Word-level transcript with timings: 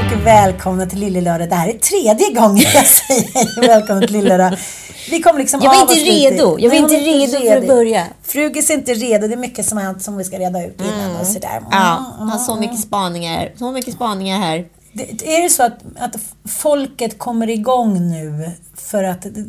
Och 0.00 0.26
välkomna 0.26 0.86
till 0.86 0.98
Lille 0.98 1.20
Lördag. 1.20 1.48
Det 1.48 1.54
här 1.54 1.68
är 1.68 1.78
tredje 1.78 2.40
gången 2.40 2.64
jag 2.74 2.86
säger 2.86 3.60
välkommen 3.66 4.02
till 4.02 4.12
Lille 4.12 4.28
Lördag. 4.28 4.58
Vi 5.10 5.22
kom 5.22 5.38
liksom 5.38 5.60
Jag 5.62 5.70
var 5.74 5.80
inte 5.80 5.94
redo. 5.94 6.58
Jag 6.58 6.70
var 6.70 6.80
hon 6.80 6.90
inte 6.90 7.06
redo 7.10 7.48
för 7.50 7.56
att 7.56 7.66
börja. 7.66 8.06
Frugis 8.22 8.70
är 8.70 8.74
inte 8.74 8.94
redo. 8.94 9.28
Det 9.28 9.34
är 9.34 9.36
mycket 9.36 9.66
som 9.66 9.78
har 9.78 9.84
hänt 9.84 10.02
som 10.02 10.16
vi 10.16 10.24
ska 10.24 10.38
reda 10.38 10.66
ut 10.66 10.80
innan 10.80 11.16
och 11.20 11.26
sådär. 11.26 11.56
Mm, 11.56 11.68
Ja, 11.70 12.14
han 12.18 12.28
har 12.28 12.38
så 12.38 12.56
mycket 12.56 12.80
spaningar. 12.80 13.52
Så 13.58 13.72
mycket 13.72 13.94
spaningar 13.94 14.38
här. 14.38 14.66
Det, 14.92 15.36
är 15.36 15.42
det 15.42 15.50
så 15.50 15.62
att, 15.62 15.78
att 15.98 16.16
folket 16.48 17.18
kommer 17.18 17.50
igång 17.50 18.10
nu 18.10 18.50
för 18.76 19.04
att 19.04 19.22
det, 19.22 19.44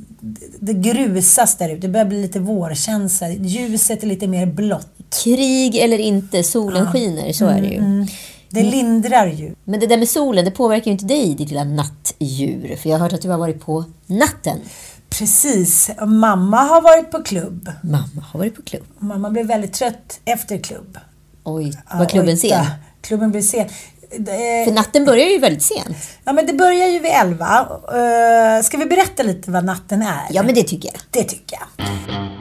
det, 0.60 0.74
grusas 0.74 1.56
där 1.56 1.70
ute? 1.70 1.82
Det 1.82 1.88
börjar 1.88 2.06
bli 2.06 2.22
lite 2.22 2.40
vårkänsla. 2.40 3.30
Ljuset 3.30 4.04
är 4.04 4.08
lite 4.08 4.28
mer 4.28 4.46
blått. 4.46 4.88
Krig 5.24 5.76
eller 5.76 5.98
inte, 5.98 6.44
solen 6.44 6.92
skiner. 6.92 7.34
Så 7.34 7.46
är 7.46 7.62
det 7.62 7.68
ju. 7.68 8.06
Det 8.54 8.64
lindrar 8.64 9.28
ju. 9.28 9.56
Men 9.64 9.80
det 9.80 9.88
där 9.88 9.98
med 9.98 10.10
solen, 10.10 10.46
det 10.46 10.52
påverkar 10.52 10.86
ju 10.86 10.92
inte 10.92 11.06
dig, 11.06 11.36
ditt 11.36 11.50
lilla 11.50 11.64
nattdjur. 11.64 12.76
För 12.76 12.90
jag 12.90 12.98
har 12.98 13.04
hört 13.04 13.14
att 13.14 13.22
du 13.22 13.30
har 13.30 13.38
varit 13.38 13.66
på 13.66 13.86
natten. 14.08 14.60
Precis. 15.10 15.92
Mamma 16.08 16.58
har 16.58 16.82
varit 16.82 17.12
på 17.12 17.24
klubb. 17.24 17.70
Mamma 17.84 18.26
har 18.32 18.40
varit 18.40 18.56
på 18.56 18.62
klubb. 18.62 18.84
Mamma 19.00 19.30
blev 19.30 19.48
väldigt 19.48 19.74
trött 19.74 20.20
efter 20.26 20.58
klubb. 20.58 20.98
Oj, 21.44 21.74
var 21.94 22.06
klubben 22.06 22.38
sen? 22.38 22.66
Klubben 23.02 23.32
blev 23.32 23.42
sen. 23.42 23.70
För 24.66 24.72
natten 24.72 25.06
börjar 25.06 25.28
ju 25.28 25.40
väldigt 25.40 25.64
sent. 25.64 25.98
Ja, 26.24 26.34
men 26.34 26.46
det 26.46 26.54
börjar 26.54 26.88
ju 26.88 27.00
vid 27.00 27.12
elva. 27.12 27.68
Uh, 27.70 28.64
ska 28.64 28.78
vi 28.78 28.86
berätta 28.86 29.24
lite 29.24 29.52
vad 29.52 29.66
natten 29.66 30.02
är? 30.02 30.28
Ja, 30.32 30.44
men 30.44 30.56
det 30.56 30.64
tycker 30.64 30.90
jag. 30.90 31.02
Det 31.12 31.24
tycker 31.24 31.58
jag. 31.60 32.41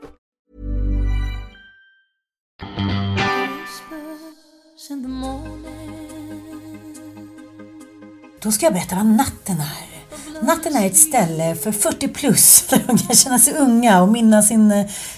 Då 8.43 8.51
ska 8.51 8.65
jag 8.65 8.73
berätta 8.73 8.95
vad 8.95 9.05
natten 9.05 9.57
är. 9.59 9.91
Natten 10.45 10.75
är 10.75 10.85
ett 10.87 10.97
ställe 10.97 11.55
för 11.55 11.71
40 11.71 12.07
plus 12.07 12.61
där 12.69 12.83
de 12.87 12.97
kan 12.97 13.15
känna 13.15 13.39
sig 13.39 13.53
unga 13.53 14.01
och 14.01 14.07
minnas 14.09 14.47
sin, 14.47 14.73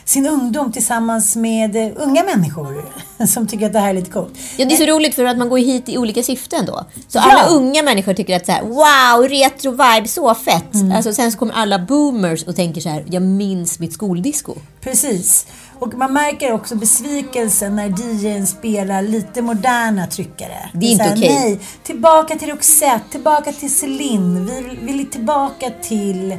sin 0.05 0.27
ungdom 0.27 0.71
tillsammans 0.71 1.35
med 1.35 1.75
unga 1.97 2.23
människor 2.23 2.85
som 3.27 3.47
tycker 3.47 3.65
att 3.65 3.73
det 3.73 3.79
här 3.79 3.89
är 3.89 3.93
lite 3.93 4.11
coolt. 4.11 4.33
Ja, 4.57 4.65
det 4.65 4.73
är 4.73 4.77
så 4.77 4.85
roligt 4.85 5.15
för 5.15 5.25
att 5.25 5.37
man 5.37 5.49
går 5.49 5.57
hit 5.57 5.89
i 5.89 5.97
olika 5.97 6.23
syften 6.23 6.65
då. 6.65 6.85
Så 7.07 7.17
Ja. 7.17 7.21
alla 7.21 7.45
unga 7.45 7.83
människor 7.83 8.13
tycker 8.13 8.35
att 8.35 8.45
så 8.45 8.51
här, 8.51 8.61
wow, 8.63 9.29
retro 9.29 9.71
vibe, 9.71 10.07
så 10.07 10.35
fett. 10.35 10.75
Alltså, 10.95 11.13
sen 11.13 11.31
så 11.31 11.37
kommer 11.37 11.53
alla 11.53 11.79
boomers 11.79 12.43
och 12.43 12.55
tänker 12.55 12.81
så 12.81 12.89
här, 12.89 13.05
jag 13.09 13.21
minns 13.21 13.79
mitt 13.79 13.93
skoldisco. 13.93 14.55
Precis. 14.81 15.47
Och 15.79 15.93
man 15.93 16.13
märker 16.13 16.51
också 16.51 16.75
besvikelsen 16.75 17.75
när 17.75 17.87
DJn 17.87 18.47
spelar 18.47 19.01
lite 19.01 19.41
moderna 19.41 20.07
tryckare. 20.07 20.69
Det 20.73 20.85
är 20.85 20.91
inte 20.91 21.13
okej. 21.15 21.29
Nej, 21.29 21.59
tillbaka 21.83 22.35
till 22.35 22.49
Roxette, 22.49 23.09
tillbaka 23.11 23.51
till 23.51 23.75
Celine. 23.75 24.45
Vi 24.45 24.77
vill, 24.81 25.09
tillbaka 25.09 25.69
till... 25.81 26.37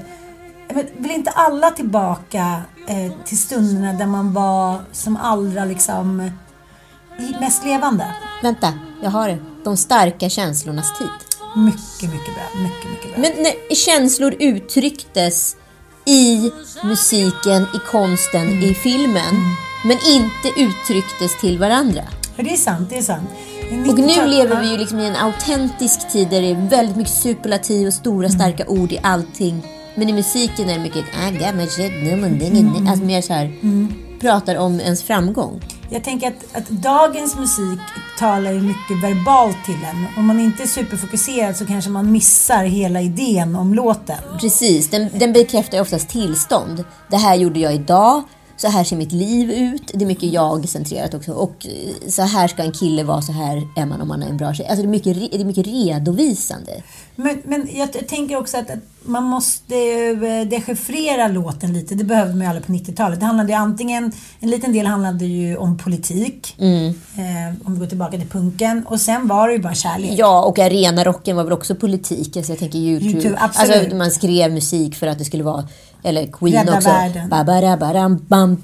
Men 0.75 0.87
vill 0.99 1.11
inte 1.11 1.31
alla 1.31 1.71
tillbaka 1.71 2.63
eh, 2.89 3.13
till 3.25 3.39
stunderna 3.39 3.93
där 3.93 4.07
man 4.07 4.33
var 4.33 4.77
som 4.93 5.17
allra 5.17 5.65
liksom 5.65 6.31
mest 7.41 7.65
levande? 7.65 8.15
Vänta, 8.43 8.73
jag 9.03 9.11
har 9.11 9.29
det. 9.29 9.39
De 9.65 9.77
starka 9.77 10.29
känslornas 10.29 10.99
tid. 10.99 11.09
Mycket, 11.57 12.15
mycket 12.15 12.35
bra. 12.35 12.63
Mycket, 12.63 12.91
mycket 12.91 13.11
bra. 13.11 13.23
Men 13.23 13.43
när 13.43 13.75
känslor 13.75 14.35
uttrycktes 14.39 15.57
i 16.07 16.51
musiken, 16.85 17.63
i 17.63 17.79
konsten, 17.91 18.63
i 18.63 18.75
filmen, 18.75 19.35
men 19.85 19.99
inte 20.07 20.61
uttrycktes 20.61 21.41
till 21.41 21.59
varandra. 21.59 22.03
Det 22.37 22.53
är 22.53 22.57
sant, 22.57 22.91
det 22.91 22.99
är 22.99 23.03
sant. 23.03 23.29
Och 23.89 23.99
nu 23.99 24.05
90-talet- 24.07 24.29
lever 24.29 24.61
vi 24.61 24.71
ju 24.71 24.77
liksom 24.77 25.01
i 25.01 25.07
en 25.07 25.17
autentisk 25.17 26.13
tid 26.13 26.29
där 26.29 26.43
det 26.43 26.51
är 26.51 26.69
väldigt 26.69 26.97
mycket 26.97 27.13
superlativ 27.15 27.87
och 27.87 27.95
stora 27.95 28.29
starka 28.29 28.67
ord 28.67 28.93
i 28.93 28.99
allting. 29.03 29.67
Men 29.95 30.09
i 30.09 30.13
musiken 30.13 30.69
är 30.69 30.75
det 30.75 30.81
mycket 30.81 31.05
ah, 31.27 31.31
gammal 31.31 31.69
shit, 31.69 31.93
no, 31.93 32.17
men 32.17 32.39
det 32.39 32.47
är 32.47 32.51
inget-" 32.51 32.89
alltså 32.91 33.05
mer 33.05 33.21
så 33.23 33.33
här, 33.33 33.53
pratar 34.21 34.57
om 34.57 34.81
ens 34.81 35.03
framgång. 35.03 35.61
Jag 35.91 36.05
tänker 36.05 36.29
att, 36.29 36.57
att 36.57 36.69
dagens 36.69 37.37
musik 37.37 37.81
talar 38.19 38.53
ju 38.53 38.61
mycket 38.61 39.03
verbalt 39.03 39.65
till 39.65 39.85
en. 39.85 40.07
Om 40.17 40.27
man 40.27 40.41
inte 40.41 40.63
är 40.63 40.67
superfokuserad 40.67 41.57
så 41.57 41.67
kanske 41.67 41.91
man 41.91 42.13
missar 42.13 42.65
hela 42.65 43.01
idén 43.01 43.57
om 43.57 43.75
låten. 43.75 44.19
Precis, 44.41 44.91
den, 44.91 45.09
den 45.19 45.33
bekräftar 45.33 45.81
oftast 45.81 46.09
tillstånd. 46.09 46.85
Det 47.11 47.17
här 47.17 47.35
gjorde 47.35 47.61
jag 47.61 47.75
idag, 47.75 48.23
så 48.57 48.69
här 48.69 48.85
ser 48.85 48.97
mitt 48.97 49.13
liv 49.13 49.51
ut. 49.51 49.91
Det 49.95 50.05
är 50.05 50.07
mycket 50.07 50.33
jag-centrerat 50.33 51.15
också. 51.15 51.33
Och 51.33 51.67
eh, 51.67 52.09
så 52.11 52.23
här 52.23 52.49
ska 52.49 52.63
en 52.63 52.73
kille 52.73 53.05
vara, 53.05 53.23
så 53.23 53.33
här 53.33 53.69
är 53.77 53.87
man 53.87 54.01
om 54.01 54.09
man 54.09 54.23
är 54.23 54.29
en 54.29 54.37
bra 54.37 54.55
tjej. 54.55 54.67
Alltså 54.67 54.83
det 54.83 54.89
är 54.89 54.91
mycket, 54.91 55.17
det 55.33 55.41
är 55.41 55.45
mycket 55.45 55.67
redovisande. 55.67 56.83
Men, 57.17 57.43
men 57.45 57.69
jag 57.73 58.09
tänker 58.09 58.37
också 58.37 58.57
att, 58.57 58.71
att 58.71 58.79
man 59.03 59.25
måste 59.25 59.77
eh, 59.77 60.49
dechiffrera 60.49 61.29
låten 61.29 61.73
lite. 61.73 61.95
Det 61.95 62.05
behövde 62.05 62.35
man 62.35 62.41
ju 62.41 62.47
aldrig 62.47 62.67
på 62.67 62.73
90-talet. 62.73 63.21
Det 63.21 63.27
handlade 63.27 63.53
ju 63.53 63.59
antingen, 63.59 64.13
en 64.41 64.51
liten 64.51 64.73
del 64.73 64.87
handlade 64.87 65.25
ju 65.25 65.57
om 65.57 65.79
politik, 65.79 66.55
mm. 66.59 66.89
eh, 66.89 67.67
om 67.67 67.75
vi 67.75 67.81
går 67.81 67.87
tillbaka 67.87 68.19
till 68.19 68.29
punken. 68.29 68.87
Och 68.87 69.01
sen 69.01 69.29
var 69.29 69.49
det 69.49 69.55
ju 69.55 69.63
bara 69.63 69.75
kärlek. 69.75 70.11
Ja, 70.17 70.45
och 70.45 70.59
arenarocken 70.59 71.37
var 71.37 71.45
väl 71.45 71.53
också 71.53 71.75
politik. 71.75 72.37
Alltså 72.37 72.53
jag 72.53 72.59
tänker 72.59 72.79
YouTube. 72.79 73.11
YouTube 73.11 73.37
alltså, 73.37 73.61
absolut. 73.61 73.83
Alltså 73.83 73.97
man 73.97 74.11
skrev 74.11 74.53
musik 74.53 74.95
för 74.95 75.07
att 75.07 75.19
det 75.19 75.25
skulle 75.25 75.43
vara 75.43 75.69
eller 76.05 76.27
Queen 76.27 76.69
också. 76.69 76.91
Babarabaram, 77.31 78.27
bam, 78.29 78.57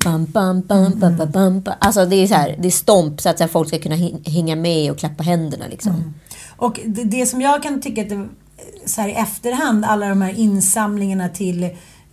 mm. 1.34 1.62
Alltså 1.78 2.04
det 2.04 2.16
är 2.16 2.26
så 2.26 2.34
här, 2.34 2.56
det 2.58 2.68
är 2.68 2.72
stomp 2.72 3.20
så 3.20 3.28
att 3.28 3.50
folk 3.50 3.68
ska 3.68 3.78
kunna 3.78 3.96
hänga 4.26 4.56
med 4.56 4.90
och 4.90 4.98
klappa 4.98 5.22
händerna 5.22 5.64
liksom. 5.70 5.92
Mm. 5.92 6.14
Och 6.56 6.80
det, 6.86 7.04
det, 7.04 7.26
som 7.26 7.40
jag 7.40 7.62
kan 7.62 7.80
tycka 7.80 8.02
att 8.02 8.08
det 8.08 8.28
så 8.86 9.00
här 9.00 9.08
i 9.08 9.12
efterhand, 9.12 9.84
alla 9.84 10.08
de 10.08 10.22
här 10.22 10.38
insamlingarna 10.38 11.28
till 11.28 11.64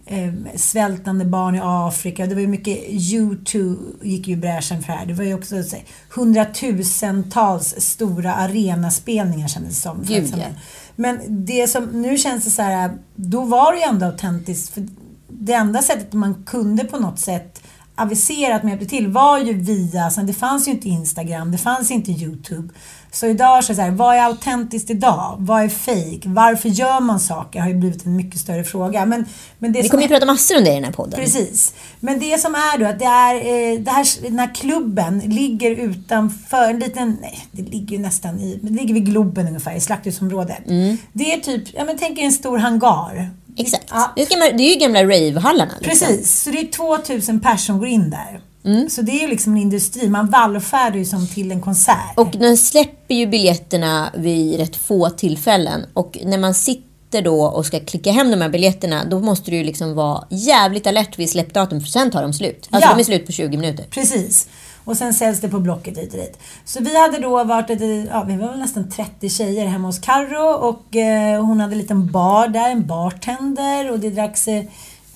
eh, 0.05 0.33
svältande 0.55 1.25
barn 1.25 1.55
i 1.55 1.59
Afrika. 1.63 2.25
Det 2.25 2.35
var 2.35 2.41
ju 2.41 2.47
mycket 2.47 2.77
YouTube 2.89 3.81
gick 4.01 4.27
ju 4.27 4.35
bräschen 4.35 4.83
för 4.83 4.93
det 4.93 4.99
här. 4.99 5.05
Det 5.05 5.13
var 5.13 5.23
ju 5.23 5.33
också 5.33 5.63
så 5.63 5.75
hundratusentals 6.15 7.75
stora 7.77 8.33
arenaspelningar 8.33 9.47
kändes 9.47 9.75
det 9.75 9.81
som. 9.81 10.03
Gud, 10.03 10.33
ja. 10.37 10.45
Men 10.95 11.45
det 11.45 11.67
som, 11.67 12.01
nu 12.01 12.17
känns 12.17 12.43
det 12.43 12.49
så 12.49 12.61
här, 12.61 12.91
då 13.15 13.41
var 13.41 13.71
det 13.71 13.77
ju 13.77 13.83
ändå 13.83 14.05
autentiskt. 14.05 14.73
För 14.73 14.87
det 15.27 15.53
enda 15.53 15.81
sättet 15.81 16.13
man 16.13 16.43
kunde 16.43 16.83
på 16.83 16.99
något 16.99 17.19
sätt 17.19 17.61
avisera 17.97 18.55
att 18.55 18.63
hjälpte 18.63 18.85
till 18.85 19.07
var 19.07 19.39
ju 19.39 19.53
via, 19.53 20.09
sen 20.09 20.27
det 20.27 20.33
fanns 20.33 20.67
ju 20.67 20.71
inte 20.71 20.89
Instagram, 20.89 21.51
det 21.51 21.57
fanns 21.57 21.91
inte 21.91 22.11
YouTube. 22.11 22.73
Så 23.11 23.25
idag 23.25 23.63
så 23.63 23.71
är 23.71 23.73
det 23.73 23.75
så 23.75 23.81
här, 23.81 23.91
vad 23.91 24.15
är 24.15 24.23
autentiskt 24.23 24.89
idag? 24.89 25.35
Vad 25.39 25.63
är 25.63 25.69
fake? 25.69 26.21
Varför 26.23 26.69
gör 26.69 26.99
man 26.99 27.19
saker? 27.19 27.59
har 27.59 27.67
ju 27.67 27.73
blivit 27.73 28.05
en 28.05 28.15
mycket 28.15 28.39
större 28.39 28.63
fråga. 28.63 29.05
Men, 29.05 29.25
men 29.59 29.73
det 29.73 29.81
Vi 29.81 29.89
kommer 29.89 30.03
ju 30.03 30.09
prata 30.09 30.25
massor 30.25 30.57
om 30.57 30.63
det 30.63 30.71
i 30.71 30.73
den 30.73 30.83
här 30.83 30.91
podden. 30.91 31.19
Precis. 31.19 31.73
Men 31.99 32.19
det 32.19 32.41
som 32.41 32.55
är 32.55 32.79
då 32.79 32.85
att 32.85 32.99
det 32.99 33.05
är, 33.05 33.35
eh, 33.35 33.79
det 33.79 33.91
här, 33.91 34.21
den 34.21 34.39
här 34.39 34.55
klubben 34.55 35.19
ligger 35.19 35.71
utanför 35.71 36.69
en 36.69 36.79
liten, 36.79 37.17
nej 37.21 37.47
det 37.51 37.61
ligger 37.61 37.97
ju 37.97 38.03
nästan 38.03 38.39
i, 38.39 38.59
men 38.61 38.73
det 38.73 38.79
ligger 38.79 38.93
vid 38.93 39.05
Globen 39.05 39.47
ungefär 39.47 39.75
i 39.75 39.79
slakthusområdet. 39.79 40.61
Det 41.13 41.33
är 41.33 41.39
typ, 41.39 41.63
ja 41.73 41.85
men 41.85 41.97
tänk 41.97 42.19
er 42.19 42.23
en 42.23 42.31
stor 42.31 42.57
hangar. 42.57 43.29
Exakt. 43.57 43.83
Ja, 43.89 44.11
Det, 44.15 44.21
är 44.21 44.29
gamla, 44.29 44.45
det 44.57 44.63
är 44.63 44.73
ju 44.73 44.79
gamla 44.79 45.03
ravehallarna. 45.03 45.71
Liksom. 45.81 46.07
precis. 46.07 46.43
Så 46.43 46.49
det 46.51 46.59
är 46.59 46.71
2000 46.71 47.39
personer 47.39 47.57
som 47.57 47.79
går 47.79 47.87
in 47.87 48.09
där. 48.09 48.41
Så 48.89 49.01
det 49.01 49.11
är 49.11 49.21
ju 49.21 49.27
liksom 49.27 49.51
en 49.55 49.61
industri. 49.61 50.09
Man 50.09 50.29
vallfärdar 50.29 50.97
ju 50.97 51.05
som 51.05 51.27
till 51.27 51.51
en 51.51 51.61
konsert. 51.61 52.13
Och 52.17 52.31
den 52.39 52.57
släpper 52.57 53.15
ju 53.15 53.27
biljetterna 53.27 54.09
vid 54.15 54.57
rätt 54.59 54.75
få 54.75 55.09
tillfällen. 55.09 55.85
Och 55.93 56.17
när 56.23 56.37
man 56.37 56.53
sitter 56.53 57.21
då 57.21 57.41
och 57.45 57.65
ska 57.65 57.79
klicka 57.79 58.11
hem 58.11 58.31
de 58.31 58.41
här 58.41 58.49
biljetterna, 58.49 59.05
då 59.05 59.19
måste 59.19 59.51
du 59.51 59.57
ju 59.57 59.63
liksom 59.63 59.93
vara 59.95 60.23
jävligt 60.29 60.87
alert 60.87 61.19
vid 61.19 61.29
släppdatum, 61.29 61.81
för 61.81 61.87
sen 61.87 62.11
tar 62.11 62.21
de 62.21 62.33
slut. 62.33 62.67
Alltså 62.71 62.89
Ja. 62.89 62.95
de 62.95 62.99
är 63.01 63.03
slut 63.03 63.25
på 63.25 63.31
20 63.31 63.57
minuter. 63.57 63.85
Precis. 63.89 64.47
Och 64.87 64.97
sen 64.97 65.13
säljs 65.13 65.41
det 65.41 65.49
på 65.49 65.59
Blocket 65.59 65.97
hit 65.97 66.13
och 66.13 66.19
dit. 66.19 66.39
Så 66.65 66.83
vi 66.83 67.01
hade 67.01 67.19
då 67.19 67.43
varit, 67.43 67.69
ett, 67.69 68.07
ja, 68.09 68.23
vi 68.23 68.35
var 68.35 68.47
väl 68.47 68.59
nästan 68.59 68.89
30 68.89 69.29
tjejer 69.29 69.65
hemma 69.67 69.87
hos 69.87 69.99
Carro 69.99 70.53
och 70.53 70.95
eh, 70.95 71.45
hon 71.45 71.59
hade 71.59 71.73
en 71.73 71.79
liten 71.79 72.11
bar 72.11 72.47
där, 72.47 72.69
en 72.69 72.87
bartender 72.87 73.91
och 73.91 73.99
det 73.99 74.09
dracks 74.09 74.47
eh, 74.47 74.63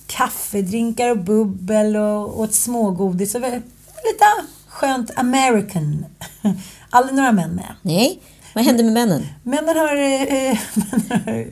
kaffedrinkar 0.06 1.10
och 1.10 1.18
bubbel 1.18 1.96
och 1.96 2.40
åt 2.40 2.54
smågodis. 2.54 3.34
Var 3.34 3.40
lite 3.40 4.24
skönt 4.68 5.10
American. 5.16 6.04
Aldrig 6.90 7.16
några 7.16 7.32
män 7.32 7.50
med. 7.50 7.74
Nej, 7.82 8.20
vad 8.54 8.64
hände 8.64 8.82
med 8.82 8.92
männen? 8.92 9.26
Männen 9.42 9.76
har, 9.76 9.96
eh, 9.96 10.58
männen 10.74 11.22
har 11.24 11.46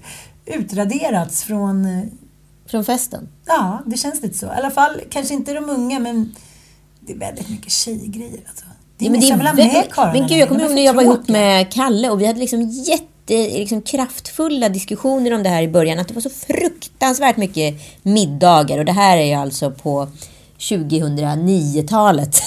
utraderats 0.47 1.45
från 1.45 1.85
eh, 1.85 2.05
Från 2.67 2.85
festen? 2.85 3.29
Ja, 3.47 3.83
det 3.87 3.97
känns 3.97 4.23
lite 4.23 4.39
så. 4.39 4.47
I 4.47 4.51
alla 4.51 4.71
fall, 4.71 5.01
kanske 5.11 5.35
inte 5.35 5.55
de 5.55 5.71
unga, 5.71 5.99
men 5.99 6.35
det 7.13 7.25
är 7.25 7.29
väldigt 7.29 7.49
mycket 7.49 7.73
tjejgrejer. 7.73 8.41
Alltså. 8.49 8.65
Det 8.99 9.05
är 9.05 9.07
Ja, 9.07 9.13
men 9.13 9.23
som 9.23 9.39
vill 9.39 9.47
ha 9.47 9.55
med 9.55 9.91
karlarna 9.93 10.13
Men 10.19 10.29
gud, 10.29 10.39
jag 10.39 10.49
kommer 10.49 10.61
är 10.61 10.65
ihåg 10.67 10.75
när 10.75 10.83
jag 10.83 10.95
var 10.95 11.03
ihop 11.03 11.29
med 11.29 11.73
Kalle 11.73 12.11
och 12.11 12.21
vi 12.21 12.27
hade 12.27 12.41
liksom 12.41 12.61
jätte 12.71 13.07
liksom, 13.59 13.83
kraftfulla 13.83 14.69
diskussioner 14.69 15.35
om 15.35 15.43
det 15.43 15.49
här 15.49 15.63
i 15.63 15.69
början. 15.69 15.99
Att 15.99 16.09
det 16.09 16.15
var 16.15 16.21
så 16.23 16.31
fruktansvärt 16.31 17.37
mycket 17.37 17.75
middagar 18.03 18.79
och 18.79 18.85
det 18.85 18.93
här 18.93 19.17
är 19.19 19.25
ju 19.25 19.35
alltså 19.35 19.71
på 19.71 20.09
2009-talet. 20.59 22.43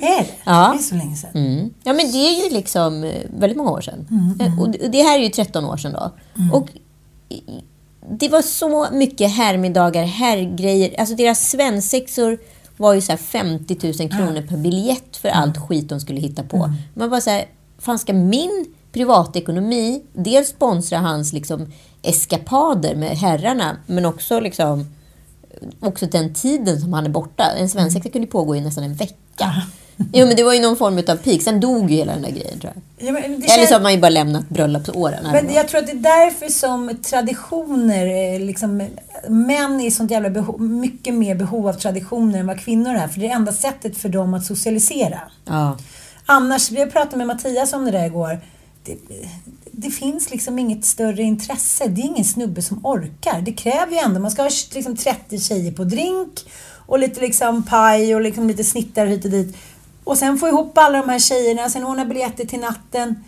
Är 0.00 0.18
det? 0.18 0.26
Ja. 0.44 0.70
Det 0.74 0.78
är 0.78 0.82
så 0.82 0.94
länge 0.94 1.16
sedan. 1.16 1.30
Mm. 1.34 1.70
Ja, 1.84 1.92
men 1.92 2.12
det 2.12 2.18
är 2.18 2.44
ju 2.44 2.50
liksom 2.54 3.04
eh, 3.04 3.12
väldigt 3.38 3.56
många 3.56 3.70
år 3.70 3.80
sedan. 3.80 4.06
Mm, 4.10 4.58
Och 4.60 4.70
det- 4.70 4.78
och 4.84 4.90
det 4.90 5.02
här 5.02 5.18
är 5.18 5.22
ju 5.22 5.28
13 5.28 5.64
år 5.64 5.76
sedan 5.76 5.92
då. 5.92 6.12
Och 6.52 6.68
i- 7.28 7.42
det 8.18 8.28
var 8.28 8.42
så 8.42 8.86
mycket 8.92 9.30
herrmiddagar, 9.32 10.04
herrgrejer. 10.04 11.00
Alltså 11.00 11.14
deras 11.14 11.50
svensexor 11.50 12.38
var 12.78 12.94
ju 12.94 13.00
så 13.00 13.12
här 13.12 13.16
50 13.16 13.76
000 13.82 14.10
kronor 14.10 14.42
per 14.48 14.56
biljett 14.56 15.16
för 15.16 15.28
Mm. 15.28 15.40
allt 15.42 15.58
skit 15.68 15.88
de 15.88 16.00
skulle 16.00 16.20
hitta 16.20 16.42
på. 16.42 16.72
Man 16.94 17.10
bara 17.10 17.20
så 17.20 17.30
här, 17.30 17.44
fan 17.78 17.98
ska 17.98 18.12
min 18.12 18.66
privatekonomi 18.92 20.02
dels 20.12 20.48
sponsra 20.48 20.98
hans 20.98 21.32
liksom 21.32 21.66
eskapader 22.02 22.94
med 22.94 23.16
herrarna, 23.18 23.76
men 23.86 24.04
också 24.04 24.40
liksom 24.40 24.86
också 25.80 26.06
den 26.06 26.34
tiden 26.34 26.80
som 26.80 26.92
han 26.92 27.04
är 27.06 27.10
borta. 27.10 27.44
En 27.58 27.68
svensexa 27.68 28.10
kunde 28.10 28.26
ju 28.26 28.30
pågå 28.30 28.56
i 28.56 28.60
nästan 28.60 28.84
en 28.84 28.94
vecka. 28.94 29.62
Jo, 30.12 30.26
men 30.26 30.36
det 30.36 30.42
var 30.42 30.54
ju 30.54 30.60
någon 30.60 30.76
form 30.76 30.98
av 30.98 31.16
peak. 31.16 31.42
Sen 31.42 31.60
dog 31.60 31.90
ju 31.90 31.96
hela 31.96 32.12
den 32.12 32.22
där 32.22 32.30
grejen 32.30 32.60
tror 32.60 32.72
jag. 32.74 33.08
Ja, 33.08 33.12
det 33.12 33.26
Eller 33.26 33.48
känns- 33.48 33.68
så 33.68 33.74
har 33.74 33.80
man 33.80 33.92
ju 33.92 34.00
bara 34.00 34.08
lämnat 34.08 34.48
bröllopsåren. 34.48 35.26
Men 35.32 35.54
jag 35.54 35.68
tror 35.68 35.80
att 35.80 35.86
det 35.86 35.92
är 35.92 35.96
därför 35.96 36.48
som 36.48 36.98
traditioner, 37.02 38.34
eh, 38.34 38.40
liksom, 38.40 38.88
män 39.28 39.80
är 39.80 39.90
sånt 39.90 40.10
jävla 40.10 40.30
behov, 40.30 40.60
mycket 40.60 41.14
mer 41.14 41.34
behov 41.34 41.68
av 41.68 41.72
traditioner 41.72 42.38
än 42.38 42.46
vad 42.46 42.60
kvinnor 42.60 42.94
är. 42.94 43.08
För 43.08 43.20
det 43.20 43.26
är 43.28 43.34
enda 43.34 43.52
sättet 43.52 43.96
för 43.96 44.08
dem 44.08 44.34
att 44.34 44.44
socialisera. 44.44 45.20
Ja. 45.44 45.76
Annars, 46.26 46.70
vi 46.70 46.86
pratade 46.86 47.16
med 47.16 47.26
Mattias 47.26 47.72
om 47.72 47.84
det 47.84 47.90
där 47.90 48.06
igår. 48.06 48.40
Det, 48.84 48.96
det 49.72 49.90
finns 49.90 50.30
liksom 50.30 50.58
inget 50.58 50.84
större 50.84 51.22
intresse. 51.22 51.88
Det 51.88 52.00
är 52.00 52.04
ingen 52.04 52.24
snubbe 52.24 52.62
som 52.62 52.86
orkar. 52.86 53.40
Det 53.40 53.52
kräver 53.52 53.92
ju 53.92 53.98
ändå, 53.98 54.20
man 54.20 54.30
ska 54.30 54.42
ha 54.42 54.50
liksom 54.74 54.96
30 54.96 55.38
tjejer 55.38 55.72
på 55.72 55.84
drink 55.84 56.30
och 56.86 56.98
lite 56.98 57.20
liksom 57.20 57.62
paj 57.62 58.14
och 58.14 58.20
liksom 58.20 58.48
lite 58.48 58.64
snittar 58.64 59.06
hit 59.06 59.24
och 59.24 59.30
dit. 59.30 59.56
Och 60.08 60.18
sen 60.18 60.38
få 60.38 60.48
ihop 60.48 60.78
alla 60.78 60.98
de 60.98 61.08
här 61.08 61.18
tjejerna, 61.18 61.68
sen 61.68 61.84
ordna 61.84 62.04
biljetter 62.04 62.44
till 62.44 62.60
natten. 62.60 63.24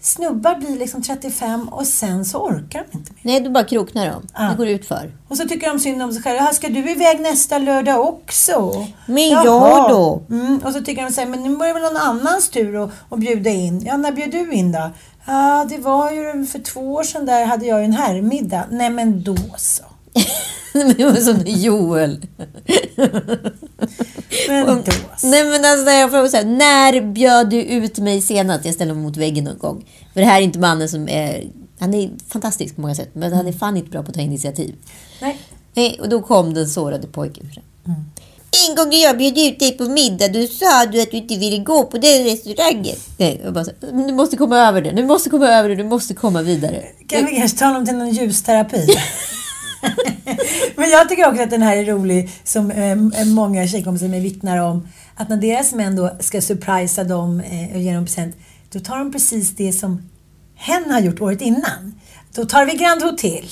Snubbar 0.00 0.54
blir 0.54 0.78
liksom 0.78 1.02
35 1.02 1.68
och 1.68 1.86
sen 1.86 2.24
så 2.24 2.38
orkar 2.38 2.84
de 2.90 2.98
inte 2.98 3.12
mer. 3.12 3.20
Nej, 3.22 3.40
du 3.40 3.50
bara 3.50 3.64
kroknar 3.64 4.06
de. 4.06 4.22
Ja. 4.34 4.42
Det 4.50 4.56
går 4.56 4.68
ut 4.68 4.86
för. 4.86 5.12
Och 5.28 5.36
så 5.36 5.48
tycker 5.48 5.68
de 5.68 5.78
synd 5.78 6.02
om 6.02 6.12
sig 6.12 6.22
själva. 6.22 6.44
"Ja, 6.46 6.52
Ska 6.52 6.68
du 6.68 6.90
iväg 6.90 7.20
nästa 7.20 7.58
lördag 7.58 8.00
också? 8.08 8.86
Men 9.06 9.28
Jaha. 9.28 9.44
jag 9.44 9.90
då? 9.90 10.22
Mm, 10.30 10.58
och 10.64 10.72
så 10.72 10.80
tycker 10.80 11.02
de 11.02 11.10
så 11.12 11.20
här, 11.20 11.28
men 11.28 11.42
nu 11.42 11.56
det 11.66 11.72
väl 11.72 11.82
någon 11.82 11.96
annans 11.96 12.48
tur 12.48 12.84
att, 12.84 12.90
att 13.10 13.18
bjuda 13.18 13.50
in. 13.50 13.82
Ja, 13.86 13.96
när 13.96 14.12
bjöd 14.12 14.30
du 14.30 14.52
in 14.52 14.72
då? 14.72 14.90
Ja, 15.26 15.66
det 15.68 15.78
var 15.78 16.10
ju 16.10 16.46
för 16.46 16.58
två 16.58 16.92
år 16.94 17.02
sedan 17.02 17.26
där 17.26 17.44
hade 17.46 17.66
jag 17.66 17.78
ju 17.78 17.84
en 17.84 17.92
herrmiddag. 17.92 18.64
Nej, 18.70 18.90
men 18.90 19.22
då 19.22 19.36
så. 19.56 19.82
Men 20.72 21.24
som 21.24 21.42
Joel. 21.46 22.26
Men 24.48 24.66
då 24.66 24.82
så. 25.16 25.26
Nej 25.26 25.44
men 25.44 25.64
alltså 25.64 25.90
jag 25.90 26.10
frågar 26.10 26.28
så 26.28 26.36
här, 26.36 26.44
när 26.44 27.00
bjöd 27.00 27.50
du 27.50 27.62
ut 27.62 27.98
mig 27.98 28.20
senast? 28.22 28.64
Jag 28.64 28.74
ställer 28.74 28.94
mig 28.94 29.02
mot 29.02 29.16
väggen 29.16 29.44
någon 29.44 29.58
gång. 29.58 29.86
För 30.12 30.20
det 30.20 30.26
här 30.26 30.38
är 30.40 30.44
inte 30.44 30.58
mannen 30.58 30.88
som 30.88 31.08
är... 31.08 31.44
Han 31.78 31.94
är 31.94 32.10
fantastisk 32.28 32.74
på 32.74 32.80
många 32.80 32.94
sätt, 32.94 33.10
men 33.12 33.32
han 33.32 33.46
är 33.46 33.52
fan 33.52 33.76
inte 33.76 33.90
bra 33.90 34.02
på 34.02 34.08
att 34.08 34.14
ta 34.14 34.20
initiativ. 34.20 34.74
Nej. 35.20 35.38
Nej, 35.74 35.98
och 36.00 36.08
då 36.08 36.22
kom 36.22 36.54
den 36.54 36.68
sårade 36.68 37.06
pojken 37.06 37.50
fram. 37.50 37.64
En 38.68 38.74
gång 38.76 38.88
när 38.88 39.02
jag 39.02 39.18
bjöd 39.18 39.38
ut 39.38 39.58
dig 39.58 39.72
på 39.72 39.84
middag, 39.84 40.28
då 40.28 40.46
sa 40.46 40.86
du 40.86 41.02
att 41.02 41.10
du 41.10 41.16
inte 41.16 41.36
ville 41.36 41.58
gå 41.58 41.84
på 41.84 41.98
den 41.98 42.24
restaurangen. 42.24 42.96
Nej, 43.18 43.40
jag 43.44 43.52
bara 43.52 43.64
så, 43.64 43.70
du 43.80 44.12
måste 44.12 44.36
komma 44.36 44.58
över 44.58 44.82
det. 44.82 44.90
Du 44.90 45.06
måste 45.06 45.30
komma 45.30 45.48
över 45.48 45.68
det. 45.68 45.74
Du 45.76 45.84
måste 45.84 46.14
komma 46.14 46.42
vidare. 46.42 46.84
Kan 47.08 47.26
vi 47.26 47.36
kanske 47.36 47.58
ta 47.58 47.64
honom 47.64 47.86
till 47.86 47.96
någon 47.96 48.10
ljusterapi? 48.10 48.86
Men 50.76 50.90
jag 50.90 51.08
tycker 51.08 51.28
också 51.28 51.42
att 51.42 51.50
den 51.50 51.62
här 51.62 51.76
är 51.76 51.84
rolig, 51.84 52.30
som 52.44 52.70
eh, 52.70 53.24
många 53.26 53.66
tjejkompisar 53.66 54.08
mig 54.08 54.20
vittnar 54.20 54.58
om. 54.58 54.88
Att 55.14 55.28
när 55.28 55.36
deras 55.36 55.72
män 55.72 55.96
då 55.96 56.16
ska 56.20 56.40
surprisa 56.40 57.04
dem 57.04 57.40
eh, 57.40 57.74
och 57.76 57.80
ge 57.80 57.94
dem 57.94 58.04
present, 58.04 58.36
då 58.72 58.80
tar 58.80 58.98
de 58.98 59.12
precis 59.12 59.56
det 59.56 59.72
som 59.72 60.10
hen 60.54 60.90
har 60.90 61.00
gjort 61.00 61.20
året 61.20 61.40
innan. 61.40 61.94
Då 62.34 62.44
tar 62.44 62.64
vi 62.64 62.72
Grand 62.72 63.02
Hotel. 63.02 63.44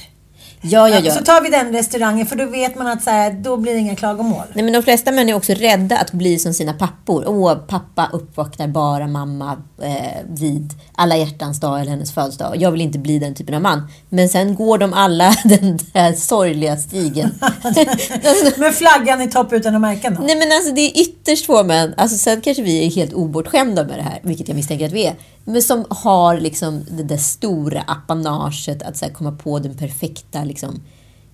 Ja, 0.70 0.88
ja, 0.88 1.00
ja. 1.04 1.12
Så 1.12 1.24
tar 1.24 1.42
vi 1.42 1.48
den 1.48 1.72
restaurangen 1.72 2.26
för 2.26 2.36
då 2.36 2.46
vet 2.46 2.76
man 2.76 2.86
att 2.86 3.02
så 3.02 3.10
här, 3.10 3.32
då 3.32 3.56
blir 3.56 3.72
det 3.72 3.78
inga 3.78 3.96
klagomål. 3.96 4.44
Nej, 4.52 4.64
men 4.64 4.72
de 4.72 4.82
flesta 4.82 5.12
män 5.12 5.28
är 5.28 5.34
också 5.34 5.52
rädda 5.52 5.98
att 5.98 6.12
bli 6.12 6.38
som 6.38 6.54
sina 6.54 6.72
pappor. 6.72 7.28
Åh, 7.28 7.54
pappa 7.54 8.10
uppvaktar 8.12 8.68
bara 8.68 9.06
mamma 9.06 9.62
eh, 9.82 9.92
vid 10.28 10.74
alla 10.94 11.16
hjärtans 11.16 11.60
dag 11.60 11.80
eller 11.80 11.90
hennes 11.90 12.14
födelsedag. 12.14 12.56
Jag 12.56 12.70
vill 12.70 12.80
inte 12.80 12.98
bli 12.98 13.18
den 13.18 13.34
typen 13.34 13.54
av 13.54 13.62
man. 13.62 13.88
Men 14.08 14.28
sen 14.28 14.54
går 14.54 14.78
de 14.78 14.92
alla 14.92 15.36
den 15.44 15.78
där 15.92 16.12
sorgliga 16.12 16.76
stigen. 16.76 17.30
Med 18.56 18.74
flaggan 18.74 19.22
i 19.22 19.30
topp 19.30 19.52
utan 19.52 19.74
att 19.74 19.80
märka 19.80 20.10
något. 20.10 20.26
Nej 20.26 20.36
men 20.36 20.52
alltså 20.52 20.72
det 20.72 20.80
är 20.80 21.00
ytterst 21.00 21.46
få 21.46 21.62
män, 21.62 21.94
alltså 21.96 22.16
sen 22.18 22.40
kanske 22.40 22.62
vi 22.62 22.86
är 22.86 22.90
helt 22.90 23.12
obortskämda 23.12 23.84
med 23.84 23.98
det 23.98 24.02
här, 24.02 24.20
vilket 24.22 24.48
jag 24.48 24.54
misstänker 24.54 24.86
att 24.86 24.92
vi 24.92 25.06
är. 25.06 25.14
Men 25.48 25.62
som 25.62 25.84
har 25.90 26.38
liksom 26.38 26.84
det 26.90 27.02
där 27.02 27.16
stora 27.16 27.84
apanaget 27.86 28.82
att 28.82 28.96
så 28.96 29.04
här, 29.04 29.12
komma 29.12 29.32
på 29.32 29.58
den 29.58 29.74
perfekta 29.74 30.44
liksom, 30.44 30.80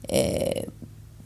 eh, 0.02 0.64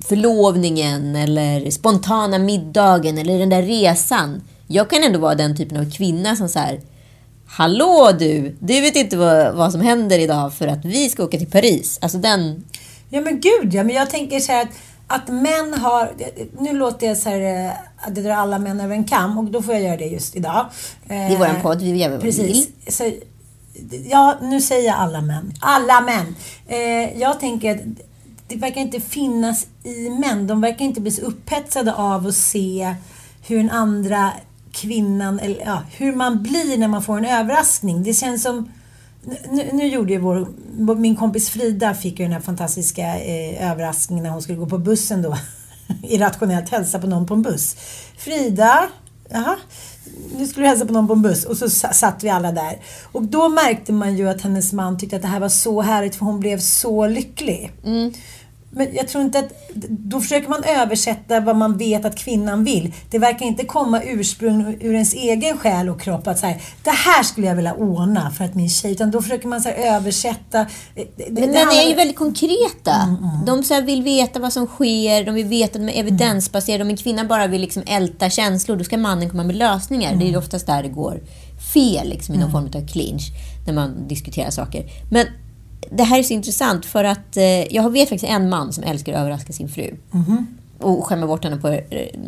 förlovningen 0.00 1.16
eller 1.16 1.70
spontana 1.70 2.38
middagen 2.38 3.18
eller 3.18 3.38
den 3.38 3.48
där 3.48 3.62
resan. 3.62 4.42
Jag 4.66 4.90
kan 4.90 5.04
ändå 5.04 5.18
vara 5.18 5.34
den 5.34 5.56
typen 5.56 5.76
av 5.76 5.90
kvinna 5.90 6.36
som 6.36 6.48
så 6.48 6.58
här 6.58 6.80
Hallå 7.48 8.10
du! 8.18 8.56
Du 8.58 8.80
vet 8.80 8.96
inte 8.96 9.16
vad, 9.16 9.54
vad 9.54 9.72
som 9.72 9.80
händer 9.80 10.18
idag 10.18 10.54
för 10.54 10.66
att 10.66 10.84
vi 10.84 11.08
ska 11.08 11.24
åka 11.24 11.38
till 11.38 11.50
Paris. 11.50 11.98
Alltså 12.02 12.18
den... 12.18 12.64
Ja 13.10 13.20
men 13.20 13.40
gud 13.40 13.74
ja, 13.74 13.84
men 13.84 13.96
jag 13.96 14.10
tänker 14.10 14.40
så 14.40 14.52
här 14.52 14.62
att, 14.62 14.68
att 15.06 15.28
män 15.28 15.74
har, 15.74 16.12
nu 16.60 16.72
låter 16.72 17.06
jag 17.06 17.16
så 17.16 17.28
här 17.28 17.66
eh, 17.66 17.72
att 17.96 18.14
det 18.14 18.22
drar 18.22 18.34
alla 18.34 18.58
män 18.58 18.80
över 18.80 18.94
en 18.94 19.04
kam 19.04 19.38
och 19.38 19.44
då 19.44 19.62
får 19.62 19.74
jag 19.74 19.82
göra 19.82 19.96
det 19.96 20.06
just 20.06 20.36
idag. 20.36 20.66
Det 21.08 21.14
är 21.14 21.38
våran 21.38 21.60
podd, 21.62 21.82
vi 21.82 21.96
gör 21.96 22.10
vad 22.10 22.22
vi 22.22 22.30
vill. 22.30 22.46
Precis. 22.46 22.96
Så, 22.96 23.12
ja, 24.08 24.36
nu 24.42 24.60
säger 24.60 24.86
jag 24.86 24.96
alla 24.96 25.20
män. 25.20 25.52
Alla 25.60 26.00
män! 26.00 26.36
Eh, 26.68 27.20
jag 27.20 27.40
tänker 27.40 27.74
att 27.74 27.80
det 28.48 28.56
verkar 28.56 28.80
inte 28.80 29.00
finnas 29.00 29.66
i 29.84 30.10
män. 30.10 30.46
De 30.46 30.60
verkar 30.60 30.84
inte 30.84 31.00
bli 31.00 31.10
så 31.10 31.22
upphetsade 31.22 31.94
av 31.94 32.26
att 32.26 32.34
se 32.34 32.94
hur 33.46 33.56
den 33.56 33.70
andra 33.70 34.32
kvinnan, 34.72 35.38
eller 35.38 35.64
ja, 35.64 35.82
hur 35.96 36.12
man 36.12 36.42
blir 36.42 36.78
när 36.78 36.88
man 36.88 37.02
får 37.02 37.18
en 37.18 37.24
överraskning. 37.24 38.02
Det 38.02 38.14
känns 38.14 38.42
som 38.42 38.70
nu, 39.50 39.70
nu 39.72 39.86
gjorde 39.86 40.12
ju 40.12 40.18
vår, 40.18 40.46
min 40.94 41.16
kompis 41.16 41.50
Frida 41.50 41.94
fick 41.94 42.18
ju 42.18 42.24
den 42.24 42.32
här 42.32 42.40
fantastiska 42.40 43.18
eh, 43.18 43.70
överraskningen 43.70 44.24
när 44.24 44.30
hon 44.30 44.42
skulle 44.42 44.58
gå 44.58 44.66
på 44.66 44.78
bussen 44.78 45.22
då. 45.22 45.36
Irrationellt 46.02 46.68
hälsa 46.68 46.98
på 46.98 47.06
någon 47.06 47.26
på 47.26 47.34
en 47.34 47.42
buss. 47.42 47.76
Frida, 48.18 48.88
jaha, 49.30 49.56
nu 50.38 50.46
skulle 50.46 50.66
du 50.66 50.68
hälsa 50.68 50.86
på 50.86 50.92
någon 50.92 51.06
på 51.06 51.12
en 51.12 51.22
buss 51.22 51.44
och 51.44 51.56
så 51.56 51.70
satt 51.70 52.24
vi 52.24 52.28
alla 52.28 52.52
där. 52.52 52.78
Och 53.12 53.22
då 53.22 53.48
märkte 53.48 53.92
man 53.92 54.16
ju 54.16 54.28
att 54.28 54.40
hennes 54.40 54.72
man 54.72 54.98
tyckte 54.98 55.16
att 55.16 55.22
det 55.22 55.28
här 55.28 55.40
var 55.40 55.48
så 55.48 55.82
härligt 55.82 56.14
för 56.14 56.24
hon 56.24 56.40
blev 56.40 56.58
så 56.58 57.06
lycklig. 57.06 57.72
Mm. 57.84 58.12
Men 58.76 58.94
jag 58.94 59.08
tror 59.08 59.24
inte 59.24 59.38
att... 59.38 59.52
Då 59.88 60.20
försöker 60.20 60.48
man 60.48 60.64
översätta 60.64 61.40
vad 61.40 61.56
man 61.56 61.76
vet 61.78 62.04
att 62.04 62.16
kvinnan 62.16 62.64
vill. 62.64 62.94
Det 63.10 63.18
verkar 63.18 63.46
inte 63.46 63.64
komma 63.64 64.02
ursprung 64.02 64.76
ur 64.80 64.92
ens 64.92 65.14
egen 65.14 65.58
själ 65.58 65.88
och 65.88 66.00
kropp 66.00 66.26
att 66.26 66.38
säga 66.38 66.54
det 66.84 66.90
här 66.90 67.22
skulle 67.22 67.46
jag 67.46 67.54
vilja 67.56 67.74
ordna 67.74 68.30
för 68.30 68.44
att 68.44 68.54
min 68.54 68.68
tjej... 68.70 68.92
Utan 68.92 69.10
då 69.10 69.22
försöker 69.22 69.48
man 69.48 69.60
så 69.60 69.68
här, 69.68 69.96
översätta. 69.96 70.66
Det 70.94 71.04
Men 71.30 71.34
de 71.34 71.58
handlar- 71.58 71.84
är 71.84 71.88
ju 71.88 71.94
väldigt 71.94 72.16
konkreta. 72.16 72.92
Mm, 73.02 73.44
De 73.46 73.62
så 73.62 73.74
här 73.74 73.82
vill 73.82 74.02
veta 74.02 74.40
vad 74.40 74.52
som 74.52 74.66
sker, 74.66 75.24
de 75.24 75.34
vill 75.34 75.46
veta, 75.46 75.78
de 75.78 75.88
är 75.88 76.00
evidensbaserade. 76.00 76.84
Om 76.84 76.90
en 76.90 76.96
kvinna 76.96 77.24
bara 77.24 77.46
vill 77.46 77.60
liksom 77.60 77.82
älta 77.86 78.30
känslor, 78.30 78.76
då 78.76 78.84
ska 78.84 78.96
mannen 78.98 79.30
komma 79.30 79.44
med 79.44 79.56
lösningar. 79.56 80.10
Det 80.16 80.24
är 80.24 80.28
Mm. 80.28 80.38
oftast 80.38 80.66
där 80.66 80.82
det 80.82 80.88
går 80.88 81.20
fel, 81.74 82.08
liksom, 82.08 82.34
i 82.34 82.38
någon 82.38 82.50
form 82.52 82.66
av 82.74 82.86
clinch, 82.86 83.22
när 83.66 83.74
man 83.74 84.08
diskuterar 84.08 84.50
saker. 84.50 84.84
Men 85.10 85.26
det 85.90 86.02
här 86.02 86.18
är 86.18 86.22
så 86.22 86.32
intressant 86.34 86.86
för 86.86 87.04
att 87.04 87.36
eh, 87.36 87.74
jag 87.74 87.90
vet 87.90 88.08
faktiskt 88.08 88.32
en 88.32 88.48
man 88.48 88.72
som 88.72 88.84
älskar 88.84 89.12
att 89.12 89.18
överraska 89.18 89.52
sin 89.52 89.68
fru. 89.68 89.94
Och 90.78 91.06
skämma 91.06 91.26
bort 91.26 91.44
henne 91.44 91.56
på 91.56 91.68
eh, 91.68 91.80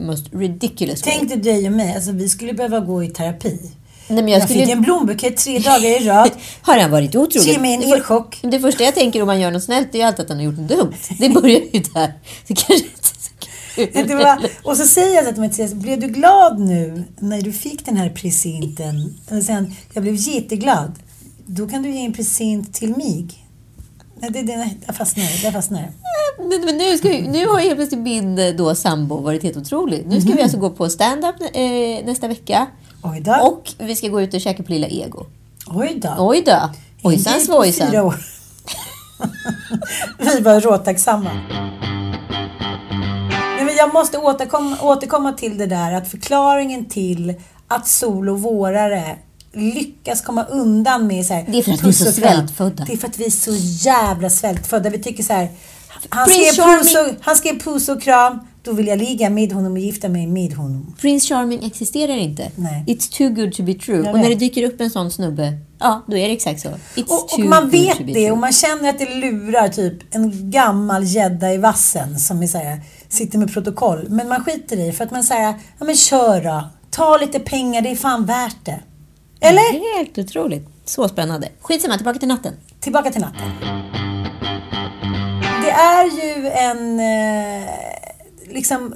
most 0.07 0.27
ridiculous 0.33 1.07
way. 1.07 1.15
Tänk 1.19 1.29
dig 1.29 1.39
dig 1.39 1.67
och 1.67 1.73
mig, 1.73 1.95
alltså, 1.95 2.13
vi 2.13 2.29
skulle 2.29 2.53
behöva 2.53 2.81
gå 2.81 3.05
i 3.05 3.09
terapi. 3.09 3.61
Nej, 4.09 4.23
men 4.23 4.29
Jag, 4.29 4.41
jag 4.41 4.49
skulle 4.49 4.65
fick 4.65 4.73
en 4.73 4.83
blombukett 4.83 5.37
tre 5.37 5.59
dagar 5.59 6.03
i 6.03 6.09
rad. 6.09 6.31
Har 6.63 6.79
han 6.79 6.91
varit 6.91 7.17
otrogen? 7.17 7.53
Ge 7.53 7.59
mig 7.59 7.75
en 7.75 7.83
elchock. 7.93 8.39
Det 8.43 8.61
första 8.61 8.85
jag 8.85 8.95
tänker 8.95 9.21
om 9.23 9.27
man 9.27 9.41
gör 9.41 9.51
något 9.51 9.63
snällt 9.63 9.95
är 9.95 9.99
ju 9.99 10.05
alltid 10.05 10.21
att 10.21 10.29
han 10.29 10.39
har 10.39 10.45
gjort 10.45 10.59
något 10.59 10.69
dumt. 10.69 10.95
Det 11.19 11.29
börjar 11.29 11.61
ju 11.73 11.81
där. 11.95 12.13
Det 12.47 12.55
kanske 12.55 12.87
inte 13.77 14.15
var, 14.15 14.39
och 14.63 14.77
så 14.77 14.87
säger 14.87 15.15
jag 15.15 15.25
så 15.25 15.33
till 15.33 15.43
Mattias, 15.43 15.75
blev 15.75 16.01
du 16.01 16.07
glad 16.07 16.59
nu 16.61 17.05
när 17.19 17.43
du 17.43 17.53
fick 17.53 17.87
den 17.87 17.97
här 17.97 18.11
presenten? 18.11 19.15
Och 19.31 19.43
sen, 19.43 19.75
jag 19.93 20.03
blev 20.03 20.15
jätteglad. 20.15 20.93
Då 21.51 21.69
kan 21.69 21.83
du 21.83 21.91
ge 21.91 22.05
en 22.05 22.13
present 22.13 22.75
till 22.75 22.97
mig. 22.97 23.27
Nej, 24.21 24.31
det, 24.31 24.43
det, 24.43 24.71
jag 24.87 24.97
fastnar, 24.97 25.25
jag 25.45 25.53
fastnar. 25.53 25.91
Men, 26.39 26.65
men 26.65 26.77
nu, 26.77 26.99
ska, 26.99 27.09
nu 27.09 27.47
har 27.47 27.59
helt 27.59 27.77
plötsligt 27.77 28.01
min 28.01 28.39
eh, 28.39 28.55
då 28.55 28.75
sambo 28.75 29.21
varit 29.21 29.43
helt 29.43 29.57
otrolig. 29.57 30.07
Nu 30.07 30.21
ska 30.21 30.33
vi 30.33 30.43
alltså 30.43 30.59
gå 30.59 30.71
på 30.71 30.89
stand-up 30.89 31.35
eh, 31.53 32.07
nästa 32.07 32.29
vecka. 32.29 32.67
Oj 33.03 33.21
då. 33.21 33.33
Och 33.33 33.73
vi 33.79 33.97
ska 33.97 34.09
gå 34.09 34.23
ut 34.23 34.35
och 34.35 34.41
käka 34.41 34.63
på 34.63 34.73
Lilla 34.73 34.87
Ego. 34.87 35.27
Oj 35.67 36.01
då. 36.03 36.15
Oj 36.19 36.43
då! 36.47 36.71
Ojsan 37.03 37.41
svojsan. 37.41 37.91
Vi 40.19 40.41
var 40.41 40.61
råtacksamma. 40.61 41.31
Nej, 43.57 43.65
men 43.65 43.77
jag 43.77 43.95
måste 43.95 44.19
återkomma, 44.19 44.77
återkomma 44.83 45.33
till 45.33 45.59
det 45.59 45.67
där 45.67 45.93
att 45.93 46.09
förklaringen 46.09 46.85
till 46.85 47.35
att 47.69 47.89
sol 47.89 48.29
och 48.29 48.41
vårare 48.41 49.19
lyckas 49.53 50.21
komma 50.23 50.45
undan 50.45 51.07
med 51.07 51.27
så 51.27 51.35
här, 51.35 51.45
Det 51.49 51.59
är 51.59 51.63
för 51.63 51.73
att 51.73 51.85
vi 51.85 51.89
är 51.89 51.93
så 51.93 52.13
svältfödda. 52.13 52.85
Det 52.85 52.93
är 52.93 52.97
för 52.97 53.09
att 53.09 53.19
vi 53.19 53.27
är 53.27 53.31
så 53.31 53.55
jävla 53.89 54.31
svältfödda. 54.31 54.91
Vi 54.91 54.99
tycker 54.99 55.23
så 55.23 55.33
här. 55.33 55.49
Han 56.09 56.29
Prince 56.29 56.53
skrev, 56.53 56.79
puss 56.79 56.95
och, 56.97 57.15
han 57.21 57.37
skrev 57.37 57.61
puss 57.61 57.89
och 57.89 58.03
kram. 58.03 58.39
Då 58.63 58.73
vill 58.73 58.87
jag 58.87 58.99
ligga 58.99 59.31
med 59.31 59.53
honom 59.53 59.73
och 59.73 59.79
gifta 59.79 60.09
mig 60.09 60.27
med 60.27 60.53
honom. 60.55 60.95
Prince 61.01 61.29
Charming 61.35 61.65
existerar 61.65 62.17
inte. 62.17 62.51
Nej. 62.57 62.85
It's 62.87 63.17
too 63.19 63.29
good 63.29 63.53
to 63.53 63.63
be 63.63 63.75
true. 63.75 63.97
Jag 63.97 64.07
Och 64.07 64.15
när 64.19 64.23
det 64.23 64.29
vet. 64.29 64.39
dyker 64.39 64.63
upp 64.67 64.81
en 64.81 64.91
sån 64.91 65.11
snubbe, 65.11 65.53
ja, 65.79 66.05
då 66.09 66.17
är 66.17 66.29
det 66.29 66.35
exakt 66.35 66.61
så. 66.61 66.69
It's 66.69 67.07
Och, 67.09 67.23
och 67.25 67.29
too 67.29 67.45
man 67.49 67.63
good 67.63 67.71
vet 67.73 67.97
to 67.97 68.05
be 68.05 68.07
det 68.07 68.13
true. 68.15 68.31
och 68.31 68.39
man 68.39 68.53
känner 68.53 68.89
att 68.89 68.99
det 68.99 69.15
lurar 69.15 69.69
typ 69.69 70.15
en 70.15 70.51
gammal 70.51 71.05
gädda 71.05 71.53
i 71.55 71.59
vassen 71.59 72.19
som 72.19 72.43
är 72.43 72.47
så 72.47 72.59
här, 72.59 72.81
sitter 73.09 73.39
med 73.39 73.53
protokoll. 73.53 74.07
Men 74.09 74.29
man 74.29 74.45
skiter 74.45 74.89
i 74.89 74.93
för 74.93 75.05
att 75.05 75.11
man 75.11 75.25
säger, 75.25 75.55
ja 75.79 75.85
men 75.85 75.97
kör 75.97 76.41
då. 76.45 76.69
Ta 76.91 77.17
lite 77.17 77.39
pengar, 77.41 77.83
det 77.83 77.91
är 77.91 77.97
fan 77.97 78.27
värt 78.27 78.65
det. 78.65 78.81
Eller? 79.41 79.97
Helt 79.97 80.19
otroligt. 80.19 80.69
Så 80.85 81.09
spännande. 81.09 81.49
Skitsamma, 81.61 81.97
tillbaka 81.97 82.19
till 82.19 82.29
natten. 82.29 82.55
Tillbaka 82.81 83.11
till 83.11 83.21
natten. 83.21 83.51
Det 85.63 85.71
är 85.71 86.05
ju 86.05 86.49
en, 86.49 87.01
eh, 87.01 87.69
liksom, 88.49 88.95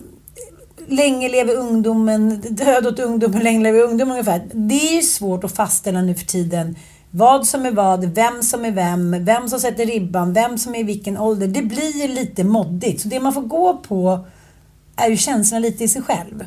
länge 0.86 1.28
lever 1.28 1.56
ungdomen, 1.56 2.40
död 2.40 2.86
åt 2.86 2.98
ungdomen, 2.98 3.42
länge 3.42 3.62
lever 3.62 3.80
ungdomen 3.80 4.12
ungefär. 4.12 4.42
Det 4.52 4.88
är 4.88 4.94
ju 4.96 5.02
svårt 5.02 5.44
att 5.44 5.56
fastställa 5.56 6.02
nu 6.02 6.14
för 6.14 6.26
tiden 6.26 6.76
vad 7.14 7.46
som 7.46 7.66
är 7.66 7.70
vad, 7.70 8.04
vem 8.04 8.42
som 8.42 8.64
är 8.64 8.70
vem, 8.70 9.24
vem 9.24 9.48
som 9.48 9.60
sätter 9.60 9.86
ribban, 9.86 10.32
vem 10.32 10.58
som 10.58 10.74
är 10.74 10.78
i 10.78 10.82
vilken 10.82 11.18
ålder. 11.18 11.46
Det 11.46 11.62
blir 11.62 12.02
ju 12.02 12.08
lite 12.08 12.44
moddigt. 12.44 13.00
Så 13.00 13.08
det 13.08 13.20
man 13.20 13.32
får 13.32 13.42
gå 13.42 13.76
på 13.76 14.26
är 14.96 15.08
ju 15.08 15.16
känslorna 15.16 15.58
lite 15.60 15.84
i 15.84 15.88
sig 15.88 16.02
själv. 16.02 16.44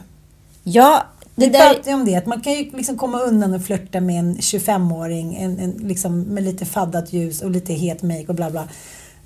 Ja, 0.64 1.04
det 1.36 1.46
Vi 1.46 1.52
där... 1.52 1.74
pratar 1.74 1.92
ju 1.92 1.98
om 1.98 2.06
det, 2.06 2.16
att 2.16 2.26
man 2.26 2.42
kan 2.42 2.54
ju 2.54 2.72
liksom 2.72 2.98
komma 2.98 3.20
undan 3.20 3.54
och 3.54 3.62
flörta 3.62 4.02
med 4.02 4.20
en 4.20 4.38
25-åring 4.38 5.36
en, 5.36 5.60
en, 5.60 5.72
liksom 5.72 6.22
med 6.22 6.44
lite 6.44 6.66
faddat 6.66 7.14
ljus 7.14 7.42
och 7.42 7.52
lite 7.52 7.74
het 7.74 8.04
make 8.04 8.26
och 8.28 8.36
bla 8.36 8.50
bla. 8.50 8.68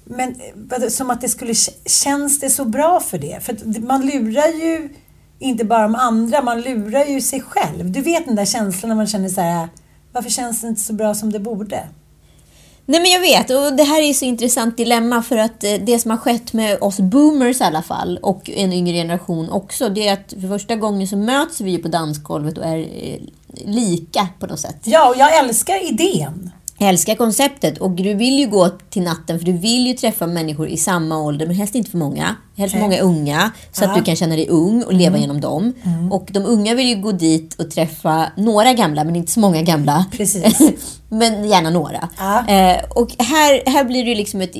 Men 0.05 0.35
som 0.89 1.09
att 1.09 1.21
det 1.21 1.29
skulle... 1.29 1.53
Känns 1.85 2.39
det 2.39 2.49
så 2.49 2.65
bra 2.65 2.99
för 2.99 3.17
det? 3.17 3.43
För 3.43 3.79
man 3.81 4.05
lurar 4.05 4.47
ju 4.47 4.89
inte 5.39 5.65
bara 5.65 5.81
de 5.81 5.95
andra, 5.95 6.41
man 6.41 6.61
lurar 6.61 7.05
ju 7.05 7.21
sig 7.21 7.41
själv. 7.41 7.91
Du 7.91 8.01
vet 8.01 8.25
den 8.25 8.35
där 8.35 8.45
känslan 8.45 8.89
när 8.89 8.95
man 8.95 9.07
känner 9.07 9.29
så 9.29 9.41
här, 9.41 9.67
varför 10.11 10.29
känns 10.29 10.61
det 10.61 10.67
inte 10.67 10.81
så 10.81 10.93
bra 10.93 11.15
som 11.15 11.31
det 11.31 11.39
borde? 11.39 11.87
Nej 12.89 13.01
men 13.01 13.11
jag 13.11 13.19
vet, 13.19 13.49
och 13.49 13.73
det 13.73 13.83
här 13.83 14.01
är 14.01 14.13
så 14.13 14.25
intressant 14.25 14.77
dilemma 14.77 15.21
för 15.21 15.37
att 15.37 15.63
eh, 15.63 15.73
det 15.81 15.99
som 15.99 16.11
har 16.11 16.17
skett 16.17 16.53
med 16.53 16.77
oss 16.81 16.99
boomers 16.99 17.61
i 17.61 17.63
alla 17.63 17.81
fall 17.81 18.19
och 18.21 18.49
en 18.49 18.73
yngre 18.73 18.93
generation 18.93 19.49
också, 19.49 19.89
det 19.89 20.07
är 20.07 20.13
att 20.13 20.33
för 20.41 20.47
första 20.47 20.75
gången 20.75 21.07
så 21.07 21.17
möts 21.17 21.61
vi 21.61 21.71
ju 21.71 21.77
på 21.77 21.87
dansgolvet 21.87 22.57
och 22.57 22.65
är 22.65 22.77
eh, 22.77 23.19
lika 23.65 24.27
på 24.39 24.47
något 24.47 24.59
sätt. 24.59 24.77
Ja, 24.83 25.09
och 25.09 25.17
jag 25.17 25.37
älskar 25.37 25.91
idén. 25.91 26.51
Jag 26.79 26.89
älskar 26.89 27.15
konceptet 27.15 27.77
och 27.77 27.91
du 27.91 28.13
vill 28.13 28.39
ju 28.39 28.47
gå 28.47 28.69
till 28.89 29.01
natten 29.01 29.39
för 29.39 29.45
du 29.45 29.51
vill 29.51 29.87
ju 29.87 29.93
träffa 29.93 30.27
människor 30.27 30.67
i 30.67 30.77
samma 30.77 31.17
ålder, 31.17 31.45
men 31.47 31.55
helst 31.55 31.75
inte 31.75 31.91
för 31.91 31.97
många. 31.97 32.35
Helst 32.57 32.75
Nej. 32.75 32.83
många 32.83 32.99
unga, 32.99 33.51
så 33.71 33.83
Ja. 33.83 33.85
Mm. 33.85 33.91
att 33.91 33.99
du 33.99 34.05
kan 34.05 34.15
känna 34.15 34.35
dig 34.35 34.47
ung 34.49 34.83
och 34.83 34.93
leva 34.93 35.17
genom 35.17 35.41
dem. 35.41 35.73
Och 36.11 36.29
de 36.31 36.39
unga 36.45 36.75
vill 36.75 36.87
ju 36.87 36.95
gå 36.95 37.11
dit 37.11 37.55
och 37.59 37.71
träffa 37.71 38.31
några 38.37 38.73
gamla, 38.73 39.03
men 39.03 39.15
inte 39.15 39.31
så 39.31 39.39
många 39.39 39.61
gamla. 39.61 40.05
Precis. 40.11 40.59
men 41.09 41.49
gärna 41.49 41.69
några. 41.69 42.09
Ja. 42.17 42.47
Eh, 42.47 42.83
och 42.89 43.09
här, 43.19 43.69
här 43.69 43.83
blir 43.83 44.03
det 44.03 44.09
ju 44.09 44.15
liksom 44.15 44.41
ett, 44.41 44.55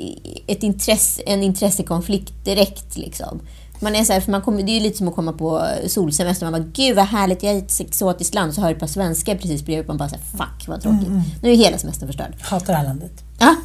ett 0.47 0.63
intresse, 0.63 1.21
en 1.25 1.43
intressekonflikt 1.43 2.45
direkt. 2.45 2.97
Liksom. 2.97 3.39
Man 3.79 3.95
är 3.95 4.03
så 4.03 4.13
här, 4.13 4.19
för 4.21 4.31
man 4.31 4.41
kommer, 4.41 4.63
det 4.63 4.71
är 4.71 4.73
ju 4.73 4.79
lite 4.79 4.97
som 4.97 5.07
att 5.07 5.15
komma 5.15 5.33
på 5.33 5.67
solsemester. 5.87 6.45
Man 6.45 6.61
bara, 6.61 6.69
gud 6.73 6.95
vad 6.95 7.05
härligt, 7.05 7.43
jag 7.43 7.51
är 7.51 7.55
i 7.55 7.59
ett 7.59 7.79
exotiskt 7.79 8.33
land. 8.33 8.53
Så 8.53 8.61
hör 8.61 8.71
ett 8.71 8.79
par 8.79 8.87
svenskar 8.87 9.35
precis 9.35 9.61
bredvid. 9.65 9.87
Man 9.87 9.97
bara, 9.97 10.09
så 10.09 10.15
här, 10.15 10.23
fuck 10.37 10.67
vad 10.67 10.81
tråkigt. 10.81 11.07
Mm, 11.07 11.21
Nu 11.41 11.51
är 11.51 11.55
hela 11.55 11.77
semestern 11.77 12.07
förstörd. 12.07 12.33
Hatar 12.41 12.65
det 12.73 12.73
här 12.79 12.83
landet. 12.85 13.11
Ja. 13.39 13.55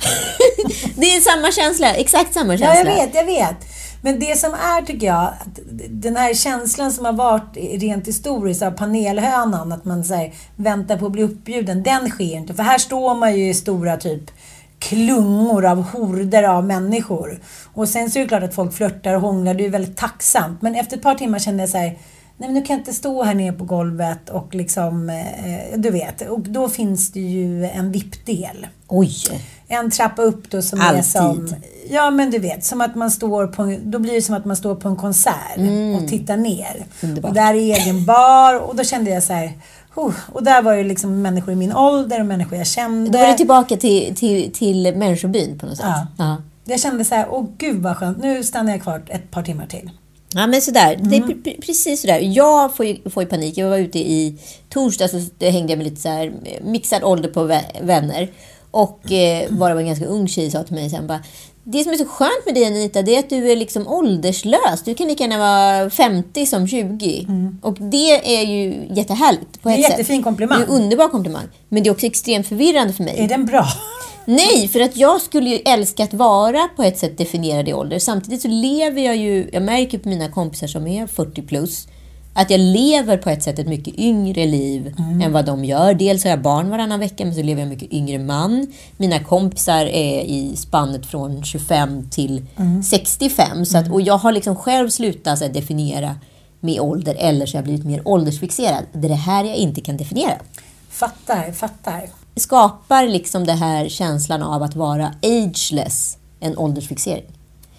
det 0.97 1.07
är 1.17 1.21
samma 1.21 1.53
känsla, 1.53 1.95
exakt 1.95 2.35
samma 2.35 2.55
Ja, 2.55 2.59
känsla. 2.59 2.91
jag 2.91 3.07
vet, 3.07 3.15
jag 3.15 3.25
vet. 3.25 3.57
Men 4.03 4.21
det 4.21 4.39
som 4.39 4.55
är, 4.55 4.83
tycker 4.87 5.07
jag, 5.07 5.23
att 5.25 5.59
den 5.89 6.17
här 6.17 6.35
känslan 6.35 6.93
som 6.93 7.05
har 7.05 7.13
varit 7.13 7.57
rent 7.83 8.09
historiskt 8.09 8.63
av 8.63 8.71
panelhönan, 8.71 9.73
att 9.73 9.85
man 9.85 10.05
så 10.05 10.15
här, 10.15 10.33
väntar 10.57 10.97
på 10.97 11.07
att 11.07 11.13
bli 11.13 11.23
uppbjuden, 11.23 11.83
den 11.83 12.11
sker 12.11 12.37
inte. 12.37 12.55
För 12.55 12.63
här 12.63 12.79
står 12.79 13.15
man 13.15 13.37
ju 13.39 13.49
i 13.51 13.55
stora 13.55 13.97
typ 13.97 14.31
klungor 14.89 15.67
av 15.67 15.83
horder 15.83 16.43
av 16.43 16.65
människor. 16.65 17.41
Och 17.75 17.89
sen 17.89 18.11
så 18.11 18.19
är 18.19 18.23
det 18.23 18.29
klart 18.29 18.43
att 18.43 18.55
folk 18.55 18.73
flörtar 18.73 19.15
och 19.15 19.21
hånglar, 19.21 19.55
det 19.55 19.67
är 19.67 19.71
väldigt 19.71 19.97
tacksamt. 19.97 20.63
Men 20.63 20.75
efter 20.75 20.97
ett 20.97 21.03
par 21.03 21.15
timmar 21.15 21.39
kände 21.39 21.63
jag 21.63 21.71
så 21.71 21.79
här, 21.79 21.99
Nej 22.37 22.49
men 22.49 22.55
nu 22.55 22.63
kan 22.63 22.75
jag 22.75 22.81
inte 22.81 22.93
stå 22.93 23.23
här 23.23 23.35
nere 23.35 23.53
på 23.53 23.65
golvet 23.65 24.31
och 24.31 24.55
liksom, 24.55 25.11
eh, 25.11 25.79
du 25.79 25.91
vet. 25.91 26.29
Och 26.29 26.41
då 26.41 26.69
finns 26.69 27.13
det 27.13 27.21
ju 27.21 27.65
en 27.65 27.93
vippdel. 27.93 28.67
Oj. 28.89 29.15
En 29.69 29.91
trappa 29.91 30.23
upp 30.23 30.51
då 30.51 30.63
som 30.63 30.81
Alltid. 30.81 30.99
är 30.99 31.03
som... 31.03 31.55
Ja 31.91 32.11
men 32.11 32.31
du 32.31 32.39
vet, 32.39 32.65
som 32.65 32.81
att 32.81 32.95
man 32.95 33.11
står 33.11 33.47
på 33.47 33.63
en, 33.63 33.91
Då 33.91 33.99
blir 33.99 34.15
det 34.15 34.23
som 34.23 34.35
att 34.35 34.45
man 34.45 34.57
står 34.57 34.75
på 34.75 34.89
en 34.89 34.97
konsert 34.97 35.57
och 36.03 36.09
tittar 36.09 36.37
ner. 36.37 36.75
Mm. 36.75 36.87
Underbart. 37.01 37.29
Och 37.29 37.35
där 37.35 37.55
är 37.55 37.81
egen 37.81 38.05
bar 38.05 38.61
och 38.61 38.77
då 38.77 38.85
kände 38.85 39.11
jag 39.11 39.23
så 39.23 39.33
här... 39.33 39.53
Och 40.33 40.45
där 40.45 40.63
var 40.63 40.73
ju 40.75 40.85
liksom 40.85 41.23
människor 41.23 41.53
i 41.53 41.57
min 41.57 41.73
ålder 41.73 42.21
och 42.21 42.27
människor 42.27 42.59
jag 42.59 42.67
kände. 42.67 43.11
Då 43.11 43.19
är 43.19 43.27
det 43.29 43.37
tillbaka 43.37 43.77
till, 43.77 44.15
till, 44.15 44.53
till 44.53 44.97
människobyn 44.97 45.59
på 45.59 45.67
något 45.67 45.77
sätt. 45.77 45.87
Ja. 45.89 46.07
Ja. 46.19 46.37
Jag 46.65 46.81
kände 46.81 47.05
så 47.05 47.15
här, 47.15 47.27
åh 47.31 47.47
gud 47.59 47.83
vad 47.83 47.97
skönt, 47.97 48.23
nu 48.23 48.45
stannar 48.45 48.73
jag 48.73 48.83
kvar 48.83 49.03
ett 49.09 49.31
par 49.31 49.43
timmar 49.43 49.67
till. 49.67 49.91
Ja, 50.35 50.47
men 50.47 50.61
sådär. 50.61 50.97
Det 51.03 51.17
är 51.17 51.23
Mm. 51.23 51.29
pre- 51.29 51.43
pre- 51.43 51.61
precis 51.67 52.01
sådär. 52.01 52.19
Jag 52.23 52.77
får 52.77 52.87
ju, 52.87 53.11
får 53.11 53.23
ju 53.23 53.29
panik. 53.29 53.59
Jag 53.59 53.69
var 53.71 53.79
ute 53.79 53.99
i 53.99 54.39
torsdags 54.69 55.13
så 55.13 55.19
hängde 55.47 55.73
jag 55.73 55.79
med 55.79 55.85
lite 55.85 56.01
så 56.01 56.09
här 56.09 56.33
mixad 56.65 57.05
ålder 57.05 57.29
på 57.29 57.41
vä- 57.47 57.83
vänner. 57.87 58.31
Och 58.71 59.13
eh, 59.13 59.47
var 59.51 59.69
det 59.69 59.75
var 59.75 59.81
en 59.81 59.87
ganska 59.87 60.05
ung 60.07 60.29
tjej 60.29 60.51
sa 60.51 60.63
till 60.63 60.75
mig 60.75 60.91
sen 60.91 61.07
bara 61.07 61.21
det 61.65 61.83
som 61.85 61.93
är 61.93 61.97
så 61.97 62.05
skönt 62.05 62.45
med 62.47 62.55
dig 62.55 62.65
Anita, 62.65 63.03
det 63.03 63.15
är 63.17 63.19
att 63.19 63.31
du 63.31 63.51
är 63.53 63.57
liksom 63.57 63.89
ålderslös. 63.89 64.83
Du 64.85 64.95
kan 64.95 65.09
lika 65.09 65.25
gärna 65.25 65.39
vara 65.39 65.91
50 65.91 66.47
som 66.47 66.69
20. 66.69 67.27
Och 67.63 67.75
det 67.81 68.37
är 68.39 68.43
ju 68.47 68.75
jättehärligt 68.91 69.63
på 69.63 69.69
Mm. 69.69 69.81
Det 69.81 69.87
är 69.87 69.87
ett 69.87 69.93
en 69.93 69.99
jättefin 69.99 70.17
sätt. 70.17 70.25
komplimang. 70.25 70.59
Det 70.59 70.65
är 70.65 70.77
en 70.77 70.83
underbar 70.83 71.09
komplimang. 71.09 71.47
Men 71.69 71.83
det 71.83 71.89
är 71.89 71.93
också 71.93 72.07
extremt 72.07 72.47
förvirrande 72.49 72.93
för 72.93 73.05
mig. 73.05 73.15
Är 73.19 73.29
den 73.29 73.47
bra? 73.47 73.67
Nej, 74.27 74.69
för 74.69 74.81
att 74.81 74.97
jag 74.97 75.21
skulle 75.21 75.51
ju 75.51 75.57
älska 75.57 76.05
att 76.05 76.15
vara 76.15 76.69
på 76.77 76.83
ett 76.83 76.99
sätt 76.99 77.19
definierad 77.19 77.69
i 77.69 77.73
ålder. 77.73 77.99
Samtidigt 77.99 78.43
så 78.43 78.49
lever 78.49 79.03
jag 79.03 79.17
ju, 79.17 79.51
jag 79.53 79.63
märker 79.63 79.99
på 79.99 80.09
mina 80.09 80.29
kompisar 80.29 80.67
som 80.67 80.87
är 80.87 81.07
40 81.07 81.43
plus, 81.43 81.87
Att 82.37 82.51
jag 82.51 82.61
lever 82.61 83.17
på 83.17 83.31
ett 83.31 83.43
sätt 83.43 83.59
ett 83.59 83.67
mycket 83.67 83.95
yngre 83.99 84.47
liv 84.47 84.95
Mm. 84.99 85.21
än 85.21 85.33
vad 85.33 85.45
de 85.45 85.65
gör. 85.65 85.95
Dels 85.95 86.25
har 86.25 86.31
jag 86.31 86.43
barn 86.43 86.71
varannan 86.71 87.01
vecka, 87.01 87.25
men 87.25 87.35
så 87.35 87.43
lever 87.43 87.63
jag 87.63 87.69
mycket 87.69 87.93
yngre 87.93 88.19
man. 88.19 88.67
Mina 88.97 89.19
kompisar 89.25 89.87
är 89.87 90.21
i 90.21 90.57
spannet 90.57 91.07
från 91.07 91.45
25 91.45 92.09
till 92.11 92.47
Mm. 92.57 92.83
65. 92.83 93.65
Så 93.67 93.79
att, 93.79 93.91
och 93.93 94.01
jag 94.01 94.19
har 94.19 94.33
liksom 94.33 94.57
själv 94.57 94.89
slutat 94.91 95.39
så 95.39 95.45
här, 95.45 95.53
definiera 95.53 96.15
med 96.61 96.81
ålder, 96.81 97.15
eller 97.19 97.47
så 97.47 97.53
har 97.57 97.59
jag 97.59 97.65
blivit 97.65 97.85
mer 97.85 98.09
åldersfixerad. 98.09 98.85
Det 98.93 99.07
är 99.07 99.09
det 99.09 99.15
här 99.15 99.45
jag 99.45 99.57
inte 99.57 99.81
kan 99.81 99.97
definiera. 99.97 100.35
Fattar, 100.91 101.53
fattar. 101.53 102.03
Skapar 102.37 103.07
liksom 103.09 103.45
det 103.47 103.53
här 103.53 103.89
känslan 103.89 104.43
av 104.43 104.63
att 104.63 104.77
vara 104.77 105.15
ageless, 105.23 106.17
en 106.41 106.59
åldersfixering. 106.59 107.25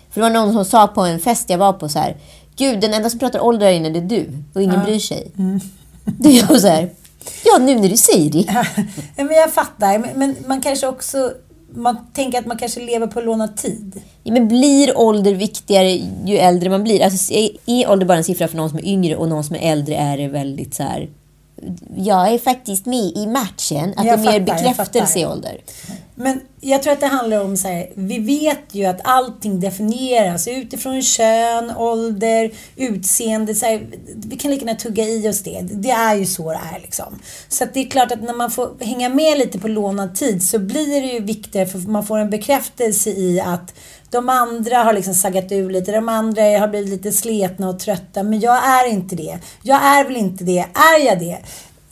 För 0.09 0.21
det 0.21 0.29
var 0.29 0.33
någon 0.33 0.53
som 0.53 0.65
sa 0.65 0.87
på 0.87 1.01
en 1.01 1.19
fest 1.19 1.49
jag 1.49 1.57
var 1.57 1.73
på 1.73 1.89
så 1.89 1.99
här, 1.99 2.15
Gud, 2.57 2.79
den 2.81 2.93
enda 2.93 3.09
som 3.09 3.19
pratar 3.19 3.39
ålder 3.39 3.65
här 3.65 3.73
inne 3.73 3.89
det 3.89 3.99
är 3.99 4.01
du 4.01 4.29
och 4.53 4.61
ingen 4.61 4.83
bryr 4.83 4.99
sig. 4.99 5.31
Det 6.19 6.29
är 6.29 6.49
jag 6.49 6.61
så 6.61 6.67
här, 6.67 6.89
ja 7.45 7.57
nu 7.57 7.79
när 7.79 7.89
du 7.89 7.97
säger 7.97 8.31
det. 8.31 8.45
Ja, 9.17 9.23
men 9.23 9.33
jag 9.33 9.53
fattar. 9.53 9.99
Men, 9.99 10.09
men 10.15 10.35
man 10.47 10.61
kanske 10.61 10.87
också... 10.87 11.33
Man 11.77 11.97
tänker 12.13 12.39
att 12.39 12.45
man 12.45 12.57
kanske 12.57 12.79
lever 12.79 13.07
på 13.07 13.21
lånad 13.21 13.57
tid. 13.57 14.01
Ja, 14.23 14.33
men 14.33 14.47
blir 14.47 14.97
ålder 14.97 15.33
viktigare 15.33 15.91
ju 16.25 16.37
äldre 16.37 16.69
man 16.69 16.83
blir? 16.83 17.03
Alltså, 17.03 17.33
är, 17.33 17.89
ålder 17.89 18.05
bara 18.05 18.17
en 18.17 18.23
siffra 18.23 18.47
för 18.47 18.57
någon 18.57 18.69
som 18.69 18.79
är 18.79 18.85
yngre 18.85 19.15
och 19.15 19.29
någon 19.29 19.43
som 19.43 19.55
är 19.55 19.71
äldre 19.71 19.95
är 19.95 20.17
det 20.17 20.27
väldigt 20.27 20.73
så 20.73 20.83
här. 20.83 21.09
Jag 21.97 22.33
är 22.33 22.37
faktiskt 22.37 22.85
med 22.85 23.11
i 23.15 23.27
matchen. 23.27 23.93
Att 23.97 24.05
Jag 24.05 24.19
det 24.19 24.29
är 24.29 24.39
mer 24.39 24.45
fattar, 24.45 24.63
bekräftelse 24.63 25.19
i 25.19 25.25
ålder. 25.25 25.61
Men 26.15 26.41
jag 26.61 26.83
tror 26.83 26.93
att 26.93 26.99
det 26.99 27.07
handlar 27.07 27.43
om 27.43 27.57
så 27.57 27.67
här, 27.67 27.89
vi 27.95 28.19
vet 28.19 28.63
ju 28.71 28.85
att 28.85 28.99
allting 29.03 29.59
definieras 29.59 30.47
utifrån 30.47 31.01
kön, 31.01 31.71
ålder, 31.77 32.51
utseende. 32.75 33.55
Så 33.55 33.65
här, 33.65 33.87
vi 34.15 34.35
kan 34.35 34.51
lika 34.51 34.65
gärna 34.65 34.79
tugga 34.79 35.03
i 35.03 35.29
oss 35.29 35.39
det. 35.43 35.61
Det 35.61 35.91
är 35.91 36.15
ju 36.15 36.25
så 36.25 36.51
det 36.51 36.59
är 36.75 36.79
liksom. 36.81 37.19
Så 37.49 37.63
att 37.63 37.73
det 37.73 37.79
är 37.79 37.89
klart 37.89 38.11
att 38.11 38.23
när 38.23 38.33
man 38.33 38.51
får 38.51 38.85
hänga 38.85 39.09
med 39.09 39.37
lite 39.37 39.59
på 39.59 39.67
lånad 39.67 40.15
tid 40.15 40.43
så 40.43 40.59
blir 40.59 41.01
det 41.01 41.07
ju 41.07 41.19
viktigare 41.19 41.67
för 41.67 41.79
man 41.79 42.05
får 42.05 42.17
en 42.17 42.29
bekräftelse 42.29 43.09
i 43.09 43.39
att 43.39 43.73
de 44.09 44.29
andra 44.29 44.77
har 44.77 44.93
liksom 44.93 45.13
saggat 45.13 45.51
ur 45.51 45.69
lite, 45.69 45.91
de 45.91 46.09
andra 46.09 46.41
har 46.41 46.67
blivit 46.67 46.89
lite 46.89 47.11
sletna 47.11 47.69
och 47.69 47.79
trötta. 47.79 48.23
Men 48.23 48.39
jag 48.39 48.65
är 48.65 48.87
inte 48.87 49.15
det. 49.15 49.39
Jag 49.61 49.83
är 49.83 50.03
väl 50.03 50.17
inte 50.17 50.43
det. 50.43 50.65
Är 50.73 51.05
jag 51.05 51.19
det? 51.19 51.37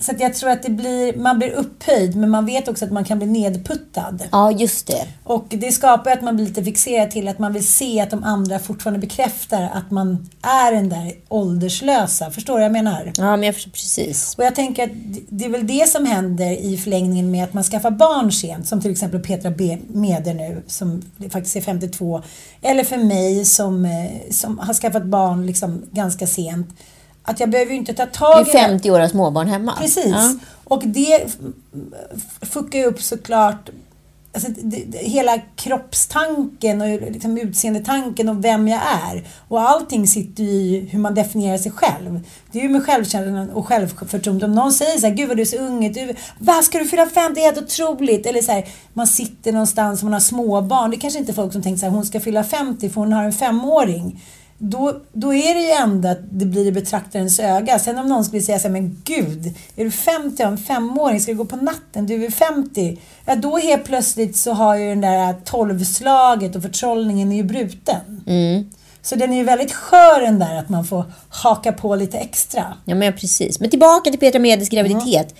Så 0.04 0.14
jag 0.20 0.34
tror 0.34 0.50
att 0.50 0.64
det 0.64 0.70
blir, 0.70 1.16
man 1.18 1.38
blir 1.38 1.52
upphöjd 1.52 2.16
men 2.16 2.30
man 2.30 2.46
vet 2.46 2.68
också 2.68 2.86
att 2.86 2.92
man 2.92 3.04
kan 3.04 3.18
bli 3.18 3.28
nedputtad. 3.28 4.24
Ja, 4.32 4.52
just 4.52 4.88
det. 4.88 5.08
Och 5.24 5.46
det 5.50 5.72
skapar 5.72 6.12
att 6.12 6.22
man 6.22 6.36
blir 6.36 6.46
lite 6.46 6.64
fixerad 6.64 7.12
till 7.12 7.28
att 7.28 7.40
man 7.40 7.54
vill 7.54 7.68
se 7.68 8.00
att 8.00 8.10
de 8.10 8.24
andra 8.24 8.60
fortfarande 8.60 9.00
bekräftar 9.00 9.70
att 9.74 9.92
man 9.92 10.30
är 10.42 10.72
den 10.72 10.90
där 10.90 11.14
ålderslösa. 11.30 12.32
Förstår 12.32 12.54
du 12.54 12.60
vad 12.60 12.66
jag 12.66 12.72
menar? 12.72 13.12
Ja, 13.18 13.38
men 13.38 13.44
jag 13.44 13.56
förstår 13.56 13.72
precis. 13.72 14.36
Och 14.38 14.44
jag 14.44 14.56
tänker 14.56 14.84
att 14.84 14.92
det 15.30 15.46
är 15.46 15.50
väl 15.50 15.68
det 15.68 15.90
som 15.90 16.06
händer 16.06 16.52
i 16.52 16.78
förlängningen 16.78 17.32
med 17.32 17.44
att 17.44 17.54
man 17.54 17.64
skaffar 17.64 17.92
barn 17.92 18.32
sent. 18.32 18.68
Som 18.68 18.82
till 18.82 18.92
exempel 18.92 19.20
Petra 19.20 19.52
B. 19.52 19.78
Meder 19.88 20.34
nu 20.34 20.64
som 20.68 21.02
faktiskt 21.32 21.56
är 21.56 21.62
52. 21.62 22.22
Eller 22.62 22.84
för 22.84 22.98
mig 22.98 23.46
som, 23.46 23.86
eh, 23.86 24.32
som 24.32 24.60
har 24.60 24.74
skaffat 24.74 25.06
barn 25.06 25.46
liksom 25.46 25.84
ganska 25.92 26.28
sent. 26.28 26.68
Att 27.24 27.40
jag 27.40 27.50
behöver 27.50 27.72
ju 27.72 27.78
inte 27.78 27.94
ta 27.94 28.06
Du 28.06 28.12
tag 28.12 28.38
är 28.38 28.50
i 28.50 28.52
det 28.52 28.60
här. 28.60 28.70
50 28.70 28.92
år 28.92 29.00
och 29.00 29.10
småbarn 29.10 29.48
hemma. 29.48 29.76
Precis. 29.80 30.06
Ja. 30.06 30.36
Och 30.64 30.84
det 30.86 31.38
fuckar 32.42 32.80
ju 32.80 32.86
upp 32.86 33.02
såklart 33.02 33.70
alltså, 34.34 34.52
det, 34.52 34.84
det, 34.88 34.98
hela 34.98 35.40
kroppstanken 35.56 36.82
och 36.82 36.88
liksom 37.12 37.38
utseendetanken 37.38 38.30
och 38.30 38.46
vem 38.46 38.68
jag 38.68 38.82
är. 39.12 39.28
Och 39.48 39.62
allting 39.62 40.08
sitter 40.08 40.44
ju 40.44 40.50
i 40.50 40.88
hur 40.92 41.00
man 41.00 41.16
definierar 41.16 41.58
sig 41.58 41.72
själv. 41.72 42.20
Det 42.52 42.60
är 42.60 42.64
ju 42.64 42.70
med 42.70 42.86
självkänslan 42.86 43.50
och 43.50 43.68
självförtroende. 43.68 44.46
Om 44.46 44.56
någon 44.56 44.74
säger 44.74 45.00
så 45.00 45.08
här, 45.08 45.14
gud 45.14 45.28
vad 45.28 45.38
du 45.38 45.42
är 45.42 45.46
så 45.46 45.58
ung 45.58 45.86
ut, 45.86 45.94
du, 45.94 46.16
vad 46.40 46.64
ska 46.64 46.80
du 46.80 46.86
fylla 46.86 47.06
50? 47.06 47.34
Det 47.34 47.42
är 47.42 47.46
helt 47.54 47.58
otroligt. 47.58 48.26
Eller 48.26 48.42
så 48.42 48.52
här, 48.52 48.68
man 48.94 49.08
sitter 49.08 49.52
någonstans 49.52 50.00
och 50.00 50.04
man 50.04 50.14
har 50.14 50.20
småbarn. 50.20 50.90
Det 50.90 50.98
är 50.98 51.00
kanske 51.00 51.20
inte 51.20 51.34
folk 51.34 51.54
som 51.54 51.62
tänker 51.62 51.80
så 51.80 51.86
här, 51.86 51.94
hon 51.94 52.06
ska 52.06 52.20
fylla 52.20 52.44
50 52.44 52.90
för 52.90 53.02
hon 53.02 53.14
har 53.14 53.24
en 53.24 53.34
femåring 53.34 54.22
då, 54.58 55.02
då 55.14 55.34
är 55.34 55.54
det 55.54 55.62
ju 55.62 55.72
ändå 55.72 56.10
att 56.10 56.20
det 56.32 56.46
blir 56.46 56.66
i 56.66 56.72
betraktarens 56.72 57.40
öga. 57.40 57.80
Sen 57.80 58.00
om 58.00 58.08
någon 58.08 58.26
skulle 58.26 58.42
säga 58.42 58.60
så 58.60 58.68
här, 58.68 58.74
men 58.74 59.02
gud, 59.04 59.54
är 59.76 59.86
du 59.86 59.92
50 59.92 60.44
och 60.44 60.50
en 60.50 60.58
femåring, 60.58 61.20
ska 61.20 61.32
du 61.32 61.38
gå 61.38 61.46
på 61.46 61.56
natten, 61.56 62.06
du 62.06 62.26
är 62.26 62.32
50. 62.32 62.98
Ja, 63.26 63.36
då 63.36 63.58
helt 63.58 63.84
plötsligt 63.84 64.38
så 64.38 64.54
har 64.54 64.76
ju 64.76 64.90
den 64.90 65.02
där 65.02 65.36
tolvslaget 65.46 66.56
och 66.56 66.62
förtrollningen 66.62 67.32
är 67.32 67.36
ju 67.36 67.44
bruten. 67.44 68.24
Så 69.02 69.16
den 69.16 69.34
är 69.34 69.38
ju 69.38 69.44
väldigt 69.44 69.72
skör 69.72 70.22
den 70.22 70.40
där 70.40 70.56
att 70.56 70.70
man 70.70 70.86
får 70.86 71.04
haka 71.30 71.72
på 71.72 71.96
lite 71.96 72.18
extra. 72.18 72.64
Ja, 72.86 72.96
men 72.96 73.14
precis. 73.14 73.60
Men 73.60 73.70
tillbaka 73.70 74.10
till 74.10 74.20
Petra 74.20 74.40
Medes 74.40 74.70
graviditet. 74.70 75.36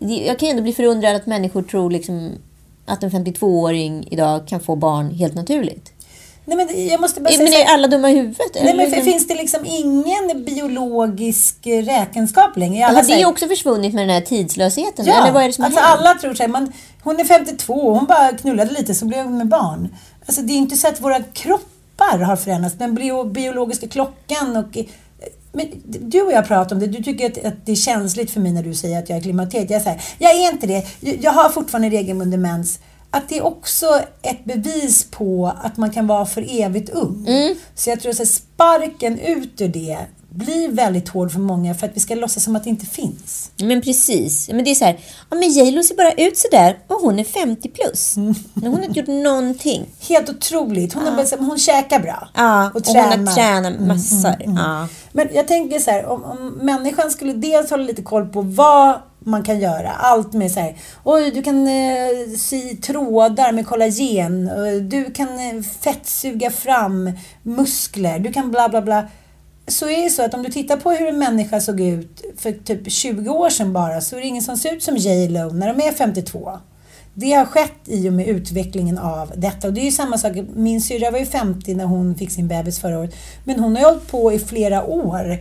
Jag 0.00 0.38
kan 0.38 0.48
ändå 0.48 0.62
bli 0.62 0.72
förundrad 0.72 1.16
att 1.16 1.26
människor 1.26 1.62
tror 1.62 1.90
liksom 1.90 2.32
att 2.86 3.02
en 3.02 3.10
52-åring 3.10 4.08
idag 4.10 4.48
kan 4.48 4.60
få 4.60 4.76
barn 4.76 5.10
helt 5.10 5.34
naturligt. 5.34 5.92
Nej 6.48 6.56
men 6.56 6.86
jag 6.86 7.00
måste 7.00 7.20
bara 7.20 7.30
säga 7.32 7.44
Men 7.44 7.52
är 7.52 7.74
alla 7.74 7.88
dumma 7.88 8.10
i 8.10 8.14
huvudet? 8.14 8.38
Nej, 8.54 8.76
men 8.76 8.86
Eller- 8.86 9.02
finns 9.02 9.26
det 9.26 9.34
liksom 9.34 9.64
ingen 9.66 10.44
biologisk 10.44 11.56
räkenskap 11.64 12.56
längre? 12.56 12.86
Alla 12.86 12.98
Har 12.98 13.16
det 13.16 13.26
också 13.26 13.48
försvunnit 13.48 13.94
med 13.94 14.02
den 14.02 14.10
här 14.10 14.20
tidslösheten? 14.20 15.06
Ja, 15.06 15.22
Eller 15.22 15.32
vad 15.32 15.42
är 15.42 15.46
det 15.46 15.52
som 15.52 15.64
alltså 15.64 15.80
hänt? 15.80 16.00
alla 16.00 16.14
tror 16.14 16.48
man, 16.48 16.72
hon 17.02 17.20
är 17.20 17.24
52 17.24 17.74
och 17.74 17.96
hon 17.96 18.06
bara 18.06 18.32
knullade 18.32 18.70
lite 18.70 18.94
så 18.94 19.06
blev 19.06 19.24
hon 19.24 19.38
med 19.38 19.48
barn. 19.48 19.88
Alltså 20.26 20.42
det 20.42 20.52
är 20.52 20.56
inte 20.56 20.76
så 20.76 20.88
att 20.88 21.00
våra 21.00 21.22
kroppar 21.22 22.18
har 22.18 22.36
förändrats. 22.36 22.74
Den 22.78 22.94
bio, 22.94 23.24
biologiska 23.24 23.88
klockan 23.88 24.56
och... 24.56 24.76
Men 25.52 25.66
du 25.84 26.22
och 26.22 26.32
jag 26.32 26.48
pratar 26.48 26.76
om 26.76 26.80
det. 26.80 26.86
Du 26.86 27.02
tycker 27.02 27.26
att, 27.26 27.44
att 27.44 27.66
det 27.66 27.72
är 27.72 27.76
känsligt 27.76 28.30
för 28.30 28.40
mig 28.40 28.52
när 28.52 28.62
du 28.62 28.74
säger 28.74 28.98
att 28.98 29.08
jag 29.08 29.18
är 29.18 29.22
klimakteriet. 29.22 29.70
Jag 29.70 29.82
säger, 29.82 30.02
jag 30.18 30.32
är 30.32 30.52
inte 30.52 30.66
det. 30.66 30.86
Jag 31.00 31.32
har 31.32 31.48
fortfarande 31.48 31.90
regelbunden 31.90 32.42
mens. 32.42 32.78
Att 33.10 33.28
det 33.28 33.38
är 33.38 33.46
också 33.46 34.00
ett 34.22 34.44
bevis 34.44 35.04
på 35.10 35.52
att 35.62 35.76
man 35.76 35.90
kan 35.90 36.06
vara 36.06 36.26
för 36.26 36.60
evigt 36.62 36.90
ung. 36.90 37.26
Så 37.74 37.90
jag 37.90 38.00
tror 38.00 38.10
att 38.10 38.28
sparken 38.28 39.18
ut 39.18 39.60
ur 39.60 39.68
det 39.68 39.98
blir 40.36 40.68
väldigt 40.68 41.08
hård 41.08 41.32
för 41.32 41.40
många 41.40 41.74
för 41.74 41.86
att 41.86 41.96
vi 41.96 42.00
ska 42.00 42.14
låtsas 42.14 42.44
som 42.44 42.56
att 42.56 42.64
det 42.64 42.70
inte 42.70 42.86
finns. 42.86 43.50
Men 43.56 43.82
precis. 43.82 44.48
Men 44.48 44.64
det 44.64 44.70
är 44.70 44.74
så 44.74 44.84
här, 44.84 44.98
ja 45.30 45.36
men 45.36 45.50
J.Lo 45.50 45.82
ser 45.82 45.94
bara 45.96 46.12
ut 46.12 46.36
sådär 46.38 46.78
och 46.88 47.00
hon 47.00 47.18
är 47.18 47.24
50 47.24 47.68
plus. 47.68 48.16
Mm. 48.16 48.34
Hon 48.54 48.74
har 48.74 48.82
inte 48.82 48.98
gjort 49.00 49.08
någonting. 49.24 49.86
Helt 50.08 50.28
otroligt. 50.30 50.92
Hon, 50.94 51.04
har 51.06 51.16
bara, 51.16 51.44
hon 51.44 51.58
käkar 51.58 52.00
bra. 52.00 52.28
Ja, 52.34 52.70
och 52.70 52.76
och 52.76 52.82
hon 52.86 52.96
har 52.96 53.34
tränat 53.34 53.80
massor. 53.80 54.42
Mm, 54.42 54.56
Ja. 54.56 54.88
Men 55.12 55.28
jag 55.34 55.48
tänker 55.48 55.78
så 55.78 55.90
här, 55.90 56.06
om, 56.06 56.24
om 56.24 56.48
människan 56.48 57.10
skulle 57.10 57.32
dels 57.32 57.70
hålla 57.70 57.84
lite 57.84 58.02
koll 58.02 58.26
på 58.28 58.42
vad 58.42 58.94
man 59.18 59.42
kan 59.42 59.60
göra. 59.60 59.90
Allt 59.92 60.32
med 60.32 60.52
så 60.52 60.60
här, 60.60 60.76
oj 61.04 61.30
du 61.30 61.42
kan 61.42 61.66
eh, 61.66 62.28
sy 62.38 62.76
trådar 62.76 63.52
med 63.52 63.66
kollagen. 63.66 64.48
eh, 64.48 64.82
Du 64.82 65.04
kan 65.12 65.28
eh, 65.28 65.62
fettsuga 65.80 66.50
fram 66.50 67.10
muskler. 67.42 68.18
Du 68.18 68.32
kan 68.32 68.50
bla 68.50 68.68
bla 68.68 68.82
bla. 68.82 69.02
Så 69.68 69.88
är 69.88 70.04
det 70.04 70.10
så 70.10 70.24
att 70.24 70.34
om 70.34 70.42
du 70.42 70.50
tittar 70.50 70.76
på 70.76 70.90
hur 70.90 71.08
en 71.08 71.18
människa 71.18 71.60
såg 71.60 71.80
ut 71.80 72.24
för 72.36 72.52
typ 72.52 72.92
20 72.92 73.30
år 73.30 73.50
sedan 73.50 73.72
bara 73.72 74.00
så 74.00 74.16
är 74.16 74.20
det 74.20 74.26
ingen 74.26 74.42
som 74.42 74.56
ser 74.56 74.74
ut 74.74 74.82
som 74.82 74.96
J 74.96 75.28
Lo 75.28 75.52
när 75.52 75.74
de 75.74 75.88
är 75.88 75.92
52. 75.92 76.58
Det 77.14 77.32
har 77.32 77.44
skett 77.44 77.80
i 77.84 78.08
och 78.08 78.12
med 78.12 78.26
utvecklingen 78.28 78.98
av 78.98 79.32
detta. 79.36 79.68
Och 79.68 79.74
det 79.74 79.80
är 79.80 79.84
ju 79.84 79.90
samma 79.90 80.18
sak, 80.18 80.32
min 80.54 80.80
syrra 80.80 81.10
var 81.10 81.18
ju 81.18 81.26
50 81.26 81.74
när 81.74 81.84
hon 81.84 82.14
fick 82.14 82.30
sin 82.30 82.48
bebis 82.48 82.80
förra 82.80 82.98
året. 82.98 83.14
Men 83.44 83.60
hon 83.60 83.76
har 83.76 83.82
ju 83.82 83.86
hållit 83.86 84.10
på 84.10 84.32
i 84.32 84.38
flera 84.38 84.84
år 84.84 85.38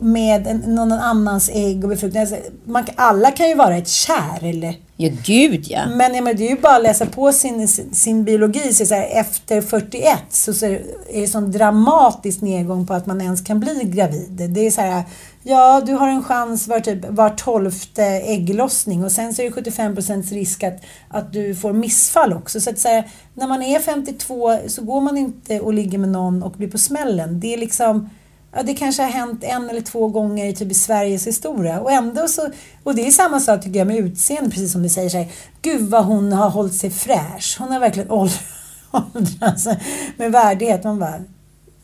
med 0.00 0.46
en, 0.46 0.58
någon 0.58 0.92
annans 0.92 1.50
ägg 1.52 1.84
och 1.84 1.90
befruktning. 1.90 2.20
Alltså, 2.20 2.36
man, 2.64 2.84
alla 2.96 3.30
kan 3.30 3.48
ju 3.48 3.54
vara 3.54 3.76
ett 3.76 3.88
kärl 3.88 4.74
ja, 4.96 5.10
gud 5.24 5.66
ja. 5.68 5.86
Men, 5.86 6.14
ja, 6.14 6.22
men 6.22 6.36
det 6.36 6.46
är 6.46 6.50
ju 6.50 6.60
bara 6.60 6.76
att 6.76 6.82
läsa 6.82 7.06
på 7.06 7.32
sin, 7.32 7.68
sin 7.68 8.24
biologi. 8.24 8.72
Så 8.72 8.86
så 8.86 8.94
här, 8.94 9.08
efter 9.20 9.60
41 9.60 10.18
så, 10.30 10.54
så 10.54 10.66
är 10.66 11.20
det 11.20 11.26
sån 11.26 11.52
dramatisk 11.52 12.40
nedgång 12.40 12.86
på 12.86 12.94
att 12.94 13.06
man 13.06 13.20
ens 13.20 13.40
kan 13.40 13.60
bli 13.60 13.80
gravid. 13.84 14.50
Det 14.50 14.66
är 14.66 14.70
så 14.70 14.80
här, 14.80 15.02
ja 15.42 15.82
du 15.86 15.92
har 15.92 16.08
en 16.08 16.24
chans 16.24 16.68
var, 16.68 16.80
typ, 16.80 17.04
var 17.08 17.30
tolfte 17.30 18.04
ägglossning 18.04 19.04
och 19.04 19.12
sen 19.12 19.34
så 19.34 19.42
är 19.42 19.46
det 19.46 19.52
75 19.52 19.96
risk 20.30 20.62
att, 20.62 20.80
att 21.08 21.32
du 21.32 21.54
får 21.54 21.72
missfall 21.72 22.32
också. 22.32 22.60
Så, 22.60 22.70
att, 22.70 22.78
så 22.78 22.88
här, 22.88 23.10
när 23.34 23.46
man 23.46 23.62
är 23.62 23.80
52 23.80 24.58
så 24.66 24.82
går 24.82 25.00
man 25.00 25.16
inte 25.16 25.60
och 25.60 25.74
ligger 25.74 25.98
med 25.98 26.08
någon 26.08 26.42
och 26.42 26.52
blir 26.52 26.68
på 26.68 26.78
smällen. 26.78 27.40
Det 27.40 27.54
är 27.54 27.58
liksom 27.58 28.10
Ja, 28.56 28.62
det 28.62 28.74
kanske 28.74 29.02
har 29.02 29.10
hänt 29.10 29.44
en 29.44 29.70
eller 29.70 29.80
två 29.80 30.08
gånger 30.08 30.52
typ 30.52 30.70
i 30.70 30.74
Sveriges 30.74 31.26
historia. 31.26 31.80
Och 31.80 31.92
ändå 31.92 32.28
så, 32.28 32.50
och 32.82 32.94
det 32.94 33.06
är 33.06 33.10
samma 33.10 33.40
sak 33.40 33.62
tycker 33.62 33.78
jag 33.78 33.86
med 33.86 33.96
utseende, 33.96 34.50
precis 34.50 34.72
som 34.72 34.82
du 34.82 34.88
säger 34.88 35.08
så 35.08 35.16
här, 35.16 35.28
Gud 35.62 35.82
vad 35.82 36.04
hon 36.04 36.32
har 36.32 36.50
hållit 36.50 36.74
sig 36.74 36.90
fräsch. 36.90 37.56
Hon 37.58 37.72
har 37.72 37.80
verkligen 37.80 38.10
åldrats 38.90 39.68
med 40.16 40.32
värdighet. 40.32 40.84
Man 40.84 40.98
bara, 40.98 41.20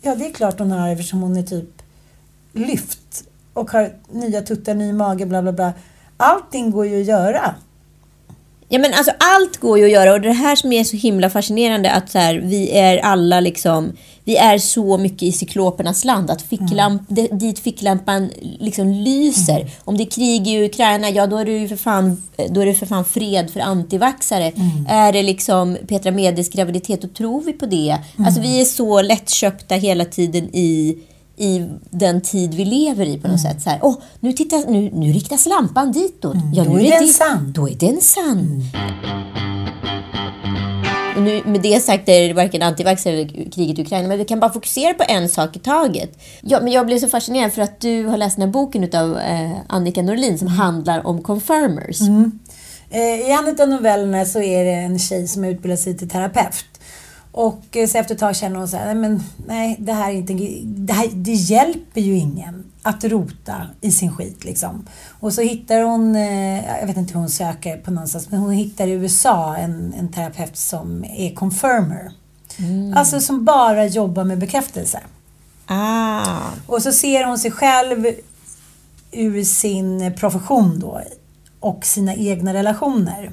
ja 0.02 0.14
det 0.14 0.26
är 0.26 0.33
klart 0.33 0.59
hon 0.59 0.70
har 0.70 0.88
eftersom 0.88 1.22
hon 1.22 1.37
är 1.37 1.42
typ 1.42 1.83
lyft 2.52 3.24
och 3.52 3.70
har 3.70 3.92
nya 4.12 4.42
tuttar, 4.42 4.74
ny 4.74 4.92
mage, 4.92 5.26
bla 5.26 5.42
bla 5.42 5.52
bla. 5.52 5.72
Allting 6.16 6.70
går 6.70 6.87
ju 6.87 7.00
att 7.00 7.06
göra. 7.06 7.54
Ja, 8.72 8.78
men 8.78 8.94
alltså 8.94 9.12
allt 9.18 9.56
går 9.56 9.78
ju 9.78 9.85
att 9.85 9.90
göra 9.90 10.12
och 10.12 10.20
det 10.20 10.33
här 10.33 10.56
som 10.56 10.72
är 10.72 10.85
så 10.85 10.96
himla 10.96 11.30
fascinerande 11.30 11.90
att 11.90 12.11
så 12.11 12.18
här, 12.18 12.35
vi 12.35 12.70
är 12.70 12.98
alla 12.98 13.40
liksom, 13.40 13.92
vi 14.24 14.37
är 14.37 14.59
så 14.59 14.98
mycket 14.98 15.22
i 15.22 15.33
cyklopernas 15.33 16.04
land 16.04 16.30
att 16.30 16.42
ficklamp, 16.42 17.02
det, 17.09 17.26
dit 17.26 17.59
ficklampan 17.59 18.30
liksom 18.59 18.92
lyser. 18.92 19.70
Om 19.85 19.96
det 19.96 20.02
är 20.02 20.11
krig 20.11 20.48
i 20.48 20.64
Ukraina, 20.64 21.11
ja 21.11 21.26
då 21.26 21.37
är 21.37 21.44
det 21.44 21.52
ju 21.52 21.68
för 21.68 21.76
fan, 21.76 22.22
då 22.50 22.61
är 22.61 22.66
det 22.66 22.74
för 22.74 22.87
fan 22.87 23.04
fred 23.04 23.50
för 23.50 23.61
antivaxare. 23.61 24.52
Är 24.88 25.12
det 25.12 25.22
liksom 25.22 25.76
Petra 25.88 26.11
Medes 26.11 26.50
graviditet, 26.50 27.02
då 27.02 27.09
tror 27.09 27.42
vi 27.42 27.52
på 27.52 27.66
det. 27.66 27.98
Alltså 28.18 28.40
vi 28.40 28.61
är 28.61 28.64
så 28.64 29.02
lättköpta 29.02 29.74
hela 29.74 30.04
tiden 30.04 30.44
i 30.44 30.98
i 31.40 31.68
den 31.90 32.20
tid 32.20 32.55
vi 32.55 32.64
lever 32.64 33.07
i 33.07 33.18
på 33.18 33.29
något 33.29 33.40
sätt. 33.40 33.62
Så 33.62 33.70
här, 33.70 33.79
oh, 33.83 33.94
nu, 34.20 34.33
tittas, 34.33 34.64
nu, 34.68 34.90
nu 34.92 35.12
riktas 35.12 35.46
lampan 35.46 35.92
ditåt. 35.92 36.37
Ja, 36.55 36.64
då 36.64 36.70
nu 36.72 36.87
är 36.87 36.90
den 36.90 37.03
dit- 37.03 37.16
sann. 37.16 37.53
Då 37.53 37.68
är 37.68 37.74
den 37.74 38.00
sann. 38.00 38.62
Och 41.16 41.22
nu, 41.22 41.42
med 41.46 41.61
det 41.62 41.81
sagt 41.81 42.09
är 42.09 42.29
det 42.29 42.35
varken 42.35 42.62
antivax 42.62 43.07
eller 43.07 43.50
kriget 43.50 43.79
i 43.79 43.83
Ukraina, 43.83 44.09
men 44.09 44.18
vi 44.18 44.24
kan 44.24 44.40
bara 44.40 44.53
fokusera 44.53 44.94
på 44.94 45.05
en 45.09 45.29
sak 45.29 45.57
i 45.57 45.59
taget. 45.59 46.18
Ja, 46.40 46.61
men 46.61 46.72
jag 46.72 46.87
blev 46.87 46.98
så 46.98 47.09
fascinerad 47.09 47.53
för 47.53 47.62
att 47.62 47.81
du 47.81 48.07
har 48.07 48.16
läst 48.16 48.37
den 48.37 48.44
här 48.48 48.53
boken 48.53 48.85
av 48.94 49.18
eh, 49.18 49.50
Annika 49.68 50.03
Norlin 50.03 50.38
som 50.38 50.48
handlar 50.48 51.07
om 51.07 51.22
confirmers. 51.22 52.00
Eh, 52.90 53.00
I 53.00 53.31
en 53.31 53.61
av 53.61 53.68
novellerna 53.68 54.24
så 54.24 54.42
är 54.42 54.64
det 54.64 54.70
en 54.72 54.98
tjej 54.98 55.29
som 55.29 55.44
utbildar 55.44 55.76
sig 55.76 55.98
till 55.98 56.09
terapeut. 56.09 56.64
Och 57.32 57.76
eh, 57.76 57.86
så 57.86 57.98
efter 57.98 58.14
ett 58.14 58.20
tag 58.20 58.36
känner 58.36 58.56
hon 58.56 58.68
så 58.68 58.76
här, 58.76 58.86
nej 58.86 58.94
men 58.94 59.22
nej, 59.46 59.76
det 59.78 59.92
här 59.92 60.10
är 60.10 60.14
inte, 60.14 60.32
det, 60.64 60.92
här, 60.92 61.08
det 61.12 61.32
hjälper 61.32 62.00
ju 62.00 62.16
ingen 62.16 62.64
att 62.82 63.04
rota 63.04 63.66
i 63.80 63.92
sin 63.92 64.12
skit 64.12 64.44
liksom. 64.44 64.86
Och 65.20 65.32
så 65.32 65.42
hittar 65.42 65.82
hon, 65.82 66.16
eh, 66.16 66.78
jag 66.80 66.86
vet 66.86 66.96
inte 66.96 67.12
hur 67.12 67.20
hon 67.20 67.30
söker 67.30 67.76
på 67.76 67.90
någonstans, 67.90 68.30
men 68.30 68.40
hon 68.40 68.52
hittar 68.52 68.86
i 68.86 68.90
USA 68.90 69.56
en, 69.56 69.94
en 69.98 70.12
terapeut 70.12 70.56
som 70.56 71.04
är 71.04 71.34
confirmer. 71.34 72.12
Alltså 72.94 73.20
som 73.20 73.44
bara 73.44 73.86
jobbar 73.86 74.24
med 74.24 74.38
bekräftelse. 74.38 75.00
Ah. 75.66 76.40
Och 76.66 76.82
så 76.82 76.92
ser 76.92 77.24
hon 77.24 77.38
sig 77.38 77.50
själv 77.50 78.06
ur 79.12 79.44
sin 79.44 80.14
profession 80.16 80.80
då 80.80 81.00
och 81.60 81.84
sina 81.84 82.14
egna 82.14 82.54
relationer. 82.54 83.30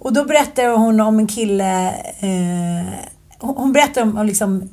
Och 0.00 0.12
då 0.12 0.24
berättar 0.24 0.76
hon 0.76 1.00
om 1.00 1.18
en 1.18 1.26
kille, 1.26 1.88
eh, 2.20 2.94
hon 3.38 3.72
berättar 3.72 4.02
om, 4.02 4.18
om, 4.18 4.26
liksom, 4.26 4.68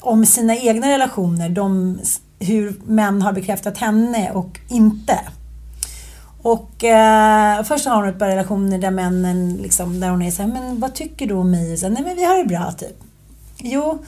om 0.00 0.26
sina 0.26 0.56
egna 0.56 0.88
relationer, 0.88 1.48
de, 1.48 1.98
hur 2.38 2.80
män 2.84 3.22
har 3.22 3.32
bekräftat 3.32 3.78
henne 3.78 4.30
och 4.30 4.60
inte. 4.68 5.20
Och 6.42 6.84
eh, 6.84 7.62
först 7.62 7.86
har 7.86 7.96
hon 7.96 8.08
ett 8.08 8.18
par 8.18 8.28
relationer 8.28 8.78
där 8.78 8.90
männen, 8.90 9.56
liksom, 9.56 10.00
där 10.00 10.10
hon 10.10 10.22
är 10.22 10.30
så 10.30 10.42
här, 10.42 10.48
men 10.48 10.80
vad 10.80 10.94
tycker 10.94 11.26
du 11.26 11.34
om 11.34 11.50
mig? 11.50 11.76
Så, 11.76 11.88
Nej 11.88 12.02
men 12.02 12.16
vi 12.16 12.24
har 12.24 12.38
det 12.38 12.44
bra 12.44 12.72
typ. 12.72 12.96
Jo, 13.58 13.98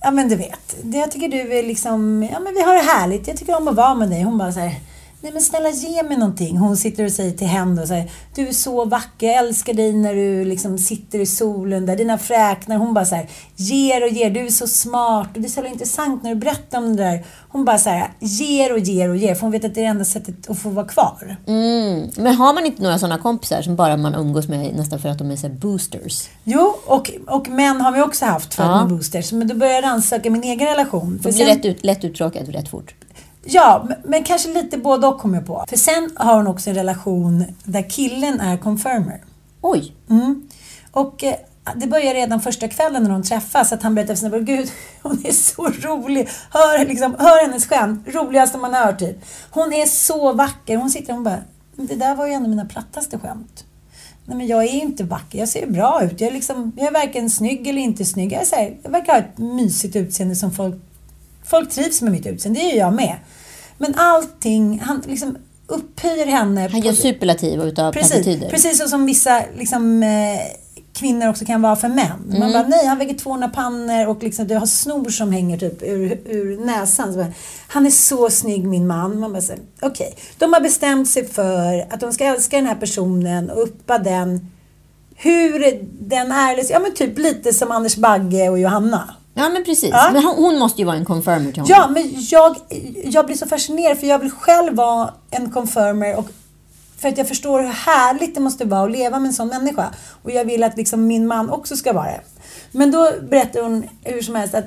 ja 0.00 0.10
men 0.10 0.28
du 0.28 0.36
vet. 0.36 0.76
Det 0.82 0.98
jag 0.98 1.10
tycker 1.10 1.28
du 1.28 1.58
är 1.58 1.62
liksom, 1.62 2.28
ja 2.32 2.40
men 2.40 2.54
vi 2.54 2.62
har 2.62 2.74
det 2.74 2.92
härligt. 2.92 3.28
Jag 3.28 3.36
tycker 3.36 3.56
om 3.56 3.68
att 3.68 3.76
vara 3.76 3.94
med 3.94 4.10
dig. 4.10 4.22
Hon 4.22 4.38
bara 4.38 4.52
så 4.52 4.60
här, 4.60 4.74
nej 5.20 5.32
men 5.32 5.42
snälla 5.42 5.70
ge 5.70 6.02
mig 6.02 6.16
någonting. 6.16 6.56
Hon 6.56 6.76
sitter 6.76 7.04
och 7.04 7.12
säger 7.12 7.32
till 7.32 7.46
henne 7.46 7.82
och 7.82 7.88
säger, 7.88 8.10
du 8.34 8.48
är 8.48 8.52
så 8.52 8.84
vacker, 8.84 9.26
jag 9.26 9.36
älskar 9.36 9.74
dig 9.74 9.92
när 9.92 10.14
du 10.14 10.44
liksom 10.44 10.78
sitter 10.78 11.18
i 11.18 11.26
solen 11.26 11.86
där, 11.86 11.96
dina 11.96 12.18
fräknar. 12.18 12.76
Hon 12.76 12.94
bara 12.94 13.04
så 13.04 13.14
här, 13.14 13.28
ger 13.56 14.02
och 14.02 14.08
ger, 14.08 14.30
du 14.30 14.40
är 14.46 14.50
så 14.50 14.66
smart 14.66 15.28
och 15.34 15.40
det 15.40 15.48
är 15.48 15.50
så 15.50 15.64
intressant 15.64 16.22
när 16.22 16.30
du 16.30 16.36
berättar 16.40 16.78
om 16.78 16.96
det 16.96 17.02
där. 17.02 17.24
Hon 17.48 17.64
bara 17.64 17.78
så 17.78 17.90
här, 17.90 18.10
ger 18.20 18.72
och 18.72 18.78
ger 18.78 19.08
och 19.08 19.16
ger, 19.16 19.34
för 19.34 19.42
hon 19.42 19.50
vet 19.50 19.64
att 19.64 19.74
det 19.74 19.80
är 19.80 19.84
det 19.84 19.88
enda 19.90 20.04
sättet 20.04 20.50
att 20.50 20.58
få 20.58 20.68
vara 20.68 20.86
kvar. 20.88 21.36
Mm. 21.46 22.10
Men 22.16 22.34
har 22.34 22.54
man 22.54 22.66
inte 22.66 22.82
några 22.82 22.98
sådana 22.98 23.18
kompisar 23.18 23.62
som 23.62 23.76
bara 23.76 23.96
man 23.96 24.14
umgås 24.14 24.48
med 24.48 24.74
nästan 24.76 24.98
för 24.98 25.08
att 25.08 25.18
de 25.18 25.30
är 25.30 25.36
så 25.36 25.48
boosters? 25.48 26.28
Jo, 26.44 26.74
och, 26.86 27.10
och 27.26 27.48
män 27.48 27.80
har 27.80 27.92
vi 27.92 28.02
också 28.02 28.24
haft 28.24 28.54
för 28.54 28.62
Ja. 28.64 28.74
att 28.74 28.80
med 28.88 28.96
boosters. 28.96 29.32
Men 29.32 29.48
då 29.48 29.54
började 29.54 29.76
jag 29.78 29.84
rannsaka 29.84 30.30
min 30.30 30.42
egen 30.44 30.68
relation. 30.68 31.18
För 31.22 31.30
Det 31.30 31.34
blir 31.36 31.46
sen- 31.46 31.56
rätt 31.56 31.64
ut, 31.64 31.84
lätt 31.84 32.04
uttråkad 32.04 32.48
rätt 32.48 32.68
fort. 32.68 32.94
Ja, 33.52 33.88
men, 34.04 34.24
kanske 34.24 34.48
lite 34.48 34.78
både 34.78 35.06
och 35.06 35.18
kommer 35.18 35.38
jag 35.38 35.46
på. 35.46 35.64
För 35.68 35.76
sen 35.76 36.10
har 36.16 36.36
hon 36.36 36.46
också 36.46 36.70
en 36.70 36.76
relation 36.76 37.44
där 37.64 37.90
killen 37.90 38.40
är 38.40 38.56
confirmer. 38.56 39.20
Oj! 39.60 39.92
Mm. 40.10 40.48
Och 40.92 41.24
eh, 41.24 41.34
det 41.76 41.86
börjar 41.86 42.14
redan 42.14 42.40
första 42.40 42.68
kvällen 42.68 43.02
när 43.02 43.10
de 43.10 43.22
träffas 43.22 43.72
att 43.72 43.82
han 43.82 43.94
berättar 43.94 44.14
för 44.14 44.20
sina 44.20 44.38
Gud, 44.38 44.70
hon 45.02 45.26
är 45.26 45.32
så 45.32 45.68
rolig. 45.68 46.28
Hör, 46.50 46.86
liksom, 46.86 47.16
hör 47.18 47.46
hennes 47.46 47.66
skämt. 47.66 48.08
Roligaste 48.08 48.58
man 48.58 48.74
hör 48.74 48.92
typ. 48.92 49.16
Hon 49.50 49.72
är 49.72 49.86
så 49.86 50.32
vacker. 50.32 50.76
Hon 50.76 50.90
sitter 50.90 51.16
och 51.16 51.22
bara, 51.22 51.38
det 51.76 51.94
där 51.94 52.14
var 52.14 52.26
ju 52.26 52.32
en 52.32 52.42
av 52.42 52.48
mina 52.48 52.64
plattaste 52.64 53.18
skämt. 53.18 53.64
Nej 54.24 54.36
men 54.36 54.46
jag 54.46 54.64
är 54.64 54.72
ju 54.72 54.80
inte 54.80 55.04
vacker, 55.04 55.38
jag 55.38 55.48
ser 55.48 55.60
ju 55.60 55.66
bra 55.66 56.04
ut. 56.04 56.20
Jag 56.20 56.30
är, 56.30 56.34
liksom, 56.34 56.72
jag 56.76 56.86
är 56.86 56.92
varken 56.92 57.30
snygg 57.30 57.66
eller 57.66 57.82
inte 57.82 58.04
snygg. 58.04 58.32
Jag, 58.32 58.42
är 58.42 58.56
här, 58.56 58.76
jag 58.82 58.90
verkar 58.90 59.12
ha 59.12 59.20
ett 59.20 59.38
mysigt 59.38 59.96
utseende 59.96 60.36
som 60.36 60.52
folk, 60.52 60.74
folk 61.44 61.70
trivs 61.70 62.02
med 62.02 62.12
mitt 62.12 62.26
utseende. 62.26 62.60
Det 62.60 62.66
är 62.66 62.72
ju 62.72 62.78
jag 62.78 62.92
med. 62.92 63.16
Men 63.82 63.94
allting, 63.94 64.80
han 64.84 65.02
liksom 65.06 65.36
upphöjer 65.66 66.26
henne. 66.26 66.60
Han 66.60 66.70
på- 66.80 66.86
gör 66.86 66.92
superlativ 66.92 67.60
utav 67.62 67.92
Precis, 67.92 68.10
plattityder. 68.10 68.50
precis 68.50 68.90
som 68.90 69.06
vissa 69.06 69.42
liksom, 69.58 70.02
eh, 70.02 70.40
kvinnor 70.92 71.28
också 71.28 71.44
kan 71.44 71.62
vara 71.62 71.76
för 71.76 71.88
män. 71.88 72.24
Mm. 72.28 72.38
Man 72.40 72.52
bara, 72.52 72.68
nej 72.68 72.86
han 72.86 72.98
väger 72.98 73.14
200 73.14 73.48
pannor 73.48 74.06
och 74.08 74.22
liksom, 74.22 74.46
du 74.46 74.54
har 74.54 74.66
snor 74.66 75.10
som 75.10 75.32
hänger 75.32 75.58
typ 75.58 75.82
ur, 75.82 76.20
ur 76.24 76.64
näsan. 76.66 77.14
Bara, 77.14 77.26
han 77.68 77.86
är 77.86 77.90
så 77.90 78.30
snygg 78.30 78.64
min 78.64 78.86
man. 78.86 79.20
Man 79.20 79.32
bara, 79.32 79.42
okej. 79.80 80.14
De 80.38 80.52
har 80.52 80.60
bestämt 80.60 81.08
sig 81.10 81.28
för 81.28 81.86
att 81.90 82.00
de 82.00 82.12
ska 82.12 82.24
älska 82.24 82.56
den 82.56 82.66
här 82.66 82.74
personen 82.74 83.50
och 83.50 83.62
uppa 83.62 83.98
den. 83.98 84.50
Hur 85.16 85.80
den 86.00 86.32
är, 86.32 86.72
ja 86.72 86.78
men 86.78 86.94
typ 86.94 87.18
lite 87.18 87.52
som 87.52 87.70
Anders 87.70 87.96
Bagge 87.96 88.48
och 88.48 88.58
Johanna. 88.58 89.14
Ja, 89.40 89.48
men 89.48 89.64
precis. 89.64 89.90
Ja. 89.92 90.10
Men 90.12 90.24
hon, 90.24 90.58
måste 90.58 90.80
ju 90.80 90.86
vara 90.86 90.96
en 90.96 91.04
confirmer 91.04 91.52
till 91.52 91.62
honom. 91.62 91.66
Ja, 91.68 91.88
men 91.88 92.14
jag, 92.30 92.56
jag 93.04 93.26
blir 93.26 93.36
så 93.36 93.46
fascinerad 93.46 93.98
för 93.98 94.06
jag 94.06 94.18
vill 94.18 94.30
själv 94.30 94.74
vara 94.74 95.14
en 95.30 95.50
confirmer 95.50 96.18
och 96.18 96.28
för 96.98 97.08
att 97.08 97.18
jag 97.18 97.28
förstår 97.28 97.62
hur 97.62 97.68
härligt 97.68 98.34
det 98.34 98.40
måste 98.40 98.64
vara 98.64 98.84
att 98.84 98.90
leva 98.90 99.18
med 99.18 99.28
en 99.28 99.32
sån 99.32 99.48
människa. 99.48 99.94
Och 100.22 100.30
jag 100.30 100.44
vill 100.44 100.62
att 100.62 100.76
liksom 100.76 101.06
min 101.06 101.26
man 101.26 101.50
också 101.50 101.76
ska 101.76 101.92
vara 101.92 102.06
det. 102.06 102.20
Men 102.72 102.90
då 102.90 103.10
berättar 103.30 103.62
hon 103.62 103.84
hur 104.04 104.22
som 104.22 104.34
helst 104.34 104.54
att 104.54 104.64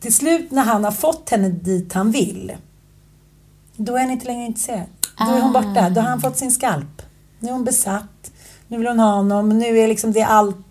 till 0.00 0.14
slut 0.14 0.50
när 0.50 0.62
han 0.62 0.84
har 0.84 0.92
fått 0.92 1.30
henne 1.30 1.48
dit 1.48 1.92
han 1.92 2.10
vill, 2.10 2.52
då 3.76 3.96
är 3.96 4.00
han 4.00 4.10
inte 4.10 4.26
längre 4.26 4.46
intresserad. 4.46 4.86
Då 5.18 5.24
är 5.24 5.40
hon 5.40 5.52
borta. 5.52 5.90
Då 5.90 6.00
har 6.00 6.08
han 6.08 6.20
fått 6.20 6.36
sin 6.36 6.50
skalp. 6.50 7.02
Nu 7.38 7.48
är 7.48 7.52
hon 7.52 7.64
besatt. 7.64 8.30
Nu 8.68 8.78
vill 8.78 8.86
hon 8.86 8.98
ha 8.98 9.14
honom. 9.14 9.48
Nu 9.48 9.78
är 9.78 9.88
liksom 9.88 10.12
det 10.12 10.22
allt 10.22 10.63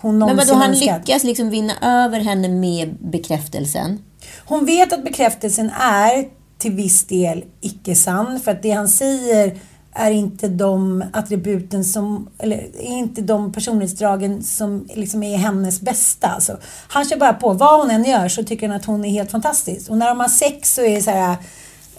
hon 0.00 0.18
Men 0.18 0.28
någonsin 0.28 0.48
vadå, 0.48 0.60
han 0.60 0.70
önskat. 0.70 0.98
lyckas 1.08 1.24
liksom 1.24 1.50
vinna 1.50 1.72
över 1.82 2.20
henne 2.20 2.48
med 2.48 2.96
bekräftelsen. 3.00 3.98
Hon 4.44 4.66
vet 4.66 4.92
att 4.92 5.04
bekräftelsen 5.04 5.70
är 5.80 6.28
till 6.58 6.72
viss 6.72 7.06
del 7.06 7.44
icke 7.60 7.94
sann 7.94 8.40
för 8.40 8.50
att 8.50 8.62
det 8.62 8.70
han 8.70 8.88
säger 8.88 9.58
är 9.92 10.10
inte 10.10 10.48
de 10.48 11.04
attributen 11.12 11.84
som, 11.84 12.28
eller 12.38 12.56
är 12.56 12.98
inte 12.98 13.22
de 13.22 13.52
personlighetsdragen 13.52 14.42
som 14.42 14.86
liksom 14.94 15.22
är 15.22 15.36
hennes 15.36 15.80
bästa. 15.80 16.28
Alltså, 16.28 16.58
han 16.88 17.04
kör 17.04 17.16
bara 17.16 17.32
på. 17.32 17.52
Vad 17.52 17.80
hon 17.80 17.90
än 17.90 18.04
gör 18.04 18.28
så 18.28 18.44
tycker 18.44 18.68
han 18.68 18.76
att 18.76 18.84
hon 18.84 19.04
är 19.04 19.10
helt 19.10 19.30
fantastisk. 19.30 19.90
Och 19.90 19.98
när 19.98 20.08
de 20.08 20.20
har 20.20 20.28
sex 20.28 20.74
så 20.74 20.82
är 20.82 20.94
det 20.94 21.02
så 21.02 21.10
här 21.10 21.36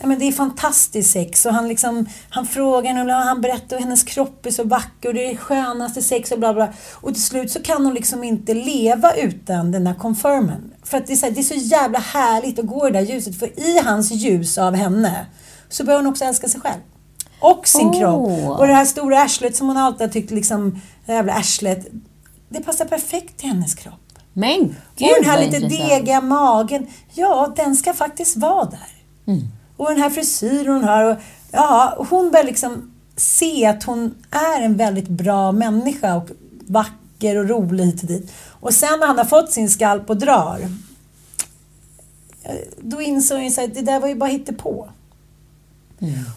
Ja, 0.02 0.08
men 0.08 0.20
det 0.20 0.28
är 0.28 0.32
fantastiskt 0.32 1.12
sex 1.12 1.46
och 1.46 1.54
han, 1.54 1.68
liksom, 1.68 2.06
han 2.30 2.46
frågar 2.46 2.94
henne 2.94 3.16
och 3.16 3.22
han 3.22 3.42
berättar 3.42 3.76
att 3.76 3.84
hennes 3.84 4.04
kropp 4.04 4.46
är 4.46 4.52
så 4.52 4.64
vacker 4.64 5.10
och 5.10 5.16
det 5.16 5.26
är 5.26 5.30
det 5.30 5.38
skönaste 5.38 6.02
sex 6.02 6.32
och 6.32 6.40
bla 6.40 6.54
bla. 6.54 6.74
Och 6.94 7.14
till 7.14 7.24
slut 7.24 7.52
så 7.52 7.62
kan 7.62 7.86
hon 7.86 7.94
liksom 7.94 8.24
inte 8.24 8.54
leva 8.54 9.14
utan 9.14 9.72
den 9.72 9.88
här 9.88 9.94
confirmen. 9.94 10.74
För 10.84 10.98
att 10.98 11.08
det 11.08 11.14
är, 11.14 11.18
så 11.18 11.26
här, 11.26 11.34
det 11.34 11.42
är 11.42 11.44
så 11.44 11.54
jävla 11.54 12.00
härligt 12.00 12.60
att 12.60 12.66
gå 12.66 12.88
i 12.88 12.92
det 12.92 13.00
där 13.00 13.06
ljuset 13.06 13.40
för 13.40 13.60
i 13.60 13.80
hans 13.86 14.12
ljus 14.12 14.58
av 14.58 14.76
henne 14.76 15.26
så 15.70 15.84
börjar 15.84 16.00
hon 16.00 16.08
också 16.08 16.26
älska 16.26 16.48
sig 16.48 16.62
själv. 16.62 16.82
Och 17.40 17.68
sin 17.68 17.88
Åh. 17.88 18.00
kropp. 18.00 18.60
Och 18.60 18.68
det 18.68 18.74
här 18.74 18.86
stora 18.86 19.22
arslet 19.22 19.56
som 19.56 19.68
hon 19.68 19.78
alltid 19.78 20.02
har 20.02 20.14
tyckt 20.14 20.32
liksom, 20.32 20.82
det 21.06 21.14
jävla 21.14 21.34
arslet, 21.34 21.88
det 22.50 22.62
passar 22.62 22.86
perfekt 22.86 23.38
till 23.38 23.50
hennes 23.50 23.76
kropp. 23.76 23.94
Men 24.34 24.76
gud 24.96 25.10
Och 25.10 25.16
den 25.22 25.30
här 25.30 25.40
lite 25.46 25.56
intressant. 25.58 25.90
degiga 25.90 26.22
magen, 26.22 26.88
ja 27.14 27.54
den 27.56 27.76
ska 27.76 27.94
faktiskt 27.94 28.38
vara 28.38 28.66
där. 28.66 28.90
Och 29.80 29.90
den 29.90 30.02
här 30.02 30.10
frisyren 30.10 30.74
hon 30.74 30.84
har. 30.84 31.04
Och, 31.04 31.18
ja, 31.52 32.06
hon 32.10 32.32
börjar 32.32 32.46
liksom 32.46 32.92
se 33.16 33.66
att 33.66 33.84
hon 33.84 34.16
är 34.32 34.62
en 34.62 34.78
väldigt 34.78 35.08
bra 35.08 35.52
människa 35.52 36.16
och 36.16 36.30
vacker 36.68 37.38
och 37.38 37.50
rolig 37.50 37.84
hit 37.86 38.02
och 38.02 38.08
dit. 38.08 38.32
Och 38.48 38.74
sen 38.74 39.00
när 39.00 39.08
han 39.08 39.18
har 39.18 39.26
fått 39.26 39.52
sin 39.52 39.70
skalp 39.70 40.10
och 40.10 40.18
drar, 40.18 40.60
eh, 42.44 42.56
då 42.82 43.02
insåg 43.02 43.52
så 43.52 43.62
här, 43.62 43.68
det 43.68 43.82
där 43.82 44.00
var 44.00 44.08
ju 44.08 44.16
bara 44.16 44.30
hittepå. 44.30 44.90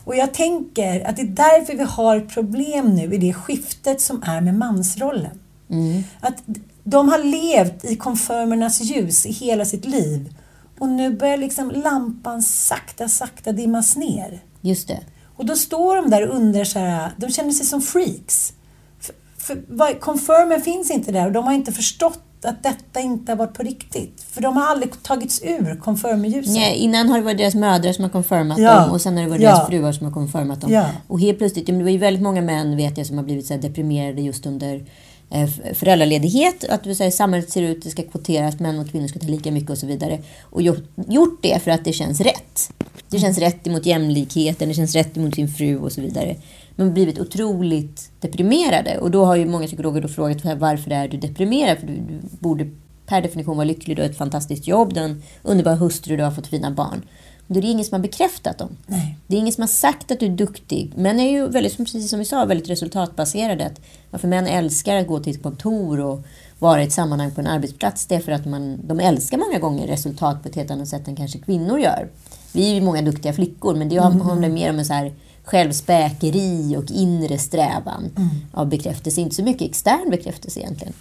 Och 0.04 0.16
jag 0.16 0.34
tänker 0.34 1.08
att 1.08 1.16
det 1.16 1.22
är 1.22 1.26
därför 1.26 1.74
vi 1.74 1.84
har 1.84 2.20
problem 2.20 2.94
nu 2.94 3.14
i 3.14 3.18
det 3.18 3.34
skiftet 3.34 4.00
som 4.00 4.22
är 4.22 4.40
med 4.40 4.54
mansrollen. 4.54 5.38
Att 6.20 6.42
de 6.84 7.08
har 7.08 7.18
levt 7.18 7.84
i 7.84 7.96
konfirmernas 7.96 8.80
ljus 8.80 9.26
i 9.26 9.32
hela 9.32 9.64
sitt 9.64 9.84
liv. 9.84 10.34
Och 10.82 10.88
nu 10.88 11.10
börjar 11.16 11.36
liksom 11.36 11.70
lampan 11.70 12.42
sakta, 12.42 13.08
sakta 13.08 13.52
dimmas 13.52 13.96
ner. 13.96 14.42
Just 14.60 14.88
det. 14.88 15.00
Och 15.36 15.46
då 15.46 15.56
står 15.56 15.96
de 15.96 16.10
där 16.10 16.28
och 16.28 16.36
undrar 16.36 16.64
så 16.64 16.78
här, 16.78 17.10
de 17.16 17.30
känner 17.30 17.50
sig 17.50 17.66
som 17.66 17.80
freaks. 17.82 18.52
För, 19.38 19.54
för 19.76 20.00
confirmen 20.00 20.60
finns 20.60 20.90
inte 20.90 21.12
där 21.12 21.26
och 21.26 21.32
de 21.32 21.44
har 21.44 21.52
inte 21.52 21.72
förstått 21.72 22.22
att 22.44 22.62
detta 22.62 23.00
inte 23.00 23.32
har 23.32 23.36
varit 23.36 23.54
på 23.54 23.62
riktigt. 23.62 24.24
För 24.30 24.40
de 24.42 24.56
har 24.56 24.66
aldrig 24.66 25.02
tagits 25.02 25.42
ur 25.42 25.80
confirmer-ljuset. 25.80 26.52
Nej, 26.54 26.76
innan 26.76 27.08
har 27.08 27.18
det 27.18 27.24
varit 27.24 27.38
deras 27.38 27.54
mödrar 27.54 27.92
som 27.92 28.04
har 28.04 28.10
confirmat 28.10 28.58
Ja. 28.58 28.80
dem 28.80 28.90
och 28.90 29.00
sen 29.00 29.16
har 29.16 29.24
det 29.24 29.30
varit 29.30 29.42
Ja. 29.42 29.50
deras 29.50 29.68
fruar 29.68 29.92
som 29.92 30.06
har 30.06 30.12
confirmat 30.12 30.60
dem. 30.60 30.72
Ja. 30.72 30.86
Och 31.08 31.20
helt 31.20 31.38
plötsligt, 31.38 31.66
det 31.66 31.82
var 31.82 31.90
ju 31.90 31.98
väldigt 31.98 32.22
många 32.22 32.42
män 32.42 32.76
vet 32.76 32.98
jag 32.98 33.06
som 33.06 33.16
har 33.16 33.24
blivit 33.24 33.46
så 33.46 33.56
deprimerade 33.56 34.22
just 34.22 34.46
under 34.46 34.84
Eh, 35.34 35.74
föräldraledighet. 35.74 36.64
Att 36.64 36.84
du 36.84 36.94
säger, 36.94 37.10
samhället 37.10 37.50
ser 37.50 37.62
ut, 37.62 37.82
det 37.82 37.90
ska 37.90 38.02
kvoteras, 38.02 38.60
män 38.60 38.78
och 38.78 38.90
kvinnor 38.90 39.08
ska 39.08 39.18
ta 39.18 39.26
lika 39.26 39.52
mycket 39.52 39.70
och 39.70 39.78
så 39.78 39.86
vidare. 39.86 40.18
Och 40.42 40.62
gjort, 40.62 41.42
det 41.42 41.62
för 41.62 41.70
att 41.70 41.84
det 41.84 41.92
känns 41.92 42.20
rätt. 42.20 42.72
Det 43.08 43.18
känns 43.18 43.38
rätt 43.38 43.66
emot 43.66 43.86
jämlikheten, 43.86 44.68
det 44.68 44.74
känns 44.74 44.94
rätt 44.94 45.16
emot 45.16 45.34
sin 45.34 45.48
fru 45.48 45.78
och 45.78 45.92
så 45.92 46.00
vidare. 46.00 46.36
Men 46.76 46.94
blivit 46.94 47.18
otroligt 47.18 48.10
deprimerade. 48.20 48.98
Och 48.98 49.10
då 49.10 49.24
har 49.24 49.36
ju 49.36 49.46
många 49.46 49.66
psykologer 49.66 50.00
då 50.00 50.08
frågat 50.08 50.58
varför 50.58 50.90
är 50.90 51.08
du 51.08 51.16
deprimerad? 51.16 51.78
För 51.78 51.86
du, 51.86 51.94
du 51.94 52.20
borde 52.38 52.70
per 53.06 53.22
definition 53.22 53.56
vara 53.56 53.64
lycklig, 53.64 53.96
du 53.96 54.02
har 54.02 54.08
ett 54.08 54.18
fantastiskt 54.18 54.66
jobb, 54.66 54.94
du 54.94 55.00
har 55.00 55.08
en 55.08 55.22
underbar 55.42 55.74
hustru, 55.74 56.16
du 56.16 56.22
har 56.22 56.30
fått 56.30 56.46
fina 56.46 56.70
barn. 56.70 57.02
Då 57.52 57.58
är 57.58 57.62
det 57.62 57.68
ingen 57.68 57.84
som 57.84 57.94
har 57.94 58.02
bekräftat 58.02 58.58
dem. 58.58 58.76
Nej. 58.86 59.18
Det 59.26 59.36
är 59.36 59.38
ingen 59.38 59.52
som 59.52 59.62
har 59.62 59.68
sagt 59.68 60.10
att 60.10 60.20
du 60.20 60.26
är 60.26 60.30
duktig. 60.30 60.92
Män 60.96 61.20
är 61.20 61.30
ju 61.30 61.48
väldigt, 61.48 61.76
precis 61.76 62.10
som 62.10 62.18
vi 62.18 62.24
sa, 62.24 62.44
väldigt 62.44 62.70
resultatbaserade. 62.70 63.66
Att 63.66 63.80
varför 64.10 64.28
män 64.28 64.46
älskar 64.46 64.96
att 64.96 65.06
gå 65.06 65.20
till 65.20 65.36
ett 65.36 65.42
kontor 65.42 66.00
och 66.00 66.20
vara 66.58 66.82
i 66.82 66.86
ett 66.86 66.92
sammanhang 66.92 67.30
på 67.30 67.40
en 67.40 67.46
arbetsplats, 67.46 68.06
det 68.06 68.14
är 68.14 68.20
för 68.20 68.32
att 68.32 68.46
man, 68.46 68.80
de 68.86 69.00
älskar 69.00 69.38
många 69.38 69.58
gånger 69.58 69.86
resultat 69.86 70.42
på 70.42 70.48
ett 70.48 70.54
helt 70.54 70.70
annat 70.70 70.88
sätt 70.88 71.08
än 71.08 71.16
kanske 71.16 71.38
kvinnor 71.38 71.78
gör. 71.78 72.08
Vi 72.52 72.70
är 72.70 72.74
ju 72.74 72.80
många 72.80 73.02
duktiga 73.02 73.32
flickor, 73.32 73.74
men 73.74 73.88
det 73.88 73.98
handlar 73.98 74.48
mer 74.48 74.70
om 74.70 74.78
en 74.78 74.84
så 74.84 74.92
här 74.92 75.12
självspäkeri 75.44 76.76
och 76.76 76.90
inre 76.90 77.38
strävan 77.38 78.10
av 78.52 78.68
bekräftelse. 78.68 79.20
Inte 79.20 79.34
så 79.34 79.42
mycket 79.42 79.70
extern 79.70 80.10
bekräftelse 80.10 80.60
egentligen. 80.60 80.92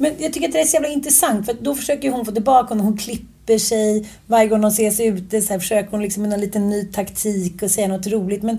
Men 0.00 0.12
jag 0.18 0.32
tycker 0.32 0.46
att 0.48 0.52
det 0.52 0.60
är 0.60 0.64
så 0.64 0.74
jävla 0.74 0.88
intressant 0.88 1.46
för 1.46 1.56
då 1.60 1.74
försöker 1.74 2.10
hon 2.10 2.24
få 2.24 2.32
tillbaka 2.32 2.74
när 2.74 2.84
hon 2.84 2.96
klipper 2.96 3.58
sig. 3.58 4.08
Varje 4.26 4.48
gång 4.48 4.60
de 4.60 4.68
ses 4.68 5.00
ute 5.00 5.42
så 5.42 5.52
här, 5.52 5.60
försöker 5.60 5.90
hon 5.90 6.02
liksom 6.02 6.22
med 6.22 6.30
någon 6.30 6.40
liten 6.40 6.70
ny 6.70 6.84
taktik 6.84 7.62
och 7.62 7.70
säga 7.70 7.88
något 7.88 8.06
roligt. 8.06 8.42
Men 8.42 8.58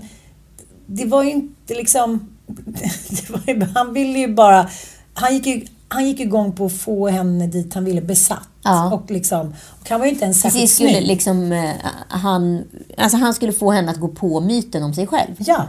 det 0.86 1.04
var 1.04 1.22
ju 1.22 1.30
inte 1.30 1.74
liksom... 1.74 2.28
Ju, 3.46 3.66
han 3.74 3.92
ville 3.94 4.18
ju 4.18 4.34
bara... 4.34 4.68
Han 5.14 5.34
gick 5.34 5.46
ju, 5.46 5.66
han 5.88 6.06
gick 6.06 6.20
igång 6.20 6.52
på 6.52 6.66
att 6.66 6.72
få 6.72 7.08
henne 7.08 7.46
dit 7.46 7.74
han 7.74 7.84
ville 7.84 8.00
besatt. 8.00 8.48
Ja. 8.64 8.92
Och, 8.92 9.10
liksom, 9.10 9.54
och 9.80 9.88
han 9.88 10.00
var 10.00 10.06
ju 10.06 10.12
inte 10.12 10.24
ens 10.24 10.40
särskilt 10.40 10.62
Precis, 10.62 10.74
skulle 10.74 10.90
snygg. 10.90 11.06
liksom, 11.06 11.52
eh, 11.52 11.70
han, 12.08 12.64
alltså 12.96 13.18
han 13.18 13.34
skulle 13.34 13.52
få 13.52 13.70
henne 13.70 13.90
att 13.90 14.00
gå 14.00 14.08
på 14.08 14.40
myten 14.40 14.82
om 14.82 14.94
sig 14.94 15.06
själv. 15.06 15.34
Ja. 15.38 15.66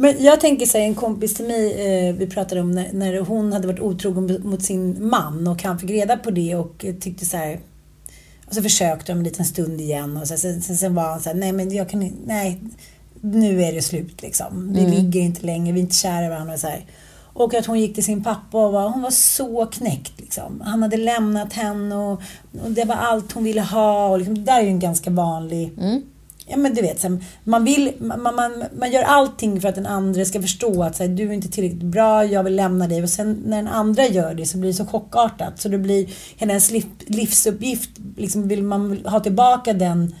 Men 0.00 0.22
jag 0.22 0.40
tänker 0.40 0.66
säga 0.66 0.84
en 0.84 0.94
kompis 0.94 1.34
till 1.34 1.46
mig, 1.46 1.72
eh, 1.72 2.14
vi 2.14 2.26
pratade 2.26 2.60
om 2.60 2.72
när, 2.72 2.92
när 2.92 3.20
hon 3.20 3.52
hade 3.52 3.66
varit 3.66 3.80
otrogen 3.80 4.40
mot 4.44 4.62
sin 4.62 5.08
man 5.08 5.46
och 5.46 5.62
han 5.62 5.78
fick 5.78 5.90
reda 5.90 6.16
på 6.16 6.30
det 6.30 6.54
och 6.54 6.84
eh, 6.84 6.94
tyckte 6.94 7.26
så 7.26 7.36
här. 7.36 7.60
Och 8.46 8.54
så 8.54 8.62
försökte 8.62 9.12
de 9.12 9.18
en 9.18 9.24
liten 9.24 9.44
stund 9.44 9.80
igen 9.80 10.16
och 10.16 10.28
så, 10.28 10.36
sen, 10.36 10.62
sen, 10.62 10.76
sen 10.76 10.94
var 10.94 11.02
han 11.02 11.20
så 11.20 11.28
här, 11.28 11.36
nej 11.36 11.52
men 11.52 11.74
jag 11.74 11.88
kan 11.88 12.12
nej. 12.26 12.60
Nu 13.20 13.62
är 13.62 13.72
det 13.72 13.82
slut 13.82 14.22
liksom. 14.22 14.72
Vi 14.72 14.86
ligger 14.86 15.20
inte 15.20 15.46
längre, 15.46 15.72
vi 15.72 15.80
är 15.80 15.82
inte 15.82 15.94
kära 15.94 16.26
i 16.26 16.28
varandra 16.28 16.54
och 16.54 16.60
så 16.60 16.66
här. 16.66 16.86
Och 17.32 17.54
att 17.54 17.66
hon 17.66 17.80
gick 17.80 17.94
till 17.94 18.04
sin 18.04 18.24
pappa 18.24 18.66
och 18.66 18.72
var, 18.72 18.88
hon 18.88 19.02
var 19.02 19.10
så 19.10 19.66
knäckt. 19.66 20.20
Liksom. 20.20 20.62
Han 20.64 20.82
hade 20.82 20.96
lämnat 20.96 21.52
henne 21.52 21.96
och, 21.96 22.22
och 22.64 22.70
det 22.70 22.84
var 22.84 22.94
allt 22.94 23.32
hon 23.32 23.44
ville 23.44 23.60
ha. 23.60 24.08
Och 24.08 24.18
liksom, 24.18 24.34
det 24.34 24.40
där 24.40 24.58
är 24.58 24.62
ju 24.62 24.68
en 24.68 24.78
ganska 24.78 25.10
vanlig 25.10 25.72
Ja 26.50 26.56
men 26.56 26.74
du 26.74 26.82
vet, 26.82 27.00
så 27.00 27.18
man, 27.44 27.64
vill, 27.64 27.92
man, 27.98 28.22
man, 28.22 28.64
man 28.78 28.92
gör 28.92 29.02
allting 29.02 29.60
för 29.60 29.68
att 29.68 29.74
den 29.74 29.86
andra 29.86 30.24
ska 30.24 30.42
förstå 30.42 30.82
att 30.82 30.96
så 30.96 31.02
här, 31.02 31.10
du 31.10 31.28
är 31.28 31.32
inte 31.32 31.48
tillräckligt 31.48 31.82
bra, 31.82 32.24
jag 32.24 32.44
vill 32.44 32.56
lämna 32.56 32.86
dig. 32.86 33.02
Och 33.02 33.10
sen 33.10 33.42
när 33.46 33.56
den 33.56 33.68
andra 33.68 34.06
gör 34.06 34.34
det 34.34 34.46
så 34.46 34.58
blir 34.58 34.70
det 34.70 34.76
så 34.76 34.86
chockartat. 34.86 35.60
Så 35.60 35.68
det 35.68 35.78
blir 35.78 36.08
hela 36.36 36.52
ens 36.52 36.70
liv, 36.70 36.84
livsuppgift, 37.06 37.90
liksom 38.16 38.48
vill 38.48 38.62
man 38.62 38.98
ha 39.04 39.20
tillbaka 39.20 39.72
den 39.72 40.14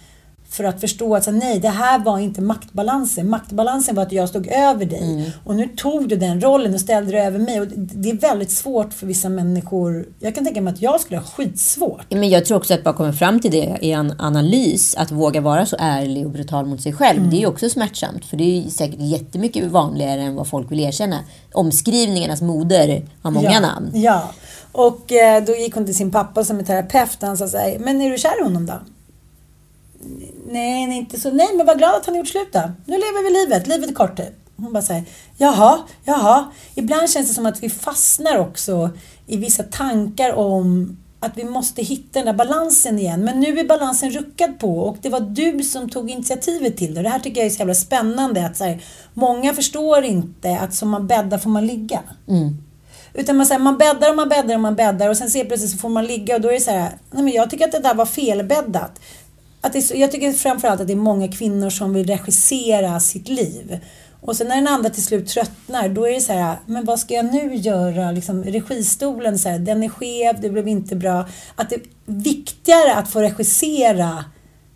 för 0.50 0.64
att 0.64 0.80
förstå 0.80 1.16
att 1.16 1.24
så 1.24 1.30
nej, 1.30 1.58
det 1.58 1.68
här 1.68 1.98
var 1.98 2.18
inte 2.18 2.40
maktbalansen. 2.40 3.30
Maktbalansen 3.30 3.94
var 3.94 4.02
att 4.02 4.12
jag 4.12 4.28
stod 4.28 4.46
över 4.46 4.84
dig. 4.84 5.32
Och 5.44 5.56
nu 5.56 5.68
tog 5.68 6.08
du 6.08 6.16
den 6.16 6.40
rollen 6.40 6.74
och 6.74 6.80
ställde 6.80 7.12
dig 7.12 7.20
över 7.20 7.38
mig. 7.38 7.60
Och 7.60 7.66
det 7.76 8.10
är 8.10 8.14
väldigt 8.14 8.50
svårt 8.50 8.92
för 8.92 9.06
vissa 9.06 9.28
människor. 9.28 10.06
Jag 10.18 10.34
kan 10.34 10.44
tänka 10.44 10.60
mig 10.60 10.72
att 10.72 10.82
jag 10.82 11.00
skulle 11.00 11.18
ha 11.18 11.26
skitsvårt. 11.26 12.06
Men 12.10 12.28
jag 12.28 12.44
tror 12.44 12.56
också 12.56 12.74
att 12.74 12.84
bara 12.84 12.94
komma 12.94 13.12
fram 13.12 13.40
till 13.40 13.50
det 13.50 13.78
i 13.80 13.92
en 13.92 14.14
analys, 14.18 14.94
att 14.96 15.10
våga 15.10 15.40
vara 15.40 15.66
så 15.66 15.76
ärlig 15.78 16.26
och 16.26 16.32
brutal 16.32 16.66
mot 16.66 16.82
sig 16.82 16.92
själv, 16.92 17.30
det 17.30 17.36
är 17.36 17.40
ju 17.40 17.46
också 17.46 17.68
smärtsamt. 17.68 18.24
För 18.24 18.36
det 18.36 18.44
är 18.44 18.70
säkert 18.70 19.00
jättemycket 19.00 19.64
vanligare 19.64 20.20
än 20.20 20.34
vad 20.34 20.48
folk 20.48 20.70
vill 20.70 20.80
erkänna. 20.80 21.18
Omskrivningarnas 21.52 22.42
moder 22.42 23.02
har 23.22 23.30
många 23.30 23.52
ja, 23.52 23.60
namn. 23.60 23.90
Ja. 23.94 24.30
Och 24.72 25.12
eh, 25.12 25.44
då 25.44 25.52
gick 25.52 25.74
hon 25.74 25.84
till 25.84 25.94
sin 25.94 26.10
pappa 26.10 26.44
som 26.44 26.58
är 26.58 26.62
terapeut 26.62 27.22
och 27.22 27.28
han 27.28 27.36
sa 27.36 27.48
så 27.48 27.56
här, 27.58 27.76
men 27.78 28.00
är 28.00 28.10
du 28.10 28.18
kär 28.18 28.40
i 28.40 28.44
honom 28.44 28.66
då? 28.66 28.74
Nej, 30.46 30.96
inte 30.96 31.20
så. 31.20 31.30
Nej, 31.30 31.48
men 31.56 31.66
var 31.66 31.74
glad 31.74 31.94
att 31.94 32.06
han 32.06 32.14
gjort 32.14 32.28
slut 32.28 32.52
då. 32.52 32.70
Nu 32.86 32.94
lever 32.94 33.24
vi 33.24 33.30
livet. 33.30 33.66
Livet 33.66 33.90
är 33.90 33.94
kort 33.94 34.16
typ. 34.16 34.34
Hon 34.56 34.72
bara 34.72 34.82
säger, 34.82 35.04
jaha, 35.36 35.78
jaha. 36.04 36.52
Ibland 36.74 37.10
känns 37.10 37.28
det 37.28 37.34
som 37.34 37.46
att 37.46 37.62
vi 37.62 37.70
fastnar 37.70 38.38
också 38.38 38.90
i 39.26 39.36
vissa 39.36 39.62
tankar 39.62 40.32
om 40.32 40.96
att 41.20 41.38
vi 41.38 41.44
måste 41.44 41.82
hitta 41.82 42.18
den 42.18 42.26
där 42.26 42.32
balansen 42.32 42.98
igen. 42.98 43.24
Men 43.24 43.40
nu 43.40 43.58
är 43.58 43.64
balansen 43.64 44.10
ruckad 44.10 44.58
på 44.58 44.78
och 44.78 44.96
det 45.02 45.08
var 45.08 45.20
du 45.20 45.62
som 45.62 45.90
tog 45.90 46.10
initiativet 46.10 46.76
till 46.76 46.94
det. 46.94 47.02
Det 47.02 47.08
här 47.08 47.18
tycker 47.18 47.40
jag 47.40 47.46
är 47.46 47.50
så 47.50 47.58
jävla 47.58 47.74
spännande. 47.74 48.46
Att 48.46 48.56
så 48.56 48.64
här, 48.64 48.82
många 49.14 49.54
förstår 49.54 50.04
inte 50.04 50.58
att 50.58 50.74
som 50.74 50.88
man 50.88 51.06
bäddar 51.06 51.38
får 51.38 51.50
man 51.50 51.66
ligga. 51.66 52.00
Utan 53.14 53.36
man, 53.36 53.46
säger, 53.46 53.58
man 53.58 53.78
bäddar 53.78 54.10
och 54.10 54.16
man 54.16 54.28
bäddar 54.28 54.54
och 54.54 54.60
man 54.60 54.74
bäddar 54.74 55.08
och 55.08 55.16
sen 55.16 55.30
ser 55.30 55.44
plötsligt 55.44 55.70
så 55.70 55.78
får 55.78 55.88
man 55.88 56.06
ligga 56.06 56.34
och 56.34 56.40
då 56.40 56.48
är 56.48 56.52
det 56.52 56.60
så 56.60 56.70
här, 56.70 56.98
nej 57.10 57.22
men 57.22 57.32
jag 57.32 57.50
tycker 57.50 57.64
att 57.64 57.72
det 57.72 57.78
där 57.78 57.94
var 57.94 58.06
felbäddat. 58.06 59.00
Att 59.68 59.88
det 59.88 59.94
jag 59.94 60.12
tycker 60.12 60.32
framförallt 60.32 60.80
att 60.80 60.86
det 60.86 60.92
är 60.92 60.96
många 60.96 61.28
kvinnor 61.28 61.70
som 61.70 61.94
vill 61.94 62.06
regissera 62.06 63.00
sitt 63.00 63.28
liv. 63.28 63.80
Och 64.20 64.36
sen 64.36 64.48
när 64.48 64.56
den 64.56 64.68
andra 64.68 64.90
till 64.90 65.04
slut 65.04 65.28
tröttnar, 65.28 65.88
då 65.88 66.08
är 66.08 66.12
det 66.12 66.20
så 66.20 66.32
här, 66.32 66.56
men 66.66 66.84
vad 66.84 66.98
ska 66.98 67.14
jag 67.14 67.32
nu 67.32 67.54
göra? 67.54 68.10
Liksom, 68.10 68.44
registolen, 68.44 69.38
så 69.38 69.48
här, 69.48 69.58
den 69.58 69.82
är 69.82 69.88
skev, 69.88 70.40
det 70.40 70.50
blev 70.50 70.68
inte 70.68 70.96
bra. 70.96 71.28
Att 71.54 71.70
det 71.70 71.76
är 71.76 71.82
viktigare 72.04 72.94
att 72.94 73.10
få 73.10 73.20
regissera 73.20 74.24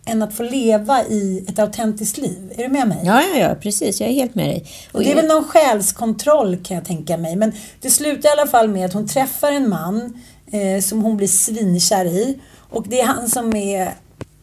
än 0.05 0.23
att 0.23 0.33
få 0.33 0.43
leva 0.43 1.03
i 1.03 1.45
ett 1.47 1.59
autentiskt 1.59 2.17
liv. 2.17 2.53
Är 2.55 2.63
du 2.63 2.69
med 2.69 2.87
mig? 2.87 3.01
Ja, 3.03 3.21
ja, 3.21 3.39
ja, 3.39 3.55
precis. 3.55 4.01
Jag 4.01 4.09
är 4.09 4.13
helt 4.13 4.35
med 4.35 4.49
dig. 4.49 4.65
Och 4.91 5.03
det 5.03 5.11
är 5.11 5.15
väl 5.15 5.27
någon 5.27 5.43
själskontroll 5.43 6.57
kan 6.63 6.75
jag 6.75 6.85
tänka 6.85 7.17
mig. 7.17 7.35
Men 7.35 7.51
det 7.81 7.89
slutar 7.89 8.29
i 8.29 8.31
alla 8.31 8.47
fall 8.47 8.67
med 8.67 8.85
att 8.85 8.93
hon 8.93 9.07
träffar 9.07 9.51
en 9.51 9.69
man 9.69 10.21
eh, 10.51 10.81
som 10.81 11.01
hon 11.01 11.17
blir 11.17 11.27
svinkär 11.27 12.05
i. 12.05 12.39
Och 12.69 12.87
det 12.87 13.01
är 13.01 13.05
han 13.05 13.29
som 13.29 13.55
är... 13.55 13.93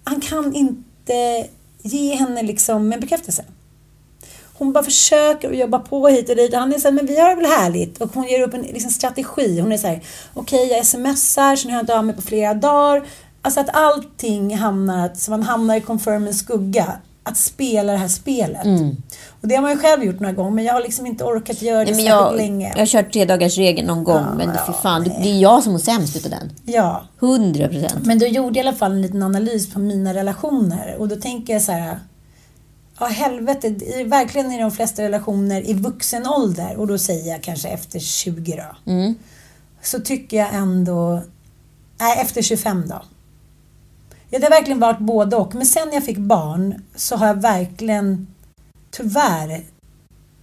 Han 0.04 0.20
kan 0.20 0.54
inte 0.54 1.46
ge 1.82 2.14
henne 2.14 2.42
liksom 2.42 2.92
en 2.92 3.00
bekräftelse. 3.00 3.44
Hon 4.54 4.72
bara 4.72 4.84
försöker 4.84 5.48
och 5.48 5.54
jobbar 5.54 5.78
på 5.78 6.08
hit 6.08 6.28
och 6.30 6.36
dit. 6.36 6.54
Han 6.54 6.72
är 6.74 6.78
såhär, 6.78 6.92
men 6.92 7.06
vi 7.06 7.20
har 7.20 7.28
det 7.28 7.34
väl 7.34 7.44
härligt. 7.50 8.00
Och 8.00 8.14
hon 8.14 8.24
ger 8.28 8.40
upp 8.42 8.54
en 8.54 8.62
liksom, 8.62 8.90
strategi. 8.90 9.60
Hon 9.60 9.72
är 9.72 9.76
såhär, 9.78 10.00
okej 10.34 10.68
jag 10.68 10.86
smsar, 10.86 11.56
sen 11.56 11.70
hör 11.70 11.78
jag 11.78 11.82
inte 11.82 11.98
av 11.98 12.04
mig 12.04 12.14
på 12.16 12.22
flera 12.22 12.54
dagar. 12.54 13.02
Alltså 13.42 13.60
att 13.60 13.68
allting 13.76 14.56
hamnar, 14.56 15.06
att- 15.06 15.18
så 15.18 15.30
man 15.30 15.42
hamnar 15.42 15.76
i 15.76 15.80
confirmens 15.80 16.38
skugga. 16.38 16.92
Att 17.22 17.36
spela 17.36 17.92
det 17.92 17.98
här 17.98 18.08
spelet. 18.08 18.66
Och 19.40 19.48
det 19.48 19.54
har 19.54 19.62
man 19.62 19.70
ju 19.70 19.78
själv 19.78 20.04
gjort 20.04 20.20
några 20.20 20.32
gånger, 20.34 20.50
men 20.50 20.64
jag 20.64 20.72
har 20.74 20.80
liksom 20.82 21.06
inte 21.06 21.24
orkat 21.24 21.62
göra 21.62 21.78
det 21.84 21.90
Nej, 21.90 21.94
men 21.94 22.04
jag, 22.04 22.36
länge. 22.36 22.68
jag 22.72 22.78
har 22.78 22.86
kört 22.86 23.12
tre 23.12 23.24
dagars 23.24 23.58
regeln 23.58 23.86
någon 23.86 24.04
gång, 24.04 24.16
Ja, 24.28 24.34
men 24.34 24.48
ja, 24.48 24.64
för 24.66 24.72
fan, 24.72 25.04
det 25.04 25.10
är 25.28 25.38
jag 25.40 25.62
som 25.62 25.72
mår 25.72 25.78
sämst 25.78 26.16
utav 26.16 26.30
den. 26.30 26.52
Ja. 26.64 27.04
100 27.20 27.68
procent. 27.68 28.06
Men 28.06 28.18
då 28.18 28.26
gjorde 28.26 28.58
i 28.58 28.60
alla 28.62 28.72
fall 28.72 28.92
en 28.92 29.02
liten 29.02 29.22
analys 29.22 29.72
på 29.72 29.78
mina 29.78 30.14
relationer. 30.14 30.96
Och 30.98 31.08
då 31.08 31.16
tänker 31.16 31.52
jag 31.52 31.62
så 31.62 31.72
här. 31.72 32.00
Ja, 33.00 33.06
helvete. 33.06 33.66
i- 33.68 34.04
Verkligen 34.04 34.52
i 34.52 34.60
de 34.60 34.70
flesta 34.70 35.02
relationer 35.02 35.70
i 35.70 35.72
vuxen 35.74 36.26
ålder, 36.26 36.76
och 36.76 36.86
då 36.86 36.98
säger 36.98 37.30
jag 37.32 37.42
kanske 37.42 37.68
efter 37.68 37.98
20 37.98 38.56
då. 38.86 38.92
Så 39.82 39.98
tycker 40.00 40.36
jag 40.36 40.54
ändå... 40.54 41.22
Nej, 42.00 42.18
efter 42.20 42.42
25 42.42 42.84
då. 42.88 43.02
Ja, 44.30 44.38
det 44.38 44.44
har 44.44 44.50
verkligen 44.50 44.80
varit 44.80 44.98
både 44.98 45.36
och. 45.36 45.54
Men 45.54 45.66
sen 45.66 45.88
jag 45.92 46.04
fick 46.04 46.18
barn 46.18 46.82
så 46.94 47.16
har 47.16 47.26
jag 47.26 47.42
verkligen, 47.42 48.26
tyvärr, 48.90 49.64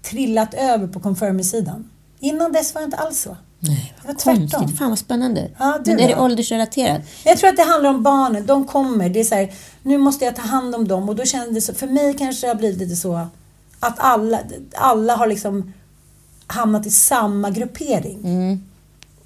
trillat 0.01 0.53
över 0.53 0.87
på 0.87 0.99
confirmer-sidan. 0.99 1.89
Innan 2.19 2.51
dess 2.51 2.73
var 2.73 2.81
jag 2.81 2.87
inte 2.87 2.97
alls 2.97 3.19
så. 3.19 3.37
Nej, 3.59 3.93
vad 4.05 4.17
tvärtom. 4.17 4.49
konstigt. 4.49 4.77
Fan 4.77 4.89
vad 4.89 4.99
spännande. 4.99 5.51
Ja, 5.59 5.79
du 5.85 5.91
men 5.91 5.99
är 5.99 6.07
det 6.07 6.15
åldersrelaterat? 6.15 7.01
Jag 7.25 7.37
tror 7.37 7.49
att 7.49 7.57
det 7.57 7.63
handlar 7.63 7.89
om 7.89 8.03
barnen. 8.03 8.45
De 8.45 8.65
kommer. 8.65 9.09
Det 9.09 9.19
är 9.19 9.23
så 9.23 9.35
här, 9.35 9.53
nu 9.83 9.97
måste 9.97 10.25
jag 10.25 10.35
ta 10.35 10.41
hand 10.41 10.75
om 10.75 10.87
dem. 10.87 11.09
Och 11.09 11.15
då 11.15 11.25
kändes 11.25 11.55
det 11.55 11.61
så, 11.73 11.79
för 11.79 11.87
mig 11.87 12.13
kanske 12.17 12.47
det 12.47 12.51
har 12.51 12.55
blivit 12.55 12.79
lite 12.79 12.95
så 12.95 13.27
att 13.79 13.95
alla, 13.97 14.39
alla 14.75 15.15
har 15.15 15.27
liksom 15.27 15.73
hamnat 16.47 16.85
i 16.85 16.89
samma 16.89 17.49
gruppering. 17.49 18.19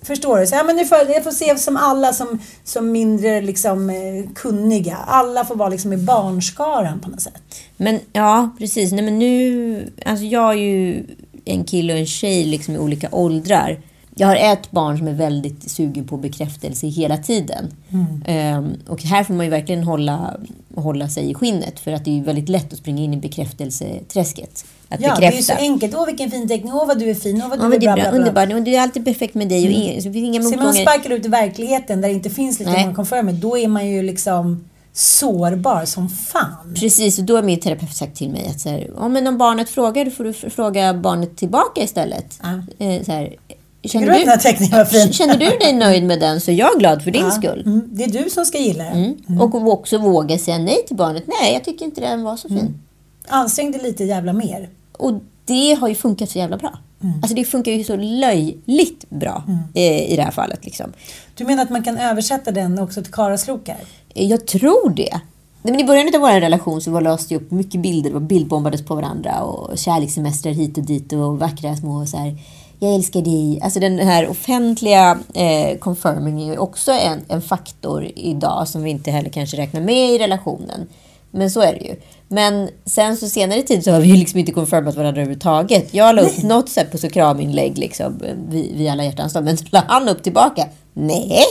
Förstår 0.04 0.40
du? 0.40 0.48
Så, 0.48 0.56
ja, 0.56 0.64
men 0.64 0.76
nu 0.76 0.86
får, 0.86 0.98
jag- 0.98 1.24
får 1.24 1.32
se 1.32 1.58
som 1.58 1.78
alla 1.78 2.14
som, 2.14 2.40
som 2.64 2.92
mindre 2.92 3.42
liksom, 3.42 3.90
eh, 3.90 4.32
kunniga. 4.36 4.96
Alla 5.08 5.46
får 5.46 5.56
vara 5.56 5.70
liksom 5.70 5.94
i 5.94 5.98
barnskaran 5.98 7.00
på 7.00 7.10
något 7.10 7.22
sätt. 7.22 7.42
Men 7.78 8.00
ja, 8.14 8.50
precis. 8.58 8.92
Nej, 8.92 9.04
men 9.06 9.20
nu... 9.20 9.92
Alltså 10.06 10.26
jag 10.26 10.50
är 10.50 10.58
ju 10.58 11.04
en 11.46 11.64
kille 11.64 11.94
och 11.94 12.00
en 12.00 12.06
tjej 12.06 12.44
liksom 12.44 12.76
i 12.76 12.78
olika 12.80 13.10
åldrar. 13.12 13.80
Jag 14.16 14.28
har 14.28 14.36
ett 14.36 14.72
barn 14.72 14.98
som 14.98 15.08
är 15.08 15.14
väldigt 15.14 15.72
sugen 15.72 16.08
på 16.08 16.18
bekräftelse 16.18 16.88
hela 16.88 17.18
tiden. 17.18 17.68
Mm. 17.90 18.06
Ehm, 18.26 18.74
och 18.88 19.04
här 19.04 19.24
får 19.24 19.34
man 19.34 19.46
ju 19.46 19.50
verkligen 19.50 19.84
hålla, 19.84 20.34
hålla 20.76 21.10
sig 21.10 21.30
i 21.32 21.34
skinnet. 21.34 21.80
För 21.80 21.92
att 21.92 22.06
det 22.06 22.20
är 22.20 22.24
väldigt 22.24 22.50
lätt 22.50 22.74
att 22.74 22.80
springa 22.80 23.02
in 23.04 23.14
i 23.14 23.18
bekräftelseträsket. 23.18 24.66
Att 24.90 25.02
Ja, 25.02 25.08
det 25.10 25.16
bekräfta. 25.16 25.26
är 25.34 25.38
ju 25.38 25.44
så 25.44 25.54
enkelt. 25.54 25.96
Åh, 25.96 26.06
vilken 26.06 26.32
fin 26.32 26.48
teckning. 26.48 26.74
Åh, 26.74 26.88
vad 26.88 27.00
du 27.00 27.10
är 27.10 27.14
fin. 27.14 27.42
Åh, 27.44 27.50
vad 27.50 27.60
du 27.60 27.64
Ja, 27.66 27.68
är 27.68 27.72
det 27.72 27.80
bra, 27.80 27.92
är 27.92 27.96
bra, 27.96 28.04
bra, 28.12 28.20
underbart. 28.20 28.54
Och 28.54 28.62
det 28.62 28.76
är 28.76 28.82
alltid 28.82 29.06
perfekt 29.06 29.34
med 29.36 29.50
dig. 29.50 29.66
Och 29.66 29.72
ing- 29.74 30.00
så 30.02 30.08
det 30.08 30.14
finns 30.14 30.36
inga 30.36 30.42
Ser 30.50 30.58
man 30.58 30.74
sparkar 30.74 31.10
ut 31.10 31.26
i 31.26 31.30
verkligheten 31.30 32.02
där 32.02 32.08
det 32.08 32.14
inte 32.14 32.30
finns 32.30 32.60
lika 32.60 32.72
Nej. 32.72 32.84
många 32.84 32.96
konfirmer, 32.96 33.34
då 33.34 33.58
är 33.58 33.68
man 33.68 33.88
ju 33.88 34.02
liksom 34.04 34.64
sårbar 34.94 35.86
som 35.86 36.10
fan. 36.10 36.74
Precis, 36.76 37.20
och 37.20 37.26
då 37.26 37.36
har 37.36 37.44
min 37.44 37.60
terapeut 37.60 37.96
sagt 37.96 38.16
till 38.18 38.30
mig 38.30 38.48
att 38.50 38.60
så 38.60 38.70
här, 38.70 38.90
ja, 38.98 39.08
men 39.08 39.28
om 39.28 39.38
barnet 39.38 39.70
frågar, 39.70 40.06
då 40.06 40.12
får 40.12 40.24
du 40.24 40.34
fråga 40.34 40.94
barnet 40.94 41.38
tillbaka 41.38 41.84
istället. 41.84 42.40
Ja. 42.44 42.86
Eh, 42.86 43.04
så 43.04 43.12
här, 43.12 43.36
Tycker 43.82 44.80
du 44.80 44.86
fin? 44.86 45.14
Känner 45.14 45.38
du 45.38 45.46
dig 45.58 45.74
nöjd 45.74 46.04
med 46.04 46.20
den 46.20 46.42
så 46.42 46.52
är 46.52 46.56
jag 46.56 46.80
glad 46.80 47.04
för 47.04 47.12
din 47.12 47.32
skull. 47.32 47.64
Mm, 47.66 47.90
det 47.92 48.04
är 48.04 48.24
du 48.24 48.30
som 48.30 48.46
ska 48.46 48.58
gilla 48.58 48.84
den. 48.84 49.16
Mm. 49.30 49.42
Och 49.42 49.56
också 49.56 49.98
våga 49.98 50.38
säga 50.38 50.58
nej 50.58 50.78
till 50.88 50.96
barnet. 50.96 51.24
Nej, 51.42 51.54
jag 51.54 51.64
tycker 51.64 51.86
inte 51.86 52.02
den 52.02 52.24
var 52.24 52.38
så 52.38 52.48
fin. 52.48 52.58
Mm. 52.58 52.80
Ansträng 53.28 53.72
dig 53.72 53.82
lite 53.82 54.04
jävla 54.04 54.34
mer. 54.34 54.70
Och 54.98 55.14
det 55.46 55.74
har 55.74 55.88
ju 55.88 55.96
funkat 55.96 56.30
så 56.30 56.38
jävla 56.38 56.58
bra. 56.58 56.78
Mm. 57.04 57.16
Alltså 57.16 57.36
det 57.36 57.44
funkar 57.44 57.72
ju 57.72 57.84
så 57.84 57.96
löjligt 57.96 59.10
bra 59.10 59.44
eh, 59.74 60.12
i 60.12 60.16
det 60.16 60.22
här 60.22 60.32
fallet. 60.32 60.66
Liksom. 60.66 60.94
Du 61.36 61.46
menar 61.46 61.64
att 61.64 61.70
man 61.70 61.84
kan 61.84 61.98
översätta 61.98 62.52
den 62.52 62.80
också 62.80 63.04
till 63.04 63.14
karaslokar? 63.14 63.78
Eh, 64.14 64.28
Jag 64.28 64.48
tror 64.48 64.90
det. 64.90 65.20
Men 65.64 65.80
I 65.80 65.84
början 65.84 66.16
av 66.16 66.22
vår 66.22 66.40
relation 66.40 66.82
så 66.82 66.92
var 66.92 67.02
lades 67.02 67.28
det 67.28 67.36
upp 67.36 67.52
mycket 67.52 67.82
bilder, 67.82 68.10
det 68.10 68.14
var 68.14 68.22
bildbombades 68.22 68.86
på 68.86 68.96
varandra 68.96 69.42
och 69.42 69.78
kärlekssemestrar 69.78 70.52
hit 70.52 70.78
och 70.78 70.84
dit 70.84 71.14
och 71.14 71.40
vackra 71.40 71.76
små 71.76 72.06
så 72.06 72.18
här, 72.18 72.38
jag 72.84 72.96
älskar 72.96 73.22
dig. 73.22 73.60
Alltså 73.64 73.80
den 73.80 74.00
här 74.00 74.28
offentliga 74.28 75.20
eh, 75.34 75.78
confirming 75.78 76.42
är 76.42 76.46
ju 76.46 76.58
också 76.58 76.92
en, 76.92 77.20
en 77.28 77.42
faktor 77.42 78.08
idag 78.16 78.68
som 78.68 78.84
vi 78.84 78.90
inte 78.90 79.12
heller 79.12 79.30
kanske 79.30 79.58
räknar 79.58 79.82
med 79.82 80.10
i 80.10 80.20
relationen. 80.20 80.88
Men 81.32 81.52
så 81.52 81.62
är 81.62 81.74
det 81.74 81.80
ju. 81.86 81.96
Men 82.28 82.70
sen 82.86 83.18
så 83.18 83.30
senare 83.30 83.62
tid 83.62 83.84
så 83.84 83.92
har 83.92 84.00
vi 84.02 84.08
ju 84.08 84.16
liksom 84.16 84.40
inte 84.40 84.52
confirmat 84.52 84.96
varandra 84.96 85.22
överhuvudtaget. 85.22 85.94
Jag 85.94 86.16
la 86.16 86.22
upp 86.22 86.44
något 86.44 86.70
sätt 86.70 86.92
på 86.92 86.98
så 86.98 87.10
kraminlägg 87.10 87.78
liksom 87.78 88.22
vid, 88.50 88.78
vid 88.78 88.90
alla 88.90 89.04
hjärtans 89.04 89.34
dag, 89.34 89.44
men 89.44 89.58
så 89.58 89.66
la 89.70 89.84
han 89.88 90.10
upp 90.10 90.24
tillbaka. 90.24 90.68
Nej, 90.94 91.44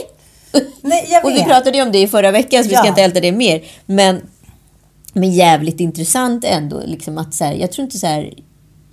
Nej, 0.81 1.07
jag 1.09 1.25
och 1.25 1.31
vi 1.31 1.43
pratade 1.43 1.77
ju 1.77 1.83
om 1.83 1.91
det 1.91 2.01
i 2.01 2.07
förra 2.07 2.31
veckan 2.31 2.63
så 2.63 2.69
vi 2.69 2.75
ska 2.75 2.83
Ja. 2.85 2.89
inte 2.89 3.03
älta 3.03 3.19
det 3.19 3.31
mer. 3.31 3.61
Men, 3.85 4.21
men 5.13 5.31
jävligt 5.31 5.79
intressant 5.79 6.43
ändå. 6.45 6.81
Liksom 6.85 7.17
att 7.17 7.33
så 7.33 7.43
här, 7.43 7.53
jag 7.53 7.71
tror 7.71 7.83
inte 7.83 7.97
så 7.99 8.07
här, 8.07 8.33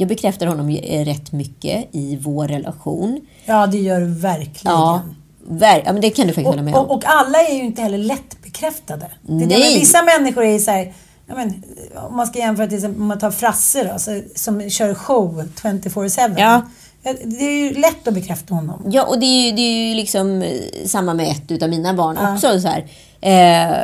jag 0.00 0.08
bekräftar 0.08 0.46
honom 0.46 0.68
eh, 0.68 1.04
rätt 1.04 1.32
mycket 1.32 1.88
i 1.92 2.16
vår 2.22 2.48
relation. 2.48 3.20
Ja, 3.44 3.66
det 3.66 3.78
gör 3.78 4.00
du 4.00 4.06
verkligen. 4.06 4.76
Ja, 4.76 5.00
ver- 5.48 5.82
ja 5.84 5.92
men 5.92 6.00
det 6.02 6.10
kan 6.10 6.26
du 6.26 6.32
faktiskt 6.32 6.46
hålla 6.48 6.62
med 6.62 6.74
Och, 6.74 6.80
om. 6.80 6.86
och, 6.86 6.96
och 6.96 7.02
alla 7.06 7.38
är 7.38 7.54
ju 7.54 7.62
inte 7.62 7.82
heller 7.82 7.98
lätt 7.98 8.42
bekräftade. 8.42 9.06
Det 9.22 9.32
är 9.32 9.38
det, 9.38 9.46
Nej. 9.46 9.58
men 9.70 9.80
vissa 9.80 10.02
människor 10.02 10.44
är 10.44 10.58
så 10.58 10.70
här, 10.70 10.92
ja, 11.26 11.34
men, 11.34 11.62
om 12.08 12.16
man 12.16 12.26
ska 12.26 12.38
jämföra 12.38 12.66
till 12.66 12.76
exempel 12.76 13.00
om 13.02 13.08
man 13.08 13.18
tar 13.18 13.30
Frasse 13.30 13.84
då, 13.92 13.98
så, 13.98 14.22
som 14.34 14.70
kör 14.70 14.94
show 14.94 15.42
24-7. 15.62 16.34
Ja. 16.38 16.62
Ja, 17.02 17.14
Det 17.24 17.44
är 17.44 17.50
ju 17.64 17.74
lätt 17.80 18.08
att 18.08 18.14
bekräfta 18.14 18.54
honom. 18.54 18.82
Ja, 18.90 19.04
och 19.06 19.18
det 19.20 19.26
är 19.26 19.46
ju, 19.46 19.52
det 19.52 19.62
är 19.62 19.88
ju 19.88 19.94
liksom 19.94 20.42
eh, 20.42 20.50
samma 20.86 21.14
med 21.14 21.28
ett 21.30 21.50
utav 21.50 21.68
mina 21.68 21.94
barn 21.94 22.18
också. 22.34 22.60
Så 22.60 22.68
här. 22.68 22.86
Eh, 23.20 23.76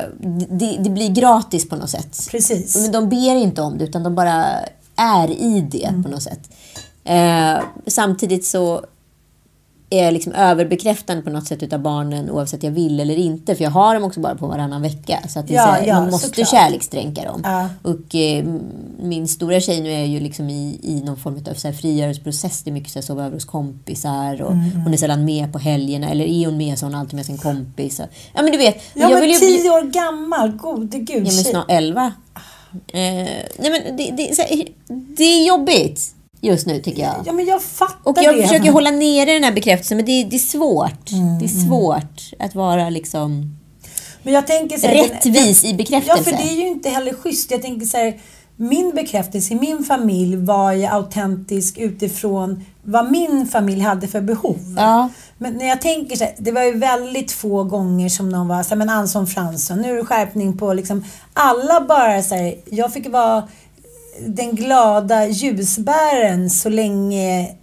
det, 0.49 0.77
det 0.79 0.91
blir 0.91 1.09
gratis 1.09 1.69
på 1.69 1.77
något 1.77 1.91
sätt. 1.91 2.19
Precis. 2.31 2.77
Men 2.77 2.93
de 2.93 3.09
ber 3.09 3.35
inte 3.37 3.63
om 3.63 3.79
det, 3.79 3.85
utan 3.85 4.03
de 4.03 4.15
bara 4.15 4.45
är 4.97 5.31
i 5.31 5.61
det 5.71 5.85
Mm. 5.85 6.03
på 6.03 6.09
något 6.09 6.23
sätt. 6.23 6.51
Eh, 7.05 7.59
samtidigt 7.87 8.45
så 8.47 8.85
är 9.91 10.05
jag 10.05 10.13
liksom 10.15 10.33
överbekräftande 10.33 11.23
på 11.23 11.31
något 11.31 11.47
sätt 11.47 11.63
utav 11.63 11.81
barnen 11.81 12.31
oavsett 12.31 12.63
jag 12.63 12.71
vill 12.71 13.01
eller 13.01 13.17
inte. 13.17 13.55
För 13.55 13.65
jag 13.65 13.71
har 13.71 13.95
dem 13.95 14.05
också 14.05 14.21
bara 14.21 14.35
på 14.35 14.47
varannan 14.47 14.83
vecka. 14.83 15.19
Så 15.29 15.39
att 15.39 15.49
det 15.49 15.55
Ja, 15.55 15.77
så 15.83 15.89
ja, 15.89 16.01
man 16.01 16.11
måste 16.11 16.29
såklart. 16.29 16.49
kärleksdränka 16.51 17.25
dem. 17.25 17.41
Ja. 17.45 17.69
Och 17.83 18.15
eh, 18.15 18.45
min 19.03 19.29
stora 19.29 19.61
tjej 19.61 19.81
nu 19.83 19.91
är 19.93 20.05
ju 20.05 20.21
liksom 20.21 20.51
i, 20.51 20.79
i 20.83 21.03
någon 21.05 21.17
form 21.17 21.41
av 21.51 21.55
så 21.55 21.69
här 21.69 21.75
frigörelseprocess. 21.75 22.63
Det 22.63 22.71
är 22.71 22.73
mycket 22.73 22.91
så 22.93 22.99
här, 22.99 23.03
sova 23.05 23.25
över 23.25 23.35
hos 23.37 23.45
kompisar 23.45 24.43
och 24.43 24.53
Mm, 24.53 24.71
hon 24.83 24.93
är 24.93 24.97
sällan 24.97 25.25
med 25.25 25.53
på 25.53 25.59
helgerna. 25.59 26.11
Eller 26.11 26.25
är 26.25 26.47
hon 26.47 26.57
med 26.57 26.79
så 26.79 26.87
hon 26.87 26.95
alltid 26.95 27.15
med 27.15 27.27
sin 27.27 27.39
kompis. 27.39 28.01
Och, 28.01 28.07
ja 28.35 28.43
men 28.43 28.53
du 28.53 28.59
vet. 28.59 28.83
Ja, 28.95 29.09
men 29.09 29.29
ju 29.29 29.35
tio 29.39 29.61
bli- 29.61 29.71
år 29.71 29.83
gammal, 29.83 30.51
gode 30.53 30.99
gud. 30.99 31.17
Ja, 31.27 31.33
men 31.33 31.45
snart 31.45 31.67
11. 31.69 32.13
Eh, 32.93 33.01
nej, 33.59 33.71
men 33.71 33.97
det, 33.97 34.11
det, 34.17 34.35
det 35.17 35.25
är 35.25 35.47
jobbigt 35.49 36.15
just 36.41 36.67
nu 36.67 36.81
tycker 36.81 37.03
jag. 37.03 37.15
Ja, 37.27 37.33
men 37.33 37.47
jag 37.47 37.63
fattar 37.63 38.11
Och 38.11 38.19
jag 38.23 38.37
det. 38.37 38.43
försöker 38.43 38.73
hålla 38.73 38.91
nere 38.91 39.33
den 39.33 39.45
här 39.45 39.53
bekräftelsen, 39.53 39.97
men 39.97 40.07
det, 40.07 40.25
det 40.25 40.37
är 40.37 40.39
svårt. 40.39 41.13
Mm, 41.13 41.39
Det 41.39 41.45
är 41.45 41.67
svårt 41.67 42.31
att 42.39 42.55
vara 42.55 42.91
liksom 42.91 43.57
Men 44.23 44.35
jag 44.35 44.47
tänker 44.47 44.79
så 44.79 44.87
här, 44.87 44.95
rättvis 44.95 45.65
i 45.65 45.71
Ja, 45.71 45.77
bekräftelse. 45.77 46.25
för 46.25 46.31
det 46.33 46.43
är 46.51 46.57
ju 46.57 46.67
inte 46.69 46.89
heller 46.89 47.13
schysst. 47.15 47.51
Jag 47.51 47.63
tänker 47.63 47.87
så 47.87 47.97
här, 47.97 48.21
min 48.57 48.91
bekräftelse 48.95 49.53
i 49.55 49.57
min 49.57 49.85
familj 49.85 50.37
var 50.37 50.73
ju 50.73 50.87
autentisk 50.87 51.79
utifrån 51.79 52.65
vad 52.85 53.11
min 53.11 53.47
familj 53.47 53.81
hade 53.81 54.09
för 54.09 54.21
behov. 54.21 54.75
Ja. 54.77 55.09
Men 55.39 55.55
när 55.55 55.69
jag 55.69 55.81
tänker 55.81 56.17
så 56.17 56.25
här, 56.25 56.35
det 56.39 56.53
var 56.53 56.63
ju 56.63 56.79
väldigt 56.79 57.33
få 57.33 57.65
gånger 57.65 58.09
som 58.09 58.29
någon 58.29 58.49
var 58.49 58.63
så 58.63 58.69
här, 58.69 58.77
men 58.77 58.91
Anson 58.91 59.27
Fransson, 59.27 59.79
nu 59.79 59.93
är 59.93 59.97
det 59.97 60.05
skärpning 60.05 60.59
på 60.59 60.73
liksom, 60.73 61.05
alla 61.33 61.81
bara 61.81 62.23
så 62.23 62.35
här, 62.35 62.55
jag 62.65 62.93
fick 62.93 63.13
vara 63.13 63.49
den 64.27 64.55
glada 64.55 65.27
ljusbäraren 65.27 66.51
så 66.51 66.69
länge 66.69 67.55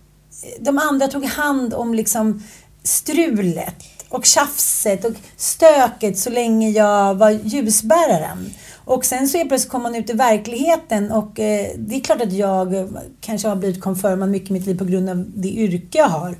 de 0.59 0.77
andra 0.77 1.07
tog 1.07 1.25
hand 1.25 1.73
om 1.73 1.93
liksom 1.93 2.43
strulet 2.83 3.75
och 4.09 4.25
tjafset 4.25 5.05
och 5.05 5.13
stöket 5.37 6.19
så 6.19 6.29
länge 6.29 6.69
jag 6.69 7.15
var 7.15 7.29
ljusbäraren. 7.29 8.53
Och 8.91 9.05
sen 9.05 9.27
så 9.27 9.37
är 9.37 9.45
plötsligt 9.45 9.71
kom 9.71 9.83
man 9.83 9.95
ut 9.95 10.09
i 10.09 10.13
verkligheten 10.13 11.11
och 11.11 11.39
eh, 11.39 11.71
det 11.77 11.95
är 11.95 11.99
klart 11.99 12.21
att 12.21 12.33
jag 12.33 12.89
kanske 13.21 13.47
har 13.47 13.55
blivit 13.55 13.81
konfirmad 13.81 14.29
mycket 14.29 14.49
i 14.49 14.53
mitt 14.53 14.65
liv 14.65 14.77
på 14.77 14.85
grund 14.85 15.09
av 15.09 15.25
det 15.35 15.47
yrke 15.47 15.97
jag 15.97 16.09
har. 16.09 16.35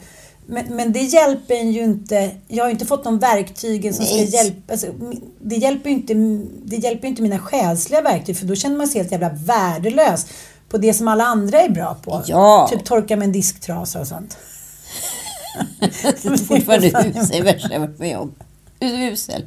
Men, 0.46 0.66
men 0.76 0.94
det 0.94 1.00
hjälper 1.00 1.56
ju 1.56 1.84
inte. 1.84 2.32
Jag 2.48 2.64
har 2.64 2.70
ju 2.70 2.72
inte 2.72 2.86
fått 2.86 3.04
de 3.04 3.20
verktygen 3.20 3.94
som 3.94 4.06
Nej. 4.06 4.28
ska 4.28 4.38
hjälpa. 4.38 4.74
Alltså, 4.74 4.88
det 5.42 5.56
hjälper 5.56 5.90
ju 5.90 5.96
inte, 5.96 6.14
det 6.66 6.76
hjälper 6.76 7.08
inte 7.08 7.22
mina 7.22 7.40
själsliga 7.40 8.02
verktyg 8.02 8.38
för 8.38 8.46
då 8.46 8.56
känner 8.56 8.78
man 8.78 8.88
sig 8.88 9.02
helt 9.02 9.12
jävla 9.12 9.30
värdelös 9.30 10.26
på 10.70 10.78
det 10.78 10.94
som 10.94 11.08
alla 11.08 11.24
andra 11.24 11.62
är 11.62 11.70
bra 11.70 11.98
på. 12.04 12.22
Ja. 12.26 12.68
Typ 12.72 12.86
torka 12.86 13.18
med 13.18 13.26
en 13.26 13.32
disktrasa 13.32 14.00
och 14.02 14.08
sånt. 14.08 14.38
Fortfarande 16.48 16.88
usel, 16.88 17.42
är 17.42 17.44
värsta 17.44 17.74
jag 17.74 17.80
varit 17.80 18.00
med 18.00 18.18
om. 18.18 18.36
Usel. 18.80 19.44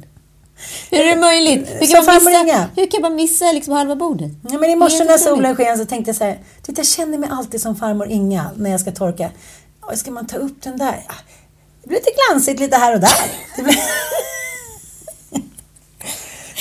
Hur 0.91 0.99
är 0.99 1.15
det 1.15 1.21
möjligt? 1.21 1.69
Hur 1.69 1.87
kan 1.87 2.05
man 2.05 2.15
missa, 2.15 2.69
hur 2.75 2.91
kan 2.91 3.01
man 3.01 3.15
missa 3.15 3.51
liksom 3.51 3.73
halva 3.73 3.95
bordet? 3.95 4.31
Ja, 4.51 4.57
men 4.57 4.69
i 4.69 4.75
morse 4.75 5.03
när 5.03 5.17
solen 5.17 5.55
sken 5.55 5.77
så 5.77 5.85
tänkte 5.85 6.09
jag 6.09 6.15
så 6.15 6.23
här, 6.23 6.39
vet, 6.67 6.77
jag 6.77 6.87
känner 6.87 7.17
mig 7.17 7.29
alltid 7.31 7.61
som 7.61 7.75
farmor 7.75 8.07
Inga 8.07 8.51
när 8.57 8.71
jag 8.71 8.79
ska 8.79 8.91
torka. 8.91 9.29
Ska 9.93 10.11
man 10.11 10.27
ta 10.27 10.37
upp 10.37 10.61
den 10.63 10.77
där? 10.77 11.03
Ja, 11.07 11.13
Det 11.81 11.87
blir 11.87 11.97
lite 11.97 12.11
glansigt 12.29 12.59
lite 12.59 12.77
här 12.77 12.93
och 12.93 12.99
där. 12.99 13.63
Blir... 13.63 13.75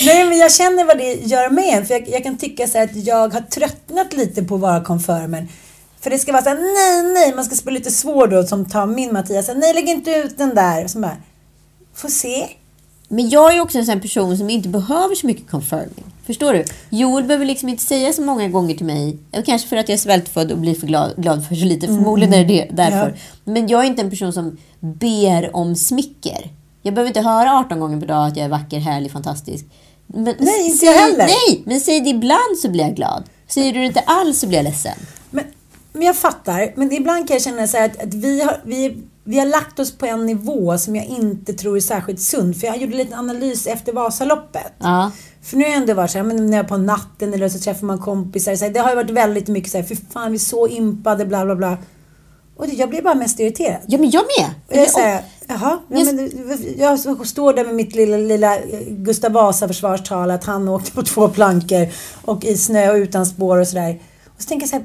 Nej, 0.07 0.25
men 0.29 0.39
jag 0.39 0.53
känner 0.53 0.85
vad 0.85 0.99
det 0.99 1.15
gör 1.15 1.51
med 1.51 1.79
en. 1.79 1.87
För 1.87 1.95
jag, 1.95 2.09
jag 2.09 2.23
kan 2.23 2.39
tycka 2.39 2.69
så 2.69 2.79
här 2.79 2.85
att 2.85 2.97
jag 2.97 3.33
har 3.33 3.41
tröttnat 3.41 4.13
lite 4.13 4.43
på 4.43 4.55
att 4.55 4.61
vara 4.61 4.85
konfirmen. 4.85 5.49
För 6.01 6.11
det 6.11 6.19
ska 6.19 6.33
vara 6.33 6.43
så 6.43 6.49
här, 6.49 6.57
nej, 6.57 7.13
nej, 7.15 7.35
man 7.35 7.45
ska 7.45 7.55
spela 7.55 7.75
lite 7.75 7.91
svår 7.91 8.27
då 8.27 8.43
som 8.47 8.65
tar 8.71 8.87
min 8.87 9.13
Mattias. 9.13 9.51
Nej, 9.57 9.75
lägg 9.75 9.89
inte 9.89 10.11
ut 10.11 10.39
den 10.39 10.55
där. 10.55 10.89
Så 10.89 10.99
bara, 10.99 11.17
får 11.95 12.09
se. 12.09 12.49
Men 13.15 13.29
jag 13.29 13.57
är 13.57 13.61
också 13.61 13.79
en 13.79 13.87
sån 13.87 14.01
person 14.01 14.39
som 14.39 14.51
inte 14.51 14.69
behöver 14.69 15.15
så 15.15 15.27
mycket 15.27 15.51
confirming. 15.51 16.05
Förstår 16.27 16.53
du? 16.53 16.65
Joel 16.91 17.25
behöver 17.25 17.47
liksom 17.47 17.69
inte 17.69 17.83
säga 17.83 18.13
så 18.13 18.23
många 18.23 18.49
gånger 18.49 18.75
till 18.75 18.87
mig. 18.87 19.19
Kanske 19.47 19.69
för 19.69 19.77
att 19.77 19.89
jag 19.89 19.95
är 19.95 19.99
svältfödd 19.99 20.53
och 20.53 20.59
blir 20.59 20.75
för 20.75 20.87
glad, 20.87 21.13
glad 21.17 21.49
för 21.49 21.55
så 21.55 21.65
lite. 21.65 21.87
Förmodligen 21.87 22.35
är 22.35 22.45
det 22.45 22.69
därför. 22.71 23.19
Men 23.45 23.69
jag 23.69 23.81
är 23.81 23.87
inte 23.87 24.03
en 24.03 24.11
person 24.11 24.33
som 24.33 24.59
ber 24.81 25.57
om 25.57 25.77
smicker. 25.77 26.51
Jag 26.83 26.95
behöver 26.95 27.09
inte 27.09 27.21
höra 27.21 27.59
18 27.59 27.81
gånger 27.81 28.01
per 28.01 28.07
dag 28.07 28.27
att 28.27 28.37
jag 28.37 28.45
är 28.45 28.49
vacker, 28.49 28.79
härlig, 28.79 29.13
fantastisk. 29.13 29.67
Men 30.07 30.35
Nej, 30.39 30.67
inte 30.67 30.79
säg, 30.79 30.89
jag 30.89 30.95
heller. 30.95 31.27
Nej, 31.27 31.63
men 31.67 31.81
säg 31.81 32.01
det 32.01 32.11
ibland 32.11 32.59
så 32.63 32.71
blir 32.71 32.85
jag 32.85 32.95
glad. 32.97 33.25
Säger 33.49 33.73
du 33.73 33.81
det 33.81 33.87
inte 33.87 34.01
alls 34.01 34.41
så 34.41 34.47
blir 34.47 34.59
jag 34.59 34.65
ledsen. 34.65 34.99
Men, 35.31 35.45
men 35.93 36.03
jag 36.03 36.17
fattar. 36.17 36.73
Men 36.77 36.93
ibland 36.93 37.29
kan 37.29 37.35
jag 37.35 37.43
känna 37.43 37.67
så 37.67 37.77
här 37.77 37.85
att, 37.85 38.03
att 38.03 38.15
vi, 38.15 38.43
har, 38.43 38.61
vi, 38.65 38.97
vi 39.25 39.39
har 39.39 39.47
lagt 39.47 39.79
oss 39.79 39.99
på 39.99 40.07
en 40.07 40.27
nivå 40.27 40.79
som 40.79 40.97
jag 40.97 41.05
inte 41.05 41.53
tror 41.53 41.77
är 41.77 41.81
särskilt 41.81 42.21
sund. 42.21 42.57
För 42.57 42.67
jag 42.67 42.77
gjorde 42.77 42.97
lite 42.97 43.17
analys 43.17 43.67
efter 43.67 43.93
Vasaloppet. 43.93 44.73
Ja. 44.79 45.11
För 45.43 45.57
nu 45.57 45.65
har 45.65 45.71
jag 45.71 45.81
ändå 45.81 45.95
varit 45.95 46.11
så 46.11 46.19
här, 46.19 46.25
men 46.25 46.47
när 46.47 46.57
jag 46.57 46.65
är 46.65 46.69
på 46.69 46.77
natten 46.77 47.35
eller 47.35 47.49
så 47.49 47.59
träffar 47.59 47.87
man 47.87 47.99
kompisar. 47.99 48.57
Så 48.57 48.65
här, 48.65 48.73
det 48.73 48.81
har 48.81 48.91
ju 48.91 48.97
varit 48.97 49.11
väldigt 49.11 49.49
mycket 49.49 49.71
så 49.71 49.79
här, 49.79 49.85
för 49.85 49.97
fan 50.13 50.31
vi 50.33 50.37
är 50.37 50.41
så 50.41 50.69
impade, 50.69 51.27
bla 51.27 51.45
bla 51.45 51.57
bla. 51.57 51.79
Och 52.57 52.67
jag 52.67 52.89
blir 52.89 53.03
bara 53.03 53.15
mest 53.15 53.41
irriterad. 53.41 53.81
Ja, 53.87 53.99
men 53.99 54.11
jag 54.11 54.25
med. 54.39 54.51
Och 54.69 54.77
jag 54.77 54.91
säger, 54.91 55.25
jaha, 55.49 55.79
ja, 55.89 55.99
Just- 55.99 56.13
men, 56.13 56.31
jag 56.79 57.27
står 57.27 57.53
där 57.53 57.65
med 57.65 57.75
mitt 57.75 57.95
lilla, 57.95 58.17
lilla 58.17 58.57
eh, 58.57 58.81
Gustav 58.89 59.33
Vasa 59.33 59.69
försvarstal 59.69 60.31
att 60.31 60.45
han 60.45 60.69
åkte 60.69 60.93
på 60.93 61.03
två 61.03 61.29
plankor 61.29 61.89
och 62.25 62.45
i 62.45 62.57
snö 62.57 62.91
och 62.91 62.97
utan 62.97 63.27
spår 63.27 63.59
och 63.59 63.69
sådär. 63.69 64.01
Och 64.37 64.43
så 64.43 64.49
tänker 64.49 64.63
jag 64.63 64.71
så 64.71 64.77
här, 64.77 64.85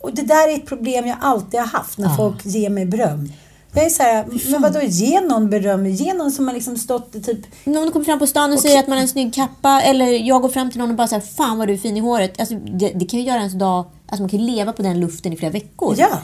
Och 0.00 0.14
det 0.14 0.22
där 0.22 0.48
är 0.48 0.54
ett 0.54 0.66
problem 0.66 1.06
jag 1.06 1.16
alltid 1.20 1.60
har 1.60 1.66
haft 1.66 1.98
när 1.98 2.16
folk 2.16 2.46
ger 2.46 2.70
mig 2.70 2.86
beröm. 2.86 3.28
Jag 3.76 3.84
är 3.84 3.88
så 3.90 4.02
här, 4.02 4.50
men 4.50 4.62
vadå, 4.62 4.80
ge 4.82 5.20
någon 5.20 5.50
beröm? 5.50 5.86
Ge 5.86 6.14
någon 6.14 6.30
som 6.30 6.46
har 6.46 6.54
liksom 6.54 6.76
stått 6.76 7.12
typ... 7.12 7.38
Någon 7.64 7.92
kommer 7.92 8.04
fram 8.04 8.18
på 8.18 8.26
stan 8.26 8.52
och 8.52 8.60
säger 8.60 8.78
att 8.78 8.86
man 8.88 8.96
har 8.98 9.02
en 9.02 9.08
snygg 9.08 9.34
kappa 9.34 9.82
eller 9.82 10.06
jag 10.06 10.42
går 10.42 10.48
fram 10.48 10.70
till 10.70 10.78
någon 10.78 10.90
och 10.90 10.96
bara 10.96 11.08
säger 11.08 11.22
Fan 11.22 11.58
vad 11.58 11.68
du 11.68 11.74
är 11.74 11.78
fin 11.78 11.96
i 11.96 12.00
håret. 12.00 12.40
Alltså, 12.40 12.54
det, 12.54 12.92
det 12.94 13.04
kan 13.04 13.20
ju 13.20 13.26
göra 13.26 13.38
ens 13.38 13.52
dag... 13.52 13.84
Alltså 14.08 14.22
man 14.22 14.28
kan 14.28 14.40
ju 14.40 14.46
leva 14.46 14.72
på 14.72 14.82
den 14.82 15.00
luften 15.00 15.32
i 15.32 15.36
flera 15.36 15.52
veckor. 15.52 15.94
Ja. 15.98 16.20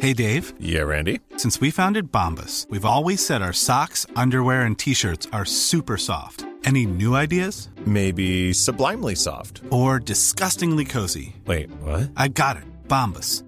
Hey 0.00 0.14
Dave, 0.14 0.42
Yeah, 0.60 0.88
Randy. 0.88 1.18
since 1.36 1.60
we 1.60 1.70
founded 1.72 2.12
Bombus, 2.12 2.66
we've 2.70 2.84
always 2.84 3.26
said 3.26 3.42
our 3.42 3.52
socks, 3.52 4.06
underwear, 4.16 4.66
and 4.66 4.78
t 4.78 4.94
shirts 4.94 5.28
are 5.32 5.44
super 5.44 5.96
soft. 5.96 6.44
Any 6.64 6.86
new 6.86 7.14
ideas? 7.22 7.68
Maybe 7.84 8.52
sublimely 8.54 9.14
soft. 9.16 9.62
Or 9.70 9.98
disgustingly 10.00 10.84
cozy? 10.84 11.34
Wait, 11.46 11.70
what? 11.82 12.10
I 12.16 12.28
got 12.28 12.56
it. 12.56 12.64
Bombus. 12.88 13.42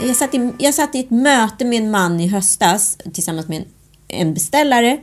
Jag 0.00 0.16
satt, 0.16 0.34
i, 0.34 0.52
jag 0.58 0.74
satt 0.74 0.94
i 0.94 1.00
ett 1.00 1.10
möte 1.10 1.64
med 1.64 1.82
en 1.82 1.90
man 1.90 2.20
i 2.20 2.28
höstas 2.28 2.98
tillsammans 3.12 3.48
med 3.48 3.58
en, 3.58 3.64
en 4.08 4.34
beställare. 4.34 4.98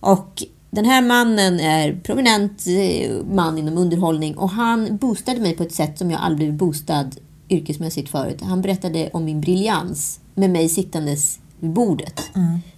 Och 0.00 0.42
den 0.70 0.84
här 0.84 1.02
mannen 1.02 1.60
är 1.60 1.94
prominent 1.94 2.64
eh, 2.66 3.34
man 3.34 3.58
inom 3.58 3.78
underhållning 3.78 4.36
och 4.36 4.50
han 4.50 4.96
boostade 4.96 5.40
mig 5.40 5.56
på 5.56 5.62
ett 5.62 5.74
sätt 5.74 5.98
som 5.98 6.10
jag 6.10 6.20
aldrig 6.20 6.36
blivit 6.36 6.54
boostad 6.54 7.10
yrkesmässigt 7.48 8.10
förut. 8.10 8.40
Han 8.42 8.62
berättade 8.62 9.10
om 9.12 9.24
min 9.24 9.40
briljans 9.40 10.20
med 10.34 10.50
mig 10.50 10.68
sittandes 10.68 11.38
vid 11.60 11.70
bordet 11.70 12.22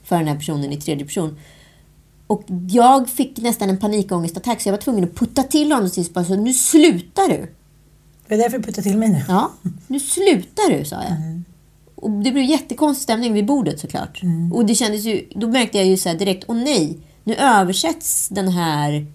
för 0.05 0.19
den 0.19 0.29
här 0.29 0.37
personen 0.37 0.73
i 0.73 0.77
tredje 0.77 1.07
person. 1.07 1.39
Och 2.27 2.43
jag 2.71 3.09
fick 3.09 3.39
nästan 3.39 3.71
en 3.71 3.79
panikångestattack 3.79 4.61
så 4.61 4.69
jag 4.69 4.73
var 4.73 4.81
tvungen 4.81 5.05
att 5.05 5.15
putta 5.15 5.43
till 5.43 5.73
honom 5.73 5.91
tills 5.91 6.15
bara 6.15 6.25
så 6.25 6.37
nu 6.37 6.53
slutar 6.53 7.29
du! 7.29 7.56
Det 8.29 8.35
är 8.35 8.39
därför 8.39 8.59
du 8.59 8.65
puttar 8.65 8.83
till 8.83 8.99
mig 8.99 9.09
nu. 9.09 9.25
Ja, 9.29 9.53
nu 9.87 10.01
slutar 10.01 10.79
du, 10.79 10.85
sa 10.85 10.97
jag. 10.97 11.13
Och 11.95 12.11
det 12.11 12.33
blev 12.33 12.45
jättekonstig 12.45 13.03
stämning 13.03 13.33
vid 13.33 13.47
bordet 13.47 13.81
såklart. 13.81 14.21
Och 14.53 14.67
det 14.67 14.75
kändes 14.75 15.05
ju, 15.05 15.29
då 15.35 15.49
märkte 15.49 15.79
jag 15.79 15.87
ju 15.87 15.97
så 15.97 16.13
direkt, 16.13 16.45
åh 16.49 16.57
nej, 16.57 16.99
nu 17.25 17.35
översätts 17.35 18.29
den 18.29 18.49
här 18.49 19.07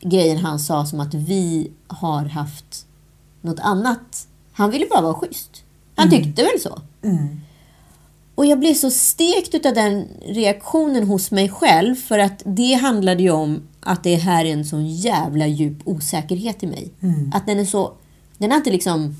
grejen 0.00 0.36
han 0.38 0.58
sa 0.58 0.86
som 0.86 1.00
att 1.00 1.14
vi 1.14 1.70
har 1.86 2.24
haft 2.24 2.86
något 3.40 3.60
annat. 3.60 4.26
Han 4.52 4.70
ville 4.70 4.86
bara 4.90 5.00
vara 5.00 5.14
schysst. 5.14 5.62
Han 5.94 6.10
tyckte 6.10 6.42
väl 6.42 6.60
så. 6.60 6.80
Och 8.34 8.46
jag 8.46 8.58
blev 8.58 8.74
så 8.74 8.90
stekt 8.90 9.66
av 9.66 9.74
den 9.74 10.08
reaktionen 10.26 11.06
hos 11.06 11.30
mig 11.30 11.48
själv 11.48 11.94
för 11.94 12.18
att 12.18 12.42
det 12.44 12.72
handlade 12.74 13.22
ju 13.22 13.30
om 13.30 13.62
att 13.80 14.04
det 14.04 14.14
här 14.14 14.44
är 14.44 14.52
en 14.52 14.64
sån 14.64 14.86
jävla 14.86 15.46
djup 15.46 15.76
osäkerhet 15.84 16.62
i 16.62 16.66
mig. 16.66 16.90
Att 17.34 17.46
den 17.46 17.58
är 17.58 17.64
så... 17.64 17.92
Den 18.40 18.50
har 18.50 18.58
inte 18.58 18.70
liksom... 18.70 19.16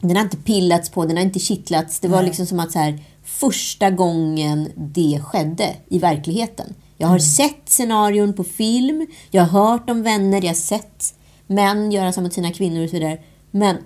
Den 0.00 0.16
har 0.16 0.22
inte 0.24 0.36
pillats 0.36 0.88
på, 0.90 1.04
den 1.04 1.16
har 1.16 1.24
inte 1.24 1.38
kittlats. 1.38 2.00
Det 2.00 2.08
var 2.08 2.22
liksom 2.22 2.46
som 2.46 2.60
att 2.60 2.72
så 2.72 2.78
här, 2.78 2.98
första 3.24 3.90
gången 3.90 4.68
det 4.76 5.20
skedde 5.24 5.76
i 5.88 5.98
verkligheten. 5.98 6.74
Jag 6.98 7.08
har 7.08 7.18
sett 7.18 7.60
scenarion 7.68 8.32
på 8.32 8.44
film, 8.44 9.06
jag 9.30 9.44
har 9.44 9.60
hört 9.70 9.90
om 9.90 10.02
vänner, 10.02 10.40
jag 10.42 10.48
har 10.48 10.54
sett 10.54 11.14
män 11.46 11.92
göra 11.92 12.12
så 12.12 12.20
mot 12.20 12.32
sina 12.32 12.52
kvinnor 12.52 12.84
och 12.84 12.90
så 12.90 12.96
vidare. 12.96 13.18
Men 13.50 13.76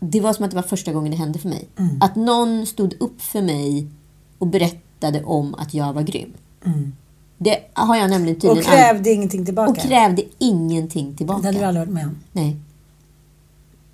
det 0.00 0.20
var 0.20 0.32
som 0.32 0.44
att 0.44 0.50
det 0.50 0.56
var 0.56 0.62
första 0.62 0.92
gången 0.92 1.10
det 1.10 1.16
hände 1.16 1.38
för 1.38 1.48
mig. 1.48 1.68
Att 2.00 2.16
någon 2.16 2.66
stod 2.66 2.94
upp 3.00 3.22
för 3.22 3.42
mig 3.42 3.86
och 4.38 4.46
berättade 4.46 5.24
om 5.24 5.54
att 5.54 5.74
jag 5.74 5.92
var 5.92 6.02
grym. 6.02 6.32
Det 7.38 7.58
har 7.72 7.96
jag 7.96 8.10
nämligen 8.10 8.36
Och 8.36 8.42
tydligen 8.42 8.64
krävde 8.64 9.10
ingenting 9.10 9.44
tillbaka. 9.44 9.70
och 9.70 9.78
krävde 9.78 10.22
ingenting 10.38 11.10
Det 11.10 11.16
tillbaka. 11.16 11.46
hade 11.46 11.58
du 11.58 11.64
aldrig 11.64 11.86
varit 11.86 11.94
med 11.94 12.04
om. 12.06 12.16
Nej. 12.32 12.56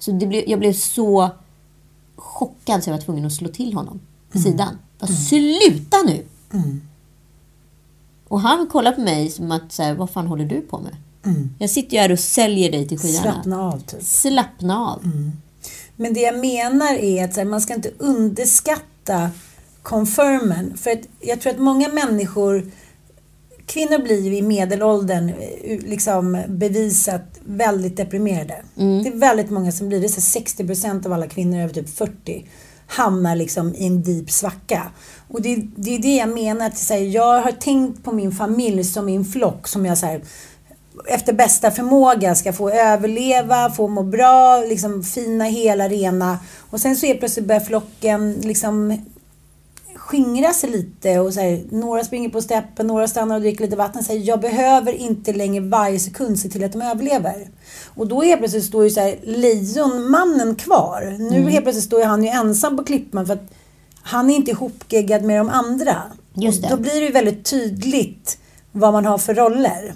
Så 0.05 0.13
det 0.13 0.27
blev, 0.27 0.45
jag 0.49 0.59
blev 0.59 0.73
så 0.73 1.31
chockad 2.17 2.85
så 2.85 2.91
jag 2.91 2.97
var 2.97 3.03
tvungen 3.03 3.27
att 3.27 3.33
slå 3.33 3.49
till 3.49 3.75
honom 3.75 4.01
på 4.33 4.39
sidan. 4.39 4.79
Bara, 4.99 5.07
Sluta 5.07 5.97
nu! 6.07 6.25
Och 8.29 8.41
han 8.41 8.67
kollar 8.67 8.93
på 8.93 9.01
mig 9.01 9.31
som 9.31 9.53
att, 9.53 9.73
så 9.73 9.83
här, 9.83 9.95
vad 9.95 10.11
fan 10.11 10.27
håller 10.27 10.45
du 10.45 10.61
på 10.61 10.79
med? 10.79 10.97
Jag 11.59 11.71
sitter 11.71 11.97
ju 11.97 11.99
här 12.01 12.13
och 12.13 12.19
säljer 12.19 12.73
dig 12.73 12.89
till 12.89 12.99
skyarna. 12.99 13.33
Slappna 13.33 13.63
av 13.63 13.79
typ. 13.79 14.03
Slappna 14.03 14.79
av. 14.79 15.03
Men 15.97 16.15
det 16.15 16.21
jag 16.21 16.39
menar 16.39 16.95
är 16.95 17.25
att 17.25 17.37
här, 17.37 17.45
man 17.45 17.61
ska 17.61 17.75
inte 17.75 17.91
underskatta 17.99 19.31
confirmen. 19.83 20.77
För 20.77 20.91
att 20.91 21.03
jag 21.21 21.41
tror 21.41 21.53
att 21.53 21.59
många 21.59 21.89
människor, 21.89 22.71
kvinnor 23.67 24.03
blir 24.03 24.21
ju 24.21 24.37
i 24.37 24.43
medelåldern 24.43 25.29
eh, 25.29 25.81
liksom 25.81 26.43
bevisat 26.49 27.34
väldigt 27.45 27.97
deprimerade. 27.97 28.63
Det 28.75 29.09
är 29.09 29.19
väldigt 29.19 29.51
många 29.51 29.73
som 29.73 29.89
blir 29.89 30.01
det. 30.01 30.09
så 30.09 30.39
här 30.39 30.45
60% 30.45 31.07
av 31.07 31.13
alla 31.13 31.27
kvinnor 31.27 31.59
över 31.61 31.75
typ 31.75 31.97
40 31.97 32.47
hamnar 32.87 33.37
liksom 33.37 33.75
i 33.75 33.87
en 33.87 34.03
deep 34.03 34.31
svacka. 34.31 34.83
Och 35.29 35.43
det, 35.43 35.57
det 35.77 35.95
är 35.95 35.99
det 35.99 36.17
jag 36.17 36.29
menar. 36.29 36.67
Att 36.67 36.79
så 36.79 36.95
här, 36.95 37.01
jag 37.01 37.41
har 37.41 37.53
tänkt 37.53 38.05
på 38.05 38.13
min 38.13 38.33
familj 38.33 38.85
som 38.85 39.07
min 39.07 39.25
flock 39.25 39.69
som 39.69 39.87
jag 39.87 39.99
så 39.99 40.07
här, 40.07 40.21
efter 41.07 41.33
bästa 41.33 41.71
förmåga 41.71 42.35
ska 42.35 42.53
få 42.53 42.71
överleva, 42.71 43.71
få 43.71 43.89
må 43.89 44.03
bra, 44.03 44.61
liksom 44.61 45.03
fina, 45.03 45.45
hela, 45.45 45.89
rena. 45.89 46.39
Och 46.71 46.81
sen 46.81 46.97
så 46.97 47.07
är 47.07 47.15
plötsligt 47.15 47.47
börjar 47.47 47.61
flocken 47.61 48.33
liksom 48.33 48.99
skingra 49.97 50.53
sig 50.53 50.71
lite 50.71 51.21
och 51.21 51.35
så 51.35 51.41
här, 51.41 51.63
några 51.71 52.05
springer 52.05 52.29
på 52.29 52.43
steppen, 52.43 52.87
några 52.87 53.09
stannar 53.09 53.35
och 53.35 53.41
dricker 53.41 53.65
lite 53.65 53.77
vatten. 53.77 54.05
Så 54.05 54.13
här, 54.13 54.21
jag 54.21 54.41
behöver 54.41 54.93
inte 54.93 55.33
längre 55.33 55.65
varje 55.65 56.01
sekund 56.01 56.39
se 56.39 56.49
till 56.49 56.65
att 56.65 56.73
de 56.73 56.83
överlever. 56.83 57.49
Och 57.95 58.07
då 58.07 58.23
helt 58.23 58.39
plötsligt 58.41 58.65
står 58.65 58.85
ju 58.85 58.91
så 58.91 59.01
här, 59.01 59.19
lejonmannen 59.23 60.55
kvar. 60.55 61.17
Nu 61.19 61.51
helt 61.51 61.65
plötsligt 61.65 61.85
står 61.85 62.01
ju 62.01 62.07
han 62.07 62.25
ju 62.25 62.29
ensam 62.29 62.77
på 62.77 62.85
klippan 62.85 63.27
för 63.27 63.33
att 63.33 63.53
han 64.03 64.31
är 64.31 64.35
inte 64.35 64.51
ihopgeggad 64.51 65.23
med 65.23 65.41
de 65.41 65.49
andra. 65.49 66.03
Just 66.35 66.63
Och 66.63 66.71
det. 66.71 66.77
Då 66.77 66.83
blir 66.83 67.01
det 67.01 67.07
ju 67.07 67.13
väldigt 67.13 67.45
tydligt 67.45 68.39
vad 68.73 68.93
man 68.93 69.07
har 69.07 69.19
för 69.19 69.35
roller. 69.35 69.95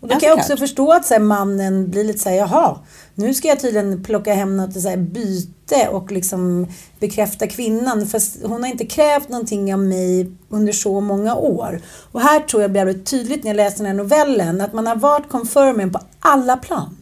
Och 0.00 0.08
då 0.08 0.14
Ja, 0.14 0.20
kan 0.20 0.28
jag 0.28 0.38
också 0.38 0.56
förstå 0.56 0.92
att 0.92 1.06
så 1.06 1.14
här, 1.14 1.20
mannen 1.20 1.90
blir 1.90 2.04
lite 2.04 2.18
så 2.18 2.28
här, 2.28 2.36
jaha, 2.36 2.78
nu 3.14 3.34
ska 3.34 3.48
jag 3.48 3.60
tydligen 3.60 4.04
plocka 4.04 4.34
hem 4.34 4.56
något 4.56 4.80
så 4.80 4.88
här, 4.88 4.96
byte 4.96 5.88
och 5.88 6.12
liksom 6.12 6.66
bekräfta 7.00 7.46
kvinnan. 7.46 8.06
Fast 8.06 8.36
hon 8.42 8.62
har 8.62 8.70
inte 8.70 8.86
krävt 8.86 9.28
någonting 9.28 9.74
av 9.74 9.80
mig 9.80 10.32
under 10.48 10.72
så 10.72 11.00
många 11.00 11.34
år. 11.34 11.80
Och 12.12 12.20
här 12.20 12.40
tror 12.40 12.62
jag 12.62 12.72
blev 12.72 12.86
det 12.86 12.94
tydligt 13.04 13.44
när 13.44 13.50
jag 13.50 13.56
läste 13.56 13.78
den 13.82 13.86
här 13.86 13.94
novellen 14.04 14.60
att 14.60 14.72
man 14.72 14.86
har 14.86 14.96
varit 14.96 15.28
confirmen 15.28 15.92
på 15.92 16.00
alla 16.20 16.56
plan. 16.56 16.96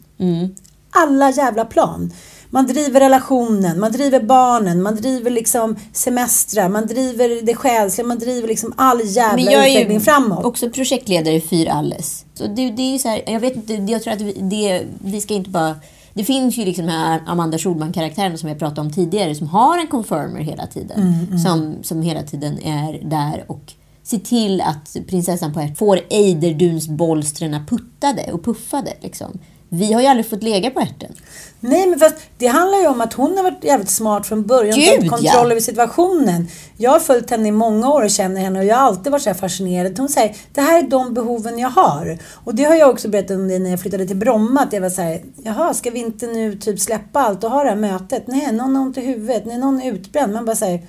Alla 0.91 1.31
jävla 1.31 1.65
plan. 1.65 2.13
Man 2.55 2.67
driver 2.67 3.01
relationen, 3.01 3.81
man 3.81 3.93
driver 3.93 4.21
barnen, 4.21 4.83
man 4.83 4.97
driver 4.97 5.31
liksom 5.31 5.77
semestrar, 5.93 6.69
man 6.69 6.87
driver 6.87 7.43
det 7.43 7.55
själsliga, 7.55 8.07
man 8.07 8.19
driver 8.19 8.49
liksom 8.49 8.73
all 8.77 9.01
jävla 9.05 9.45
Men 9.45 9.53
jag 9.53 9.69
är 9.69 9.91
ju 9.91 10.01
framåt. 10.01 10.45
också 10.45 10.71
projektledare 10.71 11.35
i 11.35 11.41
Fyr 11.41 11.69
Alles. 11.69 12.25
Så 12.35 12.47
det, 12.47 12.71
det 12.71 12.83
är 12.83 12.93
ju 12.93 12.99
så 12.99 13.09
här, 13.09 13.23
jag 13.27 13.41
vet 13.41 13.57
inte, 13.57 13.73
jag 13.75 14.03
tror 14.03 14.15
att 14.15 14.21
vi, 14.21 14.33
det, 14.33 14.83
vi 14.99 15.21
ska 15.21 15.35
inte 15.35 15.51
bara... 15.51 15.77
Det 16.13 16.25
finns 16.25 16.57
ju 16.57 16.65
liksom 16.65 16.87
den 16.87 16.95
här 16.95 17.23
Amanda 17.27 17.59
Schulman-karaktären 17.59 18.39
som 18.39 18.49
jag 18.49 18.59
pratade 18.59 18.81
om 18.81 18.93
tidigare 18.93 19.35
som 19.35 19.47
har 19.47 19.79
en 19.79 19.87
confirmer 19.87 20.41
hela 20.41 20.67
tiden. 20.67 20.99
Som, 21.39 21.75
som 21.83 22.03
hela 22.03 22.23
tiden 22.23 22.59
är 22.59 23.11
där 23.11 23.45
och 23.47 23.73
ser 24.03 24.19
till 24.19 24.61
att 24.61 24.97
prinsessan 25.09 25.53
på 25.53 25.61
ert 25.61 25.79
får 25.79 26.01
Eiderdunsbolstren 26.11 27.67
puttade 27.67 28.33
och 28.33 28.45
puffade. 28.45 28.93
Liksom. 29.01 29.39
Vi 29.79 29.93
har 29.93 30.01
ju 30.01 30.07
aldrig 30.07 30.31
fått 30.31 30.43
lägga 30.43 30.71
på 30.71 30.81
ärten. 30.81 31.13
Nej, 31.61 31.87
men 31.87 31.99
fast 31.99 32.15
det 32.39 32.47
handlar 32.47 32.79
ju 32.79 32.87
om 32.87 33.01
att 33.01 33.13
hon 33.13 33.37
har 33.37 33.43
varit 33.43 33.65
jävligt 33.65 33.91
smart 33.91 34.27
från 34.27 34.43
början. 34.43 34.79
Gud, 34.79 34.87
tagit 34.87 35.11
kontroll 35.11 35.47
ja. 35.47 35.51
över 35.51 35.61
situationen. 35.61 36.49
Jag 36.77 36.91
har 36.91 37.01
följt 37.01 37.31
henne 37.31 37.49
i 37.49 37.53
många 37.53 37.91
år 37.91 38.03
och 38.03 38.11
känner 38.11 38.41
henne 38.41 38.59
och 38.59 38.65
jag 38.65 38.77
har 38.77 38.83
alltid 38.83 39.13
varit 39.13 39.23
så 39.23 39.31
här 39.31 39.35
fascinerad. 39.35 39.99
Hon 39.99 40.09
säger, 40.09 40.37
det 40.53 40.61
här 40.61 40.79
är 40.79 40.89
de 40.89 41.15
behoven 41.15 41.59
jag 41.59 41.69
har. 41.69 42.19
Och 42.33 42.55
det 42.55 42.65
har 42.65 42.75
jag 42.75 42.91
också 42.91 43.09
berättat 43.09 43.37
om 43.37 43.49
det 43.49 43.59
när 43.59 43.71
jag 43.71 43.81
flyttade 43.81 44.07
till 44.07 44.17
Bromma. 44.17 44.61
Att 44.61 44.73
jag 44.73 44.81
var 44.81 44.91
så 44.91 45.03
här, 45.03 45.23
jaha, 45.43 45.75
ska 45.75 45.91
vi 45.91 45.99
inte 45.99 46.27
nu 46.27 46.57
typ 46.59 46.81
släppa 46.81 47.21
allt 47.21 47.45
och 47.45 47.51
ha 47.51 47.63
det 47.63 47.69
här 47.69 47.77
mötet? 47.77 48.27
Nej, 48.27 48.53
någon 48.53 48.77
har 48.77 48.83
ont 48.83 48.99
i 48.99 49.01
huvudet. 49.01 49.47
Nej, 49.47 49.59
någon 49.59 49.83
är 49.83 49.93
utbränd. 49.93 50.33
Man 50.33 50.45
bara 50.45 50.57
säger, 50.57 50.81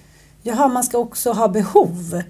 jaha, 0.41 0.67
man 0.67 0.83
ska 0.83 0.97
också 0.97 1.31
ha 1.31 1.47
behov. 1.47 2.21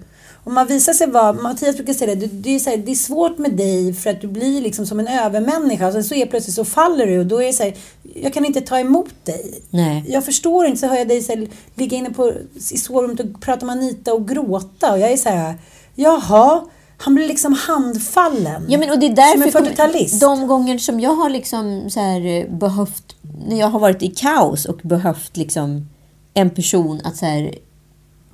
Och 0.46 0.52
man 0.52 0.66
visar 0.66 0.92
sig 0.92 1.10
vara, 1.10 1.32
Mattias 1.32 1.76
brukar 1.76 1.92
säga 1.92 2.14
det, 2.14 2.26
det, 2.26 2.54
är 2.54 2.58
så 2.58 2.70
här, 2.70 2.76
det 2.76 2.90
är 2.90 2.96
svårt 2.96 3.38
med 3.38 3.52
dig 3.52 3.94
för 3.94 4.10
att 4.10 4.20
du 4.20 4.28
blir 4.28 4.60
liksom 4.60 4.86
som 4.86 5.00
en 5.00 5.08
övermänniska. 5.08 5.86
Och 5.86 5.92
sen 5.92 6.04
så 6.04 6.14
är 6.14 6.26
plötsligt 6.26 6.54
så 6.54 6.64
faller 6.64 7.06
du 7.06 7.18
och 7.18 7.26
då 7.26 7.42
är 7.42 7.46
det 7.46 7.52
så 7.52 7.62
här, 7.62 7.74
jag 8.14 8.34
kan 8.34 8.44
inte 8.44 8.60
ta 8.60 8.78
emot 8.78 9.24
dig. 9.24 9.62
Nej. 9.70 10.04
Jag 10.08 10.24
förstår 10.24 10.66
inte, 10.66 10.78
så 10.78 10.86
hör 10.86 10.96
jag 10.96 11.08
dig 11.08 11.22
så 11.22 11.32
här, 11.32 11.48
ligga 11.74 11.96
inne 11.96 12.10
på, 12.10 12.32
i 12.72 12.78
sovrummet 12.78 13.20
och 13.20 13.40
prata 13.40 13.66
med 13.66 13.72
Anita 13.72 14.14
och 14.14 14.28
gråta. 14.28 14.92
Och 14.92 14.98
jag 14.98 15.12
är 15.12 15.16
så 15.16 15.28
här, 15.28 15.54
jaha, 15.94 16.64
han 16.96 17.14
blir 17.14 17.28
liksom 17.28 17.52
handfallen. 17.52 18.66
Ja, 18.68 18.78
men 18.78 18.90
och 18.90 18.98
det 18.98 19.06
är 19.06 19.32
som 19.32 19.40
därför 19.40 19.58
en 19.58 19.66
40-talist. 19.66 20.20
de 20.20 20.46
gånger 20.46 20.78
som 20.78 21.00
jag 21.00 21.14
har 21.14 21.30
liksom 21.30 21.90
så 21.90 22.00
här 22.00 22.26
eh, 22.26 22.50
behövt, 22.50 23.16
när 23.48 23.58
jag 23.58 23.68
har 23.68 23.80
varit 23.80 24.02
i 24.02 24.08
kaos 24.08 24.64
och 24.64 24.80
behövt 24.82 25.36
liksom 25.36 25.88
en 26.34 26.50
person 26.50 27.00
att 27.04 27.16
så 27.16 27.26
här 27.26 27.54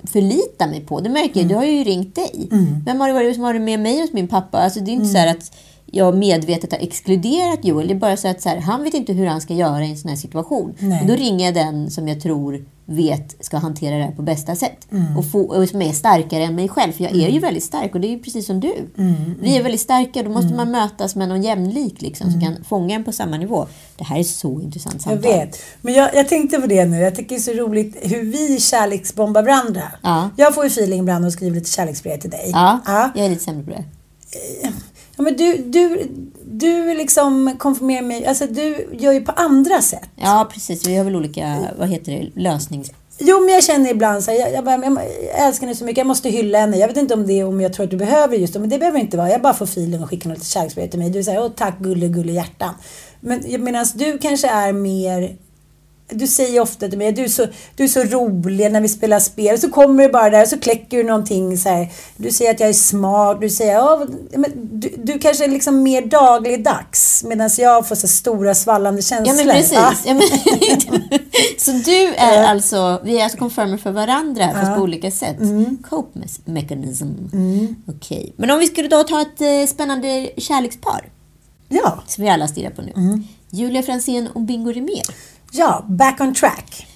förlita 0.03 0.67
mig 0.67 0.81
på. 0.81 0.99
Det 0.99 1.09
märker 1.09 1.39
jag, 1.39 1.49
du 1.49 1.55
har 1.55 1.65
ju 1.65 1.83
ringt 1.83 2.15
dig. 2.15 2.47
Vem 2.85 2.99
har 2.99 3.07
det 3.07 3.13
varit 3.13 3.35
som 3.35 3.43
har 3.43 3.53
varit 3.53 3.61
med 3.61 3.79
mig 3.79 4.01
hos 4.01 4.13
min 4.13 4.27
pappa? 4.27 4.57
Alltså 4.57 4.79
det 4.79 4.91
är 4.91 4.93
inte 4.93 5.07
så 5.07 5.17
här 5.17 5.27
att 5.27 5.51
jag 5.85 6.17
medvetet 6.17 6.71
har 6.71 6.79
exkluderat 6.79 7.65
Joel. 7.65 7.87
Det 7.87 7.93
är 7.93 7.99
bara 7.99 8.17
så 8.17 8.27
att 8.27 8.41
så 8.41 8.49
här, 8.49 8.57
han 8.57 8.83
vet 8.83 8.93
inte 8.93 9.13
hur 9.13 9.25
han 9.25 9.41
ska 9.41 9.53
göra 9.53 9.85
i 9.85 9.89
en 9.89 9.97
sån 9.97 10.09
här 10.09 10.17
situation. 10.17 10.73
Nej. 10.79 11.01
Och 11.01 11.07
då 11.07 11.15
ringer 11.15 11.45
jag 11.45 11.53
den 11.53 11.91
som 11.91 12.07
jag 12.07 12.21
tror 12.21 12.65
vet 12.85 13.45
ska 13.45 13.57
hantera 13.57 13.95
det 13.97 14.03
här 14.03 14.11
på 14.11 14.21
bästa 14.21 14.55
sätt. 14.55 14.87
Och, 15.17 15.31
få, 15.31 15.39
och 15.41 15.69
som 15.69 15.81
är 15.81 15.91
starkare 15.93 16.43
än 16.43 16.55
mig 16.55 16.69
själv. 16.69 16.91
För 16.91 17.03
jag 17.03 17.15
är 17.15 17.29
ju 17.29 17.39
väldigt 17.39 17.63
stark 17.63 17.95
och 17.95 18.01
det 18.01 18.07
är 18.07 18.11
ju 18.11 18.19
precis 18.19 18.45
som 18.45 18.59
du. 18.59 18.73
Vi 19.41 19.57
är 19.57 19.63
väldigt 19.63 19.81
starka. 19.81 20.23
Då 20.23 20.29
måste 20.29 20.55
man 20.55 20.71
mötas 20.71 21.15
med 21.15 21.29
någon 21.29 21.41
jämlik 21.41 22.01
liksom, 22.01 22.31
som 22.31 22.41
kan 22.41 22.63
fånga 22.63 22.95
en 22.95 23.03
på 23.03 23.11
samma 23.11 23.37
nivå. 23.37 23.67
Det 23.97 24.03
här 24.03 24.19
är 24.19 24.23
så 24.23 24.61
intressant 24.61 24.95
Jag 24.95 25.01
samtal. 25.01 25.31
vet. 25.31 25.59
Men 25.81 25.93
jag, 25.93 26.15
jag 26.15 26.29
tänkte 26.29 26.59
på 26.59 26.67
det 26.67 26.85
nu. 26.85 26.97
Jag 26.97 27.15
tycker 27.15 27.29
det 27.29 27.35
är 27.35 27.39
så 27.39 27.53
roligt 27.53 27.97
hur 28.01 28.23
vi 28.23 28.59
kärleksbombar 28.59 29.43
varandra. 29.43 29.83
Ja. 30.01 30.29
Jag 30.37 30.55
får 30.55 30.63
ju 30.63 30.67
feeling 30.67 30.99
ibland 30.99 31.25
och 31.25 31.33
skriver 31.33 31.55
lite 31.55 31.69
kärleksbrev 31.69 32.19
till 32.19 32.29
dig. 32.29 32.49
Ja, 32.53 32.79
ja. 32.85 33.11
jag 33.15 33.25
är 33.25 33.29
lite 33.29 33.43
sämre 33.43 33.63
på 33.63 33.69
det. 33.69 33.83
Ja, 35.15 35.23
men 35.23 35.37
du, 35.37 35.57
du, 35.57 36.07
du 36.59 36.93
liksom 36.93 37.55
konfirmerar 37.57 38.01
mig. 38.01 38.25
Alltså 38.25 38.47
du 38.47 38.87
gör 38.91 39.11
ju 39.11 39.21
på 39.21 39.31
andra 39.31 39.81
sätt. 39.81 40.09
Ja, 40.15 40.49
precis. 40.53 40.87
Vi 40.87 40.95
har 40.95 41.05
väl 41.05 41.15
olika, 41.15 41.59
vad 41.79 41.89
heter 41.89 42.11
det, 42.11 42.41
lösnings... 42.41 42.91
Jo, 43.19 43.39
men 43.39 43.53
jag 43.53 43.63
känner 43.63 43.91
ibland 43.91 44.23
så 44.23 44.31
här, 44.31 44.39
jag, 44.39 44.53
jag, 44.53 44.65
bara, 44.65 44.83
jag, 44.83 44.97
jag 45.37 45.47
älskar 45.47 45.67
henne 45.67 45.75
så 45.75 45.85
mycket, 45.85 45.97
jag 45.97 46.07
måste 46.07 46.29
hylla 46.29 46.59
henne. 46.59 46.77
Jag 46.77 46.87
vet 46.87 46.97
inte 46.97 47.13
om 47.13 47.27
det 47.27 47.39
är 47.39 47.45
om 47.45 47.61
jag 47.61 47.73
tror 47.73 47.83
att 47.83 47.91
du 47.91 47.97
behöver 47.97 48.37
just 48.37 48.53
det, 48.53 48.59
men 48.59 48.69
det 48.69 48.79
behöver 48.79 48.99
inte 48.99 49.17
vara. 49.17 49.29
Jag 49.29 49.41
bara 49.41 49.53
får 49.53 49.65
feeling 49.65 50.03
och 50.03 50.09
skickar 50.09 50.29
något 50.29 50.43
kärleksbrev 50.43 50.89
till 50.89 50.99
mig. 50.99 51.09
Du 51.09 51.23
säger, 51.23 51.43
åh 51.43 51.51
tack 51.55 51.79
gulle, 51.79 52.07
gulle 52.07 52.31
hjärtan. 52.31 52.73
Men 53.19 53.63
medan 53.63 53.85
du 53.95 54.17
kanske 54.17 54.47
är 54.47 54.73
mer 54.73 55.35
du 56.09 56.27
säger 56.27 56.59
ofta 56.61 56.89
till 56.89 56.97
mig 56.97 57.11
du 57.11 57.23
är, 57.23 57.27
så, 57.27 57.47
du 57.75 57.83
är 57.83 57.87
så 57.87 58.03
rolig 58.03 58.71
när 58.71 58.81
vi 58.81 58.89
spelar 58.89 59.19
spel. 59.19 59.59
Så 59.59 59.69
kommer 59.69 60.03
du 60.03 60.09
bara 60.09 60.29
där 60.29 60.41
och 60.41 60.47
så 60.47 60.59
kläcker 60.59 60.97
du 60.97 61.03
någonting 61.03 61.57
så 61.57 61.69
här. 61.69 61.91
Du 62.17 62.31
säger 62.31 62.51
att 62.51 62.59
jag 62.59 62.69
är 62.69 62.73
smart. 62.73 63.41
Du 63.41 63.49
säger 63.49 63.73
ja, 63.73 64.05
men 64.31 64.51
du, 64.55 64.93
du 64.97 65.19
kanske 65.19 65.43
är 65.43 65.49
liksom 65.49 65.83
mer 65.83 66.05
dagligdags. 66.05 67.23
Medan 67.23 67.49
jag 67.57 67.87
får 67.87 67.95
så 67.95 68.07
stora 68.07 68.55
svallande 68.55 69.01
känslor. 69.01 69.37
Ja, 69.37 69.45
men 69.45 69.55
precis. 69.55 69.73
Ja. 69.73 69.93
Ja, 70.05 70.13
men, 70.13 70.23
så 71.57 71.71
du 71.71 72.15
är 72.15 72.43
alltså, 72.43 73.01
vi 73.03 73.19
är 73.19 73.23
alltså 73.23 73.37
confirmer 73.37 73.77
för 73.77 73.91
varandra, 73.91 74.49
fast 74.53 74.75
på 74.75 74.81
olika 74.81 75.11
sätt. 75.11 75.37
Cope 75.89 76.19
mes- 76.19 76.41
mechanism. 76.45 77.05
Okej. 77.87 78.33
Men 78.37 78.51
om 78.51 78.59
vi 78.59 78.67
skulle 78.67 78.87
då 78.87 79.03
ta 79.03 79.21
ett 79.21 79.41
eh, 79.41 79.73
spännande 79.73 80.29
kärlekspar, 80.37 81.09
ja. 81.69 82.03
som 82.07 82.23
vi 82.23 82.29
alla 82.29 82.47
stirrar 82.47 82.69
på 82.69 82.81
nu. 82.81 83.23
Julia 83.49 83.83
Franzén 83.83 84.27
och 84.27 84.41
Bingo 84.41 84.71
Rimér. 84.71 85.03
Ja, 85.53 85.85
back 85.89 86.21
on 86.21 86.33
track. 86.33 86.87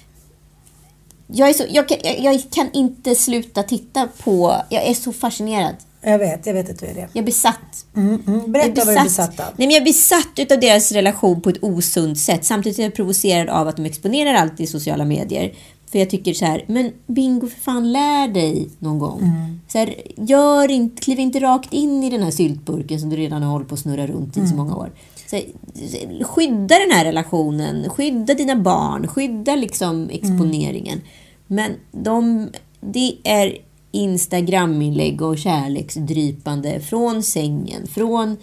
Jag, 1.26 1.48
är 1.48 1.52
så, 1.52 1.64
jag, 1.70 1.88
kan, 1.88 1.98
jag, 2.18 2.42
kan 2.50 2.70
inte 2.72 3.14
sluta 3.14 3.62
titta 3.62 4.08
på... 4.24 4.62
Jag 4.68 4.86
är 4.86 4.94
så 4.94 5.12
fascinerad. 5.12 5.74
Jag 6.02 6.18
vet, 6.18 6.46
jag 6.46 6.54
vet 6.54 6.70
att 6.70 6.78
du 6.78 6.86
är 6.86 6.94
det. 6.94 7.00
Jag 7.00 7.16
är 7.16 7.22
besatt. 7.22 7.86
Mm, 7.96 8.22
mm. 8.26 8.52
Berätta 8.52 8.84
vad 8.84 8.94
du 8.94 8.98
är 8.98 9.04
besatt 9.04 9.40
av. 9.40 9.46
Nej, 9.46 9.66
men 9.66 9.70
jag 9.70 9.80
är 9.80 9.84
besatt 9.84 10.32
utav 10.36 10.60
deras 10.60 10.92
relation 10.92 11.40
på 11.40 11.50
ett 11.50 11.62
osunt 11.62 12.18
sätt. 12.18 12.44
Samtidigt 12.44 12.78
är 12.78 12.82
jag 12.82 12.94
provocerad 12.94 13.48
av 13.48 13.68
att 13.68 13.76
de 13.76 13.86
exponerar 13.86 14.34
allt 14.34 14.60
i 14.60 14.66
sociala 14.66 15.04
medier. 15.04 15.52
För 15.92 15.98
jag 15.98 16.10
tycker 16.10 16.34
så 16.34 16.44
här, 16.44 16.64
men 16.66 16.92
Bingo 17.06 17.46
för 17.46 17.60
fan 17.60 17.92
lär 17.92 18.28
dig 18.28 18.68
någon 18.78 18.98
gång. 18.98 19.20
Mm. 19.20 19.60
Så 19.68 19.78
här, 19.78 19.94
gör 20.16 20.70
inte, 20.70 21.02
kliv 21.02 21.18
inte 21.18 21.40
rakt 21.40 21.72
in 21.72 22.04
i 22.04 22.10
den 22.10 22.22
här 22.22 22.30
syltburken 22.30 23.00
som 23.00 23.10
du 23.10 23.16
redan 23.16 23.42
har 23.42 23.52
hållit 23.52 23.68
på 23.68 23.74
att 23.74 23.80
snurra 23.80 24.06
runt 24.06 24.36
i 24.36 24.40
Mm. 24.40 24.50
så 24.50 24.56
många 24.56 24.76
år. 24.76 24.90
Här, 25.32 26.24
skydda 26.24 26.78
den 26.78 26.90
här 26.90 27.04
relationen, 27.04 27.90
skydda 27.90 28.34
dina 28.34 28.56
barn, 28.56 29.08
skydda 29.08 29.56
liksom 29.56 30.10
exponeringen. 30.10 31.00
Men 31.46 31.72
de, 31.92 32.48
det 32.80 33.16
är 33.24 33.58
Instagram-inlägg 33.92 35.22
och 35.22 35.38
kärleksdrypande 35.38 36.80
från 36.80 37.22
sängen, 37.22 37.86
från 37.86 38.36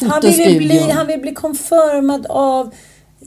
Han 0.00 0.20
vill, 0.22 0.58
bli, 0.58 0.90
han 0.90 1.06
vill 1.06 1.20
bli 1.20 1.34
confirmad 1.34 2.26
av 2.26 2.74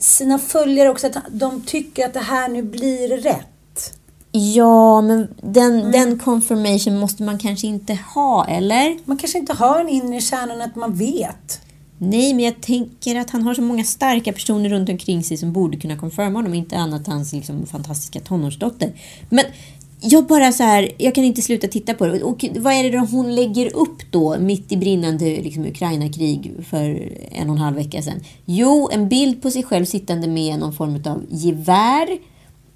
sina 0.00 0.38
följare 0.38 0.88
också. 0.88 1.06
Att 1.06 1.16
de 1.30 1.62
tycker 1.62 2.06
att 2.06 2.14
det 2.14 2.20
här 2.20 2.48
nu 2.48 2.62
blir 2.62 3.08
rätt. 3.08 3.46
Ja, 4.32 5.00
men 5.00 5.34
den, 5.42 5.80
Mm. 5.80 5.92
den 5.92 6.18
confirmation 6.18 6.98
måste 6.98 7.22
man 7.22 7.38
kanske 7.38 7.66
inte 7.66 7.98
ha, 8.14 8.46
eller? 8.46 8.98
Man 9.04 9.18
kanske 9.18 9.38
inte 9.38 9.52
har 9.52 9.80
en 9.80 9.88
inre 9.88 10.20
kärnan 10.20 10.60
att 10.60 10.76
man 10.76 10.94
vet. 10.94 11.60
Nej, 12.02 12.34
men 12.34 12.44
jag 12.44 12.60
tänker 12.60 13.16
att 13.16 13.30
han 13.30 13.42
har 13.42 13.54
så 13.54 13.62
många 13.62 13.84
starka 13.84 14.32
personer 14.32 14.68
runt 14.68 14.88
omkring 14.88 15.24
sig 15.24 15.36
som 15.36 15.52
borde 15.52 15.76
kunna 15.76 15.96
confirma 15.96 16.38
honom, 16.38 16.54
inte 16.54 16.76
annat 16.76 17.06
hans 17.06 17.32
liksom, 17.32 17.66
fantastiska 17.66 18.20
tonårsdotter. 18.20 18.92
Men 19.28 19.44
jag 20.00 20.26
bara 20.26 20.52
så 20.52 20.62
här, 20.62 20.90
jag 20.98 21.14
kan 21.14 21.24
inte 21.24 21.42
sluta 21.42 21.68
titta 21.68 21.94
på 21.94 22.06
det. 22.06 22.22
Och 22.22 22.44
vad 22.58 22.72
är 22.72 22.82
det 22.82 22.90
då 22.90 22.98
hon 22.98 23.34
lägger 23.34 23.76
upp 23.76 24.02
då, 24.10 24.38
mitt 24.38 24.72
i 24.72 24.76
brinnande 24.76 25.24
liksom, 25.24 25.66
Ukraina-krig 25.66 26.52
för 26.68 27.12
en 27.32 27.50
och 27.50 27.56
en 27.56 27.62
halv 27.62 27.76
vecka 27.76 28.02
sedan? 28.02 28.20
Jo, 28.44 28.88
en 28.92 29.08
bild 29.08 29.42
på 29.42 29.50
sig 29.50 29.62
själv 29.62 29.84
sittande 29.84 30.28
med 30.28 30.58
någon 30.58 30.72
form 30.72 31.02
av 31.06 31.24
gevär, 31.30 32.18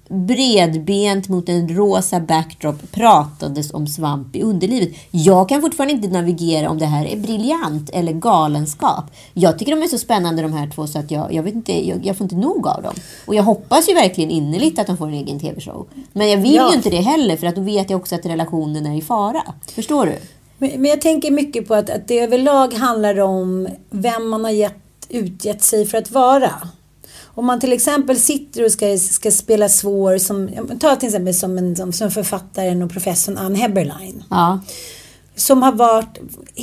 bredbent 0.09 1.29
mot 1.29 1.49
en 1.49 1.69
rosa 1.75 2.19
backdrop 2.19 2.91
pratades 2.91 3.73
om 3.73 3.87
svamp 3.87 4.35
i 4.35 4.41
underlivet. 4.41 4.89
Jag 5.11 5.49
kan 5.49 5.61
fortfarande 5.61 5.93
inte 5.93 6.07
navigera 6.07 6.69
om 6.69 6.79
det 6.79 6.85
här 6.85 7.05
är 7.05 7.17
briljant 7.17 7.89
eller 7.93 8.13
galenskap. 8.13 9.03
Jag 9.33 9.59
tycker 9.59 9.75
de 9.75 9.83
är 9.83 9.87
så 9.87 9.97
spännande 9.97 10.41
de 10.41 10.53
här 10.53 10.69
två 10.75 10.87
så 10.87 10.99
att 10.99 11.11
jag, 11.11 11.33
jag, 11.33 11.43
vet 11.43 11.53
inte, 11.55 11.87
jag, 11.87 12.05
jag 12.05 12.17
får 12.17 12.25
inte 12.25 12.35
nog 12.35 12.67
av 12.67 12.83
dem. 12.83 12.93
Och 13.25 13.35
jag 13.35 13.43
hoppas 13.43 13.89
ju 13.89 13.93
verkligen 13.93 14.29
innerligt 14.29 14.79
att 14.79 14.87
de 14.87 14.97
får 14.97 15.07
en 15.07 15.13
egen 15.13 15.39
TV-show. 15.39 15.87
Men 16.13 16.29
jag 16.29 16.37
vill 16.37 16.55
Ja. 16.55 16.69
ju 16.69 16.75
inte 16.75 16.89
det 16.89 17.01
heller 17.01 17.37
för 17.37 17.47
att 17.47 17.55
då 17.55 17.61
vet 17.61 17.89
jag 17.89 17.99
också 17.99 18.15
att 18.15 18.25
relationen 18.25 18.85
är 18.85 18.97
i 18.97 19.01
fara. 19.01 19.43
Förstår 19.71 20.05
du? 20.05 20.15
Men, 20.57 20.85
jag 20.85 21.01
tänker 21.01 21.31
mycket 21.31 21.67
på 21.67 21.73
att, 21.75 21.89
att 21.89 22.07
det 22.07 22.19
överlag 22.19 22.73
handlar 22.73 23.19
om 23.19 23.67
vem 23.89 24.29
man 24.29 24.43
har 24.43 24.51
gett, 24.51 24.75
utgett 25.09 25.63
sig 25.63 25.85
för 25.85 25.97
att 25.97 26.11
vara. 26.11 26.51
Om 27.35 27.45
man 27.45 27.59
till 27.59 27.73
exempel 27.73 28.19
sitter 28.19 28.65
och 28.65 28.71
ska, 28.71 28.97
ska 28.97 29.31
spela 29.31 29.69
svår, 29.69 30.17
som, 30.17 30.49
ta 30.79 30.95
till 30.95 31.07
exempel 31.07 31.33
som, 31.33 31.57
en, 31.57 31.75
som, 31.75 31.93
som 31.93 32.11
författaren 32.11 32.81
och 32.81 32.91
professorn 32.91 33.37
Ann 33.37 33.55
Heberlein. 33.55 34.23
Ja. 34.29 34.59
Som 35.35 35.63
har 35.63 35.71
varit, 35.71 36.17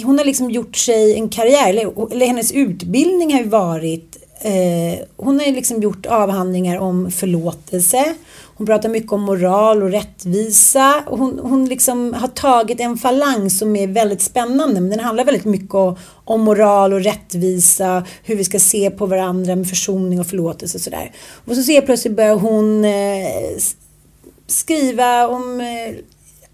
hon 0.04 0.18
har 0.18 0.24
liksom 0.24 0.50
gjort 0.50 0.76
sig 0.76 1.14
en 1.14 1.28
karriär, 1.28 1.68
eller, 1.68 2.12
eller 2.12 2.26
hennes 2.26 2.52
utbildning 2.52 3.32
har 3.32 3.40
ju 3.40 3.48
varit, 3.48 4.16
eh, 4.40 5.06
hon 5.16 5.38
har 5.38 5.46
ju 5.46 5.52
liksom 5.52 5.82
gjort 5.82 6.06
avhandlingar 6.06 6.78
om 6.78 7.10
förlåtelse. 7.10 8.14
Hon 8.62 8.66
pratar 8.66 8.88
mycket 8.88 9.12
om 9.12 9.22
moral 9.22 9.82
och 9.82 9.90
rättvisa. 9.90 11.02
Och 11.06 11.18
hon, 11.18 11.38
hon 11.38 11.64
liksom 11.64 12.14
har 12.14 12.28
tagit 12.28 12.80
en 12.80 12.96
falang 12.96 13.50
som 13.50 13.76
är 13.76 13.86
väldigt 13.86 14.22
spännande. 14.22 14.80
Men 14.80 14.90
den 14.90 15.00
handlar 15.00 15.24
väldigt 15.24 15.44
mycket 15.44 15.74
om, 15.74 15.96
om 16.24 16.40
moral 16.40 16.92
och 16.92 17.00
rättvisa. 17.00 18.04
Hur 18.24 18.36
vi 18.36 18.44
ska 18.44 18.58
se 18.58 18.90
på 18.90 19.06
varandra 19.06 19.56
med 19.56 19.68
försoning 19.68 20.20
och 20.20 20.26
förlåtelse 20.26 20.78
och 20.78 20.82
sådär. 20.82 21.12
Och 21.44 21.56
så 21.56 21.62
ser 21.62 21.74
jag 21.74 21.86
plötsligt 21.86 22.16
börjar 22.16 22.34
hon 22.34 22.84
eh, 22.84 23.58
skriva 24.46 25.28
om 25.28 25.60
eh, 25.60 25.94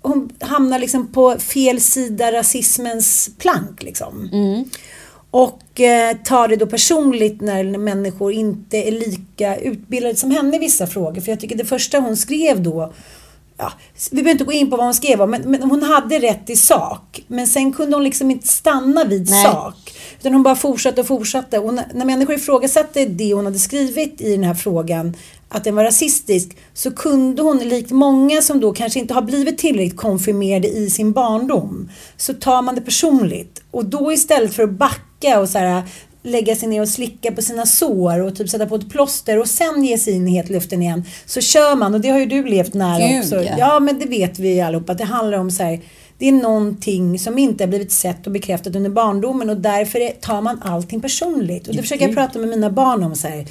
hon 0.02 0.30
hamnar 0.40 0.78
liksom 0.78 1.12
på 1.12 1.38
fel 1.38 1.80
sida 1.80 2.32
rasismens 2.32 3.30
plank 3.38 3.82
liksom. 3.82 4.28
Mm. 4.32 4.64
Och 5.30 5.80
eh, 5.80 6.16
tar 6.16 6.48
det 6.48 6.56
då 6.56 6.66
personligt 6.66 7.40
när 7.40 7.78
människor 7.78 8.32
inte 8.32 8.76
är 8.76 8.92
lika 8.92 9.56
utbildade 9.56 10.16
som 10.16 10.30
henne 10.30 10.56
i 10.56 10.58
vissa 10.58 10.86
frågor. 10.86 11.20
För 11.20 11.32
jag 11.32 11.40
tycker 11.40 11.56
det 11.56 11.64
första 11.64 11.98
hon 11.98 12.16
skrev 12.16 12.62
då 12.62 12.92
Ja, 13.60 13.72
vi 14.10 14.22
behöver 14.22 14.30
inte 14.30 14.44
gå 14.44 14.52
in 14.52 14.70
på 14.70 14.76
vad 14.76 14.86
hon 14.86 14.94
skrev 14.94 15.22
om, 15.22 15.30
men, 15.30 15.42
men 15.42 15.62
hon 15.62 15.82
hade 15.82 16.18
rätt 16.18 16.50
i 16.50 16.56
sak. 16.56 17.24
Men 17.26 17.46
sen 17.46 17.72
kunde 17.72 17.96
hon 17.96 18.04
liksom 18.04 18.30
inte 18.30 18.48
stanna 18.48 19.04
vid 19.04 19.30
Nej. 19.30 19.44
sak. 19.44 19.94
Utan 20.20 20.32
hon 20.32 20.42
bara 20.42 20.56
fortsatte 20.56 21.00
och 21.00 21.06
fortsatte. 21.06 21.58
Och 21.58 21.74
när, 21.74 21.86
när 21.94 22.04
människor 22.04 22.34
ifrågasatte 22.34 23.04
det 23.04 23.34
hon 23.34 23.44
hade 23.44 23.58
skrivit 23.58 24.20
i 24.20 24.30
den 24.30 24.44
här 24.44 24.54
frågan, 24.54 25.16
att 25.48 25.64
den 25.64 25.74
var 25.74 25.84
rasistisk, 25.84 26.56
så 26.74 26.90
kunde 26.90 27.42
hon, 27.42 27.58
likt 27.58 27.90
många 27.90 28.42
som 28.42 28.60
då 28.60 28.72
kanske 28.72 28.98
inte 28.98 29.14
har 29.14 29.22
blivit 29.22 29.58
tillräckligt 29.58 29.96
konfirmerade 29.96 30.68
i 30.68 30.90
sin 30.90 31.12
barndom, 31.12 31.90
så 32.16 32.34
tar 32.34 32.62
man 32.62 32.74
det 32.74 32.80
personligt. 32.80 33.62
Och 33.70 33.84
då 33.84 34.12
istället 34.12 34.54
för 34.54 34.62
att 34.62 34.70
backa 34.70 35.40
och 35.40 35.48
så 35.48 35.58
här, 35.58 35.82
lägga 36.22 36.56
sig 36.56 36.68
ner 36.68 36.80
och 36.80 36.88
slicka 36.88 37.32
på 37.32 37.42
sina 37.42 37.66
sår 37.66 38.20
och 38.20 38.36
typ 38.36 38.48
sätta 38.48 38.66
på 38.66 38.74
ett 38.74 38.90
plåster 38.90 39.38
och 39.38 39.48
sen 39.48 39.84
ge 39.84 39.98
sig 39.98 40.12
in 40.14 40.28
i 40.28 40.30
hetluften 40.30 40.82
igen. 40.82 41.04
Så 41.26 41.40
kör 41.40 41.76
man 41.76 41.94
och 41.94 42.00
det 42.00 42.08
har 42.08 42.18
ju 42.18 42.26
du 42.26 42.44
levt 42.44 42.74
nära 42.74 43.08
Gud, 43.08 43.20
också. 43.22 43.42
ja. 43.42 43.54
Ja 43.58 43.80
men 43.80 43.98
det 43.98 44.06
vet 44.06 44.38
vi 44.38 44.60
allihopa 44.60 44.94
det 44.94 45.04
handlar 45.04 45.38
om 45.38 45.50
så 45.50 45.62
här. 45.62 45.80
Det 46.18 46.28
är 46.28 46.32
någonting 46.32 47.18
som 47.18 47.38
inte 47.38 47.64
har 47.64 47.68
blivit 47.68 47.92
sett 47.92 48.26
och 48.26 48.32
bekräftat 48.32 48.76
under 48.76 48.90
barndomen 48.90 49.50
och 49.50 49.56
därför 49.56 50.00
är- 50.00 50.10
tar 50.12 50.40
man 50.40 50.62
allting 50.62 51.00
personligt. 51.00 51.68
Och 51.68 51.74
det 51.74 51.82
försöker 51.82 52.06
jag 52.06 52.14
prata 52.14 52.38
med 52.38 52.48
mina 52.48 52.70
barn 52.70 53.02
om 53.02 53.14
så 53.16 53.28
här. 53.28 53.46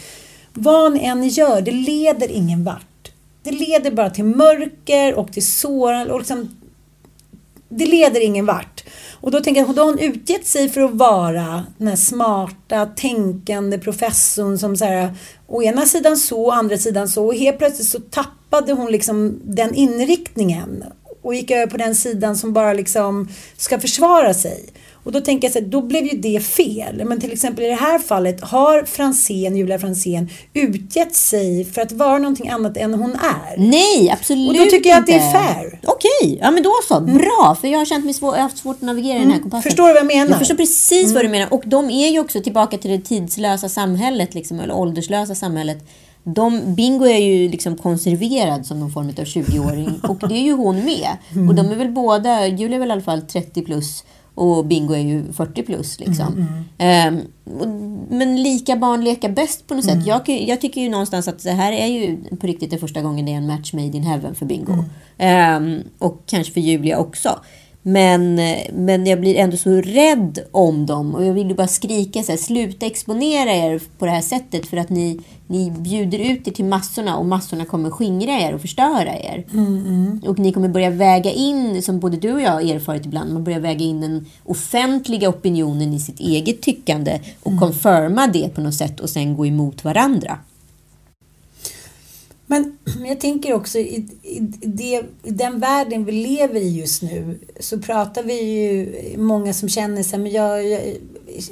Vad 0.59 0.93
ni 0.93 1.05
än 1.05 1.27
gör, 1.27 1.61
det 1.61 1.71
leder 1.71 2.31
ingen 2.31 2.63
vart. 2.63 3.11
Det 3.43 3.51
leder 3.51 3.91
bara 3.91 4.09
till 4.09 4.23
mörker 4.23 5.13
och 5.13 5.33
till 5.33 5.47
sår 5.47 6.11
och 6.11 6.19
liksom 6.19 6.57
det 7.69 7.85
leder 7.85 8.23
ingen 8.23 8.45
vart. 8.45 8.83
Och 9.21 9.31
då 9.31 9.39
tänker 9.39 9.61
jag, 9.61 9.75
då 9.75 9.81
har 9.81 9.89
hon 9.89 9.99
utgett 9.99 10.47
sig 10.47 10.69
för 10.69 10.81
att 10.81 10.93
vara 10.93 11.65
den 11.77 11.87
här 11.87 11.95
smarta, 11.95 12.85
tänkande 12.85 13.77
professorn 13.77 14.57
som 14.57 14.77
så 14.77 14.85
här, 14.85 15.15
å 15.47 15.63
ena 15.63 15.85
sidan 15.85 16.17
så, 16.17 16.45
å 16.45 16.51
andra 16.51 16.77
sidan 16.77 17.09
så. 17.09 17.25
Och 17.25 17.35
helt 17.35 17.57
plötsligt 17.57 17.87
så 17.87 17.99
tappade 17.99 18.73
hon 18.73 18.91
liksom 18.91 19.39
den 19.43 19.73
inriktningen 19.73 20.83
och 21.21 21.35
gick 21.35 21.51
över 21.51 21.67
på 21.67 21.77
den 21.77 21.95
sidan 21.95 22.37
som 22.37 22.53
bara 22.53 22.73
liksom 22.73 23.29
ska 23.57 23.79
försvara 23.79 24.33
sig. 24.33 24.65
Och 25.07 25.13
då 25.13 25.21
tänker 25.21 25.47
jag 25.47 25.53
så 25.53 25.59
här, 25.59 25.65
då 25.65 25.81
blev 25.81 26.05
ju 26.05 26.17
det 26.17 26.39
fel. 26.43 27.01
Men 27.05 27.19
till 27.19 27.31
exempel 27.31 27.65
i 27.65 27.67
det 27.67 27.73
här 27.75 27.99
fallet 27.99 28.41
har 28.41 28.83
Fransén, 28.83 29.57
Julia 29.57 29.79
Fransén 29.79 30.29
utgett 30.53 31.15
sig 31.15 31.65
för 31.65 31.81
att 31.81 31.91
vara 31.91 32.17
någonting 32.17 32.49
annat 32.49 32.77
än 32.77 32.93
hon 32.93 33.11
är. 33.11 33.57
Nej, 33.57 34.09
absolut 34.11 34.49
Och 34.49 34.65
då 34.65 34.71
tycker 34.71 34.89
jag 34.89 34.99
att 34.99 35.05
det 35.05 35.13
är 35.13 35.27
inte. 35.27 35.39
fair. 35.39 35.65
Mm. 35.67 35.79
Okej, 35.87 36.39
ja 36.41 36.51
men 36.51 36.63
då 36.63 36.71
så. 36.87 36.99
Bra, 37.01 37.57
för 37.61 37.67
jag 37.67 37.77
har 37.79 37.85
känt 37.85 38.05
mig 38.05 38.13
svår, 38.13 38.29
jag 38.35 38.37
har 38.37 38.43
haft 38.43 38.57
svårt 38.57 38.75
att 38.75 38.81
navigera 38.81 39.17
i 39.17 39.19
den 39.19 39.31
här 39.31 39.39
kompassen. 39.39 39.63
Förstår 39.63 39.87
du 39.87 39.93
vad 39.93 39.99
jag 40.01 40.07
menar? 40.07 40.29
Jag 40.29 40.39
förstår 40.39 40.55
precis 40.55 41.03
Mm. 41.03 41.13
vad 41.13 41.23
du 41.25 41.29
menar. 41.29 41.53
Och 41.53 41.63
de 41.65 41.89
är 41.89 42.09
ju 42.09 42.19
också 42.19 42.41
tillbaka 42.41 42.77
till 42.77 42.91
det 42.91 42.99
tidslösa 42.99 43.69
samhället, 43.69 44.33
liksom, 44.33 44.59
eller 44.59 44.73
ålderslösa 44.73 45.35
samhället. 45.35 45.77
De, 46.23 46.75
Bingo 46.75 47.05
är 47.05 47.17
ju 47.17 47.49
liksom 47.49 47.77
konserverad 47.77 48.65
som 48.65 48.79
någon 48.79 48.91
form 48.91 49.07
av 49.07 49.13
20-åring 49.23 49.99
och 50.03 50.29
det 50.29 50.35
är 50.35 50.43
ju 50.43 50.53
hon 50.53 50.75
med. 50.85 51.07
Mm. 51.35 51.49
Och 51.49 51.55
de 51.55 51.71
är 51.71 51.75
väl 51.75 51.91
båda, 51.91 52.47
Julia 52.47 52.75
är 52.75 52.79
väl 52.79 52.89
i 52.89 52.91
alla 52.91 53.01
fall 53.01 53.21
30 53.21 53.61
plus 53.61 54.03
och 54.37 54.65
Bingo 54.65 54.93
är 54.93 54.99
ju 54.99 55.33
40 55.33 55.63
plus. 55.63 55.99
Liksom. 55.99 56.33
Mm, 56.33 56.47
Ehm, 56.77 57.19
och, 57.59 57.67
men 58.09 58.43
lika 58.43 58.75
barn 58.75 59.03
leka 59.03 59.29
bäst 59.29 59.67
på 59.67 59.73
något 59.73 59.85
Mm. 59.85 59.97
sätt. 59.97 60.07
Jag, 60.07 60.29
jag 60.49 60.61
tycker 60.61 60.81
ju 60.81 60.89
någonstans 60.89 61.27
att 61.27 61.43
det 61.43 61.51
här 61.51 61.71
är 61.71 61.87
ju 61.87 62.17
på 62.37 62.47
riktigt 62.47 62.71
det 62.71 62.77
första 62.77 63.01
gången 63.01 63.25
det 63.25 63.31
är 63.33 63.37
en 63.37 63.47
match 63.47 63.73
made 63.73 63.97
in 63.97 64.03
heaven 64.03 64.35
för 64.35 64.45
Bingo. 64.45 64.73
Mm. 64.73 64.85
Ehm, 65.17 65.79
och 65.99 66.23
kanske 66.25 66.53
för 66.53 66.61
Julia 66.61 66.97
också. 66.99 67.39
Men, 67.89 68.35
men 68.73 69.05
jag 69.05 69.19
blir 69.19 69.35
ändå 69.35 69.57
så 69.57 69.69
rädd 69.69 70.39
om 70.51 70.85
dem 70.85 71.15
och 71.15 71.25
jag 71.25 71.33
vill 71.33 71.47
ju 71.47 71.55
bara 71.55 71.67
skrika 71.67 72.23
så 72.23 72.31
här, 72.31 72.39
sluta 72.39 72.85
exponera 72.85 73.51
er 73.51 73.81
på 73.97 74.05
det 74.05 74.11
här 74.11 74.21
sättet 74.21 74.67
för 74.67 74.77
att 74.77 74.89
ni, 74.89 75.19
ni 75.47 75.71
bjuder 75.71 76.19
ut 76.19 76.47
er 76.47 76.51
till 76.51 76.65
massorna 76.65 77.17
och 77.17 77.25
massorna 77.25 77.65
kommer 77.65 77.89
skingra 77.89 78.31
er 78.31 78.53
och 78.53 78.61
förstöra 78.61 79.15
er. 79.15 79.45
Och 80.29 80.39
ni 80.39 80.51
kommer 80.51 80.69
börja 80.69 80.89
väga 80.89 81.31
in, 81.31 81.81
som 81.81 81.99
både 81.99 82.17
du 82.17 82.33
och 82.33 82.41
jag 82.41 82.51
har 82.51 82.61
erfarit 82.61 83.05
ibland, 83.05 83.33
man 83.33 83.43
börjar 83.43 83.59
väga 83.59 83.85
in 83.85 84.01
den 84.01 84.25
offentliga 84.43 85.29
opinionen 85.29 85.93
i 85.93 85.99
sitt 85.99 86.19
eget 86.19 86.61
tyckande 86.61 87.19
och 87.43 87.59
confirma 87.59 88.27
det 88.27 88.49
på 88.55 88.61
något 88.61 88.75
sätt 88.75 88.99
och 88.99 89.09
sen 89.09 89.37
gå 89.37 89.45
emot 89.45 89.83
varandra. 89.83 90.37
Men 92.47 92.77
jag 93.07 93.19
tänker 93.19 93.53
också 93.53 93.77
i, 93.77 94.07
i, 94.23 94.39
det, 94.61 95.03
i 95.23 95.31
den 95.31 95.59
världen 95.59 96.05
vi 96.05 96.11
lever 96.11 96.59
i 96.59 96.79
just 96.79 97.01
nu 97.01 97.39
så 97.59 97.79
pratar 97.79 98.23
vi 98.23 98.41
ju 98.43 99.17
många 99.17 99.53
som 99.53 99.69
känner 99.69 100.03
sig 100.03 100.19
men 100.19 100.31
jag, 100.31 100.67
jag, 100.67 100.81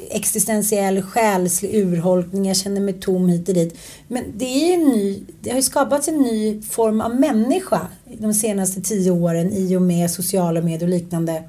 existentiell 0.10 1.02
själslig 1.02 1.76
urholkning, 1.76 2.46
jag 2.46 2.58
känner 2.58 2.82
mig 2.82 2.94
tom 2.94 3.30
hit 3.30 3.50
och 3.50 3.56
dit. 3.56 3.78
Men 4.08 4.24
det 4.38 4.46
är 4.46 4.68
ju 4.68 4.74
en 4.74 4.90
ny, 4.90 5.24
det 5.42 5.50
har 5.50 5.58
ju 5.58 5.64
skapats 5.64 6.08
en 6.08 6.18
ny 6.18 6.62
form 6.62 7.02
av 7.02 7.16
människa 7.16 7.88
de 8.18 8.34
senaste 8.34 8.82
tio 8.82 9.12
åren 9.12 9.52
i 9.54 9.76
och 9.76 9.82
med 9.82 10.12
sociala 10.12 10.62
medier 10.62 10.84
och 10.84 10.90
liknande. 10.90 11.44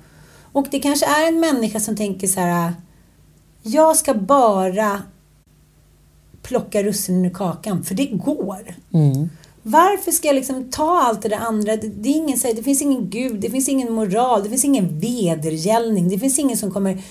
Och 0.52 0.66
det 0.70 0.80
kanske 0.80 1.06
är 1.06 1.28
en 1.28 1.40
människa 1.40 1.80
som 1.80 1.96
tänker 1.96 2.26
så 2.26 2.40
här 2.40 2.72
jag 3.62 3.96
ska 3.96 4.14
bara 4.14 5.02
plocka 6.48 6.82
russinen 6.82 7.24
ur 7.24 7.30
kakan, 7.30 7.84
för 7.84 7.94
det 7.94 8.06
går. 8.06 8.74
Varför 9.62 10.12
ska 10.12 10.28
jag 10.28 10.34
liksom 10.34 10.70
ta 10.70 11.00
allt 11.00 11.22
det 11.22 11.28
där 11.28 11.36
andra? 11.36 11.76
Det, 11.76 11.88
det, 11.88 12.08
är 12.08 12.16
ingen, 12.16 12.38
det 12.56 12.62
finns 12.62 12.82
ingen 12.82 13.10
gud, 13.10 13.40
det 13.40 13.50
finns 13.50 13.68
ingen 13.68 13.92
moral, 13.92 14.42
det 14.42 14.48
finns 14.48 14.64
ingen 14.64 15.00
vedergällning, 15.00 16.08
det 16.08 16.18
finns 16.18 16.38
ingen 16.38 16.56
som 16.56 16.70
kommer 16.70 17.02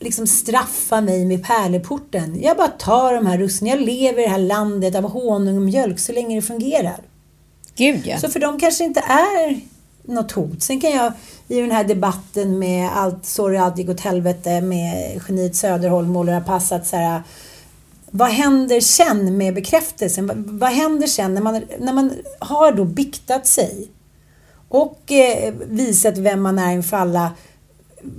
liksom 0.00 0.26
straffa 0.26 1.00
mig 1.00 1.26
med 1.26 1.44
pärleporten. 1.44 2.42
Jag 2.42 2.56
bara 2.56 2.68
tar 2.68 3.14
de 3.14 3.26
här 3.26 3.38
russinen, 3.38 3.78
jag 3.78 3.86
lever 3.86 4.22
i 4.22 4.24
det 4.24 4.30
här 4.30 4.38
landet 4.38 4.94
av 4.94 5.04
honung 5.04 5.56
och 5.56 5.62
mjölk 5.62 5.98
så 5.98 6.12
länge 6.12 6.36
det 6.36 6.42
fungerar. 6.42 7.00
Gud 7.76 8.06
ja. 8.06 8.18
Så 8.18 8.28
för 8.28 8.40
dem 8.40 8.58
kanske 8.58 8.84
inte 8.84 9.00
är 9.00 9.60
något 10.02 10.32
hot. 10.32 10.62
Sen 10.62 10.80
kan 10.80 10.90
jag 10.90 11.12
i 11.48 11.60
den 11.60 11.70
här 11.70 11.84
debatten 11.84 12.58
med 12.58 12.90
allt, 12.96 13.26
sorry 13.26 13.56
allt 13.56 13.78
gick 13.78 13.88
åt 13.88 14.00
helvete 14.00 14.60
med 14.60 15.20
geniet 15.28 15.56
Söderholm 15.56 16.16
och 16.16 16.24
Laura 16.24 16.40
Pass 16.40 16.72
att 16.72 16.86
så 16.86 16.96
här, 16.96 17.22
vad 18.16 18.28
händer 18.28 18.80
sen 18.80 19.36
med 19.36 19.54
bekräftelsen? 19.54 20.26
Vad, 20.26 20.36
vad 20.36 20.70
händer 20.70 21.06
sen 21.06 21.34
när 21.34 21.42
man, 21.42 21.62
när 21.78 21.92
man 21.92 22.12
har 22.38 22.72
då 22.72 22.84
biktat 22.84 23.46
sig 23.46 23.88
och 24.68 25.12
eh, 25.12 25.54
visat 25.66 26.18
vem 26.18 26.42
man 26.42 26.58
är 26.58 26.72
inför 26.72 26.96
alla? 26.96 27.32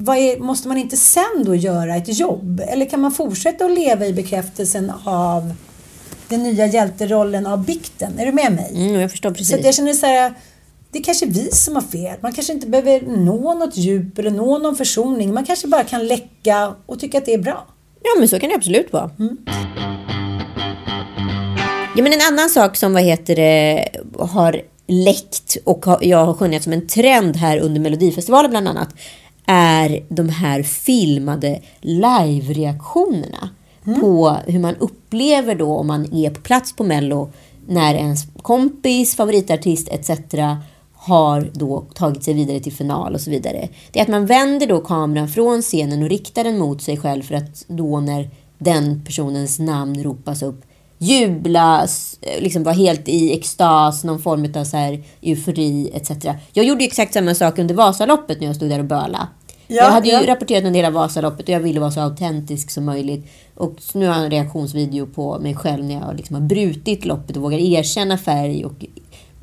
Är, 0.08 0.40
måste 0.40 0.68
man 0.68 0.78
inte 0.78 0.98
sen 0.98 1.44
då 1.46 1.56
göra 1.56 1.96
ett 1.96 2.20
jobb? 2.20 2.62
Eller 2.68 2.86
kan 2.86 3.00
man 3.00 3.12
fortsätta 3.12 3.66
att 3.66 3.72
leva 3.72 4.06
i 4.06 4.14
bekräftelsen 4.14 4.92
av 5.04 5.54
den 6.28 6.44
nya 6.44 6.66
hjälterollen 6.66 7.48
av 7.48 7.66
bikten? 7.66 8.20
Är 8.20 8.26
du 8.26 8.32
med 8.32 8.52
mig? 8.52 8.72
Mm, 8.74 9.02
jag 9.02 9.12
förstår 9.12 9.32
precis. 9.32 9.50
Så 9.50 9.68
jag 9.68 9.76
känner 9.76 9.94
så 9.94 10.06
här, 10.06 10.34
det 10.92 11.00
är 11.00 11.04
kanske 11.04 11.26
vi 11.26 11.52
som 11.52 11.76
har 11.76 11.84
fel. 11.84 12.18
Man 12.22 12.34
kanske 12.34 12.54
inte 12.54 12.68
behöver 12.68 13.02
nå 13.02 13.54
något 13.54 13.78
djup 13.78 14.20
eller 14.20 14.32
nå 14.32 14.58
någon 14.58 14.76
försoning. 14.76 15.34
Man 15.34 15.46
kanske 15.46 15.68
bara 15.68 15.84
kan 15.84 16.08
läcka 16.08 16.76
och 16.86 17.00
tycka 17.00 17.18
att 17.18 17.26
det 17.26 17.34
är 17.34 17.38
bra. 17.38 17.68
Ja, 18.06 18.20
men 18.20 18.28
så 18.28 18.40
kan 18.40 18.50
det 18.50 18.56
absolut 18.56 18.94
vara. 18.94 19.12
Ja, 21.96 22.04
men 22.04 22.14
en 22.14 22.22
annan 22.32 22.50
sak 22.50 22.76
som 22.76 22.94
vad 22.94 23.04
heter 23.04 23.36
det, 23.36 23.90
har 24.20 24.62
läckt 24.88 25.58
och 25.64 25.86
jag 26.02 26.26
har 26.26 26.34
skönjat 26.34 26.64
som 26.64 26.74
en 26.74 26.88
trend 26.88 27.36
här 27.36 27.58
under 27.60 27.82
Melodifestivalen 27.82 28.52
bland 28.52 28.68
annat 28.68 28.90
är 29.46 30.04
de 30.10 30.30
här 30.30 30.64
filmade 30.64 31.62
live-reaktionerna 31.82 33.50
på 34.00 34.38
hur 34.48 34.60
man 34.60 34.76
upplever 34.76 35.56
då 35.56 35.78
om 35.78 35.88
man 35.88 36.14
är 36.14 36.30
på 36.30 36.42
plats 36.42 36.76
på 36.76 36.84
Mello 36.84 37.32
när 37.68 37.96
ens 37.96 38.22
kompis, 38.42 39.16
favoritartist 39.16 39.88
etc. 39.92 40.10
har 41.06 41.50
då 41.54 41.86
tagit 41.94 42.24
sig 42.24 42.34
vidare 42.34 42.60
till 42.60 42.74
final 42.74 43.14
och 43.14 43.22
så 43.22 43.30
vidare. 43.32 43.70
Det 43.92 44.00
är 44.00 44.04
att 44.04 44.10
man 44.10 44.26
vänder 44.26 44.68
då 44.68 44.80
kameran 44.80 45.28
från 45.28 45.62
scenen 45.62 46.04
och 46.04 46.10
riktar 46.10 46.44
den 46.44 46.58
mot 46.58 46.82
sig 46.82 46.98
själv 46.98 47.22
för 47.24 47.36
att 47.36 47.66
då 47.68 48.00
när 48.00 48.30
den 48.58 49.02
personens 49.06 49.60
namn 49.60 50.04
ropas 50.04 50.42
upp 50.44 50.62
jubla, 50.98 51.84
s- 51.84 52.20
liksom 52.40 52.64
vara 52.64 52.76
helt 52.76 53.08
i 53.10 53.34
extas, 53.34 54.04
någon 54.04 54.22
form 54.22 54.52
av 54.56 54.64
så 54.64 54.78
här 54.78 55.04
eufori 55.22 55.90
etc. 55.94 56.12
Jag 56.54 56.66
gjorde 56.66 56.84
ju 56.84 56.88
exakt 56.88 57.14
samma 57.14 57.36
sak 57.36 57.60
under 57.60 57.76
Vasaloppet 57.76 58.40
när 58.40 58.48
jag 58.48 58.56
stod 58.56 58.70
där 58.70 58.80
och 58.80 58.86
böla. 58.86 59.28
Ja, 59.68 59.76
jag 59.76 59.92
hade 59.92 60.08
ju 60.08 60.14
ja. 60.14 60.28
rapporterat 60.28 60.64
en 60.64 60.74
del 60.74 60.86
av 60.86 60.94
Vasaloppet 60.94 61.44
och 61.44 61.50
jag 61.50 61.60
ville 61.60 61.80
vara 61.80 61.92
så 61.92 62.00
autentisk 62.00 62.72
som 62.72 62.86
möjligt. 62.86 63.26
Och 63.56 63.76
nu 63.94 64.08
har 64.08 64.16
jag 64.16 64.24
en 64.24 64.32
reaktionsvideo 64.32 65.06
på 65.06 65.40
mig 65.40 65.56
själv 65.56 65.84
när 65.86 65.94
jag 66.08 66.16
liksom 66.18 66.34
har 66.36 66.42
brutit 66.42 67.06
loppet 67.06 67.36
och 67.38 67.42
vågar 67.44 67.58
erkänna 67.58 68.18
färg 68.18 68.66
och 68.66 68.86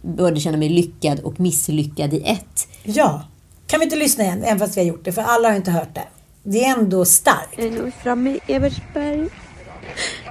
började 0.03 0.41
känna 0.41 0.57
mig 0.57 0.69
lyckad 0.69 1.21
och 1.21 1.41
misslyckad 1.41 2.15
i 2.15 2.23
ett. 2.25 2.69
Ja. 2.83 3.25
Kan 3.67 3.81
vi 3.81 3.85
inte 3.85 3.97
lyssna 3.97 4.25
igen, 4.25 4.45
även 4.45 4.59
fast 4.59 4.77
vi 4.77 4.81
har 4.81 4.89
gjort 4.89 5.05
det? 5.05 5.13
För 5.13 5.23
alla 5.23 5.49
har 5.49 5.57
inte 5.57 5.71
hört 5.71 5.95
det. 5.95 6.09
Det 6.43 6.65
är 6.65 6.79
ändå 6.79 7.05
starkt. 7.05 7.55
Jag 7.57 7.67
är 7.67 7.71
nog 7.71 7.93
framme 7.95 8.31
i 8.31 8.53
Evertsberg. 8.53 9.29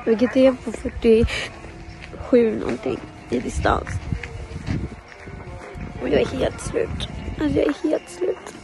Vilket 0.06 0.36
är 0.38 0.52
på 0.52 0.72
47 0.72 2.60
någonting 2.60 3.00
i 3.30 3.40
distans. 3.40 3.88
Och 6.02 6.10
jag 6.10 6.22
är 6.22 6.26
helt 6.26 6.62
slut. 6.62 7.08
Alltså 7.40 7.60
jag 7.60 7.68
är 7.68 7.90
helt 7.90 8.10
slut. 8.10 8.56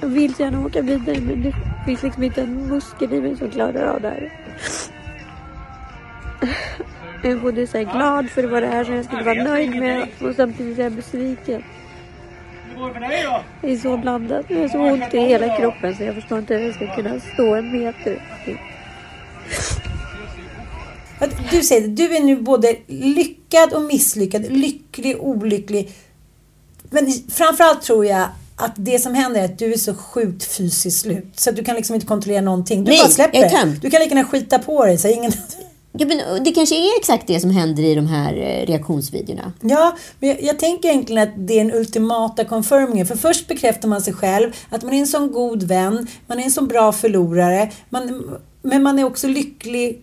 Jag 0.00 0.08
vill 0.08 0.34
gärna 0.38 0.66
åka 0.66 0.82
vidare 0.82 1.20
men 1.20 1.42
det 1.42 1.54
finns 1.86 2.02
liksom 2.02 2.22
inte 2.22 2.42
en 2.42 2.66
muskel 2.68 3.12
i 3.12 3.20
mig 3.20 3.36
som 3.36 3.50
klarar 3.50 3.86
av 3.86 4.00
det 4.00 4.08
här. 4.08 4.32
Jag 7.22 7.32
är 7.32 7.36
både 7.36 7.66
så 7.66 7.78
här 7.78 7.84
glad 7.84 8.30
för 8.30 8.44
vad 8.44 8.62
det 8.62 8.68
är 8.68 8.84
som 8.84 8.94
jag 8.94 9.04
skulle 9.04 9.22
vara 9.22 9.42
nöjd 9.44 9.70
med 9.70 10.08
och 10.20 10.34
samtidigt 10.36 10.78
är 10.78 10.82
jag 10.82 10.92
besviken. 10.92 11.64
Det 13.60 13.72
är 13.72 13.76
så 13.76 13.96
blandat. 13.96 14.44
Jag 14.48 14.60
har 14.60 14.68
så 14.68 14.78
ont 14.78 15.14
i 15.14 15.18
hela 15.18 15.56
kroppen 15.56 15.96
så 15.96 16.02
jag 16.02 16.14
förstår 16.14 16.38
inte 16.38 16.54
hur 16.54 16.66
jag 16.66 16.74
ska 16.74 16.94
kunna 16.94 17.20
stå 17.34 17.54
en 17.54 17.78
meter. 17.78 18.22
Att 21.18 21.50
Du 21.50 21.62
säger 21.62 21.88
det, 21.88 21.88
du 21.88 22.16
är 22.16 22.20
nu 22.20 22.36
både 22.36 22.76
lyckad 22.86 23.72
och 23.72 23.82
misslyckad, 23.82 24.52
lycklig 24.52 25.16
och 25.16 25.28
olycklig. 25.28 25.90
Men 26.90 27.12
framförallt 27.30 27.82
tror 27.82 28.06
jag 28.06 28.28
att 28.56 28.72
det 28.76 28.98
som 28.98 29.14
händer 29.14 29.40
är 29.40 29.44
att 29.44 29.58
du 29.58 29.72
är 29.72 29.78
så 29.78 29.94
sjukt 29.94 30.44
fysiskt 30.44 31.00
slut. 31.00 31.32
Så 31.36 31.50
att 31.50 31.56
du 31.56 31.64
kan 31.64 31.76
liksom 31.76 31.94
inte 31.94 32.06
kontrollera 32.06 32.40
någonting. 32.40 32.84
Du 32.84 32.90
Nej, 32.90 33.00
bara 33.00 33.08
släpper 33.08 33.38
jag 33.38 33.50
tömd. 33.50 33.78
Du 33.80 33.90
kan 33.90 34.00
lika 34.00 34.14
gärna 34.14 34.28
skita 34.28 34.58
på 34.58 34.84
dig. 34.84 34.98
Så 34.98 35.08
ingen... 35.08 35.32
Ja, 35.92 36.06
men 36.06 36.44
det 36.44 36.52
kanske 36.52 36.74
är 36.74 36.98
exakt 36.98 37.26
det 37.26 37.40
som 37.40 37.50
händer 37.50 37.82
i 37.82 37.94
de 37.94 38.06
här 38.06 38.36
eh, 38.36 38.66
reaktionsvideorna. 38.66 39.52
Ja, 39.60 39.96
men 40.20 40.28
jag, 40.28 40.42
jag 40.42 40.58
tänker 40.58 40.88
egentligen 40.88 41.22
att 41.22 41.34
det 41.36 41.60
är 41.60 41.64
den 41.64 41.74
ultimata 41.74 42.44
confirmingen. 42.44 43.06
För 43.06 43.16
först 43.16 43.48
bekräftar 43.48 43.88
man 43.88 44.02
sig 44.02 44.14
själv, 44.14 44.52
att 44.68 44.82
man 44.82 44.94
är 44.94 44.98
en 44.98 45.06
sån 45.06 45.32
god 45.32 45.62
vän, 45.62 46.06
man 46.26 46.38
är 46.38 46.44
en 46.44 46.50
sån 46.50 46.68
bra 46.68 46.92
förlorare. 46.92 47.70
Man, 47.88 48.30
men 48.62 48.82
man 48.82 48.98
är 48.98 49.04
också 49.04 49.28
lycklig 49.28 50.02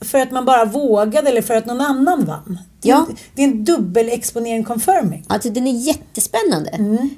för 0.00 0.18
att 0.20 0.30
man 0.30 0.44
bara 0.44 0.64
vågade 0.64 1.28
eller 1.30 1.42
för 1.42 1.54
att 1.54 1.66
någon 1.66 1.80
annan 1.80 2.24
vann. 2.24 2.58
Det 2.82 2.88
är, 2.88 2.92
Ja. 2.92 3.06
en, 3.08 3.16
det 3.34 3.42
är 3.42 3.46
en 3.46 3.64
dubbelexponering 3.64 4.64
confirming. 4.64 5.24
Alltså 5.28 5.50
den 5.50 5.66
är 5.66 5.72
jättespännande. 5.72 6.70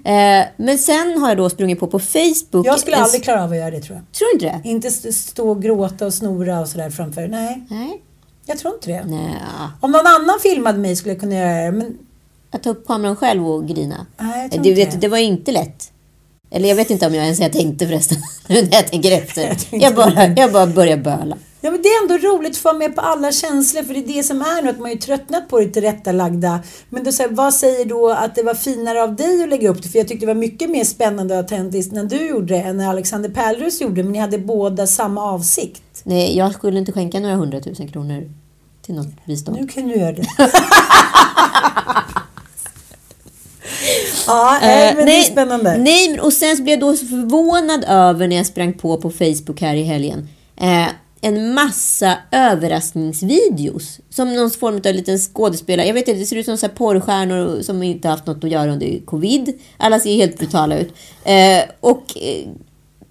Eh, 0.05 0.47
men 0.57 0.79
sen 0.79 1.19
har 1.21 1.29
jag 1.29 1.37
då 1.37 1.51
sprungit 1.51 1.81
på 1.81 1.87
på 1.87 1.99
Facebook. 1.99 2.67
Jag 2.67 2.81
skulle 2.81 2.97
en- 2.97 3.03
aldrig 3.03 3.23
klara 3.25 3.45
av 3.45 3.51
att 3.51 3.57
göra 3.57 3.71
det 3.71 3.81
tror 3.81 3.97
jag. 3.97 4.13
Tror 4.19 4.39
du 4.39 4.47
inte 4.47 4.61
det? 4.63 4.69
Inte 4.69 4.89
st- 4.89 5.13
stå 5.13 5.51
och 5.51 5.63
gråta 5.63 6.07
och 6.07 6.15
snora 6.15 6.61
och 6.61 6.69
sådär 6.69 6.91
framför. 6.91 7.29
Nej, 7.29 7.63
Nej. 7.71 8.03
jag 8.47 8.59
tror 8.59 8.75
inte 8.75 8.91
det. 8.91 9.05
Nej. 9.07 9.35
Om 9.81 9.91
någon 9.93 10.07
annan 10.07 10.39
filmade 10.43 10.79
mig 10.79 10.97
skulle 10.97 11.13
jag 11.15 11.21
kunna 11.21 11.35
göra 11.35 11.65
det. 11.65 11.73
Men 11.73 11.99
Att 12.51 12.63
ta 12.63 12.71
upp 12.71 12.87
kameran 12.87 13.17
själv 13.17 13.49
och 13.49 13.69
grina. 13.69 14.07
nej, 14.21 14.43
jag 14.43 14.51
tror 14.51 14.63
Du 14.65 14.71
inte 14.71 14.85
vet, 14.85 15.01
det 15.01 15.09
var 15.09 15.19
inte 15.19 15.53
lätt. 15.53 15.93
Eller 16.51 16.69
jag 16.69 16.77
vet 16.77 16.91
inte 16.91 17.07
om 17.07 17.15
jag 17.15 17.25
ens 17.25 17.41
jag 17.41 17.53
tänkte 17.53 17.87
förresten. 17.87 18.19
Jag 18.71 18.87
tänker 18.87 19.13
efter. 19.13 19.57
Jag 19.71 19.95
bara, 19.95 20.27
jag 20.27 20.53
bara 20.53 20.67
börjar 20.67 20.97
böla. 20.97 21.37
Ja, 21.65 21.71
men 21.71 21.83
det 21.83 21.89
är 21.89 22.03
ändå 22.03 22.29
roligt 22.29 22.51
att 22.51 22.57
få 22.57 22.73
med 22.73 22.95
på 22.95 23.01
alla 23.01 23.33
känslor 23.33 23.83
för 23.83 23.95
det 23.95 24.01
är 24.01 24.17
det 24.17 24.23
som 24.23 24.41
är 24.41 24.63
nu 24.63 24.71
att 24.71 24.79
man 24.79 24.91
ju 24.91 24.97
tröttnat 24.97 25.49
på 25.49 25.61
det 25.61 25.69
tillrättalagda. 25.69 26.61
Men 26.89 27.05
då, 27.05 27.13
så 27.13 27.23
här, 27.23 27.31
vad 27.31 27.55
säger 27.55 27.85
då 27.85 28.11
att 28.11 28.35
det 28.35 28.43
var 28.43 28.55
finare 28.55 29.03
av 29.03 29.17
dig 29.17 29.43
att 29.43 29.49
lägga 29.49 29.69
upp 29.71 29.83
det? 29.83 29.89
För 29.89 29.99
jag 29.99 30.09
tyckte 30.09 30.27
det 30.27 30.35
var 30.35 30.41
mycket 30.41 30.71
mer 30.71 30.85
spännande 30.85 31.35
och 31.35 31.41
autentiskt 31.41 31.93
när 31.93 32.05
du 32.05 32.27
gjorde 32.29 32.55
det 32.55 32.61
än 32.61 32.77
när 32.77 32.89
Alexander 32.89 33.31
Pärlros 33.31 33.81
gjorde. 33.81 34.03
Men 34.03 34.13
ni 34.13 34.19
hade 34.19 34.39
båda 34.39 34.87
samma 34.87 35.23
avsikt. 35.23 35.83
Nej, 36.05 36.37
jag 36.37 36.55
skulle 36.55 36.79
inte 36.79 36.93
skänka 36.93 37.21
några 37.21 37.35
hundratusen 37.35 37.89
kronor 37.89 38.31
till 38.83 38.95
något 38.95 39.27
bistånd. 39.27 39.59
Nu 39.61 39.69
kan 39.69 39.89
du 39.89 39.95
göra 39.95 40.13
det. 40.13 40.27
ja, 44.27 44.59
nej, 44.63 44.89
Eh, 44.89 44.97
men 44.97 45.07
det 45.07 45.19
är 45.19 45.23
spännande. 45.23 45.77
Nej, 45.79 46.21
och 46.21 46.33
sen 46.33 46.57
så 46.57 46.63
blev 46.63 46.73
jag 46.79 46.81
då 46.81 46.97
så 46.97 47.07
förvånad 47.07 47.85
över 47.89 48.29
när 48.29 48.37
jag 48.37 48.47
sprang 48.47 48.73
på 48.73 48.97
på 48.97 49.11
Facebook 49.11 49.61
här 49.61 49.75
i 49.75 49.83
helgen. 49.83 50.29
En 51.25 51.55
massa 51.55 52.19
överraskningsvideos. 52.31 54.01
Som 54.11 54.35
någon 54.35 54.51
form 54.51 54.77
av 54.77 54.95
liten 54.95 55.19
skådespelare. 55.19 55.87
Jag 55.87 55.95
vet 55.95 56.09
inte, 56.09 56.21
det 56.21 56.27
ser 56.27 56.37
ut 56.37 56.47
som 56.47 56.57
så 56.57 56.67
här 56.67 56.75
porrstjärnor 56.75 57.63
som 57.63 57.83
inte 57.83 58.09
haft 58.09 58.27
något 58.27 58.45
att 58.45 58.51
göra 58.51 58.73
under 58.73 59.01
covid. 59.05 59.61
Alla 59.77 60.01
ser 60.01 60.15
helt 60.15 60.39
brutala 60.39 60.79
ut. 60.79 60.93
Eh, 61.25 61.63
och 61.81 62.05
eh, 62.17 62.49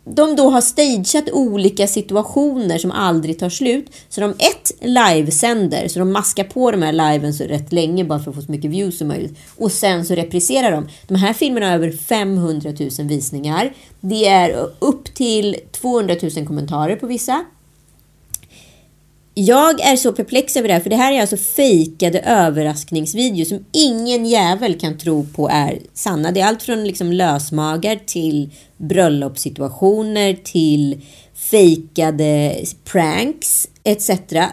de 0.04 0.36
då 0.36 0.50
har 0.50 0.62
stageat 0.62 1.30
olika 1.32 1.88
situationer 1.88 2.78
som 2.78 2.92
aldrig 2.92 3.40
tar 3.40 3.50
slut. 3.50 3.86
Så 4.10 4.22
de 4.22 4.30
ett 4.32 4.72
livesänder, 4.82 5.88
så 5.88 6.00
de 6.00 6.12
maskar 6.12 6.44
på 6.44 6.72
de 6.72 6.82
här 6.82 6.94
liven 6.94 7.34
så 7.34 7.44
rätt 7.44 7.72
länge 7.74 8.04
bara 8.04 8.20
för 8.20 8.32
att 8.32 8.36
få 8.36 8.42
så 8.42 8.52
mycket 8.52 8.72
views 8.72 8.98
som 8.98 9.08
möjligt. 9.08 9.38
Och 9.58 9.72
sen 9.72 10.06
så 10.06 10.16
repriserar 10.16 10.72
de. 10.72 10.88
De 11.08 11.16
här 11.16 11.34
filmerna 11.34 11.68
har 11.68 11.74
över 11.74 11.92
500 11.92 12.74
000 12.80 12.90
visningar. 13.08 13.74
Det 14.00 14.28
är 14.28 14.70
upp 14.80 15.14
till 15.14 15.56
200 15.72 16.16
000 16.22 16.48
kommentarer 16.48 16.96
på 16.96 17.08
vissa. 17.08 17.46
Jag 19.34 19.82
är 19.82 19.96
så 19.96 20.12
perplex 20.12 20.58
över 20.58 20.68
det 20.68 20.74
här, 20.74 20.82
för 20.82 20.90
det 20.90 20.96
här 20.96 21.14
är 21.14 21.22
alltså 21.22 21.38
fejkade 21.38 22.20
överraskningsvideos 22.20 23.50
som 23.50 23.66
ingen 23.72 24.26
jävel 24.26 24.80
kan 24.80 24.98
tro 24.98 25.26
på 25.26 25.50
är 25.50 25.80
sanna. 25.94 26.32
Det 26.32 26.42
är 26.42 26.46
allt 26.46 26.64
från 26.64 26.84
liksom 26.84 27.12
lösmagar 27.12 28.00
till 28.06 28.50
bröllopssituationer 28.78 30.34
till 30.44 31.02
fejkade 31.36 32.56
pranks 32.92 33.68
etc. 33.84 34.10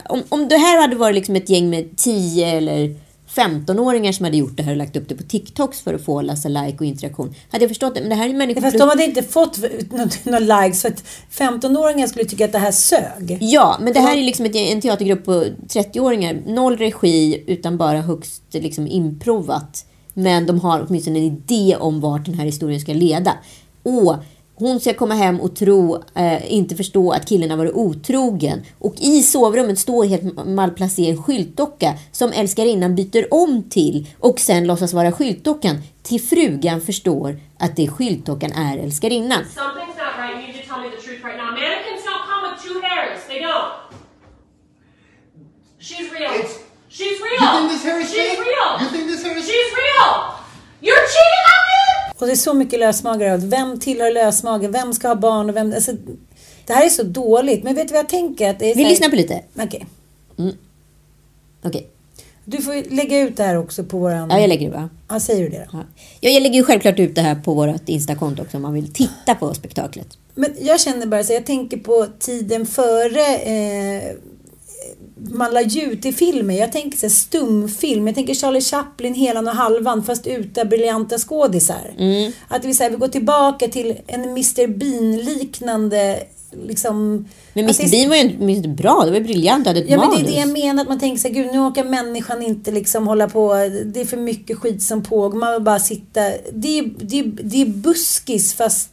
Om, 0.08 0.22
om 0.28 0.48
det 0.48 0.56
här 0.56 0.80
hade 0.80 0.96
varit 0.96 1.14
liksom 1.14 1.36
ett 1.36 1.50
gäng 1.50 1.70
med 1.70 1.96
10 1.96 2.46
eller 2.46 3.07
15-åringar 3.38 4.12
som 4.12 4.24
hade 4.24 4.36
gjort 4.36 4.56
det 4.56 4.62
här 4.62 4.72
och 4.72 4.76
lagt 4.76 4.96
upp 4.96 5.08
det 5.08 5.14
på 5.14 5.22
TikToks 5.22 5.80
för 5.80 5.94
att 5.94 6.04
få 6.04 6.20
läsa 6.20 6.48
like 6.48 6.78
och 6.78 6.84
interaktion. 6.84 7.34
Hade 7.50 7.64
jag 7.64 7.70
förstått 7.70 7.94
det. 7.94 8.00
Men 8.00 8.08
det 8.10 8.14
här 8.14 8.28
är 8.28 8.34
människor... 8.34 8.60
Fast 8.60 8.78
de 8.78 8.88
hade 8.88 9.04
inte 9.04 9.22
fått 9.22 9.58
några 10.24 10.38
likes 10.38 10.82
för 10.82 10.88
att 10.88 11.04
15-åringar 11.30 12.06
skulle 12.06 12.24
tycka 12.24 12.44
att 12.44 12.52
det 12.52 12.58
här 12.58 12.72
sög. 12.72 13.38
Ja, 13.40 13.76
men 13.80 13.92
det 13.92 14.00
här 14.00 14.16
är 14.16 14.22
liksom 14.22 14.46
ett, 14.46 14.56
en 14.56 14.80
teatergrupp 14.80 15.24
på 15.24 15.44
30-åringar. 15.68 16.42
Noll 16.46 16.76
regi, 16.76 17.44
utan 17.46 17.76
bara 17.76 18.00
högst 18.00 18.42
liksom 18.50 18.86
improvat. 18.86 19.84
Men 20.14 20.46
de 20.46 20.60
har 20.60 20.86
åtminstone 20.88 21.18
en 21.18 21.24
idé 21.24 21.76
om 21.80 22.00
vart 22.00 22.24
den 22.24 22.34
här 22.34 22.44
historien 22.44 22.80
ska 22.80 22.92
leda. 22.92 23.32
Och 23.82 24.16
hon 24.58 24.80
ska 24.80 24.94
komma 24.94 25.14
hem 25.14 25.40
och 25.40 25.56
tro, 25.56 26.02
eh, 26.14 26.52
inte 26.52 26.74
förstå 26.76 27.10
att 27.12 27.26
killen 27.28 27.50
har 27.50 27.56
varit 27.56 27.74
otrogen. 27.74 28.62
Och 28.78 28.94
i 28.98 29.22
sovrummet 29.22 29.78
står 29.78 30.04
helt 30.04 30.46
malplacerad 30.46 31.24
skyltdocka 31.24 31.94
som 32.12 32.32
älskarinnan 32.32 32.94
byter 32.94 33.34
om 33.34 33.62
till 33.70 34.06
och 34.20 34.40
sen 34.40 34.66
låtsas 34.66 34.92
vara 34.92 35.12
skyltdockan 35.12 35.76
till 36.02 36.20
frugan 36.20 36.80
förstår 36.80 37.40
att 37.58 37.76
det 37.76 37.88
skyltdockan 37.88 38.52
är 38.52 38.78
älskarinnan. 38.78 39.44
She's 45.80 46.10
real. 46.12 46.32
She's 46.90 47.18
real. 47.20 47.42
You 47.42 47.58
think 47.58 47.70
this 47.72 47.84
hair 47.84 48.00
is 48.00 48.10
She's 48.10 48.28
fake? 48.36 48.40
real. 48.40 48.80
You 48.80 48.88
think 48.90 49.06
this 49.10 49.22
hair 49.22 49.36
is 49.38 49.46
She's 49.46 49.70
real. 49.82 50.10
You're 50.80 51.06
cheating 51.14 51.44
on 51.54 51.60
me. 51.70 51.82
Och 52.17 52.17
det 52.28 52.34
är 52.34 52.36
så 52.36 52.54
mycket 52.54 52.78
lösmagar. 52.80 53.36
Vem 53.36 53.80
tillhör 53.80 54.10
lösmagen? 54.12 54.72
Vem 54.72 54.92
ska 54.94 55.08
ha 55.08 55.14
barn? 55.14 55.50
Och 55.50 55.56
vem, 55.56 55.72
alltså, 55.72 55.92
det 56.66 56.72
här 56.72 56.84
är 56.84 56.88
så 56.88 57.02
dåligt. 57.02 57.64
Men 57.64 57.74
vet 57.74 57.88
du 57.88 57.92
vad 57.92 57.98
jag 58.02 58.08
tänker? 58.08 58.50
Att 58.50 58.58
det 58.58 58.70
är 58.70 58.74
Vi 58.74 58.82
här- 58.82 58.90
lyssnar 58.90 59.08
på 59.08 59.16
lite. 59.16 59.42
Okej. 59.60 59.86
Okej. 61.62 61.86
Du 62.44 62.62
får 62.62 62.94
lägga 62.94 63.18
ut 63.20 63.36
det 63.36 63.42
här 63.42 63.56
också 63.56 63.84
på 63.84 63.98
våran... 63.98 64.30
Ja, 64.30 64.40
jag 64.40 64.48
lägger 64.48 64.70
det 64.70 64.76
va? 64.76 64.88
Ja, 65.08 65.20
säger 65.20 65.42
du 65.42 65.48
det 65.48 65.58
då? 65.58 65.78
Ja. 65.78 65.84
Ja, 66.20 66.30
jag 66.30 66.42
lägger 66.42 66.54
ju 66.56 66.64
självklart 66.64 66.98
ut 66.98 67.14
det 67.14 67.20
här 67.20 67.34
på 67.34 67.54
vårt 67.54 67.88
Instakonto 67.88 68.42
också 68.42 68.56
om 68.56 68.62
man 68.62 68.74
vill 68.74 68.92
titta 68.92 69.34
på 69.34 69.54
spektaklet. 69.54 70.06
Men 70.34 70.54
jag 70.60 70.80
känner 70.80 71.06
bara 71.06 71.24
så 71.24 71.32
jag 71.32 71.46
tänker 71.46 71.76
på 71.76 72.06
tiden 72.18 72.66
före 72.66 73.36
eh, 73.36 74.02
man 75.30 75.52
la 75.54 75.60
ut 75.60 76.06
i 76.06 76.12
filmer. 76.12 76.54
Jag 76.54 76.72
tänker 76.72 76.98
så 76.98 77.06
här, 77.06 77.10
stumfilm. 77.10 78.06
Jag 78.06 78.14
tänker 78.14 78.34
Charlie 78.34 78.60
Chaplin, 78.60 79.14
Helan 79.14 79.48
och 79.48 79.54
Halvan 79.54 80.02
fast 80.02 80.26
utan 80.26 80.68
briljanta 80.68 81.18
skådisar. 81.18 81.94
Mm. 81.98 82.32
Att 82.48 82.64
vi, 82.64 82.74
så 82.74 82.82
här, 82.82 82.90
vi 82.90 82.96
går 82.96 83.08
tillbaka 83.08 83.68
till 83.68 83.96
en 84.06 84.24
Mr 84.24 84.66
Bean-liknande 84.66 86.22
liksom... 86.66 87.28
Men 87.52 87.64
Mr 87.64 87.90
Bean 87.90 88.08
var 88.08 88.16
ju 88.48 88.56
inte 88.56 88.68
bra, 88.68 89.02
det 89.04 89.10
var 89.10 89.18
ju 89.18 89.24
briljant, 89.24 89.64
det 89.64 89.70
hade 89.70 89.80
ett 89.80 89.90
Ja 89.90 89.96
men 89.96 90.06
manus. 90.06 90.20
det 90.22 90.26
är 90.26 90.34
det 90.34 90.40
jag 90.40 90.48
menar, 90.48 90.82
att 90.82 90.88
man 90.88 90.98
tänker 90.98 91.18
så 91.18 91.28
här, 91.28 91.34
gud 91.34 91.46
nu 91.52 91.58
orkar 91.58 91.84
människan 91.84 92.42
inte 92.42 92.70
liksom 92.70 93.06
hålla 93.06 93.28
på, 93.28 93.54
det 93.84 94.00
är 94.00 94.04
för 94.04 94.16
mycket 94.16 94.58
skit 94.58 94.82
som 94.82 95.02
pågår, 95.02 95.38
man 95.38 95.52
vill 95.52 95.62
bara 95.62 95.78
sitta, 95.78 96.20
det 96.52 96.78
är, 96.78 96.90
det 97.00 97.18
är, 97.18 97.24
det 97.24 97.62
är 97.62 97.66
buskis 97.66 98.54
fast 98.54 98.90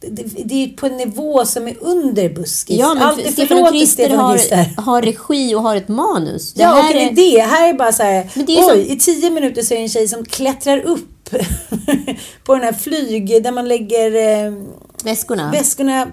det, 0.00 0.22
det 0.44 0.64
är 0.64 0.68
på 0.68 0.86
en 0.86 0.96
nivå 0.96 1.44
som 1.44 1.68
är 1.68 1.74
under 1.80 2.28
buskis. 2.28 2.78
Ja, 2.78 2.94
men 2.94 3.02
Allt 3.02 3.32
Stefan 3.32 3.58
och 3.62 3.68
Christer 3.68 4.10
har, 4.10 4.80
har 4.82 5.02
regi 5.02 5.54
och 5.54 5.62
har 5.62 5.76
ett 5.76 5.88
manus. 5.88 6.52
Det 6.52 6.62
Ja, 6.62 6.68
här 6.68 6.88
och 6.88 6.94
det 6.94 7.02
är- 7.04 7.32
det. 7.36 7.40
Här 7.42 7.68
är 7.68 7.72
bara 7.72 7.92
så 7.92 8.02
här, 8.02 8.30
Men 8.34 8.46
det 8.46 8.52
är 8.58 8.64
oj, 8.64 8.84
som- 8.84 8.92
i 8.92 8.98
tio 8.98 9.30
minuter 9.30 9.62
så 9.62 9.74
är 9.74 9.78
det 9.78 9.82
en 9.84 9.88
tjej 9.88 10.08
som 10.08 10.24
klättrar 10.24 10.78
upp 10.78 11.30
på 12.44 12.54
den 12.54 12.64
här 12.64 12.72
flyg, 12.72 13.42
där 13.42 13.52
man 13.52 13.68
lägger 13.68 14.14
eh, 14.46 14.52
Väskorna. 15.04 15.50
väskorna. 15.50 16.06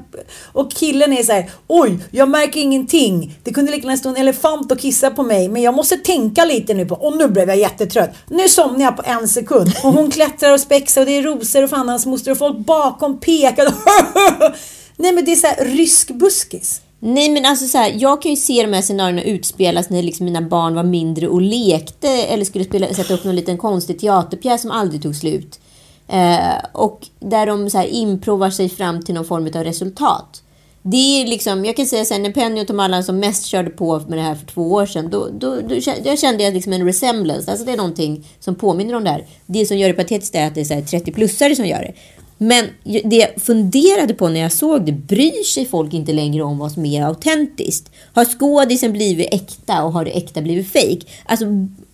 Och 0.54 0.72
killen 0.72 1.14
är 1.14 1.24
så 1.24 1.32
här, 1.32 1.52
oj, 1.68 2.00
jag 2.12 2.30
märker 2.30 2.60
ingenting. 2.60 3.40
Det 3.44 3.54
kunde 3.54 3.72
lika 3.72 3.84
gärna 3.88 3.98
stå 3.98 4.10
en 4.10 4.18
elefant 4.18 4.72
och 4.72 4.80
kissa 4.80 5.10
på 5.10 5.24
mig, 5.24 5.50
men 5.50 5.62
jag 5.62 5.74
måste 5.74 5.98
tänka 5.98 6.46
lite 6.46 6.74
nu 6.74 6.86
på, 6.86 6.96
och 6.96 7.18
nu 7.18 7.28
blev 7.28 7.48
jag 7.48 7.58
jättetrött. 7.58 8.12
Nu 8.30 8.50
somnar 8.50 8.86
jag 8.86 8.98
på 8.98 9.04
en 9.06 9.28
sekund. 9.28 9.72
Och 9.84 9.94
hon 9.94 10.12
klättrar 10.12 10.54
och 10.54 10.60
spexar 10.60 11.02
och 11.02 11.08
det 11.08 11.18
är 11.18 11.24
rosor 11.24 11.64
och 11.64 11.70
fan 11.70 11.90
hans 11.90 12.06
moster 12.06 12.32
och 12.32 12.38
folk 12.38 12.58
bakom 12.58 13.20
pekar. 13.20 13.68
Nej 14.98 15.12
men 15.12 15.26
det 15.26 15.32
är 15.32 15.36
så 15.36 15.48
här 15.48 15.66
rysk 15.66 16.12
buskis. 16.12 16.82
Nej 17.00 17.30
men 17.30 17.46
alltså 17.46 17.68
så 17.68 17.78
här, 17.78 17.96
jag 17.98 18.22
kan 18.22 18.32
ju 18.32 18.38
se 18.38 18.62
de 18.62 18.74
här 18.74 18.82
scenarierna 18.82 19.24
utspelas 19.24 19.90
när 19.90 20.04
liksom 20.04 20.26
mina 20.26 20.42
barn 20.42 20.76
var 20.76 20.84
mindre 20.84 21.28
och 21.28 21.42
lekte 21.42 22.10
eller 22.10 22.46
skulle 22.46 22.66
spela, 22.66 22.94
sätta 22.94 23.14
upp 23.14 23.24
någon 23.24 23.36
liten 23.36 23.58
konstig 23.58 24.00
teaterpjäs 24.00 24.62
som 24.62 24.72
aldrig 24.72 25.04
tog 25.04 25.16
slut. 25.16 25.60
Eh, 26.08 26.66
och 26.72 27.08
där 27.20 27.46
de 27.46 27.70
så 27.70 27.78
här 27.78 27.88
improvar 27.88 28.50
sig 28.50 28.70
fram 28.70 29.02
till 29.02 29.16
någon 29.16 29.26
form 29.26 29.50
av 29.56 29.64
resultat. 29.64 30.42
Det 30.82 31.22
är 31.22 31.28
liksom, 31.28 31.66
jag 31.66 31.76
kan 31.76 31.86
säga 31.86 32.06
sen 32.06 32.24
när 32.24 32.32
Penny 32.32 32.62
och 32.62 32.68
Tom 32.68 32.80
Allan 32.80 33.04
som 33.04 33.20
mest 33.20 33.46
körde 33.46 33.70
på 33.70 34.00
med 34.00 34.18
det 34.18 34.22
här 34.22 34.36
för 34.36 34.46
två 34.46 34.72
år 34.72 34.86
sedan, 34.86 35.10
då, 35.10 35.30
då, 35.40 35.62
då 35.62 35.76
jag 36.04 36.20
kände 36.20 36.44
jag 36.44 36.54
liksom 36.54 36.74
en 36.74 36.86
resemblance. 36.86 37.52
Alltså 37.52 37.66
det 37.66 37.72
är 37.72 37.78
någonting 37.78 38.28
som 38.40 38.56
påminner 38.56 38.96
om 38.96 39.04
det 39.04 39.10
här. 39.10 39.26
Det 39.46 39.66
som 39.66 39.78
gör 39.78 39.88
det 39.88 39.94
patetiskt 39.94 40.36
är 40.36 40.48
att 40.48 40.56
det 40.56 40.62
är 40.62 40.82
30-plussare 40.82 41.56
som 41.56 41.66
gör 41.66 41.80
det. 41.80 41.94
Men 42.38 42.66
det 42.84 43.16
jag 43.16 43.42
funderade 43.42 44.14
på 44.14 44.30
när 44.30 44.40
jag 44.40 44.52
såg 44.52 44.86
det, 44.86 44.92
bryr 44.92 45.44
sig 45.44 45.66
folk 45.66 45.94
inte 45.94 46.14
längre 46.14 46.44
om 46.44 46.58
vad 46.58 46.72
som 46.72 46.86
är 46.86 47.04
autentiskt? 47.04 47.92
Har 48.14 48.26
skådisen 48.26 48.94
blivit 48.94 49.34
äkta 49.34 49.84
och 49.84 49.94
har 49.94 50.06
det 50.06 50.12
äkta 50.12 50.42
blivit 50.42 50.72
fejk? 50.72 51.08
Alltså, 51.26 51.46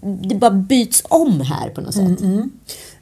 det 0.01 0.36
bara 0.36 0.51
byts 0.51 1.03
om 1.09 1.41
här 1.41 1.70
på 1.70 1.82
något 1.82 1.93
sätt. 1.93 2.22
Mm, 2.22 2.34
mm. 2.34 2.51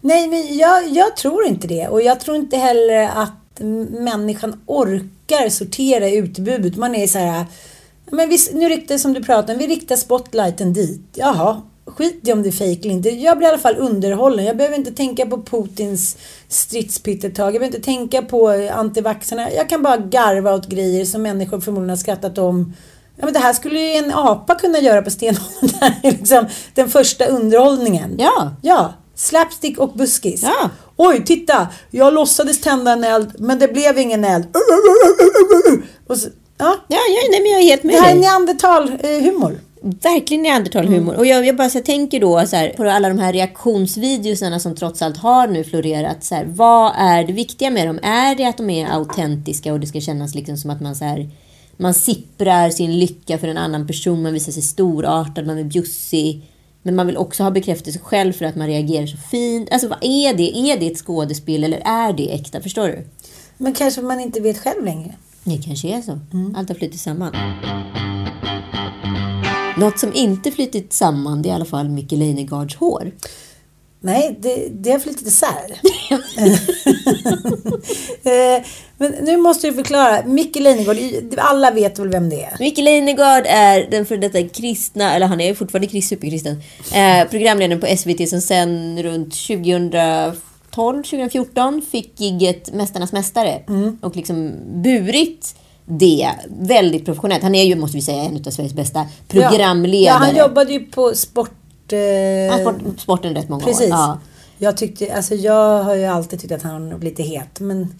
Nej, 0.01 0.27
men 0.27 0.57
jag, 0.57 0.89
jag 0.89 1.15
tror 1.17 1.45
inte 1.45 1.67
det. 1.67 1.87
Och 1.87 2.01
jag 2.01 2.19
tror 2.19 2.37
inte 2.37 2.57
heller 2.57 3.09
att 3.15 3.61
människan 3.89 4.61
orkar 4.65 5.49
sortera 5.49 6.09
utbudet. 6.09 6.75
Man 6.75 6.95
är 6.95 7.07
så 7.07 7.17
här... 7.17 7.45
Men 8.11 8.29
vi, 8.29 8.37
nu 8.53 8.69
riktar, 8.69 8.97
som 8.97 9.13
du 9.13 9.23
pratar 9.23 9.53
om, 9.53 9.59
vi 9.59 9.67
riktar 9.67 9.95
spotlighten 9.95 10.73
dit. 10.73 11.01
Jaha, 11.13 11.61
skit 11.85 12.27
i 12.27 12.33
om 12.33 12.43
det 12.43 12.49
är 12.49 12.51
fejk 12.51 12.85
eller 12.85 12.95
inte. 12.95 13.09
Jag 13.09 13.37
blir 13.37 13.47
i 13.47 13.49
alla 13.49 13.59
fall 13.59 13.75
underhållen. 13.77 14.45
Jag 14.45 14.57
behöver 14.57 14.77
inte 14.77 14.91
tänka 14.91 15.25
på 15.25 15.41
Putins 15.41 16.17
stridspittetag. 16.47 17.45
Jag 17.45 17.61
behöver 17.61 17.65
inte 17.65 17.85
tänka 17.85 18.21
på 18.21 18.51
eh, 18.51 18.77
antivaxxarna. 18.77 19.51
Jag 19.51 19.69
kan 19.69 19.83
bara 19.83 19.97
garva 19.97 20.53
åt 20.53 20.67
grejer 20.67 21.05
som 21.05 21.21
människor 21.21 21.59
förmodligen 21.59 21.89
har 21.89 21.97
skrattat 21.97 22.37
om. 22.37 22.73
Ja, 23.15 23.25
men 23.25 23.33
det 23.33 23.39
här 23.39 23.53
skulle 23.53 23.79
ju 23.79 23.97
en 23.97 24.13
apa 24.13 24.55
kunna 24.55 24.79
göra 24.79 25.01
på 25.01 25.09
Stenholmen. 25.09 25.93
Liksom 26.03 26.45
den 26.73 26.89
första 26.89 27.25
underhållningen. 27.25 28.15
Ja. 28.19 28.51
Ja, 28.61 28.93
slapstick 29.19 29.77
och 29.77 29.93
buskis. 29.93 30.43
Ja. 30.43 30.69
Oj, 30.97 31.25
titta! 31.25 31.67
Jag 31.91 32.13
låtsades 32.13 32.61
tända 32.61 32.91
en 32.91 33.03
eld, 33.03 33.35
men 33.39 33.59
det 33.59 33.67
blev 33.67 33.97
ingen 33.97 34.23
eld. 34.23 34.47
Så, 36.07 36.29
ja. 36.57 36.75
Ja, 36.87 36.97
ja 37.09 37.21
nej, 37.31 37.41
men 37.41 37.51
jag 37.51 37.61
är 37.61 37.65
helt 37.65 37.83
med 37.83 37.95
Det 37.95 37.99
här 37.99 38.15
är 38.15 38.19
neandertal-humor. 38.19 39.59
Verkligen 39.81 40.43
neandertalhumor. 40.43 41.15
Och 41.15 41.25
jag, 41.25 41.45
jag 41.45 41.55
bara 41.55 41.69
så 41.69 41.77
här, 41.77 41.85
tänker 41.85 42.19
då 42.19 42.45
så 42.47 42.55
här, 42.55 42.69
på 42.69 42.83
alla 42.83 43.09
de 43.09 43.19
här 43.19 43.33
reaktionsvideosarna 43.33 44.59
som 44.59 44.75
trots 44.75 45.01
allt 45.01 45.17
har 45.17 45.47
nu 45.47 45.63
florerat. 45.63 46.23
Så 46.23 46.35
här, 46.35 46.45
vad 46.45 46.93
är 46.97 47.23
det 47.23 47.33
viktiga 47.33 47.69
med 47.69 47.87
dem? 47.87 47.99
Är 48.03 48.35
det 48.35 48.45
att 48.45 48.57
de 48.57 48.69
är 48.69 48.87
autentiska 48.87 49.73
och 49.73 49.79
det 49.79 49.87
ska 49.87 50.01
kännas 50.01 50.35
liksom 50.35 50.57
som 50.57 50.69
att 50.69 50.81
man 50.81 50.95
så 50.95 51.05
här, 51.05 51.29
man 51.77 51.93
sipprar 51.93 52.69
sin 52.69 52.99
lycka 52.99 53.37
för 53.37 53.47
en 53.47 53.57
annan 53.57 53.87
person, 53.87 54.21
man 54.21 54.33
visar 54.33 54.51
sig 54.51 54.63
storartad, 54.63 55.47
man 55.47 55.57
är 55.57 55.63
bjussig. 55.63 56.41
Men 56.81 56.95
man 56.95 57.07
vill 57.07 57.17
också 57.17 57.43
ha 57.43 57.51
bekräftelse 57.51 57.99
själv 57.99 58.33
för 58.33 58.45
att 58.45 58.55
man 58.55 58.67
reagerar 58.67 59.07
så 59.07 59.17
fint. 59.17 59.71
Alltså 59.71 59.87
vad 59.87 59.99
är 60.01 60.33
det? 60.33 60.57
Är 60.57 60.79
det 60.79 60.87
ett 60.87 60.97
skådespel 60.97 61.63
eller 61.63 61.81
är 61.85 62.13
det 62.13 62.33
äkta? 62.33 62.61
Förstår 62.61 62.87
du? 62.87 63.07
Men 63.57 63.73
kanske 63.73 64.01
man 64.01 64.19
inte 64.19 64.39
vet 64.39 64.57
själv 64.57 64.85
längre. 64.85 65.15
Det 65.43 65.57
kanske 65.57 65.87
är 65.87 66.01
så. 66.01 66.19
Allt 66.55 66.69
har 66.69 66.75
flutit 66.75 66.99
samman. 66.99 67.35
Något 69.77 69.99
som 69.99 70.13
inte 70.13 70.51
flutit 70.51 70.93
samman 70.93 71.41
det 71.41 71.49
är 71.49 71.51
i 71.51 71.55
alla 71.55 71.65
fall 71.65 71.89
Micke 71.89 72.11
Leijnegards 72.11 72.75
hår. 72.75 73.11
Nej, 74.01 74.37
det, 74.39 74.67
det 74.71 74.91
har 74.91 74.99
flyttat 74.99 75.27
isär. 75.27 75.79
Men 78.97 79.11
nu 79.21 79.37
måste 79.37 79.67
du 79.67 79.73
förklara. 79.73 80.25
Micke 80.25 80.55
Leijnegard, 80.55 80.97
alla 81.37 81.71
vet 81.71 81.99
väl 81.99 82.09
vem 82.09 82.29
det 82.29 82.43
är? 82.43 82.55
Micke 82.59 82.77
Leijnegard 82.77 83.43
är 83.47 83.87
den 83.91 84.05
för 84.05 84.17
detta 84.17 84.43
kristna, 84.47 85.15
eller 85.15 85.27
han 85.27 85.41
är 85.41 85.53
fortfarande 85.53 85.87
krist, 85.87 86.09
superkristen, 86.09 86.61
eh, 86.93 87.27
programledaren 87.29 87.81
på 87.81 87.87
SVT 87.97 88.29
som 88.29 88.41
sen 88.41 89.03
runt 89.03 89.35
2012, 89.47 91.03
2014 91.03 91.81
fick 91.91 92.19
gigget 92.21 92.73
Mästarnas 92.73 93.11
Mästare 93.11 93.61
och 94.01 94.15
liksom 94.15 94.53
burit 94.83 95.55
det 95.85 96.29
väldigt 96.49 97.05
professionellt. 97.05 97.43
Han 97.43 97.55
är 97.55 97.63
ju, 97.63 97.75
måste 97.75 97.97
vi 97.97 98.01
säga, 98.01 98.23
en 98.23 98.43
av 98.47 98.51
Sveriges 98.51 98.73
bästa 98.73 99.05
programledare. 99.27 100.13
Ja, 100.13 100.13
han 100.13 100.35
jobbade 100.35 100.73
ju 100.73 100.79
på 100.79 101.15
sport... 101.15 101.51
Eh, 101.93 102.51
Han 102.51 102.65
har 102.65 102.73
sport, 102.79 102.99
sporten 102.99 103.35
rätt 103.35 103.49
många 103.49 103.65
Precis. 103.65 103.81
år. 103.81 103.89
Ja. 103.89 104.19
Jag 104.57 104.77
tyckte, 104.77 105.15
alltså 105.15 105.35
jag 105.35 105.83
har 105.83 105.95
ju 105.95 106.05
alltid 106.05 106.39
tyckt 106.39 106.53
att 106.53 106.63
han 106.63 106.89
var 106.89 106.99
lite 106.99 107.23
het, 107.23 107.59
men... 107.59 107.93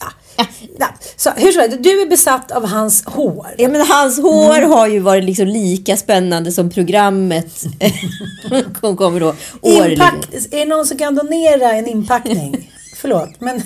Ja. 0.00 0.44
Ja. 0.78 0.88
Så 1.16 1.30
hur 1.30 1.52
som 1.52 1.60
helst, 1.60 1.76
du 1.80 2.02
är 2.02 2.06
besatt 2.06 2.50
av 2.50 2.66
hans 2.66 3.04
hår. 3.04 3.46
Ja, 3.58 3.68
men 3.68 3.80
hans 3.86 4.18
hår 4.20 4.62
har 4.62 4.86
ju 4.86 4.98
varit 4.98 5.24
liksom 5.24 5.46
lika 5.46 5.96
spännande 5.96 6.52
som 6.52 6.70
programmet 6.70 7.52
som 8.80 8.96
kommer 8.96 9.20
då 9.20 9.34
årligen. 9.60 9.90
Inpack, 9.90 10.28
är 10.50 10.58
det 10.58 10.64
någon 10.64 10.86
som 10.86 10.98
kan 10.98 11.14
donera 11.14 11.72
en 11.72 11.86
inpackning? 11.86 12.70
Förlåt, 12.96 13.40
men 13.40 13.62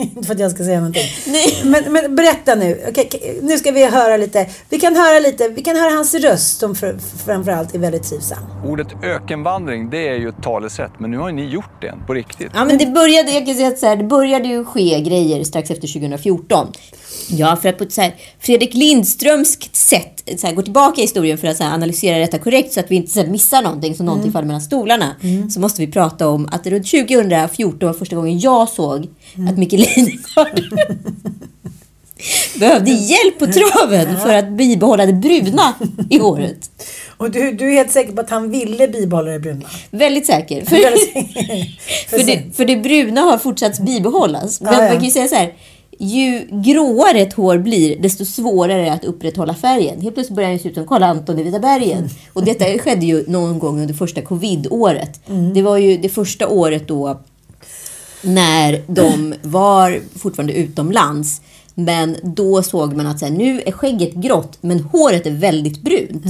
inte 0.16 0.26
för 0.26 0.34
att 0.34 0.40
jag 0.40 0.50
ska 0.50 0.64
säga 0.64 0.78
någonting. 0.78 1.02
Men, 1.64 1.92
men 1.92 2.16
berätta 2.16 2.54
nu. 2.54 2.80
Okej, 2.88 3.08
okej, 3.14 3.38
nu 3.42 3.58
ska 3.58 3.70
vi 3.72 3.86
höra 3.86 4.16
lite. 4.16 4.46
Vi 4.68 4.78
kan 4.80 4.96
höra 4.96 5.18
lite. 5.18 5.48
Vi 5.48 5.62
kan 5.62 5.76
höra 5.76 5.90
hans 5.90 6.14
röst 6.14 6.58
som 6.58 6.74
för, 6.74 6.98
framförallt 7.26 7.74
är 7.74 7.78
väldigt 7.78 8.02
trivsam. 8.02 8.38
Ordet 8.66 8.88
ökenvandring, 9.02 9.90
det 9.90 10.08
är 10.08 10.14
ju 10.14 10.28
ett 10.28 10.42
talesätt, 10.42 10.90
men 10.98 11.10
nu 11.10 11.18
har 11.18 11.28
ju 11.28 11.34
ni 11.34 11.44
gjort 11.44 11.80
det 11.80 11.94
på 12.06 12.14
riktigt. 12.14 12.50
Ja, 12.54 12.64
men 12.64 12.78
det 12.78 12.86
började, 12.86 13.30
jag 13.32 13.46
kan 13.46 13.54
säga 13.54 13.76
så 13.76 13.86
här, 13.86 13.96
det 13.96 14.04
började 14.04 14.48
ju 14.48 14.64
ske 14.64 15.00
grejer 15.00 15.44
strax 15.44 15.70
efter 15.70 15.88
2014. 15.88 16.66
Ja, 17.28 17.56
för 17.62 17.68
att 17.68 17.78
på 17.78 17.84
ett 17.84 17.92
så 17.92 18.00
här 18.00 18.14
Fredrik 18.40 18.74
Lindströmskt 18.74 19.76
sätt 19.76 20.22
så 20.36 20.46
här, 20.46 20.54
gå 20.54 20.62
tillbaka 20.62 21.00
i 21.00 21.04
historien 21.04 21.38
för 21.38 21.48
att 21.48 21.56
så 21.56 21.64
här, 21.64 21.74
analysera 21.74 22.18
detta 22.18 22.38
korrekt 22.38 22.72
så 22.72 22.80
att 22.80 22.90
vi 22.90 22.96
inte 22.96 23.10
så 23.12 23.20
här, 23.20 23.26
missar 23.26 23.62
någonting 23.62 23.94
så 23.94 24.02
någonting 24.02 24.20
Mm. 24.24 24.32
faller 24.32 24.46
mellan 24.46 24.60
stolarna. 24.60 25.16
Så 25.50 25.60
måste 25.60 25.80
vi 25.86 25.92
prata 25.92 26.28
om 26.28 26.48
att 26.52 26.66
runt 26.66 26.90
2014 26.90 27.86
var 27.86 27.92
första 27.92 28.16
gången 28.16 28.38
jag 28.40 28.68
såg 28.68 29.08
Mm. 29.36 29.48
att 29.48 29.58
Micke 29.58 29.72
Leijnegard 29.72 30.60
behövde 32.58 32.90
hjälp 32.90 33.38
på 33.38 33.46
traven 33.46 34.20
för 34.20 34.34
att 34.34 34.48
bibehålla 34.48 35.06
det 35.06 35.12
bruna 35.12 35.74
i 36.10 36.18
håret. 36.18 36.70
Och 37.16 37.30
du, 37.30 37.52
du 37.52 37.68
är 37.68 37.72
helt 37.74 37.90
säker 37.90 38.12
på 38.12 38.20
att 38.20 38.30
han 38.30 38.50
ville 38.50 38.88
bibehålla 38.88 39.30
det 39.30 39.38
bruna? 39.40 39.68
Väldigt 39.90 40.26
säker. 40.26 40.64
För, 40.64 40.76
för, 42.08 42.18
det, 42.26 42.56
för 42.56 42.64
det 42.64 42.76
bruna 42.76 43.20
har 43.20 43.38
fortsatt 43.38 43.78
bibehållas. 43.80 44.60
Men 44.60 44.72
Ja, 44.72 44.82
ja. 44.82 44.88
man 44.88 44.96
kan 44.96 45.04
ju 45.04 45.10
säga 45.10 45.28
så 45.28 45.34
här. 45.34 45.54
Ju 46.02 46.46
gråare 46.50 47.18
ett 47.20 47.32
hår 47.32 47.58
blir, 47.58 47.96
desto 48.02 48.24
svårare 48.24 48.80
är 48.80 48.84
det 48.84 48.92
att 48.92 49.04
upprätthålla 49.04 49.54
färgen. 49.54 50.00
Helt 50.00 50.14
plötsligt 50.14 50.36
börjar 50.36 50.50
den 50.50 50.58
se 50.58 50.68
ut 50.68 50.74
som 50.74 50.86
Karl 50.86 51.02
Anton 51.02 51.38
i 51.38 51.42
Vita 51.42 51.58
bergen. 51.58 52.08
Och 52.32 52.44
detta 52.44 52.64
skedde 52.64 53.06
ju 53.06 53.24
någon 53.26 53.58
gång 53.58 53.80
under 53.80 53.94
första 53.94 54.22
covid-året. 54.22 55.20
Det 55.54 55.62
var 55.62 55.76
ju 55.76 55.96
det 55.96 56.08
första 56.08 56.48
året 56.48 56.88
då 56.88 57.20
när 58.22 58.82
de 58.86 59.34
var 59.42 60.00
fortfarande 60.18 60.52
utomlands. 60.52 61.40
Men 61.74 62.16
då 62.22 62.62
såg 62.62 62.96
man 62.96 63.06
att 63.06 63.18
så 63.18 63.24
här, 63.26 63.32
nu 63.32 63.62
är 63.66 63.72
skägget 63.72 64.14
grått, 64.14 64.58
men 64.60 64.80
håret 64.80 65.26
är 65.26 65.30
väldigt 65.30 65.82
brunt. 65.82 66.26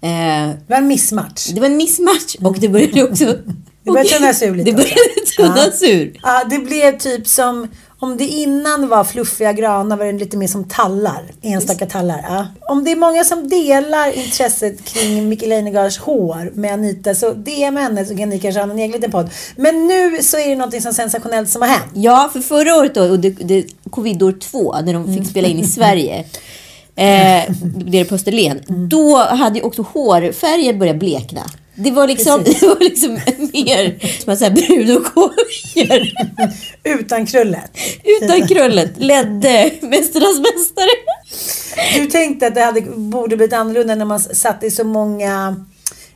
Eh, 0.00 0.10
Det 0.50 0.56
var 0.66 0.76
en 0.76 0.86
missmatch. 0.88 1.46
det 1.46 1.60
var 1.60 1.66
en 1.66 1.76
missmatch 1.76 2.36
och 2.42 2.56
det 2.58 2.68
började 2.68 3.02
också... 3.04 3.24
Det 3.82 3.90
började 3.90 4.08
tunnas 4.08 4.42
ur 4.42 4.54
lite 4.56 4.70
Det 4.70 4.76
började 4.76 5.26
tunnas 5.54 5.82
ur. 5.82 6.18
Ja, 6.22 6.44
det 6.50 6.58
blev 6.58 6.98
typ 6.98 7.26
som 7.26 7.68
om 8.02 8.16
det 8.16 8.24
innan 8.24 8.88
var 8.88 9.04
fluffiga 9.04 9.52
granar 9.52 9.96
var 9.96 10.04
det 10.04 10.12
lite 10.12 10.36
mer 10.36 10.46
som 10.46 10.64
tallar. 10.64 11.22
Enstaka 11.42 11.86
tallar. 11.86 12.24
Ja. 12.28 12.46
Om 12.60 12.84
det 12.84 12.90
är 12.90 12.96
många 12.96 13.24
som 13.24 13.48
delar 13.48 14.12
intresset 14.12 14.84
kring 14.84 15.28
Micke 15.28 15.46
Leijnegards 15.46 15.98
hår 15.98 16.50
med 16.54 16.72
Anita 16.72 17.14
så 17.14 17.32
DM 17.32 17.76
henne 17.76 18.04
så 18.04 18.16
kan 18.16 18.28
ni 18.28 18.38
kanske 18.38 18.60
ha 18.60 18.70
en 18.70 18.78
egen 18.78 18.92
liten 18.92 19.10
podd. 19.10 19.30
Men 19.56 19.86
nu 19.86 20.22
så 20.22 20.36
är 20.36 20.48
det 20.48 20.56
något 20.56 20.82
som 20.82 20.92
sensationellt 20.92 21.48
som 21.48 21.62
har 21.62 21.68
hänt. 21.68 21.90
Ja, 21.94 22.30
för 22.32 22.40
förra 22.40 22.76
året 22.76 22.94
då, 22.94 23.02
och 23.02 23.20
det, 23.20 23.30
det, 23.30 23.66
covid-år 23.90 24.32
två, 24.32 24.76
när 24.84 24.92
de 24.92 25.14
fick 25.14 25.30
spela 25.30 25.48
in 25.48 25.58
i 25.58 25.64
Sverige. 25.64 26.24
Eh, 26.96 27.50
det 27.62 28.00
är 28.00 28.04
på 28.04 28.14
Österlen. 28.14 28.60
Då 28.88 29.16
hade 29.16 29.58
ju 29.58 29.64
också 29.64 29.82
hårfärgen 29.82 30.78
börjat 30.78 30.96
blekna. 30.96 31.42
Det 31.84 31.90
var 31.90 32.06
liksom, 32.06 32.42
det 32.44 32.62
var 32.62 32.80
liksom 32.80 33.12
mer 33.52 33.98
som 34.22 34.32
att 34.32 34.38
säga 34.38 34.50
brun 34.50 34.96
och 34.96 35.04
kårier. 35.04 36.12
Utan 36.84 37.26
krullet. 37.26 37.70
Utan 38.04 38.48
krullet 38.48 38.92
ledde 38.96 39.70
Mästarnas 39.80 40.38
Mästare. 40.38 40.90
Du 41.94 42.06
tänkte 42.06 42.46
att 42.46 42.54
det 42.54 42.60
hade, 42.62 42.80
borde 42.80 43.36
blivit 43.36 43.52
annorlunda 43.52 43.94
när 43.94 44.04
man 44.04 44.20
satt 44.20 44.64
i 44.64 44.70
så 44.70 44.84
många 44.84 45.56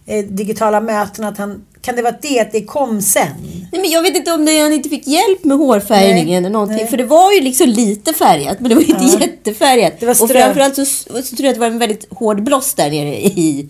eh, 0.07 0.25
digitala 0.25 0.81
möten. 0.81 1.25
Att 1.25 1.39
han, 1.39 1.65
kan 1.85 1.97
det 1.97 2.03
vara 2.03 2.15
det, 2.23 2.41
att 2.41 2.53
det 2.53 2.65
kom 2.65 3.03
sen? 3.03 3.27
Nej, 3.73 3.81
men 3.81 3.91
jag 3.91 4.03
vet 4.03 4.17
inte 4.17 4.33
om 4.33 4.45
det, 4.45 4.59
han 4.61 4.73
inte 4.73 4.89
fick 4.89 5.07
hjälp 5.07 5.45
med 5.45 5.57
hårfärgningen 5.57 6.27
Nej, 6.27 6.35
eller 6.37 6.51
någonting. 6.51 6.77
nej. 6.77 6.87
För 6.87 6.97
det 6.97 7.05
var 7.05 7.33
ju 7.33 7.41
liksom 7.41 7.69
lite 7.69 8.13
färgat, 8.13 8.61
men 8.61 8.69
det 8.69 8.75
var 8.75 8.83
inte 8.83 9.05
Ja. 9.05 9.21
jättefärgat. 9.21 9.93
Det 10.01 10.07
var 10.07 10.23
och 10.23 10.31
framförallt 10.31 10.77
så, 10.77 10.85
så 10.85 11.07
tror 11.23 11.41
jag 11.41 11.49
att 11.49 11.55
det 11.55 11.61
var 11.61 11.67
en 11.67 11.79
väldigt 11.79 12.07
hård 12.11 12.43
bloss 12.45 12.75
där 12.75 12.91
nere 12.91 13.17
i... 13.25 13.69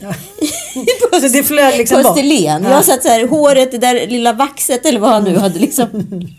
Så 1.21 1.29
det 1.29 1.43
flög 1.43 1.79
liksom 1.79 2.03
på. 2.03 2.19
Ja. 2.21 2.61
Jag 2.71 2.85
satt 2.85 3.03
så 3.03 3.09
här, 3.09 3.27
håret, 3.27 3.71
det 3.73 3.79
där 3.79 4.07
lilla 4.07 4.33
vaxet 4.33 4.87
eller 4.87 5.01
vad 5.01 5.11
han 5.11 5.25
nu 5.25 5.37
hade 5.39 5.59
liksom. 5.59 5.87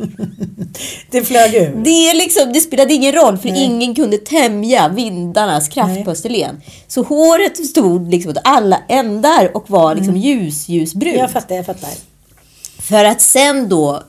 Det 1.12 1.24
flög 1.24 1.54
ur. 1.56 1.76
Det, 1.84 2.14
liksom, 2.14 2.54
det 2.54 2.60
spelade 2.60 2.94
ingen 2.94 3.12
roll 3.14 3.38
för 3.38 3.50
ingen 3.50 3.96
kunde 3.96 4.18
tämja 4.18 4.88
vindarnas 4.88 5.70
kraft 5.70 5.94
Nej. 5.94 6.04
på 6.06 6.12
Österlen. 6.12 6.62
Så 6.88 7.04
håret 7.04 7.66
stod 7.66 8.12
liksom 8.12 8.32
åt 8.32 8.38
alla 8.44 8.80
ändar 8.90 9.52
och 9.58 9.70
var 9.70 9.96
liksom 9.96 10.18
ljus, 10.18 10.70
ljusbrunt. 10.70 11.18
Jag 11.18 11.32
fattar, 11.32 11.64
jag 11.68 11.76
fattar. 11.76 11.94
För 12.82 13.06
att 13.06 13.22
sen 13.22 13.70
då 13.70 14.04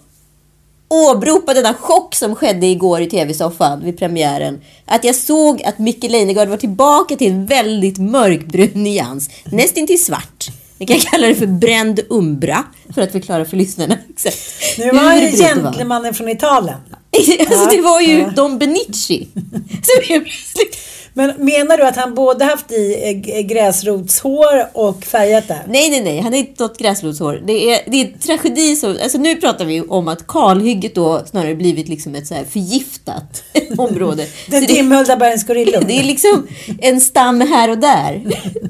åberopa 0.89 1.55
denna 1.55 1.75
chock 1.75 2.15
som 2.15 2.35
skedde 2.35 2.67
igår 2.67 3.01
i 3.01 3.07
tv-soffan 3.07 3.85
vid 3.85 3.99
premiären. 3.99 4.61
Att 4.85 5.05
jag 5.05 5.15
såg 5.15 5.63
att 5.63 5.79
Micke 5.79 6.05
Leijnegard 6.05 6.49
var 6.49 6.57
tillbaka 6.57 7.17
till 7.17 7.33
en 7.33 7.47
väldigt 7.47 7.99
mörkbrun 7.99 8.71
nyans. 8.75 9.31
Nästan 9.45 9.87
till 9.87 10.05
svart. 10.05 10.49
Vi 10.79 10.87
kan 10.87 10.99
kalla 10.99 11.27
det 11.27 11.35
för 11.35 11.47
bränd 11.47 12.01
umbra 12.11 12.65
för 12.95 13.03
att 13.03 13.13
förklara 13.13 13.45
för 13.45 13.57
lyssnarna 13.57 13.99
exakt 14.11 14.39
Nu 14.79 14.91
var 14.91 15.13
hur 15.13 15.21
det 15.21 15.37
gentlemannen 15.37 16.15
från 16.15 16.29
Italien. 16.29 16.79
Alltså 17.41 17.71
det 17.71 17.81
var 17.81 18.01
ju 18.01 18.19
Ja. 18.19 18.31
Don 18.31 18.59
Benici. 18.59 19.29
Som 19.69 20.09
helt 20.09 20.25
plötsligt 20.25 20.77
Men 21.19 21.33
menar 21.39 21.77
du 21.77 21.83
att 21.87 21.97
han 21.97 22.15
både 22.15 22.45
haft 22.45 22.73
i 22.73 23.03
eh, 23.05 23.13
g- 23.13 23.43
gräsrotshår 23.43 24.69
och 24.73 25.05
färgat 25.05 25.49
det? 25.49 25.61
Nej, 25.69 25.91
nej, 25.91 26.01
nej. 26.05 26.21
Han 26.21 26.33
har 26.33 26.39
inte 26.41 26.63
något 26.63 26.79
gräsrotshår. 26.79 27.43
Det 27.47 27.71
är, 27.73 27.81
det 27.91 28.01
är 28.01 28.19
tragedi. 28.19 28.77
Som, 28.77 28.91
alltså 29.03 29.19
nu 29.19 29.37
pratar 29.37 29.65
vi 29.65 29.81
om 29.81 30.09
att 30.09 30.27
kalhygget 30.27 30.95
då 30.95 31.23
snarare 31.27 31.55
blivit 31.55 31.89
liksom 31.89 32.15
ett 32.15 32.27
så 32.27 32.35
här 32.35 32.45
förgiftat 32.45 33.43
område. 33.79 34.27
Den 34.47 34.67
dimhöljda 34.67 35.17
bergens 35.17 35.47
gorillor. 35.47 35.81
det 35.87 35.99
är 35.99 36.05
liksom 36.05 36.47
en 36.81 37.01
stam 37.01 37.41
här 37.41 37.71
och 37.71 37.79
där. 37.79 38.23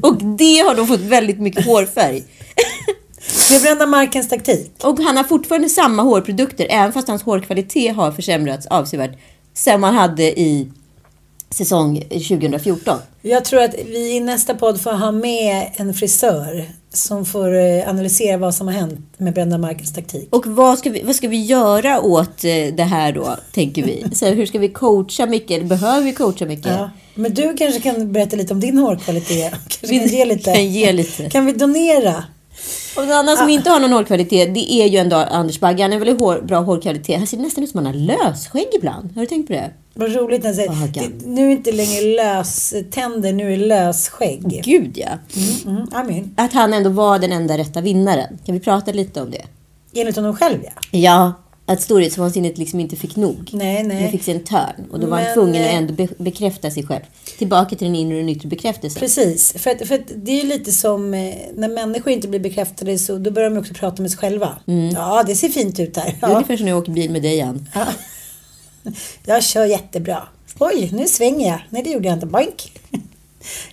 Och 0.03 0.17
det 0.17 0.59
har 0.59 0.75
de 0.75 0.87
fått 0.87 1.01
väldigt 1.01 1.41
mycket 1.41 1.67
hårfärg. 1.67 2.25
Det 3.49 3.57
är 3.57 3.61
brända 3.61 3.87
markens 3.87 4.29
taktik. 4.29 4.71
Och 4.83 4.99
han 4.99 5.17
har 5.17 5.25
fortfarande 5.25 5.69
samma 5.69 6.03
hårprodukter, 6.03 6.67
även 6.71 6.93
fast 6.93 7.09
hans 7.09 7.23
hårkvalitet 7.23 7.97
har 7.97 8.13
försämrats 8.13 8.67
avsevärt 8.67 9.19
sen 9.55 9.81
man 9.81 9.95
hade 9.95 10.41
i 10.41 10.69
säsong 11.51 12.01
2014. 12.01 12.99
Jag 13.23 13.45
tror 13.45 13.63
att 13.63 13.75
vi 13.87 14.17
i 14.17 14.21
nästa 14.21 14.55
podd 14.55 14.81
får 14.81 14.93
ha 14.93 15.13
med 15.13 15.71
en 15.77 15.95
frisör 15.95 16.65
som 16.93 17.27
får 17.27 17.55
eh, 17.55 17.89
analysera 17.89 18.37
vad 18.37 18.55
som 18.55 18.67
har 18.67 18.75
hänt 18.75 19.01
med 19.17 19.35
brända 19.35 19.59
markens 19.59 19.95
taktik. 19.95 20.29
Och 20.31 20.47
vad 20.47 20.79
ska, 20.79 20.91
vi, 20.91 21.03
vad 21.03 21.17
ska 21.17 21.29
vi 21.29 21.45
göra 21.45 22.01
åt 22.01 22.45
eh, 22.45 22.75
det 22.75 22.85
här 22.85 23.13
då, 23.13 23.37
tänker 23.53 23.83
vi? 23.83 24.05
Så 24.13 24.27
hur 24.27 24.47
ska 24.47 24.59
vi 24.59 24.69
coacha 24.69 25.27
mycket? 25.27 25.65
Behöver 25.65 26.03
vi 26.03 26.13
coacha 26.13 26.47
mycket? 26.47 26.67
Ja. 26.67 26.91
Men 27.15 27.35
du 27.35 27.55
kanske 27.57 27.81
kan 27.81 28.13
berätta 28.13 28.37
lite 28.37 28.55
om 28.55 28.61
din 28.61 28.79
hårkvalitet? 28.79 29.53
Kanske 29.69 29.99
kan 29.99 30.09
ge 30.09 30.25
lite. 30.25 30.55
Kan 30.55 30.67
ge 30.67 30.93
lite. 30.93 31.31
Kan 31.31 31.47
vi 31.47 31.53
donera? 31.53 32.25
Och 32.97 33.03
en 33.03 33.13
annan 33.13 33.37
som 33.37 33.49
inte 33.49 33.71
har 33.71 33.81
någon 33.81 33.93
hårkvalitet, 33.93 34.55
det 34.55 34.73
är 34.73 34.87
ju 34.87 34.99
ändå 34.99 35.17
Anders 35.17 35.61
Bagge. 35.61 35.83
Han 35.83 35.93
är 35.93 35.99
väl 35.99 36.19
hår, 36.19 36.41
bra 36.41 36.61
hårkvalitet. 36.61 37.19
Han 37.19 37.27
ser 37.27 37.37
nästan 37.37 37.65
ut 37.65 37.71
som 37.71 37.79
han 37.79 37.87
har 37.87 37.93
lösskägg 37.93 38.69
ibland. 38.75 39.15
Har 39.15 39.21
du 39.21 39.27
tänkt 39.27 39.47
på 39.47 39.53
det? 39.53 39.71
Vad 39.95 40.15
roligt 40.15 40.45
jag 40.45 40.55
säger. 40.55 40.93
Det, 40.93 41.27
nu 41.27 41.47
är 41.47 41.51
inte 41.51 41.73
längre 41.73 42.17
löständer, 42.17 43.33
nu 43.33 43.53
är 43.53 43.57
lösskägg. 43.57 44.63
Gud 44.65 44.99
ja. 44.99 45.09
Mm, 45.67 45.87
mm. 46.09 46.35
Att 46.37 46.53
han 46.53 46.75
ändå 46.75 46.91
var 46.91 47.19
den 47.19 47.33
enda 47.33 47.59
rätta 47.59 47.81
vinnaren. 47.81 48.39
Kan 48.45 48.55
vi 48.55 48.61
prata 48.61 48.93
lite 48.93 49.23
om 49.23 49.31
det? 49.31 49.43
Enligt 50.01 50.17
honom 50.17 50.37
själv 50.37 50.59
ja. 50.65 50.99
Ja, 50.99 51.33
att 51.69 51.83
storhetsvansinnet 51.83 52.59
liksom 52.59 52.81
inte 52.81 52.97
fick 52.97 53.17
nog. 53.17 53.51
Nej, 53.53 53.83
nej. 53.83 54.11
fick 54.11 54.23
sig 54.23 54.35
en 54.35 54.45
törn. 54.45 54.87
Och 54.91 55.01
då 55.01 55.07
var 55.07 55.21
han 55.21 55.35
tvungen 55.35 55.63
att 55.63 55.69
eh, 55.71 55.75
ändå 55.77 55.95
be- 55.95 56.09
bekräfta 56.19 56.71
sig 56.71 56.87
själv. 56.87 57.03
Tillbaka 57.39 57.77
till 57.77 57.87
den 57.87 57.95
inre 57.95 58.15
och 58.17 58.21
den 58.21 58.29
yttre 58.29 58.49
bekräftelsen. 58.49 59.01
Precis, 59.01 59.53
för 59.53 59.71
att, 59.71 59.89
för 59.89 59.95
att 59.95 60.01
det 60.17 60.33
är 60.33 60.43
ju 60.43 60.49
lite 60.49 60.73
som 60.73 61.15
eh, 61.15 61.35
när 61.55 61.69
människor 61.69 62.13
inte 62.13 62.29
blir 62.29 62.41
bekräftade 62.41 62.99
så 62.99 63.19
då 63.19 63.31
börjar 63.31 63.51
de 63.51 63.59
också 63.61 63.75
prata 63.75 64.03
med 64.03 64.11
sig 64.11 64.19
själva. 64.21 64.59
Ja, 64.95 65.23
det 65.27 65.35
ser 65.35 65.49
fint 65.49 65.81
ut 65.81 65.97
här. 65.97 66.05
Det 66.05 66.27
är 66.27 66.31
Ja, 66.31 66.35
ungefär 66.35 66.57
som 66.57 66.65
när 66.65 66.73
jag 66.73 66.79
åker 66.79 66.93
bil 66.93 67.11
med 67.11 67.23
dig, 67.23 67.41
Ann. 67.41 67.69
jag 69.25 69.43
kör 69.45 69.65
jättebra. 69.65 70.23
Oj, 70.59 70.91
nu 70.93 71.07
svänger 71.09 71.49
jag. 71.49 71.61
Nej, 71.71 71.83
det 71.83 71.91
gjorde 71.91 72.09
jag 72.09 72.17
inte. 72.17 72.27
Boink. 72.27 72.73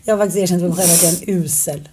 Jag 0.04 0.18
har 0.18 0.26
faktiskt 0.26 0.38
erkänt 0.44 0.62
för 0.62 0.68
mig 0.70 0.78
själv 0.78 0.92
att 0.92 1.04
jag 1.04 1.14
är 1.14 1.18
en 1.34 1.44
usel 1.44 1.90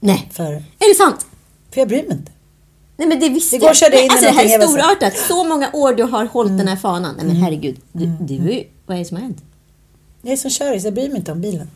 Nej. 0.00 0.28
för, 0.32 0.52
Är 0.52 0.88
det 0.88 0.94
sant? 0.94 1.26
för 1.70 1.80
jag 1.80 1.88
bryr 1.88 2.02
mig 2.02 2.12
inte. 2.12 2.32
Nej 2.98 3.08
men 3.08 3.20
det 3.20 3.28
visste 3.28 3.56
jag. 3.56 3.62
in 3.64 4.10
alltså 4.10 4.26
det 4.26 4.32
här 4.32 4.44
är 4.44 4.66
storartat. 4.66 5.16
Så 5.16 5.44
många 5.44 5.70
år 5.72 5.94
du 5.94 6.02
har 6.02 6.24
hållit 6.26 6.58
den 6.58 6.68
här 6.68 6.76
fanan. 6.76 7.14
Nej 7.16 7.26
men 7.26 7.36
herregud. 7.36 7.80
Du, 7.92 8.06
du 8.06 8.52
är. 8.52 8.64
Vad 8.86 8.94
är 8.96 8.98
det 8.98 9.04
som 9.04 9.16
har 9.16 9.24
hänt? 9.24 9.42
Jag 10.22 10.32
är 10.32 10.36
som 10.36 10.50
kör 10.50 10.78
så 10.78 10.86
jag 10.86 10.94
bryr 10.94 11.08
mig 11.08 11.16
inte 11.16 11.32
om 11.32 11.40
bilen. 11.40 11.70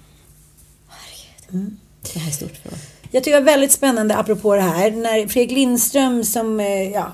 Det 2.13 2.19
här 2.19 2.29
är 2.29 2.33
stort 2.33 2.57
för 2.63 2.69
oss. 2.69 2.79
Jag 3.11 3.25
tycker 3.25 3.37
det 3.37 3.45
var 3.45 3.53
väldigt 3.53 3.73
spännande 3.73 4.17
apropå 4.17 4.55
det 4.55 4.61
här. 4.61 4.91
När 4.91 5.29
Fredrik 5.29 5.51
Lindström 5.51 6.25
som, 6.25 6.61
eh, 6.61 6.91
ja, 6.91 7.13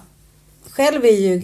själv 0.70 1.04
är 1.04 1.12
ju 1.12 1.42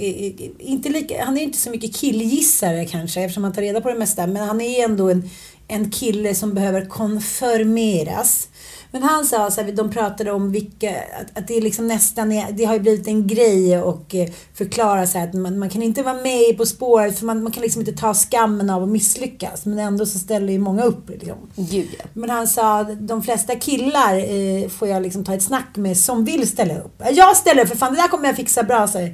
inte 0.59 0.89
lika, 0.89 1.25
han 1.25 1.39
är 1.39 1.43
inte 1.43 1.59
så 1.59 1.71
mycket 1.71 1.97
killgissare 1.97 2.85
kanske 2.85 3.21
eftersom 3.21 3.45
han 3.45 3.53
tar 3.53 3.62
reda 3.62 3.81
på 3.81 3.89
det 3.89 3.99
mesta. 3.99 4.27
Men 4.27 4.49
han 4.49 4.61
är 4.61 4.85
ändå 4.85 5.11
en, 5.11 5.31
en 5.69 5.91
kille 5.91 6.35
som 6.35 6.55
behöver 6.55 6.85
konfirmeras. 6.85 8.49
Men 8.95 9.03
han 9.03 9.24
sa 9.24 9.51
så 9.51 9.61
här, 9.61 9.72
de 9.72 9.90
pratade 9.90 10.32
om 10.32 10.53
vilka, 10.53 10.90
att, 10.90 11.38
att 11.38 11.49
det 11.49 11.57
är 11.57 11.61
liksom 11.61 11.86
nästan, 11.86 12.32
är, 12.32 12.53
det 12.53 12.64
har 12.64 12.74
ju 12.74 12.80
blivit 12.80 13.07
en 13.07 13.26
grej 13.26 13.78
och 13.78 14.14
eh, 14.14 14.28
förklara 14.55 15.07
så 15.07 15.18
här 15.18 15.28
att 15.28 15.34
man, 15.34 15.59
man 15.59 15.70
kan 15.70 15.82
inte 15.82 16.03
vara 16.03 16.14
med 16.14 16.57
På 16.57 16.66
spåret 16.66 17.18
för 17.18 17.26
man, 17.26 17.42
man 17.42 17.53
kan 17.53 17.62
liksom 17.62 17.80
inte 17.82 17.92
ta 17.92 18.14
skammen 18.14 18.70
av 18.70 18.82
att 18.82 18.88
misslyckas. 18.88 19.66
Men 19.66 19.78
ändå 19.78 20.07
så 20.07 20.18
ställer 20.18 20.53
ju 20.53 20.59
många 20.59 20.82
upp. 20.82 21.11
Liksom. 21.11 21.36
Gud 21.57 21.88
ja. 21.99 22.05
Men 22.12 22.30
han 22.30 22.49
sa 22.49 22.80
att 22.80 23.09
de 23.09 23.22
flesta 23.22 23.55
killar 23.57 24.16
eh, 24.16 24.68
får 24.68 24.88
jag 24.88 25.03
liksom 25.03 25.24
ta 25.24 25.34
ett 25.34 25.42
snack 25.42 25.76
med 25.76 25.97
som 25.97 26.24
vill 26.24 26.49
ställa 26.49 26.78
upp. 26.78 27.03
Jag 27.12 27.36
ställer 27.36 27.62
upp 27.62 27.68
för 27.68 27.76
fan, 27.76 27.95
det 27.95 28.01
där 28.01 28.09
kommer 28.09 28.26
jag 28.26 28.36
fixa 28.36 28.62
bra. 28.62 28.88
Så. 28.88 28.99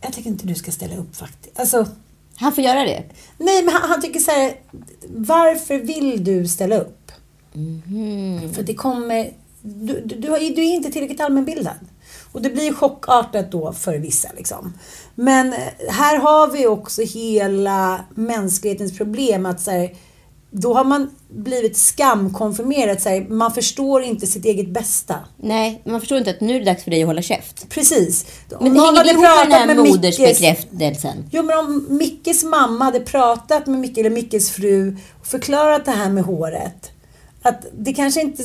Jag 0.00 0.12
tycker 0.12 0.30
inte 0.30 0.46
du 0.46 0.54
ska 0.54 0.70
ställa 0.70 0.96
upp 0.96 1.16
faktiskt. 1.16 1.60
Alltså, 1.60 1.86
Han 2.36 2.52
får 2.52 2.64
göra 2.64 2.84
det. 2.84 3.02
nej, 3.38 3.62
men 3.62 3.74
han, 3.74 3.90
han 3.90 4.00
tycker 4.00 4.20
så 4.20 4.30
här. 4.30 4.52
Varför 5.08 5.78
vill 5.78 6.24
du 6.24 6.48
ställa 6.48 6.78
upp? 6.78 6.97
För 8.54 8.62
det 8.62 8.74
kommer... 8.74 9.30
Du, 9.62 10.00
du, 10.04 10.16
du, 10.16 10.34
är 10.34 10.74
inte 10.74 10.90
tillräckligt 10.90 11.20
allmänbildad. 11.20 11.74
Och 12.32 12.42
det 12.42 12.50
blir 12.50 12.72
chockartat 12.72 13.52
då 13.52 13.72
för 13.72 13.98
vissa. 13.98 14.28
Liksom. 14.36 14.74
Men 15.14 15.52
eh, 15.52 15.58
här 15.90 16.18
har 16.18 16.50
vi 16.50 16.66
också 16.66 17.02
hela 17.02 18.04
mänsklighetens 18.14 18.96
problem. 18.96 19.46
att 19.46 19.60
så 19.60 19.70
här, 19.70 19.94
Då 20.50 20.74
har 20.74 20.84
man 20.84 21.10
blivit 21.28 21.76
skamkonfirmerad. 21.76 23.02
Så 23.02 23.08
här, 23.08 23.20
man 23.28 23.52
förstår 23.54 24.02
inte 24.02 24.26
sitt 24.26 24.44
eget 24.44 24.68
bästa. 24.68 25.14
Nej, 25.36 25.82
man 25.84 26.00
förstår 26.00 26.18
inte 26.18 26.30
att 26.30 26.40
nu 26.40 26.54
är 26.54 26.58
det 26.58 26.64
dags 26.64 26.84
för 26.84 26.90
dig 26.90 27.02
att 27.02 27.06
hålla 27.06 27.22
käft. 27.22 27.68
Precis. 27.68 28.26
Men 28.48 28.58
Om 28.58 28.64
det 28.64 28.70
någon 28.70 28.84
hänger 28.84 28.98
hade 28.98 29.10
ihop 29.10 29.22
med 29.22 29.46
den 29.46 29.52
här 29.52 29.66
med 29.66 29.76
modersbekräftelsen. 29.76 31.28
Jo, 31.30 31.42
men 31.42 31.58
om 31.58 31.86
Mickes 31.88 32.44
mamma 32.44 32.84
hade 32.84 33.00
pratat 33.00 33.66
med 33.66 33.80
Micke 33.80 33.98
eller 33.98 34.10
Mickes 34.10 34.50
fru 34.50 34.96
och 35.20 35.26
förklarat 35.26 35.84
det 35.84 35.90
här 35.90 36.10
med 36.10 36.24
håret. 36.24 36.92
Att 37.48 37.66
det 37.78 37.92
kanske 37.92 38.20
inte... 38.20 38.42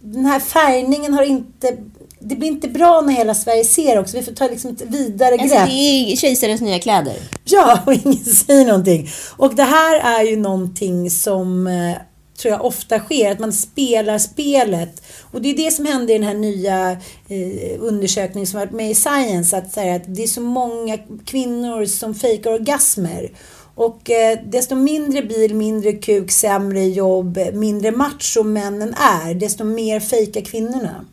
Den 0.00 0.26
här 0.26 0.40
färgningen 0.40 1.14
har 1.14 1.22
inte... 1.22 1.76
Det 2.20 2.36
blir 2.36 2.48
inte 2.48 2.68
bra 2.68 3.00
när 3.00 3.12
hela 3.12 3.34
Sverige 3.34 3.64
ser 3.64 3.98
också. 3.98 4.16
Vi 4.16 4.22
får 4.22 4.32
ta 4.32 4.48
liksom 4.48 4.70
ett 4.70 4.82
vidare 4.82 5.34
Alltså 5.34 5.56
grepp. 5.56 5.68
det 5.68 6.12
är 6.12 6.16
kejsarens 6.16 6.60
nya 6.60 6.78
kläder. 6.78 7.16
Ja, 7.44 7.80
och 7.86 7.92
ingen 7.92 8.24
säger 8.24 8.66
någonting. 8.66 9.08
Och 9.36 9.54
det 9.54 9.62
här 9.62 10.20
är 10.20 10.24
ju 10.24 10.36
någonting 10.36 11.10
som 11.10 11.66
eh, 11.66 11.96
tror 12.38 12.54
jag 12.54 12.64
ofta 12.64 12.98
sker, 12.98 13.30
att 13.32 13.38
man 13.38 13.52
spelar 13.52 14.18
spelet. 14.18 15.02
Och 15.30 15.42
det 15.42 15.48
är 15.48 15.56
det 15.56 15.70
som 15.70 15.86
hände 15.86 16.12
i 16.12 16.18
den 16.18 16.26
här 16.28 16.34
nya 16.34 16.90
eh, 17.28 17.76
undersökningen 17.80 18.46
som 18.46 18.60
varit 18.60 18.72
med 18.72 18.90
i 18.90 18.94
Science, 18.94 19.56
att, 19.56 19.72
säga 19.72 19.94
att 19.94 20.02
det 20.06 20.22
är 20.22 20.26
så 20.26 20.40
många 20.40 20.98
kvinnor 21.24 21.84
som 21.84 22.14
fejkar 22.14 22.50
orgasmer. 22.50 23.30
Och 23.78 24.10
eh, 24.10 24.38
desto 24.44 24.74
mindre 24.74 25.22
bil, 25.22 25.54
mindre 25.54 25.92
kuk, 25.92 26.30
sämre 26.30 26.84
jobb, 26.84 27.38
mindre 27.52 27.90
macho 27.90 28.42
männen 28.42 28.94
är, 28.94 29.34
desto 29.34 29.64
mer 29.64 30.00
fejkar 30.00 30.40
kvinnorna. 30.40 31.04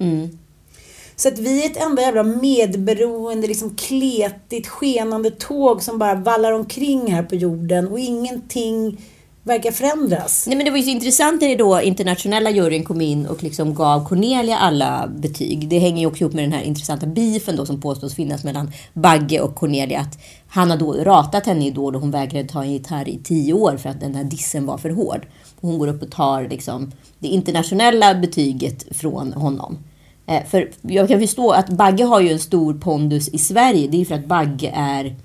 Så 1.16 1.28
att 1.28 1.40
vi 1.40 1.62
är 1.66 1.66
ett 1.66 1.78
enda 1.78 2.02
jävla 2.02 2.24
medberoende, 2.24 3.48
liksom 3.48 3.76
kletigt, 3.76 4.68
skenande 4.68 5.32
tåg 5.32 5.84
som 5.84 5.98
bara 5.98 6.16
vallar 6.16 6.52
omkring 6.52 7.12
här 7.12 7.24
på 7.24 7.36
jorden 7.36 7.88
och 7.88 8.00
ingenting 8.00 9.02
verkar 9.46 9.72
förändras. 9.72 10.48
Nej 10.48 10.58
men 10.58 10.66
det 10.66 10.72
var 10.72 10.78
ju 10.78 10.84
så 10.84 10.90
intressant 10.90 11.42
när 11.42 11.48
det 11.48 11.56
då 11.56 11.82
internationella 11.82 12.50
juryn 12.50 12.84
kom 12.84 13.02
in 13.02 13.26
och 13.26 13.44
liksom 13.44 13.74
gav 13.74 14.08
Cornelia 14.08 14.58
alla 14.58 15.08
betyg. 15.08 15.70
Det 15.70 15.80
hänger 15.80 16.00
ju 16.00 16.08
också 16.08 16.22
ihop 16.22 16.34
med 16.34 16.44
den 16.44 16.52
här 16.52 16.64
intressanta 16.64 17.06
beefen 17.06 17.56
då 17.56 17.66
som 17.66 17.82
påstås 17.82 18.16
finnas 18.16 18.44
mellan 18.44 18.72
Bagge 18.94 19.42
och 19.42 19.56
Cornelia. 19.56 20.00
Att 20.00 20.20
han 20.48 20.70
har 20.70 20.78
då 20.78 20.94
ratat 20.94 21.46
henne 21.46 21.68
i 21.68 21.72
då 21.72 21.86
och 21.86 21.94
hon 21.94 22.12
vägrade 22.12 22.48
ta 22.48 22.64
en 22.64 22.72
gitarr 22.72 23.10
i 23.10 23.20
tio 23.24 23.54
år 23.54 23.78
för 23.78 23.90
att 23.90 24.00
den 24.00 24.16
här 24.16 24.24
dissen 24.24 24.66
var 24.66 24.78
för 24.78 24.90
hård. 24.90 25.28
Och 25.60 25.70
hon 25.70 25.80
går 25.80 25.88
upp 25.88 26.02
och 26.02 26.12
tar 26.12 26.48
liksom 26.50 26.92
det 27.20 27.28
internationella 27.28 28.16
betyget 28.16 28.98
från 28.98 29.34
honom. 29.34 29.78
Eh, 30.28 30.44
för 30.46 30.72
jag 30.82 31.08
kan 31.08 31.20
förstå 31.20 31.52
att 31.52 31.70
Bagge 31.70 32.04
har 32.04 32.22
ju 32.22 32.30
en 32.30 32.40
stor 32.40 32.74
pondus 32.74 33.30
i 33.30 33.38
Sverige. 33.38 33.88
Det 33.88 33.98
är 33.98 34.00
ju 34.00 34.06
för 34.06 34.16
att 34.16 34.26
Bagge 34.26 34.72
är 34.76 35.16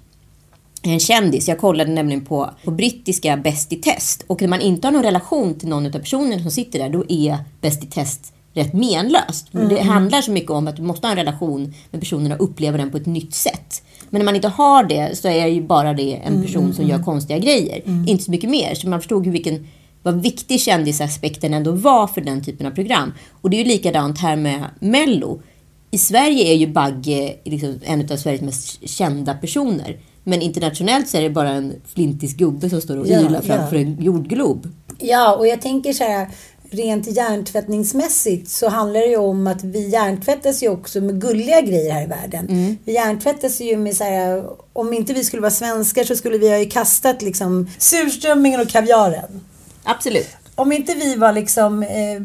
en 0.83 1.01
kändis. 1.01 1.49
Jag 1.49 1.59
kollade 1.59 1.91
nämligen 1.93 2.25
på, 2.25 2.51
på 2.65 2.71
brittiska 2.71 3.37
Bäst 3.37 3.73
i 3.73 3.77
test. 3.77 4.25
Och 4.27 4.41
när 4.41 4.49
man 4.49 4.61
inte 4.61 4.87
har 4.87 4.93
någon 4.93 5.03
relation 5.03 5.55
till 5.55 5.69
någon 5.69 5.87
av 5.87 5.91
personerna 5.91 6.43
som 6.43 6.51
sitter 6.51 6.79
där, 6.79 6.89
då 6.89 7.05
är 7.09 7.39
Bäst 7.61 7.85
i 7.85 7.87
test 7.87 8.33
rätt 8.55 8.73
menlöst. 8.73 9.49
För 9.49 9.59
Det 9.59 9.79
Mm. 9.79 9.89
handlar 9.89 10.21
så 10.23 10.31
mycket 10.31 10.51
om 10.51 10.69
att 10.69 10.77
du 10.77 10.83
måste 10.83 11.07
ha 11.07 11.11
en 11.13 11.17
relation 11.17 11.75
med 11.91 12.01
personerna 12.01 12.35
och 12.37 12.45
uppleva 12.45 12.77
den 12.79 12.91
på 12.91 12.97
ett 12.97 13.07
nytt 13.07 13.35
sätt. 13.35 13.83
Men 14.11 14.19
när 14.21 14.25
man 14.25 14.35
inte 14.37 14.49
har 14.49 14.85
det 14.85 15.19
så 15.19 15.29
är 15.29 15.47
ju 15.47 15.63
bara 15.63 15.93
det 15.95 16.15
en 16.15 16.33
Mm, 16.33 16.43
person 16.47 16.75
som 16.75 16.87
gör 16.89 17.03
konstiga 17.03 17.39
grejer. 17.39 17.83
Inte 18.07 18.25
så 18.25 18.31
mycket 18.31 18.51
mer. 18.51 18.75
Så 18.75 18.89
man 18.89 19.01
förstod 19.01 19.25
hur 19.27 19.33
vilken 19.33 19.67
vad 20.03 20.23
viktig 20.23 20.61
kändisaspekten 20.61 21.55
ändå 21.55 21.73
var 21.73 22.07
för 22.07 22.21
den 22.21 22.45
typen 22.45 22.67
av 22.67 22.71
program. 22.71 23.13
Och 23.43 23.51
det 23.51 23.57
är 23.57 23.59
ju 23.59 23.65
likadant 23.65 24.19
här 24.19 24.37
med 24.37 24.65
Mello. 24.81 25.43
i 25.91 25.99
Sverige 25.99 26.45
är 26.53 26.55
ju 26.57 26.67
Bagge 26.67 27.35
liksom 27.45 27.79
en 27.85 28.13
av 28.13 28.17
Sveriges 28.17 28.43
mest 28.43 28.89
kända 28.89 29.35
personer. 29.35 29.97
Men 30.25 30.43
internationellt 30.43 31.09
så 31.09 31.17
är 31.17 31.23
det 31.23 31.31
bara 31.31 31.51
en 31.51 31.73
flintisk 31.95 32.37
gubbe 32.37 32.71
som 32.71 32.81
står 32.81 32.97
och 32.97 33.07
Ja, 33.07 33.21
ylar 33.21 33.41
framför 33.41 33.77
ja. 33.77 33.83
en 33.83 34.03
jordglob. 34.03 34.69
Ja, 34.99 35.37
och 35.37 35.47
jag 35.47 35.63
tänker 35.63 35.93
så 35.93 36.05
här, 36.05 36.29
rent 36.71 37.17
hjärntvättningsmässigt 37.17 38.49
så 38.49 38.69
handlar 38.69 39.01
det 39.01 39.07
ju 39.07 39.17
om 39.17 39.47
att 39.47 39.65
vi 39.65 39.89
hjärntvättas 39.89 40.63
ju 40.63 40.69
också 40.69 41.01
med 41.01 41.21
gulliga 41.21 41.61
grejer 41.61 41.93
här 41.93 42.03
i 42.03 42.07
världen. 42.07 42.49
Mm. 42.49 42.77
Vi 42.85 42.93
hjärntvättas 42.93 43.61
ju 43.61 43.77
med 43.77 43.97
så 43.97 44.05
här, 44.05 44.45
om 44.73 44.93
inte 44.93 45.13
vi 45.13 45.25
skulle 45.25 45.43
vara 45.43 45.51
svenskar 45.51 46.05
så 46.05 46.17
skulle 46.17 46.39
vi 46.39 46.51
ha 46.51 46.59
ju 46.59 46.67
kastat 46.67 47.23
liksom 47.23 47.71
surströmmingen 47.79 48.61
och 48.61 48.69
kaviaren. 48.69 49.41
Absolut. 49.85 50.29
Om 50.55 50.73
inte 50.73 50.95
vi 50.95 51.17
var 51.17 51.33
liksom 51.33 51.83
eh, 51.83 52.23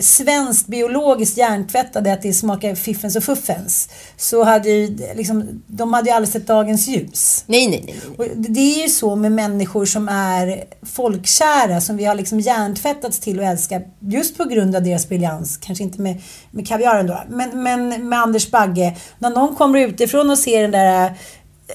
svenskt 0.00 0.66
biologiskt 0.66 1.36
hjärntvättade 1.36 2.12
att 2.12 2.22
det 2.22 2.32
smakar 2.34 2.74
fiffens 2.74 3.16
och 3.16 3.24
fuffens 3.24 3.88
så 4.16 4.44
hade 4.44 4.68
ju 4.70 4.98
liksom, 5.14 5.62
de 5.66 5.92
hade 5.92 6.08
ju 6.10 6.16
aldrig 6.16 6.32
sett 6.32 6.46
dagens 6.46 6.88
ljus. 6.88 7.44
Nej, 7.46 7.68
nej, 7.68 7.82
nej. 7.86 8.00
Och 8.18 8.24
det- 8.36 8.60
är 8.60 8.82
ju 8.82 8.88
så 8.88 9.16
med 9.16 9.32
människor 9.32 9.84
som 9.84 10.08
är 10.08 10.64
folkkära, 10.82 11.80
som 11.80 11.96
vi 11.96 12.04
har 12.04 12.14
liksom 12.14 12.40
hjärntvättats 12.40 13.18
till 13.18 13.40
att 13.40 13.46
älska 13.46 13.80
just 14.00 14.36
på 14.38 14.44
grund 14.44 14.76
av 14.76 14.82
deras 14.82 15.08
briljans. 15.08 15.56
Kanske 15.56 15.84
inte 15.84 16.00
med, 16.00 16.22
med 16.50 16.68
kaviaren 16.68 17.06
då, 17.06 17.22
men, 17.28 17.62
men 17.62 18.08
med 18.08 18.18
Anders 18.20 18.50
Bagge. 18.50 18.96
När 19.18 19.30
någon 19.30 19.54
kommer 19.56 19.78
utifrån 19.78 20.30
och 20.30 20.38
ser 20.38 20.62
den 20.62 20.70
där 20.70 21.04
eh, 21.06 21.12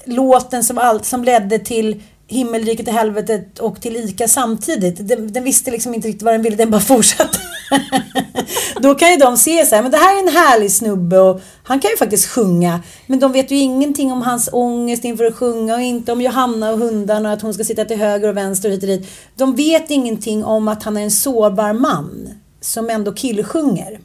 låten 0.04 0.64
som, 0.64 0.78
all, 0.78 1.04
som 1.04 1.24
ledde 1.24 1.58
till 1.58 2.02
Himmelriket 2.30 2.88
och 2.88 2.94
helvetet 2.94 3.58
och 3.58 3.80
till 3.80 3.96
ICA 3.96 4.28
samtidigt. 4.28 5.08
Den, 5.08 5.32
den 5.32 5.44
visste 5.44 5.70
liksom 5.70 5.94
inte 5.94 6.08
riktigt 6.08 6.22
vad 6.22 6.34
den 6.34 6.42
ville, 6.42 6.56
den 6.56 6.70
bara 6.70 6.80
fortsatte. 6.80 7.38
Då 8.80 8.94
kan 8.94 9.10
ju 9.10 9.16
de 9.16 9.36
se 9.36 9.66
så 9.66 9.74
här, 9.74 9.82
men 9.82 9.90
det 9.90 9.96
här 9.96 10.16
är 10.16 10.22
en 10.22 10.34
härlig 10.34 10.72
snubbe 10.72 11.18
och 11.18 11.40
han 11.62 11.80
kan 11.80 11.90
ju 11.90 11.96
faktiskt 11.96 12.26
sjunga. 12.26 12.80
Men 13.06 13.20
de 13.20 13.32
vet 13.32 13.50
ju 13.50 13.56
ingenting 13.56 14.12
om 14.12 14.22
hans 14.22 14.48
ångest 14.52 15.04
inför 15.04 15.24
att 15.24 15.36
sjunga 15.36 15.74
och 15.74 15.80
inte 15.80 16.12
om 16.12 16.20
Johanna 16.20 16.70
och 16.70 16.78
hundarna 16.78 17.28
och 17.28 17.34
att 17.34 17.42
hon 17.42 17.54
ska 17.54 17.64
sitta 17.64 17.84
till 17.84 17.96
höger 17.96 18.28
och 18.28 18.36
vänster 18.36 18.68
och 18.68 18.72
hit 18.72 18.82
och 18.82 18.88
dit. 18.88 19.08
De 19.36 19.56
vet 19.56 19.90
ingenting 19.90 20.44
om 20.44 20.68
att 20.68 20.82
han 20.82 20.96
är 20.96 21.02
en 21.02 21.10
sårbar 21.10 21.72
man 21.72 22.28
som 22.60 22.90
ändå 22.90 23.12
killsjunger. 23.12 23.98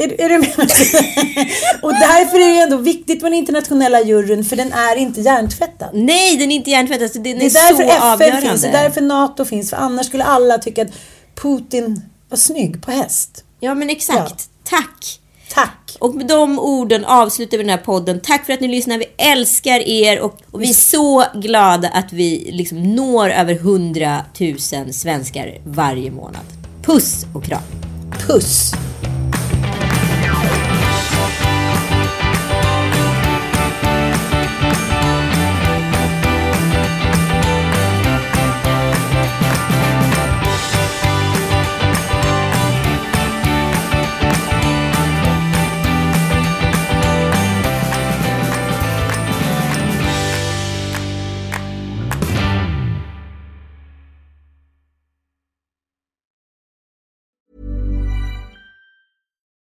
Är, 0.00 0.20
är 0.20 0.28
du 0.28 0.38
med? 0.38 0.50
Och 1.82 1.92
därför 1.92 2.36
är 2.40 2.54
det 2.54 2.60
ändå 2.60 2.76
viktigt 2.76 3.22
med 3.22 3.32
den 3.32 3.38
internationella 3.38 4.00
juryn 4.02 4.44
för 4.44 4.56
den 4.56 4.72
är 4.72 4.96
inte 4.96 5.20
hjärntvättad. 5.20 5.90
Nej, 5.92 6.36
den 6.36 6.50
är 6.50 6.56
inte 6.56 6.70
hjärntvättad. 6.70 7.10
så 7.10 7.18
Den 7.18 7.38
Det 7.38 7.44
är, 7.44 7.50
är 7.50 7.68
därför 7.68 7.74
så 7.84 7.90
FN 7.90 8.02
avgörande. 8.02 8.40
finns, 8.48 8.62
det 8.62 8.68
är 8.68 8.82
därför 8.82 9.00
NATO 9.00 9.44
finns. 9.44 9.70
För 9.70 9.76
annars 9.76 10.06
skulle 10.06 10.24
alla 10.24 10.58
tycka 10.58 10.82
att 10.82 10.92
Putin 11.42 12.02
var 12.28 12.36
snygg 12.36 12.82
på 12.82 12.90
häst. 12.90 13.44
Ja, 13.60 13.74
men 13.74 13.90
exakt. 13.90 14.48
Tack. 14.64 15.20
Tack. 15.54 15.96
Och 15.98 16.14
med 16.14 16.26
de 16.26 16.58
orden 16.58 17.04
avslutar 17.04 17.56
vi 17.58 17.62
den 17.62 17.70
här 17.70 17.76
podden. 17.84 18.20
Tack 18.20 18.46
för 18.46 18.52
att 18.52 18.60
ni 18.60 18.68
lyssnar. 18.68 18.98
Vi 18.98 19.04
älskar 19.18 19.80
er 19.88 20.20
och, 20.20 20.38
och 20.50 20.62
vi 20.62 20.68
är 20.70 20.74
så 20.74 21.24
glada 21.34 21.88
att 21.88 22.12
vi 22.12 22.50
liksom 22.52 22.94
når 22.94 23.30
över 23.30 23.54
100 23.54 24.24
000 24.40 24.58
svenskar 24.92 25.58
varje 25.64 26.10
månad. 26.10 26.44
Puss 26.82 27.26
och 27.34 27.44
kram. 27.44 27.62
Puss. 28.26 28.72